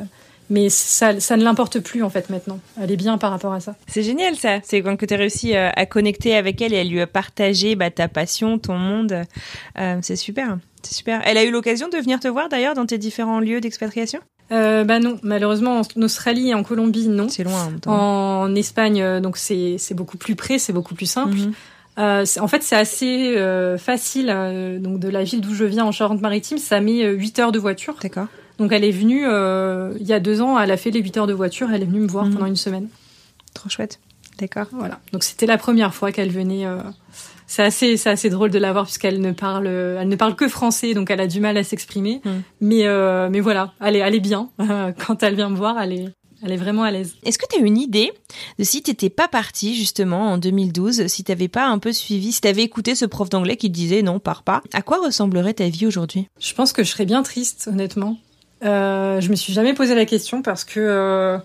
mais 0.50 0.70
ça, 0.70 1.20
ça 1.20 1.36
ne 1.36 1.44
l'importe 1.44 1.80
plus 1.80 2.04
en 2.04 2.10
fait 2.10 2.30
maintenant. 2.30 2.60
Elle 2.82 2.92
est 2.92 2.96
bien 2.96 3.18
par 3.18 3.32
rapport 3.32 3.52
à 3.52 3.60
ça. 3.60 3.76
C'est 3.88 4.04
génial 4.04 4.36
ça. 4.38 4.60
C'est 4.64 4.82
quand 4.82 4.96
que 4.96 5.06
tu 5.06 5.14
as 5.14 5.18
réussi 5.18 5.56
à 5.56 5.86
connecter 5.88 6.36
avec 6.38 6.62
elle 6.62 6.74
et 6.74 6.80
à 6.80 6.84
lui 6.86 7.06
partager 7.08 7.76
bah, 7.76 7.90
ta 7.90 8.08
passion, 8.08 8.58
ton 8.58 8.78
monde. 8.78 9.24
Euh, 9.78 9.98
c'est 10.04 10.16
super. 10.16 10.58
C'est 10.86 10.94
super. 10.96 11.22
Elle 11.26 11.38
a 11.38 11.44
eu 11.44 11.52
l'occasion 11.52 11.88
de 11.90 11.98
venir 11.98 12.20
te 12.20 12.28
voir 12.28 12.48
d'ailleurs 12.50 12.74
dans 12.76 12.86
tes 12.86 12.98
différents 12.98 13.40
lieux 13.40 13.60
d'expatriation? 13.62 14.20
Euh, 14.52 14.84
bah 14.84 15.00
non, 15.00 15.18
malheureusement 15.24 15.82
en 15.82 16.02
Australie 16.04 16.50
et 16.50 16.54
en 16.54 16.62
Colombie 16.64 17.08
non. 17.08 17.28
C'est 17.30 17.44
loin 17.44 17.64
en 17.64 17.70
même 17.72 17.80
temps. 17.80 18.42
En 18.42 18.54
Espagne 18.56 19.02
euh, 19.02 19.20
donc 19.20 19.38
c'est 19.38 19.78
c'est 19.80 19.96
beaucoup 19.96 20.18
plus 20.18 20.36
près, 20.36 20.60
c'est 20.60 20.74
beaucoup 20.74 20.94
plus 20.94 21.08
simple. 21.10 21.36
Mhm. 21.36 21.54
Euh, 21.98 22.26
en 22.40 22.48
fait 22.48 22.62
c'est 22.62 22.76
assez 22.76 23.36
euh, 23.38 23.78
facile. 23.80 24.28
donc 24.82 25.00
de 25.00 25.10
la 25.10 25.24
ville 25.24 25.42
d'où 25.42 25.56
je 25.56 25.64
viens 25.66 25.86
en 25.86 25.92
Charente-Maritime, 25.92 26.60
ça 26.60 26.80
met 26.82 27.04
euh, 27.04 27.14
8 27.14 27.40
heures 27.40 27.52
de 27.52 27.58
voiture. 27.60 27.96
D'accord. 28.04 28.28
Donc 28.60 28.72
elle 28.72 28.84
est 28.84 28.92
venue 28.92 29.22
il 29.26 30.06
y 30.08 30.14
a 30.14 30.20
deux 30.20 30.42
ans, 30.42 30.60
elle 30.60 30.72
a 30.72 30.78
fait 30.78 30.92
les 30.92 31.02
8 31.02 31.18
heures 31.18 31.28
de 31.28 31.34
voiture, 31.34 31.72
elle 31.74 31.82
est 31.82 31.86
venue 31.88 32.02
me 32.02 32.08
voir 32.08 32.26
Mhm. 32.26 32.34
pendant 32.36 32.46
une 32.46 32.56
semaine. 32.56 32.88
Trop 33.56 33.70
chouette. 33.70 34.00
D'accord. 34.38 34.68
Voilà. 34.74 35.00
Donc 35.14 35.24
c'était 35.24 35.46
la 35.48 35.58
première 35.58 35.96
fois 35.96 36.12
qu'elle 36.12 36.30
venait. 36.32 36.66
C'est 37.48 37.64
assez, 37.64 37.98
c'est 37.98 38.10
assez 38.10 38.30
drôle 38.30 38.50
de 38.50 38.60
la 38.60 38.72
voir 38.74 38.86
puisqu'elle 38.86 39.22
ne 39.22 39.32
parle, 39.32 39.68
elle 39.68 40.08
ne 40.08 40.16
parle 40.16 40.36
que 40.36 40.48
français, 40.48 40.94
donc 40.94 41.12
elle 41.12 41.22
a 41.22 41.28
du 41.28 41.40
mal 41.40 41.58
à 41.58 41.64
s'exprimer. 41.64 42.22
Mm. 42.24 42.30
Mais, 42.62 42.88
euh, 42.88 43.30
mais 43.30 43.40
voilà, 43.40 43.74
elle 43.82 43.96
est, 43.96 44.00
elle 44.00 44.16
est 44.16 44.20
bien. 44.20 44.50
Quand 45.06 45.22
elle 45.22 45.36
vient 45.36 45.50
me 45.50 45.56
voir, 45.56 45.80
elle 45.80 45.94
est, 45.94 46.06
elle 46.44 46.52
est 46.52 46.58
vraiment 46.58 46.84
à 46.84 46.92
l'aise. 46.92 47.16
Est-ce 47.24 47.38
que 47.38 47.46
tu 47.50 47.60
as 47.60 47.66
une 47.66 47.78
idée 47.78 48.12
de 48.60 48.64
si 48.64 48.82
t'étais 48.84 49.10
pas 49.10 49.28
partie 49.28 49.76
justement 49.76 50.32
en 50.32 50.38
2012, 50.38 51.08
si 51.08 51.24
t'avais 51.24 51.48
pas 51.48 51.68
un 51.68 51.80
peu 51.80 51.92
suivi, 51.92 52.32
si 52.32 52.42
t'avais 52.42 52.64
écouté 52.64 52.96
ce 52.96 53.06
prof 53.06 53.30
d'anglais 53.30 53.58
qui 53.58 53.70
te 53.70 53.74
disait 53.74 54.02
non, 54.02 54.20
pars 54.20 54.44
pas, 54.44 54.62
à 54.74 54.82
quoi 54.82 55.00
ressemblerait 55.04 55.56
ta 55.56 55.68
vie 55.68 55.88
aujourd'hui? 55.88 56.28
Je 56.40 56.54
pense 56.54 56.74
que 56.74 56.84
je 56.84 56.90
serais 56.92 57.06
bien 57.06 57.24
triste, 57.24 57.70
honnêtement. 57.72 58.18
Euh, 58.64 59.22
je 59.22 59.30
me 59.30 59.36
suis 59.36 59.54
jamais 59.54 59.74
posé 59.74 59.96
la 59.96 60.06
question 60.06 60.42
parce 60.42 60.64
que, 60.64 60.80
euh, 60.80 61.38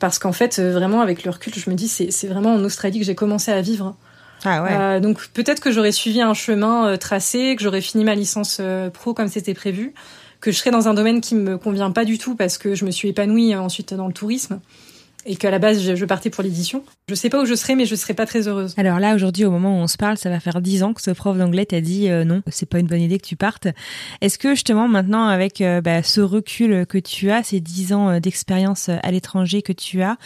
parce 0.00 0.18
qu'en 0.18 0.32
fait, 0.32 0.58
euh, 0.58 0.72
vraiment 0.72 1.00
avec 1.00 1.24
le 1.24 1.30
recul, 1.30 1.54
je 1.54 1.70
me 1.70 1.74
dis 1.74 1.88
c'est, 1.88 2.10
c'est 2.10 2.28
vraiment 2.28 2.54
en 2.54 2.64
Australie 2.64 2.98
que 2.98 3.04
j'ai 3.04 3.14
commencé 3.14 3.50
à 3.50 3.60
vivre. 3.60 3.96
Ah 4.44 4.62
ouais. 4.62 4.70
Euh, 4.72 5.00
donc 5.00 5.28
peut-être 5.28 5.60
que 5.60 5.70
j'aurais 5.70 5.92
suivi 5.92 6.20
un 6.20 6.34
chemin 6.34 6.88
euh, 6.88 6.96
tracé, 6.96 7.54
que 7.56 7.62
j'aurais 7.62 7.80
fini 7.80 8.04
ma 8.04 8.14
licence 8.14 8.58
euh, 8.60 8.90
pro 8.90 9.14
comme 9.14 9.28
c'était 9.28 9.54
prévu, 9.54 9.94
que 10.40 10.50
je 10.50 10.56
serais 10.56 10.70
dans 10.70 10.88
un 10.88 10.94
domaine 10.94 11.20
qui 11.20 11.34
me 11.34 11.58
convient 11.58 11.90
pas 11.90 12.04
du 12.04 12.18
tout 12.18 12.34
parce 12.34 12.58
que 12.58 12.74
je 12.74 12.84
me 12.84 12.90
suis 12.90 13.08
épanouie 13.08 13.54
ensuite 13.54 13.94
dans 13.94 14.06
le 14.06 14.12
tourisme 14.12 14.60
et 15.24 15.36
qu'à 15.36 15.50
la 15.50 15.58
base 15.58 15.94
je, 15.94 16.04
partais 16.04 16.30
pour 16.30 16.42
l'édition. 16.42 16.84
Je 17.08 17.14
sais 17.14 17.30
pas 17.30 17.40
où 17.40 17.44
je 17.44 17.54
serais, 17.54 17.74
mais 17.74 17.86
je 17.86 17.94
serais 17.94 18.14
pas 18.14 18.26
très 18.26 18.48
heureuse. 18.48 18.74
Alors 18.76 18.98
là, 18.98 19.14
aujourd'hui, 19.14 19.44
au 19.44 19.50
moment 19.50 19.78
où 19.78 19.80
on 19.80 19.86
se 19.86 19.96
parle, 19.96 20.16
ça 20.16 20.30
va 20.30 20.40
faire 20.40 20.60
dix 20.60 20.82
ans 20.82 20.92
que 20.92 21.02
ce 21.02 21.10
prof 21.10 21.36
d'anglais 21.36 21.66
t'a 21.66 21.80
dit 21.80 22.10
euh, 22.10 22.24
non, 22.24 22.42
c'est 22.48 22.68
pas 22.68 22.78
une 22.78 22.86
bonne 22.86 23.00
idée 23.00 23.18
que 23.18 23.26
tu 23.26 23.36
partes. 23.36 23.68
Est-ce 24.20 24.38
que 24.38 24.50
justement 24.50 24.88
maintenant, 24.88 25.26
avec 25.26 25.60
euh, 25.60 25.80
bah, 25.80 26.02
ce 26.02 26.20
recul 26.20 26.86
que 26.86 26.98
tu 26.98 27.30
as, 27.30 27.42
ces 27.44 27.60
dix 27.60 27.92
ans 27.92 28.18
d'expérience 28.18 28.88
à 28.88 29.10
l'étranger 29.10 29.62
que 29.62 29.72
tu 29.72 30.02
as, 30.02 30.16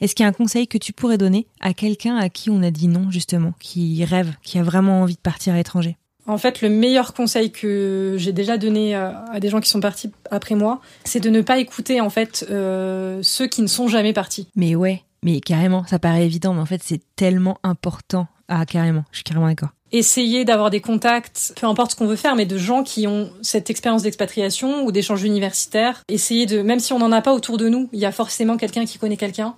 est-ce 0.00 0.14
qu'il 0.14 0.24
y 0.24 0.26
a 0.26 0.28
un 0.30 0.32
conseil 0.32 0.68
que 0.68 0.78
tu 0.78 0.92
pourrais 0.92 1.18
donner 1.18 1.46
à 1.60 1.74
quelqu'un 1.74 2.16
à 2.16 2.28
qui 2.28 2.50
on 2.50 2.62
a 2.62 2.70
dit 2.70 2.88
non 2.88 3.10
justement, 3.10 3.54
qui 3.58 4.04
rêve, 4.04 4.34
qui 4.42 4.58
a 4.58 4.62
vraiment 4.62 5.02
envie 5.02 5.14
de 5.14 5.20
partir 5.20 5.54
à 5.54 5.56
l'étranger? 5.56 5.96
En 6.26 6.38
fait, 6.38 6.62
le 6.62 6.70
meilleur 6.70 7.12
conseil 7.12 7.50
que 7.50 8.14
j'ai 8.16 8.32
déjà 8.32 8.56
donné 8.56 8.96
euh, 8.96 9.10
à 9.30 9.40
des 9.40 9.50
gens 9.50 9.60
qui 9.60 9.68
sont 9.68 9.80
partis 9.80 10.10
après 10.30 10.54
moi, 10.54 10.80
c'est 11.04 11.20
de 11.20 11.28
ne 11.28 11.42
pas 11.42 11.58
écouter 11.58 12.00
en 12.00 12.08
fait 12.08 12.46
euh, 12.50 13.18
ceux 13.22 13.46
qui 13.46 13.60
ne 13.60 13.66
sont 13.66 13.88
jamais 13.88 14.14
partis. 14.14 14.48
Mais 14.56 14.74
ouais, 14.74 15.02
mais 15.22 15.40
carrément, 15.40 15.86
ça 15.86 15.98
paraît 15.98 16.24
évident, 16.24 16.54
mais 16.54 16.60
en 16.60 16.66
fait, 16.66 16.82
c'est 16.82 17.02
tellement 17.16 17.58
important. 17.62 18.26
Ah, 18.48 18.64
carrément, 18.66 19.04
je 19.10 19.16
suis 19.18 19.24
carrément 19.24 19.46
d'accord. 19.46 19.70
essayer 19.92 20.44
d'avoir 20.44 20.70
des 20.70 20.80
contacts, 20.80 21.54
peu 21.58 21.66
importe 21.66 21.92
ce 21.92 21.96
qu'on 21.96 22.06
veut 22.06 22.16
faire, 22.16 22.36
mais 22.36 22.46
de 22.46 22.58
gens 22.58 22.82
qui 22.82 23.06
ont 23.06 23.30
cette 23.42 23.70
expérience 23.70 24.02
d'expatriation 24.02 24.84
ou 24.84 24.92
d'échange 24.92 25.22
universitaire. 25.22 26.02
Essayer 26.08 26.46
de, 26.46 26.62
même 26.62 26.80
si 26.80 26.92
on 26.92 26.98
n'en 26.98 27.12
a 27.12 27.22
pas 27.22 27.32
autour 27.32 27.58
de 27.58 27.68
nous, 27.68 27.88
il 27.92 27.98
y 28.00 28.06
a 28.06 28.12
forcément 28.12 28.56
quelqu'un 28.56 28.84
qui 28.86 28.98
connaît 28.98 29.16
quelqu'un. 29.16 29.54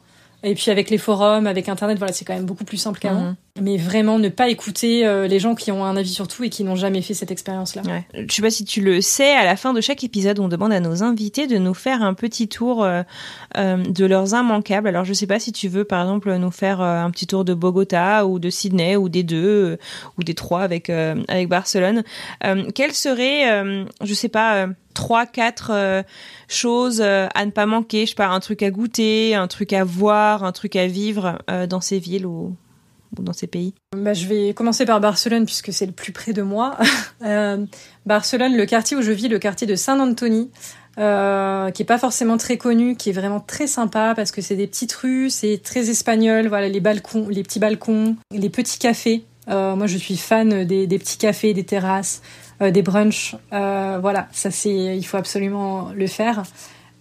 Et 0.46 0.54
puis 0.54 0.70
avec 0.70 0.90
les 0.90 0.98
forums, 0.98 1.48
avec 1.48 1.68
Internet, 1.68 1.98
voilà, 1.98 2.12
c'est 2.12 2.24
quand 2.24 2.34
même 2.34 2.46
beaucoup 2.46 2.64
plus 2.64 2.76
simple 2.76 3.00
qu'avant. 3.00 3.20
Mhm. 3.20 3.36
Mais 3.60 3.76
vraiment 3.76 4.18
ne 4.18 4.28
pas 4.28 4.48
écouter 4.48 5.06
euh, 5.06 5.26
les 5.26 5.38
gens 5.38 5.54
qui 5.54 5.72
ont 5.72 5.84
un 5.84 5.96
avis 5.96 6.10
sur 6.10 6.28
tout 6.28 6.44
et 6.44 6.50
qui 6.50 6.64
n'ont 6.64 6.76
jamais 6.76 7.02
fait 7.02 7.14
cette 7.14 7.30
expérience-là. 7.30 7.82
Ouais. 7.86 8.04
Je 8.14 8.34
sais 8.34 8.42
pas 8.42 8.50
si 8.50 8.64
tu 8.64 8.80
le 8.80 9.00
sais, 9.00 9.34
à 9.34 9.44
la 9.44 9.56
fin 9.56 9.72
de 9.72 9.80
chaque 9.80 10.04
épisode, 10.04 10.38
on 10.38 10.48
demande 10.48 10.72
à 10.72 10.80
nos 10.80 11.02
invités 11.02 11.46
de 11.46 11.56
nous 11.56 11.74
faire 11.74 12.02
un 12.02 12.14
petit 12.14 12.48
tour 12.48 12.84
euh, 12.84 13.02
euh, 13.56 13.76
de 13.76 14.04
leurs 14.04 14.34
immanquables. 14.34 14.88
Alors 14.88 15.04
je 15.04 15.12
sais 15.12 15.26
pas 15.26 15.38
si 15.38 15.52
tu 15.52 15.68
veux, 15.68 15.84
par 15.84 16.02
exemple, 16.02 16.34
nous 16.36 16.50
faire 16.50 16.80
un 16.80 17.10
petit 17.10 17.26
tour 17.26 17.44
de 17.44 17.54
Bogota 17.54 18.26
ou 18.26 18.38
de 18.38 18.50
Sydney 18.50 18.96
ou 18.96 19.08
des 19.08 19.22
deux 19.22 19.78
ou 20.18 20.22
des 20.22 20.34
trois 20.34 20.62
avec 20.62 20.90
avec 20.90 21.48
Barcelone. 21.48 22.02
Quelles 22.74 22.92
seraient, 22.92 23.84
je 24.02 24.14
sais 24.14 24.28
pas, 24.28 24.66
trois, 24.94 25.26
quatre 25.26 26.04
choses 26.48 27.00
à 27.00 27.44
ne 27.44 27.50
pas 27.50 27.66
manquer. 27.66 28.06
Je 28.06 28.10
sais 28.10 28.14
pas, 28.14 28.28
un 28.28 28.40
truc 28.40 28.62
à 28.62 28.70
goûter, 28.70 29.34
un 29.34 29.48
truc 29.48 29.72
à 29.72 29.84
voir, 29.84 30.44
un 30.44 30.52
truc 30.52 30.76
à 30.76 30.86
vivre 30.86 31.38
dans 31.68 31.80
ces 31.80 31.98
villes 31.98 32.26
ou 32.26 32.54
dans 33.22 33.32
ces 33.32 33.46
pays. 33.46 33.74
Bah, 33.96 34.14
je 34.14 34.26
vais 34.26 34.54
commencer 34.54 34.84
par 34.84 35.00
Barcelone 35.00 35.44
puisque 35.44 35.72
c'est 35.72 35.86
le 35.86 35.92
plus 35.92 36.12
près 36.12 36.32
de 36.32 36.42
moi. 36.42 36.76
Euh, 37.24 37.64
Barcelone, 38.04 38.56
le 38.56 38.66
quartier 38.66 38.94
où 38.94 39.00
je 39.00 39.10
vis, 39.10 39.28
le 39.28 39.38
quartier 39.38 39.66
de 39.66 39.74
Saint 39.74 39.98
Anthony, 39.98 40.50
euh, 40.98 41.70
qui 41.70 41.82
est 41.82 41.86
pas 41.86 41.98
forcément 41.98 42.36
très 42.36 42.58
connu, 42.58 42.94
qui 42.94 43.08
est 43.08 43.12
vraiment 43.12 43.40
très 43.40 43.66
sympa 43.66 44.14
parce 44.14 44.32
que 44.32 44.40
c'est 44.42 44.54
des 44.54 44.66
petites 44.66 44.92
rues, 44.92 45.30
c'est 45.30 45.60
très 45.62 45.88
espagnol. 45.88 46.46
Voilà, 46.48 46.68
les 46.68 46.80
balcons, 46.80 47.26
les 47.30 47.42
petits 47.42 47.58
balcons, 47.58 48.16
les 48.30 48.50
petits 48.50 48.78
cafés. 48.78 49.24
Euh, 49.48 49.76
moi, 49.76 49.86
je 49.86 49.96
suis 49.96 50.16
fan 50.16 50.64
des, 50.64 50.86
petits 50.86 51.16
cafés, 51.16 51.54
des 51.54 51.64
terrasses, 51.64 52.20
des 52.60 52.82
brunchs. 52.82 53.34
Voilà, 53.50 54.28
ça 54.32 54.50
c'est, 54.50 54.96
il 54.96 55.04
faut 55.04 55.16
absolument 55.16 55.90
le 55.94 56.06
faire. 56.06 56.42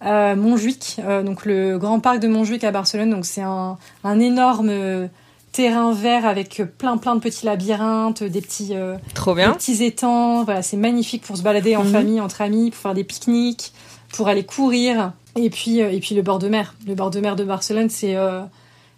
Euh, 0.04 0.36
Montjuic, 0.36 1.00
donc 1.24 1.46
le 1.46 1.78
grand 1.78 2.00
parc 2.00 2.20
de 2.20 2.28
Montjuic 2.28 2.64
à 2.64 2.70
Barcelone. 2.70 3.10
Donc 3.10 3.24
c'est 3.26 3.42
un 3.42 3.78
énorme 4.20 5.08
terrain 5.56 5.92
vert 5.92 6.26
avec 6.26 6.62
plein 6.78 6.96
plein 6.98 7.14
de 7.16 7.20
petits 7.20 7.46
labyrinthes, 7.46 8.22
des 8.22 8.40
petits, 8.40 8.74
Trop 9.14 9.34
bien. 9.34 9.50
des 9.52 9.56
petits 9.56 9.82
étangs. 9.84 10.44
Voilà, 10.44 10.62
c'est 10.62 10.76
magnifique 10.76 11.22
pour 11.22 11.36
se 11.36 11.42
balader 11.42 11.76
en 11.76 11.84
Mhm. 11.84 11.92
famille, 11.92 12.20
entre 12.20 12.42
amis, 12.42 12.70
pour 12.70 12.80
faire 12.80 12.94
des 12.94 13.04
pique-niques, 13.04 13.72
pour 14.12 14.28
aller 14.28 14.44
courir. 14.44 15.12
Et 15.36 15.50
puis 15.50 15.78
et 15.78 16.00
puis 16.00 16.14
le 16.14 16.22
bord 16.22 16.38
de 16.38 16.48
mer. 16.48 16.74
Le 16.86 16.94
bord 16.94 17.10
de 17.10 17.20
mer 17.20 17.36
de 17.36 17.44
Barcelone, 17.44 17.90
c'est 17.90 18.16
euh, 18.16 18.40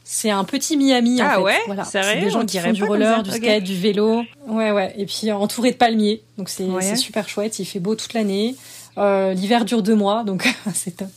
c'est 0.04 0.30
un 0.30 0.44
petit 0.44 0.76
Miami 0.76 1.20
en 1.22 1.26
Ah 1.26 1.34
fait. 1.36 1.42
ouais? 1.42 1.58
Voilà. 1.66 1.84
C'est 1.84 2.20
des 2.20 2.30
gens 2.30 2.44
qui 2.46 2.58
font 2.58 2.72
du 2.72 2.82
roller, 2.84 3.22
du 3.22 3.30
skate, 3.30 3.62
du 3.64 3.74
vélo. 3.76 4.22
Ouais 4.46 4.70
ouais. 4.70 4.94
Et 4.96 5.04
puis 5.06 5.30
euh, 5.30 5.34
entouré 5.36 5.70
de 5.72 5.76
palmiers, 5.76 6.22
donc 6.38 6.48
c'est 6.48 6.64
Ouais. 6.64 6.96
super 6.96 7.28
chouette. 7.28 7.58
Il 7.58 7.64
fait 7.66 7.80
beau 7.80 7.94
toute 7.94 8.14
l'année. 8.14 8.56
Euh, 8.96 9.32
L'hiver 9.34 9.64
dure 9.64 9.82
deux 9.82 9.94
mois, 9.94 10.24
donc 10.24 10.48
c'est 10.74 10.96
top. 10.96 11.08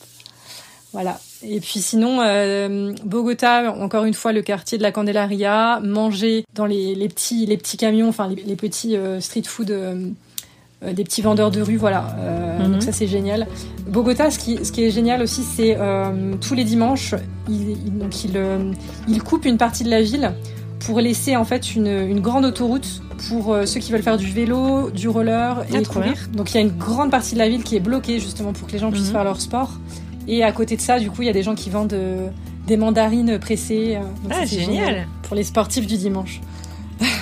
Voilà. 0.94 1.20
Et 1.44 1.60
puis 1.62 1.80
sinon, 1.80 2.20
euh, 2.22 2.92
Bogota, 3.06 3.74
encore 3.80 4.04
une 4.04 4.14
fois, 4.14 4.34
le 4.34 4.42
quartier 4.42 4.78
de 4.78 4.84
la 4.84 4.92
Candelaria, 4.92 5.80
manger 5.82 6.44
dans 6.54 6.66
les, 6.66 6.96
les 6.96 7.08
petits 7.08 7.46
les 7.46 7.58
petits 7.58 7.78
camions, 7.78 8.10
enfin 8.10 8.28
les, 8.28 8.44
les 8.44 8.56
petits 8.58 8.96
euh, 8.98 9.22
street 9.22 9.44
food, 9.46 9.72
euh, 9.72 10.10
des 10.94 11.04
petits 11.04 11.22
vendeurs 11.22 11.50
de 11.52 11.62
rue, 11.62 11.78
voilà. 11.78 12.16
Euh, 12.20 12.60
Mhm. 12.66 12.74
Donc 12.74 12.84
ça 12.84 12.92
c'est 12.92 13.08
génial. 13.08 13.48
Bogota, 13.88 14.30
ce 14.32 14.38
qui 14.38 14.64
ce 14.66 14.72
qui 14.72 14.84
est 14.84 14.92
génial 14.92 15.22
aussi, 15.22 15.42
c'est 15.44 15.78
tous 16.42 16.54
les 16.54 16.64
dimanches, 16.66 17.16
il, 17.50 17.70
il- 17.72 17.98
donc 17.98 18.24
il 18.26 18.40
il 19.08 19.24
coupe 19.24 19.46
une 19.46 19.58
partie 19.58 19.84
de 19.84 19.90
la 19.90 20.02
ville 20.02 20.34
pour 20.86 21.00
laisser 21.00 21.36
en 21.38 21.46
fait 21.46 21.76
une, 21.76 21.88
une 21.88 22.20
grande 22.20 22.44
autoroute 22.46 23.02
pour 23.30 23.54
euh, 23.54 23.66
ceux 23.66 23.80
qui 23.80 23.92
veulent 23.92 24.02
faire 24.04 24.18
du 24.18 24.26
vélo, 24.32 24.90
du 24.92 25.08
roller 25.08 25.64
et 25.72 25.78
Ah, 25.78 25.82
courir. 25.84 26.14
Donc 26.34 26.52
il 26.52 26.56
y 26.56 26.58
a 26.58 26.62
une 26.62 26.76
grande 26.78 27.12
partie 27.12 27.34
de 27.36 27.40
la 27.40 27.48
ville 27.50 27.64
qui 27.64 27.76
est 27.76 27.80
bloquée 27.80 28.20
justement 28.20 28.52
pour 28.52 28.68
que 28.68 28.74
les 28.74 28.80
gens 28.80 28.92
puissent 28.92 29.08
Mhm. 29.08 29.12
faire 29.14 29.24
leur 29.24 29.40
sport. 29.40 29.72
Et 30.28 30.44
à 30.44 30.52
côté 30.52 30.76
de 30.76 30.82
ça, 30.82 31.00
du 31.00 31.10
coup, 31.10 31.22
il 31.22 31.26
y 31.26 31.30
a 31.30 31.34
des 31.34 31.44
gens 31.44 31.56
qui 31.56 31.70
vendent 31.70 31.94
euh, 31.94 32.28
des 32.68 32.78
mandarines 32.78 33.40
pressées. 33.40 33.96
euh, 33.96 34.02
donc 34.24 34.32
Ah, 34.32 34.46
c'est 34.46 34.60
génial. 34.60 35.08
Pour 35.24 35.36
les 35.36 35.44
sportifs 35.44 35.88
du 35.88 35.98
dimanche. 35.98 36.40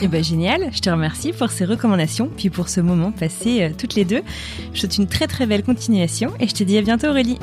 Eh 0.01 0.09
ben 0.09 0.21
génial, 0.21 0.69
je 0.73 0.79
te 0.81 0.89
remercie 0.89 1.31
pour 1.31 1.49
ces 1.51 1.63
recommandations, 1.63 2.29
puis 2.35 2.49
pour 2.49 2.67
ce 2.67 2.81
moment 2.81 3.11
passé 3.11 3.61
euh, 3.63 3.69
toutes 3.77 3.95
les 3.95 4.03
deux. 4.03 4.21
Je 4.67 4.71
te 4.73 4.77
souhaite 4.79 4.97
une 4.97 5.07
très 5.07 5.25
très 5.27 5.45
belle 5.45 5.63
continuation 5.63 6.31
et 6.41 6.47
je 6.47 6.53
te 6.53 6.63
dis 6.65 6.77
à 6.77 6.81
bientôt 6.81 7.07
Aurélie. 7.07 7.39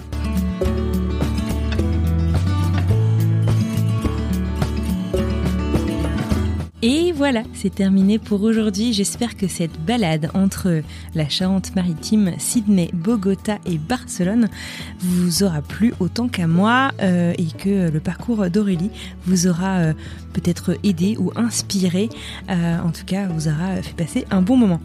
Voilà, 7.17 7.45
c'est 7.55 7.75
terminé 7.75 8.19
pour 8.19 8.43
aujourd'hui. 8.43 8.93
J'espère 8.93 9.39
que 9.39 9.49
cette 9.49 9.81
balade 9.81 10.29
entre 10.35 10.83
la 11.15 11.29
Charente-Maritime, 11.31 12.33
Sydney, 12.37 12.91
Bogota 12.93 13.57
et 13.65 13.79
Barcelone 13.79 14.51
vous 14.99 15.43
aura 15.43 15.63
plu 15.63 15.95
autant 15.99 16.29
qu'à 16.29 16.47
moi 16.47 16.91
euh, 17.01 17.33
et 17.39 17.47
que 17.47 17.91
le 17.91 18.01
parcours 18.01 18.51
d'Aurélie 18.51 18.91
vous 19.25 19.47
aura 19.47 19.79
euh, 19.79 19.93
peut-être 20.35 20.77
aidé 20.85 21.17
ou 21.19 21.33
inspiré. 21.37 22.11
Euh, 22.51 22.79
en 22.81 22.91
tout 22.91 23.07
cas, 23.07 23.29
vous 23.29 23.49
aura 23.49 23.77
fait 23.81 23.97
passer 23.97 24.27
un 24.31 24.43
bon 24.43 24.59
moment. 24.59 24.81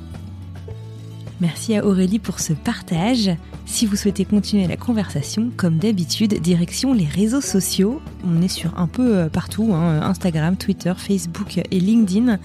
Merci 1.41 1.75
à 1.75 1.83
Aurélie 1.83 2.19
pour 2.19 2.39
ce 2.39 2.53
partage. 2.53 3.31
Si 3.65 3.87
vous 3.87 3.95
souhaitez 3.95 4.25
continuer 4.25 4.67
la 4.67 4.77
conversation, 4.77 5.49
comme 5.57 5.79
d'habitude, 5.79 6.39
direction 6.39 6.93
les 6.93 7.05
réseaux 7.05 7.41
sociaux. 7.41 7.99
On 8.23 8.43
est 8.43 8.47
sur 8.47 8.77
un 8.77 8.85
peu 8.85 9.17
euh, 9.17 9.27
partout, 9.27 9.73
hein, 9.73 10.01
Instagram, 10.03 10.55
Twitter, 10.55 10.93
Facebook 10.95 11.57
et 11.57 11.79
LinkedIn. 11.79 12.37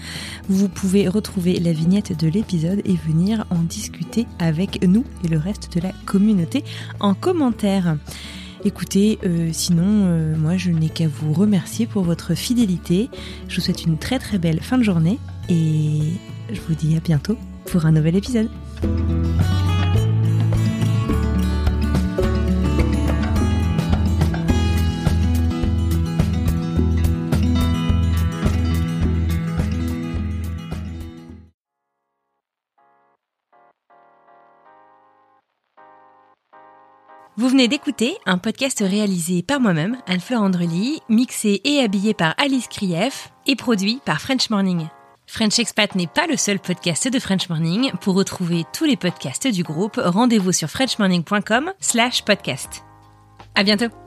Vous 0.49 0.67
pouvez 0.67 1.07
retrouver 1.07 1.59
la 1.59 1.73
vignette 1.73 2.17
de 2.19 2.27
l'épisode 2.27 2.81
et 2.85 2.95
venir 2.95 3.45
en 3.51 3.59
discuter 3.59 4.25
avec 4.39 4.83
nous 4.83 5.05
et 5.23 5.27
le 5.27 5.37
reste 5.37 5.75
de 5.75 5.79
la 5.79 5.91
communauté 6.07 6.63
en 6.99 7.13
commentaire. 7.13 7.97
Écoutez, 8.65 9.19
euh, 9.23 9.49
sinon, 9.53 9.85
euh, 9.85 10.35
moi 10.35 10.57
je 10.57 10.71
n'ai 10.71 10.89
qu'à 10.89 11.07
vous 11.07 11.33
remercier 11.33 11.85
pour 11.85 12.01
votre 12.01 12.33
fidélité. 12.33 13.11
Je 13.47 13.57
vous 13.57 13.61
souhaite 13.61 13.85
une 13.85 13.99
très 13.99 14.17
très 14.17 14.39
belle 14.39 14.59
fin 14.59 14.79
de 14.79 14.83
journée 14.83 15.19
et 15.49 15.99
je 16.51 16.59
vous 16.67 16.73
dis 16.73 16.97
à 16.97 16.99
bientôt 16.99 17.37
pour 17.65 17.85
un 17.85 17.91
nouvel 17.91 18.15
épisode. 18.15 18.49
Vous 37.39 37.49
venez 37.49 37.67
d'écouter 37.67 38.17
un 38.25 38.39
podcast 38.39 38.79
réalisé 38.79 39.43
par 39.43 39.59
moi-même, 39.59 39.97
Anne-Fleur 40.07 40.41
Andrely, 40.41 41.01
mixé 41.07 41.61
et 41.63 41.79
habillé 41.79 42.15
par 42.15 42.33
Alice 42.39 42.67
Krief 42.67 43.31
et 43.45 43.55
produit 43.55 44.01
par 44.03 44.19
French 44.19 44.49
Morning. 44.49 44.87
French 45.27 45.59
Expat 45.59 45.93
n'est 45.95 46.07
pas 46.07 46.25
le 46.25 46.37
seul 46.37 46.59
podcast 46.59 47.07
de 47.07 47.19
French 47.19 47.49
Morning. 47.49 47.91
Pour 48.01 48.15
retrouver 48.15 48.63
tous 48.73 48.85
les 48.85 48.97
podcasts 48.97 49.47
du 49.47 49.61
groupe, 49.61 49.99
rendez-vous 50.03 50.53
sur 50.53 50.69
frenchmorning.com 50.69 51.73
slash 51.79 52.23
podcast. 52.23 52.83
À 53.53 53.63
bientôt! 53.63 54.06